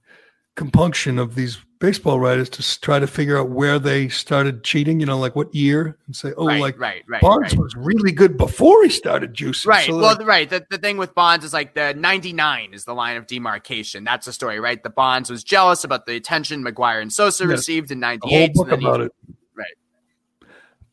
compunction 0.56 1.18
of 1.18 1.34
these 1.34 1.58
baseball 1.78 2.18
writers 2.18 2.48
to 2.50 2.80
try 2.80 2.98
to 2.98 3.06
figure 3.06 3.38
out 3.38 3.50
where 3.50 3.78
they 3.78 4.08
started 4.08 4.64
cheating. 4.64 5.00
You 5.00 5.06
know, 5.06 5.18
like 5.18 5.36
what 5.36 5.54
year, 5.54 5.96
and 6.06 6.14
say, 6.14 6.32
oh, 6.36 6.46
right, 6.46 6.60
like 6.60 6.78
right, 6.78 7.02
right, 7.08 7.20
Barnes 7.20 7.52
right. 7.52 7.62
was 7.62 7.74
really 7.76 8.12
good 8.12 8.36
before 8.36 8.82
he 8.82 8.90
started 8.90 9.34
juicing. 9.34 9.66
Right. 9.66 9.86
So, 9.86 9.98
well, 9.98 10.16
like, 10.16 10.26
right. 10.26 10.50
The, 10.50 10.66
the 10.70 10.78
thing 10.78 10.96
with 10.96 11.14
Bonds 11.14 11.44
is 11.44 11.52
like 11.52 11.74
the 11.74 11.94
99 11.94 12.74
is 12.74 12.84
the 12.84 12.94
line 12.94 13.16
of 13.16 13.26
demarcation. 13.26 14.04
That's 14.04 14.26
the 14.26 14.32
story, 14.32 14.60
right? 14.60 14.82
The 14.82 14.90
Bonds 14.90 15.30
was 15.30 15.44
jealous 15.44 15.84
about 15.84 16.06
the 16.06 16.16
attention 16.16 16.64
McGwire 16.64 17.00
and 17.00 17.12
Sosa 17.12 17.46
received 17.46 17.90
in 17.90 18.02
a 18.02 18.18
whole 18.22 18.30
98. 18.30 18.56
so 18.56 18.64
book 18.64 18.78
he- 18.78 18.84
about 18.84 19.00
it. 19.00 19.12
Right. 19.54 19.66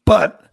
But 0.05 0.45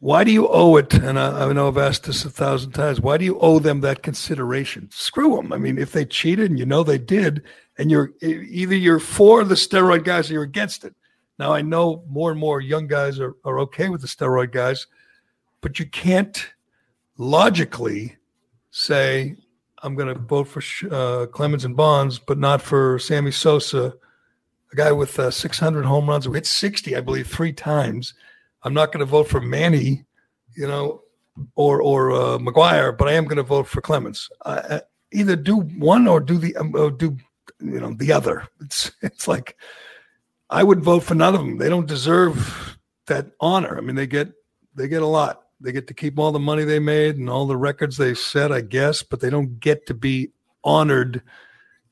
why 0.00 0.24
do 0.24 0.30
you 0.30 0.46
owe 0.48 0.76
it? 0.76 0.94
And 0.94 1.18
I, 1.18 1.48
I 1.48 1.52
know 1.52 1.68
I've 1.68 1.78
asked 1.78 2.04
this 2.04 2.24
a 2.24 2.30
thousand 2.30 2.72
times. 2.72 3.00
Why 3.00 3.16
do 3.16 3.24
you 3.24 3.38
owe 3.40 3.58
them 3.58 3.80
that 3.80 4.02
consideration? 4.02 4.88
Screw 4.92 5.36
them. 5.36 5.52
I 5.52 5.58
mean, 5.58 5.78
if 5.78 5.92
they 5.92 6.04
cheated 6.04 6.50
and 6.50 6.58
you 6.58 6.66
know 6.66 6.82
they 6.82 6.98
did, 6.98 7.42
and 7.78 7.90
you're 7.90 8.12
either 8.22 8.74
you're 8.74 8.98
for 8.98 9.44
the 9.44 9.54
steroid 9.54 10.04
guys 10.04 10.30
or 10.30 10.34
you're 10.34 10.42
against 10.42 10.84
it. 10.84 10.94
Now 11.38 11.52
I 11.52 11.62
know 11.62 12.02
more 12.08 12.30
and 12.30 12.40
more 12.40 12.60
young 12.60 12.86
guys 12.86 13.20
are, 13.20 13.34
are 13.44 13.58
okay 13.60 13.88
with 13.88 14.00
the 14.00 14.06
steroid 14.06 14.52
guys, 14.52 14.86
but 15.60 15.78
you 15.78 15.86
can't 15.86 16.48
logically 17.18 18.16
say 18.70 19.36
I'm 19.82 19.94
going 19.94 20.12
to 20.12 20.20
vote 20.20 20.48
for 20.48 20.62
uh, 20.90 21.26
Clemens 21.26 21.64
and 21.64 21.76
Bonds, 21.76 22.18
but 22.18 22.38
not 22.38 22.62
for 22.62 22.98
Sammy 22.98 23.30
Sosa, 23.30 23.94
a 24.72 24.76
guy 24.76 24.92
with 24.92 25.18
uh, 25.18 25.30
600 25.30 25.84
home 25.84 26.08
runs 26.08 26.24
who 26.24 26.32
hit 26.32 26.46
60, 26.46 26.96
I 26.96 27.00
believe, 27.00 27.28
three 27.28 27.52
times. 27.52 28.14
I'm 28.62 28.74
not 28.74 28.90
going 28.90 29.00
to 29.00 29.06
vote 29.06 29.28
for 29.28 29.40
Manny, 29.40 30.04
you 30.56 30.66
know, 30.66 31.02
or 31.54 31.82
or 31.82 32.12
uh, 32.12 32.38
McGwire, 32.38 32.96
but 32.96 33.08
I 33.08 33.12
am 33.12 33.24
going 33.24 33.36
to 33.36 33.42
vote 33.42 33.68
for 33.68 33.80
Clemens. 33.80 34.28
Either 35.12 35.36
do 35.36 35.60
one 35.60 36.08
or 36.08 36.18
do 36.18 36.36
the 36.36 36.56
um, 36.56 36.72
do 36.96 37.16
you 37.60 37.80
know 37.80 37.94
the 37.94 38.12
other. 38.12 38.46
It's 38.60 38.92
it's 39.02 39.28
like 39.28 39.56
I 40.50 40.62
would 40.62 40.80
vote 40.80 41.02
for 41.02 41.14
none 41.14 41.34
of 41.34 41.40
them. 41.40 41.58
They 41.58 41.68
don't 41.68 41.88
deserve 41.88 42.78
that 43.06 43.26
honor. 43.40 43.76
I 43.76 43.80
mean, 43.80 43.96
they 43.96 44.06
get 44.06 44.32
they 44.74 44.88
get 44.88 45.02
a 45.02 45.06
lot. 45.06 45.42
They 45.60 45.72
get 45.72 45.86
to 45.88 45.94
keep 45.94 46.18
all 46.18 46.32
the 46.32 46.38
money 46.38 46.64
they 46.64 46.78
made 46.78 47.16
and 47.16 47.30
all 47.30 47.46
the 47.46 47.56
records 47.56 47.96
they 47.96 48.14
set, 48.14 48.52
I 48.52 48.60
guess, 48.60 49.02
but 49.02 49.20
they 49.20 49.30
don't 49.30 49.58
get 49.58 49.86
to 49.86 49.94
be 49.94 50.32
honored, 50.64 51.22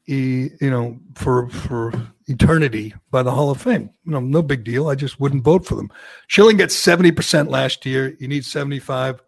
you 0.04 0.50
know, 0.60 0.98
for 1.14 1.48
for 1.48 1.92
eternity 2.26 2.94
by 3.10 3.22
the 3.22 3.30
Hall 3.30 3.50
of 3.50 3.60
Fame. 3.60 3.90
You 4.04 4.12
know, 4.12 4.20
no 4.20 4.42
big 4.42 4.64
deal. 4.64 4.88
I 4.88 4.94
just 4.94 5.18
wouldn't 5.18 5.44
vote 5.44 5.64
for 5.64 5.76
them. 5.76 5.90
Schilling 6.28 6.58
gets 6.58 6.76
seventy 6.76 7.10
percent 7.10 7.50
last 7.50 7.86
year. 7.86 8.16
You 8.18 8.28
need 8.28 8.44
seventy 8.44 8.80
five. 8.80 9.22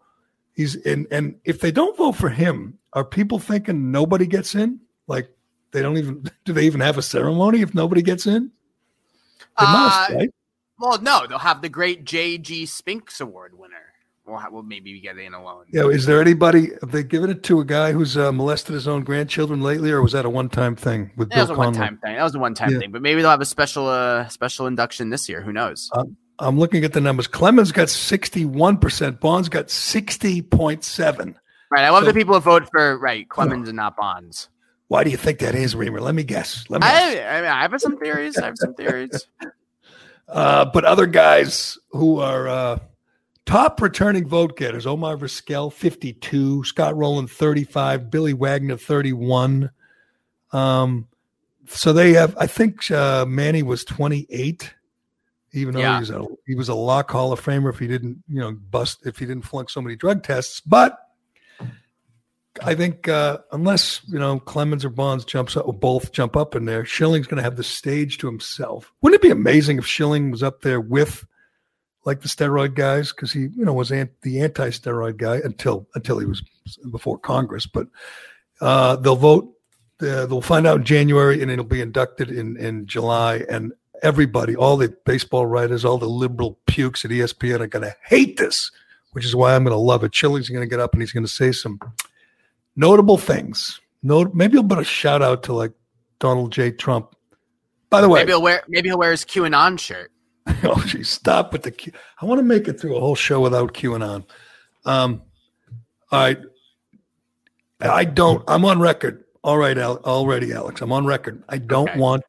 He's 0.53 0.75
in, 0.75 1.07
and 1.11 1.35
if 1.43 1.61
they 1.61 1.71
don't 1.71 1.97
vote 1.97 2.15
for 2.15 2.29
him, 2.29 2.79
are 2.93 3.05
people 3.05 3.37
thinking 3.37 3.91
nobody 3.91 4.25
gets 4.25 4.55
in? 4.55 4.79
Like 5.07 5.29
they 5.71 5.81
don't 5.81 5.97
even 5.97 6.23
do 6.45 6.53
they 6.53 6.65
even 6.65 6.81
have 6.81 6.97
a 6.97 7.01
ceremony 7.01 7.61
if 7.61 7.73
nobody 7.73 8.01
gets 8.01 8.25
in? 8.27 8.51
They 9.59 9.65
must, 9.65 10.11
Uh, 10.11 10.13
right? 10.15 10.33
Well, 10.79 11.01
no, 11.01 11.25
they'll 11.27 11.39
have 11.39 11.61
the 11.63 11.69
great 11.69 12.03
J.G. 12.03 12.67
Spinks 12.67 13.19
Award 13.19 13.57
winner. 13.57 13.73
We'll, 14.27 14.37
ha- 14.37 14.49
we'll 14.51 14.61
maybe 14.61 14.99
get 14.99 15.17
in 15.17 15.33
alone. 15.33 15.65
Yeah, 15.71 15.87
is 15.87 16.05
there 16.05 16.21
anybody? 16.21 16.71
Have 16.81 16.91
they 16.91 17.01
given 17.01 17.29
it 17.31 17.43
to 17.43 17.61
a 17.61 17.65
guy 17.65 17.93
who's 17.93 18.17
uh, 18.17 18.31
molested 18.33 18.73
his 18.75 18.87
own 18.87 19.03
grandchildren 19.03 19.61
lately, 19.61 19.89
or 19.89 20.01
was 20.01 20.11
that 20.11 20.25
a 20.25 20.29
one-time 20.29 20.75
thing 20.75 21.11
with 21.15 21.29
That 21.29 21.35
Bill 21.35 21.43
was 21.45 21.49
a 21.49 21.53
Conway? 21.55 21.65
one-time 21.79 21.97
thing. 22.03 22.15
That 22.17 22.23
was 22.23 22.35
a 22.35 22.39
one-time 22.39 22.71
Yeah. 22.73 22.79
thing. 22.79 22.91
But 22.91 23.01
maybe 23.01 23.21
they'll 23.21 23.31
have 23.31 23.41
a 23.41 23.45
special 23.45 23.87
uh, 23.87 24.27
special 24.27 24.67
induction 24.67 25.09
this 25.09 25.27
year. 25.29 25.41
Who 25.41 25.53
knows? 25.53 25.89
I'm 26.39 26.59
looking 26.59 26.83
at 26.83 26.91
the 26.93 26.99
numbers. 27.01 27.25
Clemens 27.27 27.71
got 27.71 27.89
61 27.89 28.77
percent. 28.77 29.19
Bonds 29.21 29.47
got 29.49 29.67
60.7. 29.67 31.35
right. 31.71 31.83
I 31.85 31.89
love 31.89 32.03
so- 32.03 32.07
the 32.07 32.13
people 32.13 32.35
who 32.35 32.41
vote 32.41 32.67
for 32.69 32.97
right 32.99 33.27
Clemens 33.29 33.67
and 33.69 33.77
not 33.77 33.95
Bonds. 33.97 34.49
Why 34.87 35.03
do 35.03 35.09
you 35.09 35.17
think 35.17 35.39
that 35.39 35.53
is, 35.55 35.75
Reimer? 35.75 35.99
Let 35.99 36.15
me 36.15 36.23
guess. 36.23 36.65
Let 36.69 36.81
me. 36.81 36.87
I. 36.87 37.37
I, 37.37 37.41
mean, 37.41 37.51
I 37.51 37.61
have 37.63 37.81
some 37.81 37.97
theories. 37.97 38.37
I 38.37 38.45
have 38.45 38.57
some 38.57 38.73
theories. 38.73 39.27
Uh, 40.29 40.65
but 40.65 40.83
other 40.83 41.05
guys 41.05 41.77
who 41.91 42.19
are 42.19 42.49
uh, 42.49 42.79
top 43.45 43.81
returning 43.81 44.27
vote 44.27 44.57
getters: 44.57 44.85
Omar 44.85 45.15
Vizquel, 45.15 45.71
52; 45.71 46.65
Scott 46.65 46.97
Rolen, 46.97 47.27
35; 47.27 48.11
Billy 48.11 48.33
Wagner, 48.33 48.75
31. 48.75 49.71
Um, 50.51 51.07
so 51.65 51.93
they 51.93 52.11
have. 52.11 52.35
I 52.37 52.45
think 52.45 52.91
uh, 52.91 53.25
Manny 53.25 53.63
was 53.63 53.85
28. 53.85 54.73
Even 55.53 55.73
though 55.75 55.79
Yeah. 55.79 55.93
he 55.93 55.99
was 56.01 56.09
a 56.09 56.25
he 56.45 56.55
was 56.55 56.67
a 56.67 56.75
lock 56.75 57.09
Hall 57.09 57.31
of 57.31 57.39
Famer 57.39 57.69
if 57.69 57.79
he 57.79 57.87
didn't 57.87 58.21
you 58.27 58.41
know 58.41 58.51
bust 58.51 59.07
if 59.07 59.17
he 59.17 59.25
didn't 59.25 59.43
flunk 59.45 59.69
so 59.69 59.81
many 59.81 59.95
drug 59.95 60.23
tests, 60.23 60.59
but. 60.59 61.06
I 62.63 62.75
think 62.75 63.07
uh, 63.07 63.39
unless 63.51 64.01
you 64.07 64.19
know 64.19 64.39
Clemens 64.39 64.85
or 64.85 64.89
Bonds 64.89 65.25
jumps 65.25 65.57
up, 65.57 65.67
or 65.67 65.73
both 65.73 66.11
jump 66.11 66.35
up 66.35 66.55
in 66.55 66.65
there, 66.65 66.85
Schilling's 66.85 67.27
going 67.27 67.37
to 67.37 67.43
have 67.43 67.57
the 67.57 67.63
stage 67.63 68.17
to 68.19 68.27
himself. 68.27 68.91
Wouldn't 69.01 69.21
it 69.21 69.27
be 69.27 69.31
amazing 69.31 69.77
if 69.77 69.85
Schilling 69.85 70.31
was 70.31 70.43
up 70.43 70.61
there 70.61 70.81
with 70.81 71.25
like 72.05 72.21
the 72.21 72.29
steroid 72.29 72.73
guys 72.73 73.11
because 73.11 73.33
he 73.33 73.41
you 73.41 73.65
know 73.65 73.73
was 73.73 73.91
an, 73.91 74.09
the 74.21 74.41
anti-steroid 74.41 75.17
guy 75.17 75.37
until 75.43 75.87
until 75.93 76.19
he 76.19 76.25
was 76.25 76.41
before 76.91 77.17
Congress. 77.17 77.67
But 77.67 77.87
uh, 78.61 78.95
they'll 78.95 79.15
vote. 79.15 79.53
Uh, 80.01 80.25
they'll 80.25 80.41
find 80.41 80.67
out 80.67 80.79
in 80.79 80.85
January, 80.85 81.41
and 81.41 81.51
it'll 81.51 81.65
be 81.65 81.81
inducted 81.81 82.31
in 82.31 82.57
in 82.57 82.85
July. 82.85 83.43
And 83.49 83.73
everybody, 84.03 84.55
all 84.55 84.77
the 84.77 84.95
baseball 85.05 85.45
writers, 85.45 85.83
all 85.83 85.97
the 85.97 86.07
liberal 86.07 86.59
pukes 86.65 87.03
at 87.03 87.11
ESPN 87.11 87.59
are 87.59 87.67
going 87.67 87.85
to 87.85 87.95
hate 88.05 88.37
this, 88.37 88.71
which 89.11 89.25
is 89.25 89.35
why 89.35 89.55
I'm 89.55 89.63
going 89.63 89.73
to 89.73 89.77
love 89.77 90.03
it. 90.03 90.15
Schilling's 90.15 90.49
going 90.49 90.61
to 90.61 90.69
get 90.69 90.79
up 90.79 90.93
and 90.93 91.01
he's 91.01 91.11
going 91.11 91.25
to 91.25 91.31
say 91.31 91.51
some 91.51 91.79
notable 92.77 93.17
things. 93.17 93.81
Note 94.03 94.33
maybe 94.33 94.53
he'll 94.53 94.63
put 94.63 94.79
a 94.79 94.83
shout 94.85 95.21
out 95.21 95.43
to 95.43 95.53
like 95.53 95.73
Donald 96.19 96.53
J. 96.53 96.71
Trump. 96.71 97.13
By 97.89 97.99
the 98.01 98.07
way, 98.07 98.21
Maybe 98.21 98.31
he'll 98.31 98.41
wear 98.41 98.63
maybe 98.69 98.87
he'll 98.89 98.97
wear 98.97 99.11
his 99.11 99.25
QAnon 99.25 99.77
shirt. 99.79 100.11
oh, 100.63 100.81
geez, 100.87 101.09
stop 101.09 101.51
with 101.51 101.63
the. 101.63 101.71
Q. 101.71 101.91
I 102.21 102.25
want 102.25 102.39
to 102.39 102.43
make 102.43 102.67
it 102.69 102.79
through 102.79 102.95
a 102.95 102.99
whole 103.01 103.15
show 103.15 103.41
without 103.41 103.73
QAnon. 103.73 104.23
Um, 104.85 105.21
all 106.11 106.19
right, 106.19 106.39
I 107.81 108.05
don't. 108.05 108.43
I'm 108.47 108.63
on 108.63 108.79
record. 108.79 109.25
All 109.43 109.57
right, 109.57 109.77
Al, 109.77 109.97
already, 109.97 110.53
Alex. 110.53 110.81
I'm 110.81 110.91
on 110.93 111.05
record. 111.05 111.43
I 111.49 111.57
don't 111.57 111.89
Okay. 111.89 111.99
want 111.99 112.23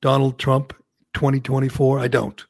Donald 0.00 0.38
Trump 0.38 0.72
2024. 1.14 1.98
I 1.98 2.08
don't. 2.08 2.44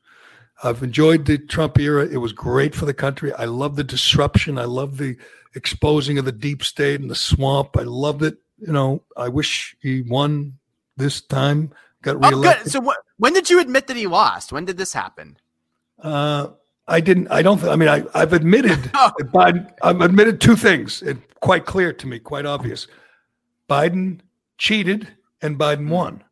I've 0.62 0.82
enjoyed 0.82 1.24
the 1.26 1.38
Trump 1.38 1.78
era. 1.78 2.06
It 2.06 2.18
was 2.18 2.32
great 2.32 2.74
for 2.74 2.84
the 2.86 2.94
country. 2.94 3.32
I 3.32 3.46
love 3.46 3.76
the 3.76 3.84
disruption. 3.84 4.58
I 4.58 4.64
love 4.64 4.96
the 4.98 5.16
exposing 5.54 6.18
of 6.18 6.24
the 6.24 6.32
deep 6.32 6.62
state 6.64 7.00
and 7.00 7.10
the 7.10 7.14
swamp. 7.14 7.76
I 7.78 7.82
loved 7.82 8.22
it. 8.22 8.38
You 8.58 8.72
know, 8.72 9.02
I 9.16 9.28
wish 9.28 9.74
he 9.80 10.02
won 10.02 10.58
this 10.96 11.20
time. 11.20 11.72
Got 12.02 12.16
Oh, 12.16 12.28
reelected. 12.30 12.64
good. 12.64 12.72
So 12.72 12.80
wh- 12.82 13.20
when 13.20 13.32
did 13.32 13.48
you 13.50 13.60
admit 13.60 13.86
that 13.88 13.96
he 13.96 14.06
lost? 14.06 14.52
When 14.52 14.64
did 14.64 14.76
this 14.76 14.92
happen? 14.92 15.36
Uh, 16.02 16.48
I 16.88 17.00
didn't. 17.00 17.28
I 17.28 17.42
don't. 17.42 17.62
I 17.64 17.76
mean, 17.76 17.88
I, 17.88 18.04
I've 18.14 18.32
admitted. 18.32 18.90
Oh. 18.94 19.12
Biden. 19.20 19.70
I've 19.82 20.00
admitted 20.00 20.40
two 20.40 20.56
things. 20.56 21.02
It's 21.02 21.20
quite 21.40 21.64
clear 21.66 21.92
to 21.92 22.06
me, 22.06 22.18
quite 22.18 22.46
obvious. 22.46 22.86
Biden 23.68 24.20
cheated, 24.58 25.08
and 25.42 25.58
Biden 25.58 25.88
won. 25.88 26.24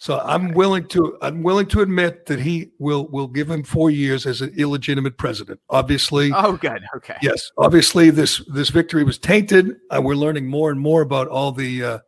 So 0.00 0.18
I'm 0.20 0.54
willing 0.54 0.88
to. 0.88 1.18
I'm 1.20 1.42
willing 1.42 1.66
to 1.66 1.82
admit 1.82 2.24
that 2.24 2.40
he 2.40 2.70
will 2.78 3.06
will 3.08 3.26
give 3.28 3.50
him 3.50 3.62
four 3.62 3.90
years 3.90 4.24
as 4.24 4.40
an 4.40 4.50
illegitimate 4.56 5.18
president. 5.18 5.60
Obviously, 5.68 6.32
Oh, 6.34 6.56
good. 6.56 6.82
Okay. 6.96 7.16
yes. 7.20 7.52
Obviously, 7.58 8.08
this 8.08 8.42
this 8.54 8.70
victory 8.70 9.04
was 9.04 9.18
tainted. 9.18 9.76
Uh, 9.90 10.00
we're 10.02 10.14
learning 10.14 10.46
more 10.46 10.70
and 10.70 10.80
more 10.80 11.02
about 11.02 11.28
all 11.28 11.52
the 11.52 11.84
uh, 11.84 11.98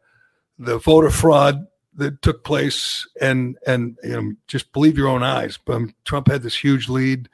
the 0.58 0.78
voter 0.78 1.10
fraud 1.10 1.66
that 1.96 2.22
took 2.22 2.44
place, 2.44 3.06
and 3.20 3.58
and 3.66 3.98
you 4.02 4.10
know, 4.22 4.32
just 4.48 4.72
believe 4.72 4.96
your 4.96 5.08
own 5.08 5.22
eyes. 5.22 5.58
Um, 5.68 5.94
Trump 6.06 6.28
had 6.28 6.42
this 6.42 6.56
huge 6.56 6.88
lead. 6.88 7.28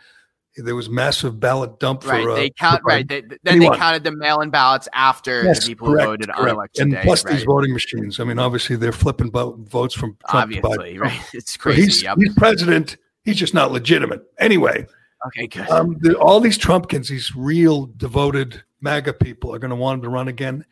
There 0.65 0.75
was 0.75 0.89
massive 0.89 1.39
ballot 1.41 1.79
dump 1.81 2.03
for 2.03 2.11
Right. 2.11 2.27
uh, 2.27 2.35
they 2.35 2.51
count. 2.51 2.81
for 2.83 2.89
Right. 2.89 3.07
They, 3.09 3.21
then 3.23 3.39
And 3.47 3.63
he 3.63 3.69
they 3.69 3.77
counted 3.77 4.05
the 4.05 4.13
mail-in 4.13 4.51
ballots 4.51 4.89
after 4.95 5.45
Yes, 5.45 5.61
the 5.65 5.69
people 5.69 5.89
correct, 5.89 6.05
who 6.05 6.11
voted 6.11 6.31
on 6.31 6.37
correct. 6.37 6.55
election 6.55 6.83
and 6.83 6.93
day. 6.93 7.01
plus 7.05 7.25
right. 7.25 7.35
these 7.35 7.45
voting 7.45 7.73
machines. 7.73 8.21
I 8.21 8.25
mean, 8.25 8.39
obviously 8.39 8.77
they're 8.77 8.93
flipping 8.93 9.31
vo- 9.31 9.57
votes 9.69 9.95
from 9.95 10.17
Trump 10.29 10.51
to 10.53 10.59
Obviously, 10.61 10.95
Biden. 10.95 11.01
right? 11.01 11.21
It's 11.35 11.57
crazy. 11.57 11.83
he's, 11.83 12.03
yep. 12.03 12.19
he's 12.19 12.35
president. 12.35 12.97
He's 13.25 13.37
just 13.37 13.55
not 13.55 13.73
legitimate. 13.73 14.23
Anyway, 14.39 14.87
Okay. 15.27 15.47
Good. 15.49 15.69
um, 15.69 15.97
the, 16.01 16.17
all 16.19 16.41
these 16.41 16.57
Trumpkins, 16.59 17.09
these 17.09 17.35
real 17.35 17.87
devoted 17.97 18.63
MAGA 18.81 19.15
people, 19.15 19.53
are 19.55 19.59
going 19.59 19.71
to 19.71 19.77
want 19.77 19.99
him 19.99 20.03
to 20.03 20.09
run 20.09 20.29
again. 20.29 20.65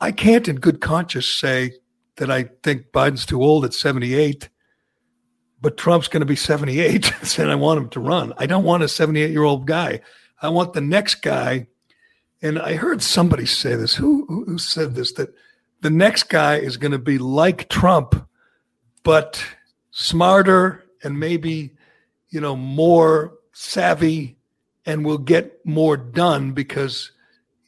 I 0.00 0.12
can't, 0.12 0.48
in 0.48 0.56
good 0.56 0.80
conscience, 0.80 1.26
say 1.26 1.72
that 2.16 2.30
I 2.30 2.44
think 2.62 2.86
Biden's 2.92 3.24
too 3.26 3.42
old 3.42 3.64
at 3.64 3.74
78, 3.74 4.48
but 5.62 5.76
Trump's 5.76 6.08
going 6.08 6.20
to 6.20 6.26
be 6.26 6.36
78, 6.36 7.12
and 7.38 7.50
I 7.50 7.54
want 7.54 7.78
him 7.78 7.88
to 7.90 8.00
run. 8.00 8.34
I 8.36 8.46
don't 8.46 8.64
want 8.64 8.82
a 8.82 8.88
78 8.88 9.30
year 9.30 9.44
old 9.44 9.66
guy. 9.66 10.00
I 10.42 10.48
want 10.48 10.74
the 10.74 10.80
next 10.80 11.16
guy. 11.16 11.68
And 12.42 12.58
I 12.58 12.74
heard 12.74 13.00
somebody 13.00 13.46
say 13.46 13.76
this. 13.76 13.94
Who, 13.94 14.26
who, 14.26 14.58
said 14.58 14.96
this? 14.96 15.12
That 15.12 15.32
the 15.80 15.90
next 15.90 16.24
guy 16.24 16.56
is 16.56 16.76
going 16.76 16.90
to 16.90 16.98
be 16.98 17.16
like 17.16 17.68
Trump, 17.68 18.26
but 19.04 19.42
smarter 19.92 20.84
and 21.04 21.20
maybe, 21.20 21.70
you 22.30 22.40
know, 22.40 22.56
more 22.56 23.34
savvy 23.52 24.36
and 24.84 25.04
will 25.04 25.18
get 25.18 25.64
more 25.64 25.96
done 25.96 26.50
because 26.50 27.12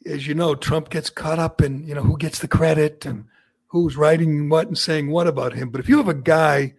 as 0.05 0.27
you 0.27 0.35
know, 0.35 0.57
Trump 0.57 0.91
gets 0.91 1.09
caught 1.09 1.39
up 1.39 1.63
in, 1.63 1.87
you 1.87 1.95
know, 1.95 2.03
who 2.03 2.19
gets 2.19 2.41
the 2.41 2.49
credit 2.49 3.07
and 3.07 3.27
who's 3.69 3.97
writing 3.97 4.49
what 4.49 4.67
and 4.67 4.77
saying 4.77 5.09
what 5.09 5.29
about 5.29 5.53
him. 5.53 5.71
But 5.71 5.81
if 5.81 5.89
you 5.89 5.99
have 5.99 6.09
a 6.09 6.15
guy 6.15 6.75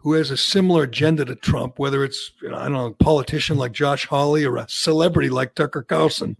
who 0.00 0.14
has 0.14 0.30
a 0.30 0.36
similar 0.36 0.84
agenda 0.84 1.24
to 1.26 1.34
Trump, 1.34 1.78
whether 1.78 2.04
it's, 2.04 2.32
you 2.42 2.48
know, 2.48 2.56
I 2.56 2.64
don't 2.64 2.72
know, 2.72 2.86
a 2.86 2.92
politician 2.92 3.56
like 3.58 3.72
Josh 3.72 4.06
Hawley 4.06 4.44
or 4.44 4.56
a 4.56 4.66
celebrity 4.68 5.28
like 5.28 5.54
Tucker 5.54 5.82
Carlson, 5.82 6.36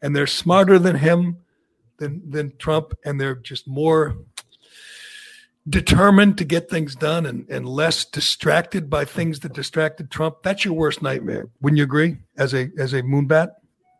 and 0.00 0.14
they're 0.14 0.26
smarter 0.26 0.78
than 0.78 0.96
him, 0.96 1.38
than, 1.98 2.22
than 2.30 2.56
Trump, 2.56 2.94
and 3.04 3.20
they're 3.20 3.34
just 3.34 3.66
more 3.66 4.16
determined 5.68 6.38
to 6.38 6.44
get 6.44 6.68
things 6.68 6.94
done 6.94 7.26
and, 7.26 7.48
and 7.48 7.68
less 7.68 8.04
distracted 8.04 8.90
by 8.90 9.04
things 9.04 9.40
that 9.40 9.52
distracted 9.54 10.10
Trump, 10.10 10.36
that's 10.42 10.64
your 10.64 10.74
worst 10.74 11.02
nightmare. 11.02 11.48
Wouldn't 11.60 11.78
you 11.78 11.84
agree 11.84 12.18
as 12.36 12.54
a 12.54 12.70
as 12.78 12.92
a 12.92 13.02
moonbat? 13.02 13.52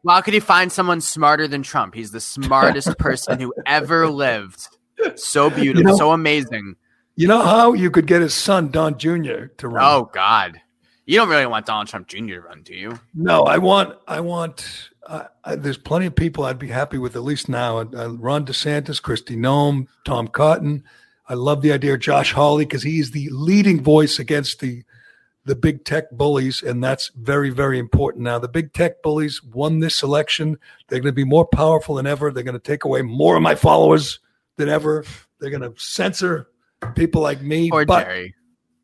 Well, 0.03 0.17
how 0.17 0.21
could 0.21 0.35
you 0.35 0.41
find 0.41 0.71
someone 0.71 1.01
smarter 1.01 1.49
than 1.49 1.63
Trump? 1.63 1.95
He's 1.95 2.11
the 2.11 2.21
smartest 2.21 2.99
person 2.99 3.41
who 3.41 3.55
ever 3.65 4.09
lived. 4.09 4.69
So 5.17 5.49
beautiful, 5.49 5.81
you 5.81 5.85
know, 5.85 5.97
so 5.97 6.13
amazing. 6.13 6.77
You 7.17 7.29
know 7.29 7.43
how 7.43 7.75
you 7.75 7.91
could 7.91 8.07
get 8.07 8.23
his 8.23 8.35
son 8.35 8.71
Don 8.71 8.99
Jr. 8.99 9.47
to 9.59 9.69
run? 9.69 9.85
Oh 9.85 10.11
God, 10.13 10.61
you 11.07 11.17
don't 11.17 11.29
really 11.29 11.47
want 11.47 11.67
Donald 11.67 11.87
Trump 11.87 12.09
Jr. 12.09 12.19
to 12.19 12.41
run, 12.41 12.63
do 12.63 12.75
you? 12.75 12.99
No, 13.15 13.45
I 13.45 13.59
want. 13.59 13.97
I 14.09 14.21
want. 14.21 14.91
Uh, 15.07 15.25
I, 15.45 15.55
there's 15.55 15.79
plenty 15.79 16.07
of 16.07 16.17
people 16.17 16.45
I'd 16.45 16.59
be 16.59 16.69
happy 16.69 16.99
with 16.99 17.15
at 17.15 17.23
least 17.23 17.49
now. 17.49 17.79
Uh, 17.79 18.17
Ron 18.19 18.47
DeSantis, 18.47 19.01
Kristi 19.01 19.37
Noem, 19.37 19.87
Tom 20.05 20.29
Cotton. 20.29 20.83
I 21.29 21.35
love 21.35 21.63
the 21.63 21.73
idea 21.73 21.95
of 21.95 22.01
Josh 22.01 22.33
Hawley 22.33 22.65
because 22.65 22.83
he's 22.83 23.13
the 23.13 23.29
leading 23.31 23.83
voice 23.83 24.19
against 24.19 24.61
the 24.61 24.83
the 25.45 25.55
big 25.55 25.85
tech 25.85 26.11
bullies, 26.11 26.63
and 26.63 26.83
that's 26.83 27.11
very, 27.15 27.51
very 27.51 27.79
important 27.79 28.25
now. 28.25 28.39
The 28.39 28.49
big 28.49 28.73
tech 28.73 29.03
bullies 29.03 29.43
won 29.43 29.79
this 29.79 30.03
election. 30.03 30.59
They're 30.89 31.01
going 31.01 31.13
to 31.13 31.13
be 31.13 31.25
more 31.25 31.47
powerful 31.47 31.97
than 31.97 32.07
ever. 32.07 32.33
They're 32.33 32.43
going 32.43 32.55
to 32.55 32.59
take 32.59 32.85
away 32.85 33.03
more 33.03 33.37
of 33.37 33.43
my 33.43 33.55
followers 33.55 34.21
than 34.57 34.71
ever. 34.71 35.05
They're 35.39 35.51
going 35.51 35.61
to 35.61 35.79
censor 35.79 36.49
people 36.93 37.23
like 37.23 37.43
me. 37.43 37.71
Or 37.71 37.85
but, 37.85 38.05
Gerry. 38.05 38.35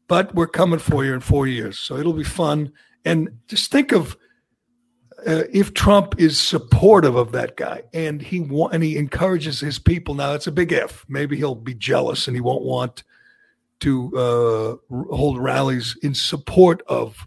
But 0.09 0.35
we're 0.35 0.49
coming 0.49 0.81
for 0.81 1.05
you 1.05 1.15
in 1.15 1.21
four 1.21 1.47
years, 1.47 1.79
so 1.79 1.97
it'll 1.97 2.13
be 2.13 2.25
fun. 2.25 2.73
And 3.05 3.31
just 3.47 3.71
think 3.71 3.93
of 3.93 4.17
uh, 5.27 5.45
if 5.53 5.75
Trump 5.75 6.15
is 6.19 6.39
supportive 6.39 7.15
of 7.15 7.33
that 7.33 7.57
guy 7.57 7.83
and 7.93 8.23
he 8.23 8.41
wa- 8.41 8.69
and 8.69 8.83
he 8.83 8.97
encourages 8.97 9.61
his 9.61 9.79
people. 9.79 10.15
Now 10.15 10.35
it's 10.35 10.47
a 10.47 10.53
big 10.53 10.73
if. 10.73 11.05
Maybe 11.09 11.37
he'll 11.37 11.55
be 11.55 11.75
jealous 11.75 12.27
and 12.27 12.37
he 12.37 12.41
won't 12.41 12.65
want 12.65 13.05
to 13.81 14.17
uh, 14.91 14.95
hold 15.15 15.39
rallies 15.39 15.97
in 16.03 16.15
support 16.15 16.83
of 16.87 17.27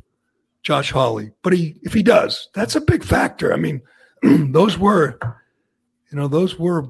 Josh 0.61 0.91
Hawley. 0.91 1.32
But 1.41 1.53
he, 1.53 1.76
if 1.82 1.93
he 1.93 2.03
does, 2.03 2.49
that's 2.53 2.76
a 2.76 2.82
big 2.82 3.03
factor. 3.03 3.53
I 3.53 3.57
mean, 3.57 3.82
those 4.24 4.78
were, 4.78 5.19
you 6.11 6.17
know, 6.17 6.28
those 6.28 6.57
were 6.57 6.88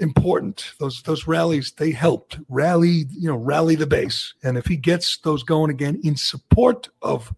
important. 0.00 0.72
Those 0.78 1.02
those 1.02 1.26
rallies 1.26 1.72
they 1.76 1.90
helped 1.90 2.38
rally, 2.48 3.06
you 3.10 3.28
know, 3.28 3.36
rally 3.36 3.74
the 3.74 3.86
base. 3.86 4.34
And 4.42 4.56
if 4.56 4.66
he 4.66 4.76
gets 4.76 5.18
those 5.18 5.42
going 5.42 5.70
again 5.70 6.00
in 6.04 6.16
support 6.16 6.88
of 7.02 7.32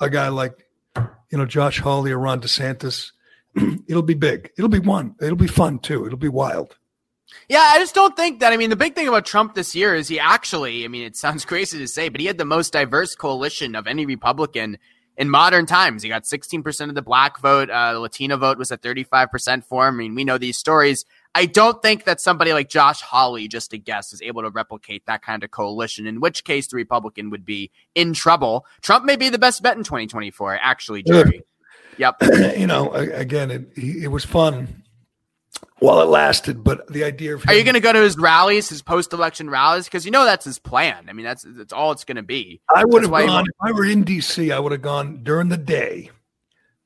a 0.00 0.10
guy 0.10 0.28
like, 0.28 0.66
you 1.30 1.38
know, 1.38 1.46
Josh 1.46 1.80
Hawley 1.80 2.12
or 2.12 2.18
Ron 2.18 2.40
DeSantis, 2.40 3.12
it'll 3.88 4.02
be 4.02 4.14
big. 4.14 4.50
It'll 4.56 4.68
be 4.68 4.78
one. 4.78 5.14
It'll 5.20 5.36
be 5.36 5.46
fun 5.46 5.78
too. 5.78 6.06
It'll 6.06 6.18
be 6.18 6.28
wild. 6.28 6.76
Yeah, 7.48 7.62
I 7.62 7.78
just 7.78 7.94
don't 7.94 8.16
think 8.16 8.40
that. 8.40 8.52
I 8.52 8.56
mean, 8.56 8.70
the 8.70 8.76
big 8.76 8.94
thing 8.94 9.08
about 9.08 9.26
Trump 9.26 9.54
this 9.54 9.74
year 9.74 9.94
is 9.94 10.08
he 10.08 10.18
actually, 10.18 10.84
I 10.84 10.88
mean, 10.88 11.04
it 11.04 11.16
sounds 11.16 11.44
crazy 11.46 11.78
to 11.78 11.88
say, 11.88 12.08
but 12.08 12.20
he 12.20 12.26
had 12.26 12.38
the 12.38 12.44
most 12.44 12.72
diverse 12.72 13.14
coalition 13.14 13.74
of 13.74 13.86
any 13.86 14.06
Republican 14.06 14.78
in 15.16 15.28
modern 15.28 15.66
times. 15.66 16.02
He 16.02 16.08
got 16.08 16.22
16% 16.22 16.88
of 16.88 16.94
the 16.94 17.02
black 17.02 17.40
vote. 17.40 17.68
Uh, 17.68 17.94
the 17.94 18.00
Latino 18.00 18.36
vote 18.36 18.56
was 18.56 18.72
at 18.72 18.82
35% 18.82 19.64
for 19.64 19.88
him. 19.88 19.94
I 19.94 19.98
mean, 19.98 20.14
we 20.14 20.24
know 20.24 20.38
these 20.38 20.56
stories. 20.56 21.04
I 21.34 21.46
don't 21.46 21.80
think 21.82 22.04
that 22.04 22.20
somebody 22.20 22.52
like 22.52 22.68
Josh 22.68 23.00
Hawley, 23.00 23.48
just 23.48 23.72
a 23.72 23.78
guess, 23.78 24.12
is 24.12 24.22
able 24.22 24.42
to 24.42 24.50
replicate 24.50 25.06
that 25.06 25.22
kind 25.22 25.44
of 25.44 25.50
coalition, 25.50 26.06
in 26.06 26.20
which 26.20 26.44
case 26.44 26.66
the 26.68 26.76
Republican 26.76 27.30
would 27.30 27.44
be 27.44 27.70
in 27.94 28.12
trouble. 28.12 28.66
Trump 28.80 29.04
may 29.04 29.16
be 29.16 29.28
the 29.28 29.38
best 29.38 29.62
bet 29.62 29.76
in 29.76 29.84
2024, 29.84 30.58
actually, 30.60 31.02
Gerry. 31.02 31.42
Yep. 31.98 32.22
you 32.56 32.66
know, 32.66 32.92
again, 32.92 33.50
it, 33.50 33.70
it 33.76 34.08
was 34.08 34.24
fun 34.24 34.82
while 35.78 36.00
it 36.00 36.06
lasted. 36.06 36.64
But 36.64 36.86
the 36.88 37.04
idea 37.04 37.34
of 37.34 37.42
him, 37.42 37.50
are 37.50 37.54
you 37.54 37.64
going 37.64 37.74
to 37.74 37.80
go 37.80 37.92
to 37.92 38.00
his 38.00 38.16
rallies, 38.16 38.68
his 38.68 38.82
post-election 38.82 39.50
rallies? 39.50 39.84
Because 39.84 40.04
you 40.04 40.10
know 40.10 40.24
that's 40.24 40.44
his 40.44 40.58
plan. 40.58 41.06
I 41.08 41.12
mean, 41.12 41.26
that's 41.26 41.44
that's 41.46 41.72
all 41.72 41.92
it's 41.92 42.04
going 42.04 42.16
to 42.16 42.22
be. 42.22 42.60
I 42.74 42.84
would 42.84 43.02
have 43.02 43.10
gone 43.10 43.44
if 43.46 43.54
I 43.60 43.72
were 43.72 43.84
in 43.84 44.04
D.C. 44.04 44.50
I 44.52 44.58
would 44.58 44.72
have 44.72 44.82
gone 44.82 45.22
during 45.22 45.48
the 45.48 45.56
day, 45.56 46.10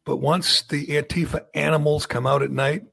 but 0.04 0.16
once 0.16 0.62
the 0.62 0.86
Antifa 0.88 1.44
animals 1.54 2.06
come 2.06 2.26
out 2.26 2.42
at 2.42 2.50
night, 2.50 2.84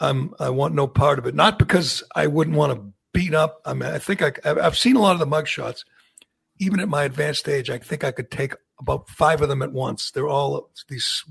I'm 0.00 0.34
I 0.38 0.50
want 0.50 0.74
no 0.74 0.86
part 0.86 1.18
of 1.18 1.26
it. 1.26 1.34
Not 1.34 1.58
because 1.58 2.02
I 2.14 2.26
wouldn't 2.26 2.56
want 2.56 2.74
to 2.74 2.92
beat 3.12 3.34
up. 3.34 3.60
I 3.64 3.74
mean, 3.74 3.90
I 3.90 3.98
think 3.98 4.22
I, 4.22 4.32
I've 4.44 4.78
seen 4.78 4.96
a 4.96 5.00
lot 5.00 5.12
of 5.12 5.18
the 5.18 5.26
mugshots. 5.26 5.84
Even 6.58 6.80
at 6.80 6.88
my 6.88 7.04
advanced 7.04 7.48
age, 7.48 7.70
I 7.70 7.78
think 7.78 8.04
I 8.04 8.12
could 8.12 8.30
take 8.30 8.54
about 8.78 9.08
five 9.08 9.40
of 9.40 9.48
them 9.48 9.62
at 9.62 9.72
once. 9.72 10.10
They're 10.10 10.28
all 10.28 10.70
these 10.88 11.24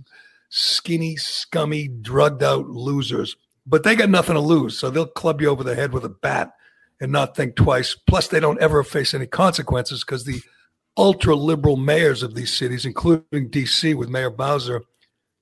skinny, 0.50 1.18
scummy, 1.18 1.88
drugged 1.88 2.42
out 2.42 2.68
losers 2.68 3.36
but 3.70 3.84
they 3.84 3.96
got 3.96 4.10
nothing 4.10 4.34
to 4.34 4.42
lose. 4.42 4.78
So 4.78 4.90
they'll 4.90 5.06
club 5.06 5.42
you 5.42 5.50
over 5.50 5.64
the 5.64 5.76
head 5.76 5.94
with 5.94 6.04
a 6.04 6.10
bat 6.10 6.54
and 7.00 7.12
not 7.12 7.36
think 7.36 7.56
twice. 7.56 7.96
Plus, 8.08 8.28
they 8.28 8.40
don't 8.40 8.60
ever 8.60 8.84
face 8.84 9.14
any 9.14 9.28
consequences 9.28 10.04
because 10.04 10.26
the 10.26 10.42
ultra 10.98 11.36
liberal 11.36 11.78
mayors 11.78 12.24
of 12.24 12.34
these 12.34 12.52
cities, 12.52 12.84
including 12.84 13.50
DC 13.50 13.96
with 13.96 14.10
Mayor 14.10 14.32
Bowser, 14.32 14.82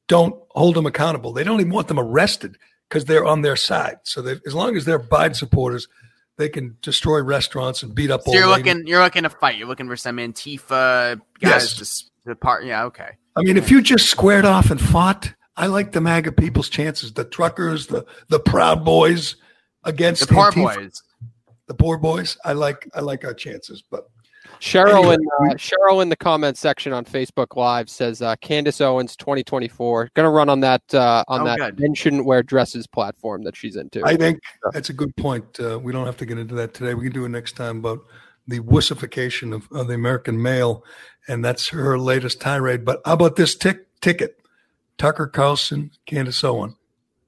don't 0.09 0.35
hold 0.51 0.75
them 0.75 0.85
accountable. 0.85 1.31
They 1.31 1.43
don't 1.43 1.61
even 1.61 1.71
want 1.71 1.87
them 1.87 1.99
arrested 1.99 2.57
because 2.87 3.05
they're 3.05 3.25
on 3.25 3.41
their 3.41 3.55
side. 3.55 3.97
So 4.03 4.21
they, 4.21 4.35
as 4.45 4.53
long 4.53 4.75
as 4.75 4.85
they're 4.85 4.99
Biden 4.99 5.35
supporters, 5.35 5.87
they 6.37 6.49
can 6.49 6.77
destroy 6.81 7.21
restaurants 7.21 7.83
and 7.83 7.93
beat 7.93 8.11
up. 8.11 8.21
So 8.23 8.33
you're 8.33 8.47
looking, 8.47 8.85
you're 8.87 9.01
looking 9.01 9.23
to 9.23 9.29
fight. 9.29 9.57
You're 9.57 9.67
looking 9.67 9.87
for 9.87 9.95
some 9.95 10.17
Antifa 10.17 11.19
guys 11.41 11.79
yes. 11.79 12.03
to 12.23 12.29
the 12.29 12.35
part. 12.35 12.65
Yeah, 12.65 12.85
okay. 12.85 13.11
I 13.35 13.41
mean, 13.41 13.57
if 13.57 13.69
you 13.69 13.81
just 13.81 14.09
squared 14.09 14.45
off 14.45 14.71
and 14.71 14.79
fought, 14.79 15.33
I 15.55 15.67
like 15.67 15.91
the 15.91 16.01
MAGA 16.01 16.33
people's 16.33 16.69
chances, 16.69 17.13
the 17.13 17.25
truckers, 17.25 17.87
the 17.87 18.05
the 18.29 18.39
Proud 18.39 18.85
Boys 18.85 19.35
against 19.83 20.27
the 20.27 20.33
poor 20.33 20.51
Antifa. 20.51 20.75
boys. 20.75 21.03
The 21.67 21.73
poor 21.73 21.97
boys. 21.97 22.37
I 22.45 22.53
like 22.53 22.87
I 22.93 23.01
like 23.01 23.25
our 23.25 23.33
chances, 23.33 23.83
but 23.89 24.07
Cheryl 24.59 25.13
anyway, 25.13 25.17
in 25.41 25.51
uh, 25.51 25.53
Cheryl 25.55 26.01
in 26.01 26.09
the 26.09 26.15
comment 26.15 26.57
section 26.57 26.93
on 26.93 27.05
Facebook 27.05 27.55
Live 27.55 27.89
says 27.89 28.21
uh, 28.21 28.35
Candace 28.37 28.81
Owens 28.81 29.15
2024 29.15 30.09
going 30.13 30.25
to 30.25 30.29
run 30.29 30.49
on 30.49 30.59
that 30.61 30.81
uh, 30.93 31.23
on 31.27 31.41
oh, 31.41 31.45
that 31.45 31.57
good. 31.57 31.79
men 31.79 31.93
shouldn't 31.93 32.25
wear 32.25 32.43
dresses 32.43 32.87
platform 32.87 33.43
that 33.43 33.55
she's 33.55 33.75
into. 33.75 34.01
I 34.05 34.15
think 34.15 34.39
that's 34.73 34.89
a 34.89 34.93
good 34.93 35.15
point. 35.15 35.59
Uh, 35.59 35.79
we 35.79 35.91
don't 35.91 36.05
have 36.05 36.17
to 36.17 36.25
get 36.25 36.37
into 36.37 36.55
that 36.55 36.73
today. 36.73 36.93
We 36.93 37.03
can 37.03 37.13
do 37.13 37.25
it 37.25 37.29
next 37.29 37.55
time 37.55 37.77
about 37.77 37.99
the 38.47 38.59
wussification 38.61 39.53
of, 39.53 39.67
of 39.71 39.87
the 39.87 39.93
American 39.93 40.41
male, 40.41 40.83
and 41.27 41.43
that's 41.43 41.69
her 41.69 41.99
latest 41.99 42.39
tirade. 42.41 42.85
But 42.85 43.01
how 43.05 43.13
about 43.13 43.35
this 43.35 43.55
tick, 43.55 43.87
ticket? 44.01 44.37
Tucker 44.97 45.27
Carlson, 45.27 45.91
Candace 46.05 46.43
Owen. 46.43 46.75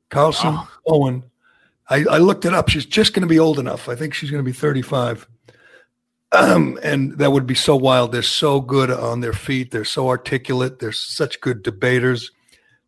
Carlson, 0.10 0.56
oh. 0.58 0.70
Owen. 0.88 1.24
I, 1.90 2.06
I, 2.10 2.18
looked 2.18 2.46
it 2.46 2.54
up. 2.54 2.70
She's 2.70 2.86
just 2.86 3.14
going 3.14 3.22
to 3.22 3.28
be 3.28 3.40
old 3.40 3.60
enough. 3.60 3.90
I 3.90 3.96
think 3.96 4.14
she's 4.14 4.32
going 4.32 4.44
to 4.44 4.46
be 4.46 4.54
35. 4.54 5.28
Um, 6.32 6.78
and 6.84 7.18
that 7.18 7.32
would 7.32 7.48
be 7.48 7.56
so 7.56 7.76
wild. 7.76 8.12
They're 8.12 8.22
so 8.22 8.62
good 8.62 8.92
on 8.92 9.22
their 9.22 9.34
feet. 9.34 9.72
They're 9.72 9.86
so 9.86 10.10
articulate. 10.10 10.80
They're 10.80 10.92
such 10.92 11.42
good 11.42 11.64
debaters. 11.64 12.32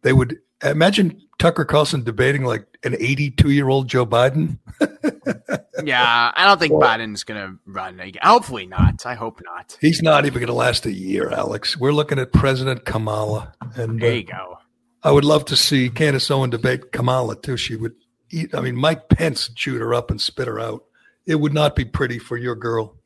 They 0.03 0.13
would 0.13 0.37
imagine 0.63 1.21
Tucker 1.39 1.65
Carlson 1.65 2.03
debating 2.03 2.43
like 2.43 2.65
an 2.83 2.95
82 2.99 3.49
year 3.49 3.67
old 3.67 3.87
Joe 3.87 4.05
Biden. 4.05 4.59
yeah, 5.83 6.31
I 6.35 6.45
don't 6.45 6.59
think 6.59 6.73
well, 6.73 6.87
Biden's 6.87 7.23
going 7.23 7.41
to 7.41 7.57
run 7.65 7.99
again. 7.99 8.21
Hopefully 8.23 8.67
not. 8.67 9.05
I 9.05 9.15
hope 9.15 9.41
not. 9.43 9.77
He's 9.81 10.01
not 10.01 10.25
even 10.25 10.39
going 10.39 10.47
to 10.47 10.53
last 10.53 10.85
a 10.85 10.91
year, 10.91 11.29
Alex. 11.31 11.77
We're 11.77 11.93
looking 11.93 12.19
at 12.19 12.31
President 12.31 12.85
Kamala. 12.85 13.53
And 13.75 13.99
there 13.99 14.15
you 14.15 14.27
uh, 14.31 14.37
go. 14.37 14.57
I 15.03 15.11
would 15.11 15.25
love 15.25 15.45
to 15.45 15.55
see 15.55 15.89
Candace 15.89 16.29
Owen 16.29 16.51
debate 16.51 16.91
Kamala 16.91 17.35
too. 17.35 17.57
She 17.57 17.75
would 17.75 17.95
eat. 18.29 18.53
I 18.53 18.61
mean, 18.61 18.75
Mike 18.75 19.09
Pence 19.09 19.49
chewed 19.49 19.81
her 19.81 19.93
up 19.95 20.11
and 20.11 20.21
spit 20.21 20.47
her 20.47 20.59
out. 20.59 20.83
It 21.25 21.35
would 21.35 21.53
not 21.53 21.75
be 21.75 21.85
pretty 21.85 22.19
for 22.19 22.37
your 22.37 22.55
girl. 22.55 22.97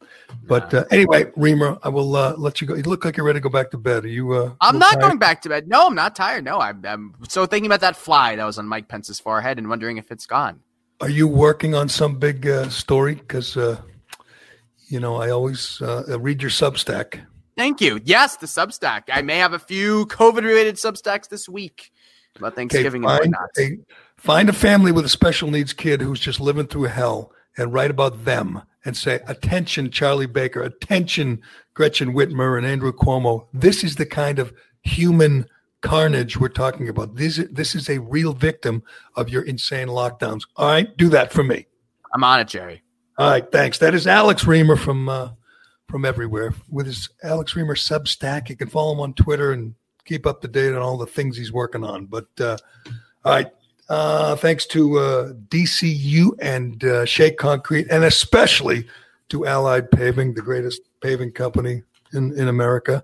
But 0.48 0.74
uh, 0.74 0.86
anyway, 0.92 1.26
Reimer, 1.38 1.80
I 1.84 1.90
will 1.90 2.16
uh, 2.16 2.36
let 2.38 2.62
you 2.62 2.68
go. 2.68 2.76
You 2.76 2.84
look 2.84 3.04
like 3.06 3.18
you're 3.18 3.26
ready 3.26 3.38
to 3.38 3.44
go 3.44 3.50
back 3.50 3.72
to 3.72 3.78
bed. 3.78 4.06
Are 4.06 4.08
you? 4.08 4.34
Uh, 4.34 4.54
I'm 4.62 4.78
not 4.78 4.94
tired? 4.94 5.02
going 5.02 5.18
back 5.18 5.42
to 5.44 5.50
bed. 5.50 5.68
No, 5.68 5.88
I'm 5.88 5.96
not 5.96 6.16
tired. 6.16 6.44
No, 6.44 6.60
I'm, 6.60 6.86
I'm 6.86 7.16
so 7.28 7.46
thinking 7.46 7.66
about 7.66 7.82
that 7.82 7.96
fly 7.96 8.36
that 8.36 8.46
was 8.46 8.58
on 8.58 8.68
Mike 8.68 8.88
Pence's 8.88 9.20
forehead 9.20 9.58
and 9.58 9.70
wondering 9.70 9.98
if 9.98 10.12
it's 10.12 10.26
gone. 10.26 10.60
Are 11.02 11.10
you 11.10 11.28
working 11.28 11.76
on 11.76 11.90
some 11.90 12.20
big 12.20 12.48
uh, 12.48 12.70
story? 12.70 13.16
Because 13.16 13.58
uh, 13.58 13.82
you 14.88 15.00
know, 15.00 15.16
I 15.16 15.30
always 15.30 15.82
uh, 15.82 16.20
read 16.20 16.42
your 16.42 16.52
Substack. 16.52 17.26
Thank 17.58 17.82
you. 17.82 18.00
Yes, 18.04 18.38
the 18.38 18.48
Substack. 18.48 19.04
I 19.12 19.22
may 19.22 19.38
have 19.38 19.54
a 19.54 19.60
few 19.60 20.06
COVID 20.08 20.44
related 20.44 20.76
Substacks 20.76 21.30
this 21.30 21.48
week 21.48 21.92
about 22.36 22.56
Thanksgiving 22.56 23.06
okay, 23.06 23.14
find, 23.14 23.26
and 23.26 23.34
whatnot. 23.34 23.50
A, 23.60 23.78
find 24.18 24.50
a 24.50 24.54
family 24.54 24.92
with 24.92 25.06
a 25.06 25.10
special 25.10 25.50
needs 25.50 25.74
kid 25.74 26.02
who's 26.02 26.20
just 26.20 26.40
living 26.40 26.68
through 26.68 26.84
hell 26.84 27.32
and 27.58 27.74
write 27.74 27.92
about 27.92 28.26
them 28.26 28.62
and 28.86 28.96
say, 28.96 29.20
attention, 29.28 29.90
Charlie 29.92 30.28
Baker, 30.28 30.62
attention, 30.62 31.42
Gretchen 31.74 32.14
Whitmer 32.14 32.58
and 32.58 32.66
Andrew 32.66 32.94
Cuomo. 32.94 33.48
This 33.54 33.84
is 33.84 33.96
the 33.96 34.06
kind 34.06 34.40
of 34.40 34.54
human 34.84 35.48
carnage 35.82 36.38
we're 36.38 36.48
talking 36.48 36.88
about. 36.88 37.16
This, 37.16 37.44
this 37.52 37.76
is 37.76 37.90
a 37.90 38.00
real 38.00 38.34
victim 38.34 38.84
of 39.16 39.30
your 39.30 39.44
insane 39.44 39.88
lockdowns. 39.88 40.42
All 40.56 40.70
right, 40.70 40.96
do 40.98 41.10
that 41.10 41.34
for 41.34 41.44
me. 41.44 41.66
I'm 42.14 42.24
on 42.24 42.40
it, 42.40 42.48
Gerry. 42.48 42.82
All 43.18 43.30
right, 43.30 43.50
thanks. 43.52 43.78
That 43.80 43.94
is 43.94 44.08
Alex 44.08 44.44
Reimer 44.44 44.78
from 44.78 45.10
uh, 45.10 45.30
from 45.90 46.04
everywhere 46.04 46.54
with 46.70 46.86
his 46.86 47.10
Alex 47.24 47.54
Reimer 47.54 47.78
Substack. 47.78 48.50
You 48.50 48.58
can 48.58 48.68
follow 48.68 48.94
him 48.94 49.00
on 49.00 49.14
Twitter 49.14 49.54
and 49.54 49.74
keep 50.04 50.26
up 50.26 50.42
to 50.42 50.48
date 50.48 50.74
on 50.74 50.82
all 50.82 50.98
the 50.98 51.06
things 51.06 51.38
he's 51.38 51.54
working 51.54 51.84
on. 51.84 52.06
But 52.06 52.28
uh, 52.40 52.58
all 53.24 53.34
right, 53.34 53.52
uh, 53.90 54.36
thanks 54.36 54.66
to 54.68 54.98
uh, 55.00 55.34
DCU 55.50 56.32
and 56.42 56.84
uh, 56.84 57.06
Shea 57.06 57.32
Concrete, 57.32 57.88
and 57.90 58.04
especially 58.04 58.88
to 59.30 59.46
Allied 59.46 59.92
Paving, 59.92 60.34
the 60.34 60.42
greatest 60.42 60.82
paving 61.02 61.32
company 61.32 61.84
in 62.14 62.38
in 62.38 62.48
America. 62.48 63.04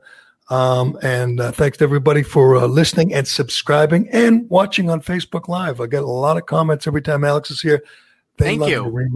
Um, 0.49 0.99
and 1.01 1.39
uh, 1.39 1.51
thanks 1.53 1.77
to 1.77 1.85
everybody 1.85 2.23
for 2.23 2.57
uh, 2.57 2.65
listening 2.65 3.13
and 3.13 3.25
subscribing 3.25 4.09
and 4.09 4.49
watching 4.49 4.89
on 4.89 5.01
Facebook 5.01 5.47
Live. 5.47 5.79
I 5.79 5.87
get 5.87 6.03
a 6.03 6.07
lot 6.07 6.35
of 6.35 6.45
comments 6.45 6.87
every 6.87 7.01
time 7.01 7.23
Alex 7.23 7.51
is 7.51 7.61
here. 7.61 7.81
They 8.37 8.57
Thank 8.57 8.67
you. 8.67 9.09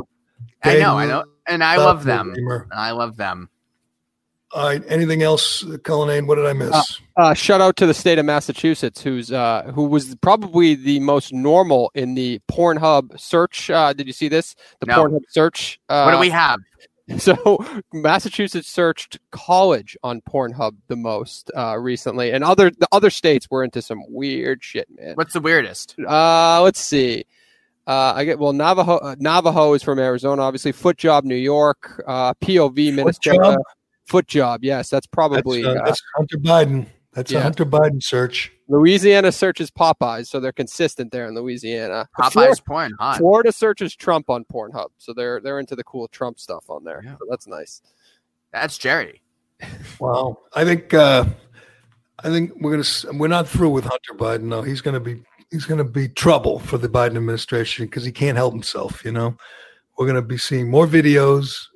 I 0.63 0.79
know, 0.79 0.97
I 0.97 1.05
know, 1.05 1.25
and 1.45 1.63
I 1.63 1.75
love 1.75 1.85
love 1.85 2.03
them. 2.05 2.33
And 2.33 2.65
I 2.73 2.91
love 2.91 3.17
them. 3.17 3.49
All 4.51 4.67
right. 4.67 4.81
Anything 4.87 5.21
else, 5.23 5.65
Cullinane? 5.83 6.27
What 6.27 6.35
did 6.35 6.45
I 6.45 6.53
miss? 6.53 6.71
Uh, 6.71 6.83
Uh, 7.17 7.33
shout 7.33 7.61
out 7.61 7.75
to 7.77 7.85
the 7.85 7.93
state 7.93 8.19
of 8.19 8.25
Massachusetts, 8.25 9.01
who's 9.01 9.31
uh, 9.31 9.71
who 9.73 9.85
was 9.85 10.15
probably 10.15 10.75
the 10.75 10.99
most 10.99 11.33
normal 11.33 11.91
in 11.95 12.13
the 12.15 12.39
Pornhub 12.51 13.19
search. 13.19 13.69
Uh, 13.69 13.93
did 13.93 14.05
you 14.07 14.13
see 14.13 14.27
this? 14.27 14.55
The 14.79 14.87
No. 14.87 15.03
Pornhub 15.05 15.21
search. 15.29 15.79
Uh, 15.89 16.03
What 16.03 16.11
do 16.11 16.19
we 16.19 16.29
have? 16.29 16.59
So 17.19 17.63
Massachusetts 17.93 18.67
searched 18.67 19.19
college 19.31 19.95
on 20.01 20.21
Pornhub 20.21 20.75
the 20.87 20.95
most 20.95 21.51
uh, 21.55 21.77
recently, 21.77 22.31
and 22.31 22.43
other 22.43 22.71
the 22.71 22.87
other 22.91 23.11
states 23.11 23.47
were 23.51 23.63
into 23.63 23.79
some 23.83 24.01
weird 24.09 24.63
shit, 24.63 24.87
man. 24.89 25.13
What's 25.13 25.33
the 25.33 25.39
weirdest? 25.39 25.95
Uh, 25.99 26.63
let's 26.63 26.79
see. 26.79 27.25
Uh, 27.85 28.13
I 28.15 28.25
get 28.25 28.39
well 28.39 28.53
Navajo. 28.53 28.97
Uh, 28.97 29.15
Navajo 29.19 29.73
is 29.73 29.83
from 29.83 29.99
Arizona, 29.99 30.41
obviously. 30.41 30.71
Foot 30.71 30.97
job, 30.97 31.25
New 31.25 31.35
York. 31.35 32.03
Uh, 32.07 32.33
POV, 32.41 32.91
Minnesota. 32.95 33.59
Job? 34.05 34.11
Foot 34.11 34.27
job, 34.27 34.63
yes, 34.63 34.89
that's 34.89 35.05
that's, 35.05 35.07
probably 35.07 35.65
uh, 35.65 35.71
uh, 35.71 35.85
that's 35.85 36.01
Hunter 36.15 36.37
Biden. 36.37 36.87
That's 37.13 37.31
a. 37.31 37.41
Hunter 37.41 37.65
Biden 37.65 38.03
search. 38.03 38.51
Louisiana 38.67 39.31
searches 39.31 39.71
Popeyes, 39.71 40.27
so 40.27 40.39
they're 40.39 40.51
consistent 40.51 41.11
there 41.11 41.27
in 41.27 41.35
Louisiana. 41.35 42.07
Florida, 42.15 42.51
Popeye's 42.51 42.59
porn, 42.59 42.93
hot. 42.99 43.17
Florida 43.17 43.51
searches 43.51 43.95
Trump 43.95 44.29
on 44.29 44.43
Pornhub, 44.45 44.89
so 44.97 45.13
they're 45.13 45.39
they're 45.39 45.59
into 45.59 45.75
the 45.75 45.83
cool 45.83 46.07
Trump 46.07 46.39
stuff 46.39 46.69
on 46.69 46.83
there. 46.83 47.01
Yeah. 47.03 47.13
So 47.13 47.25
that's 47.29 47.47
nice. 47.47 47.81
That's 48.51 48.77
Gerry. 48.77 49.21
Wow. 49.99 50.39
I 50.53 50.65
think 50.65 50.93
uh, 50.93 51.25
I 52.19 52.29
think 52.29 52.51
we're 52.59 52.71
gonna 52.71 53.17
we're 53.17 53.27
not 53.27 53.47
through 53.47 53.69
with 53.69 53.85
Hunter 53.85 54.13
Biden. 54.13 54.43
No, 54.43 54.61
he's 54.61 54.81
gonna 54.81 54.99
be 54.99 55.23
he's 55.51 55.65
gonna 55.65 55.85
be 55.85 56.09
trouble 56.09 56.59
for 56.59 56.77
the 56.77 56.89
Biden 56.89 57.15
administration 57.15 57.85
because 57.85 58.03
he 58.03 58.11
can't 58.11 58.35
help 58.35 58.53
himself. 58.53 59.05
You 59.05 59.13
know, 59.13 59.37
we're 59.97 60.07
gonna 60.07 60.21
be 60.21 60.37
seeing 60.37 60.69
more 60.69 60.85
videos 60.85 61.67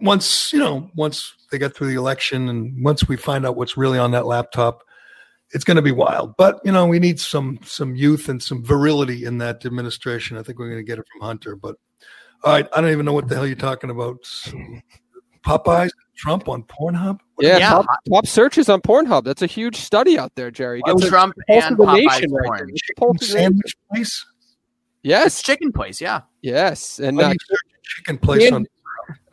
once 0.00 0.52
you 0.52 0.58
know 0.58 0.90
once 0.94 1.34
they 1.52 1.58
get 1.58 1.76
through 1.76 1.86
the 1.86 1.94
election 1.94 2.48
and 2.48 2.84
once 2.84 3.06
we 3.06 3.16
find 3.16 3.46
out 3.46 3.54
what's 3.56 3.76
really 3.76 3.98
on 4.00 4.10
that 4.10 4.26
laptop. 4.26 4.82
It's 5.54 5.64
going 5.64 5.76
to 5.76 5.82
be 5.82 5.92
wild, 5.92 6.34
but 6.38 6.60
you 6.64 6.72
know 6.72 6.86
we 6.86 6.98
need 6.98 7.20
some 7.20 7.58
some 7.62 7.94
youth 7.94 8.30
and 8.30 8.42
some 8.42 8.64
virility 8.64 9.26
in 9.26 9.36
that 9.38 9.66
administration. 9.66 10.38
I 10.38 10.42
think 10.42 10.58
we're 10.58 10.70
going 10.70 10.78
to 10.80 10.82
get 10.82 10.98
it 10.98 11.04
from 11.12 11.20
Hunter. 11.20 11.56
But 11.56 11.76
all 12.42 12.54
right, 12.54 12.66
I 12.74 12.80
don't 12.80 12.90
even 12.90 13.04
know 13.04 13.12
what 13.12 13.28
the 13.28 13.34
hell 13.34 13.46
you're 13.46 13.54
talking 13.54 13.90
about. 13.90 14.16
Popeyes, 15.46 15.90
Trump 16.16 16.48
on 16.48 16.62
Pornhub. 16.62 17.18
Yeah, 17.38 17.58
Yeah. 17.58 17.68
Top, 17.70 17.86
top 18.08 18.26
searches 18.26 18.68
on 18.70 18.80
Pornhub. 18.80 19.24
That's 19.24 19.42
a 19.42 19.46
huge 19.46 19.76
study 19.76 20.18
out 20.18 20.32
there, 20.36 20.50
Gerry. 20.50 20.80
Why 20.84 20.92
Gets 20.92 21.02
would 21.02 21.08
a 21.08 21.10
Trump 21.10 21.34
and 21.48 21.76
the 21.76 21.84
Popeye's 21.84 22.04
nation 22.06 22.32
right 22.32 22.46
porn. 22.46 22.58
there. 22.58 22.68
It's 22.70 22.82
the 22.88 22.94
pulse 22.96 23.10
of 23.10 23.18
the 23.20 23.34
nation. 23.34 23.38
sandwich 23.52 23.76
place. 23.90 24.00
It's 24.02 24.26
Yes, 25.02 25.42
chicken 25.42 25.72
place, 25.72 26.00
yeah. 26.00 26.20
yes, 26.42 26.98
and 27.00 27.20
uh, 27.20 27.24
do 27.28 27.32
you 27.34 27.38
search 27.46 27.58
a 27.74 27.80
chicken 27.82 28.18
place 28.18 28.44
Can- 28.44 28.54
on 28.54 28.66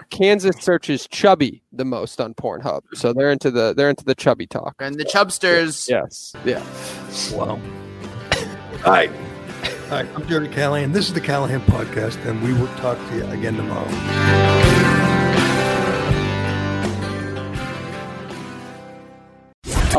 Kansas 0.09 0.55
searches 0.57 1.07
chubby 1.07 1.61
the 1.71 1.85
most 1.85 2.19
on 2.19 2.33
Pornhub, 2.33 2.81
so 2.93 3.13
they're 3.13 3.31
into 3.31 3.51
the 3.51 3.73
they're 3.75 3.89
into 3.89 4.05
the 4.05 4.15
chubby 4.15 4.47
talk. 4.47 4.75
And 4.79 4.95
the 4.95 5.05
Chubsters. 5.05 5.87
Yes, 5.87 6.33
yeah. 6.45 6.63
Wow. 7.35 7.59
All 8.85 8.91
right. 8.91 9.11
All 9.11 9.89
right. 9.91 10.07
I'm 10.15 10.27
Gerry 10.27 10.47
Callahan. 10.47 10.91
This 10.91 11.07
is 11.07 11.13
the 11.13 11.21
Callahan 11.21 11.61
Podcast, 11.61 12.23
and 12.25 12.41
we 12.43 12.53
will 12.53 12.67
talk 12.77 12.97
to 13.09 13.15
you 13.15 13.25
again 13.27 13.55
tomorrow. 13.55 13.87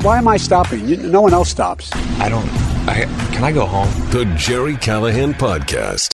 Why 0.03 0.17
am 0.17 0.29
I 0.29 0.39
stopping? 0.39 0.89
You, 0.89 0.97
no 0.97 1.21
one 1.21 1.35
else 1.35 1.51
stops. 1.51 1.91
I 2.19 2.29
don't. 2.29 2.49
I 2.89 3.05
can 3.33 3.45
I 3.45 3.53
go 3.53 3.67
home? 3.67 3.89
The 4.11 4.25
Gerry 4.37 4.77
Callahan 4.77 5.35
Podcast. 5.35 6.09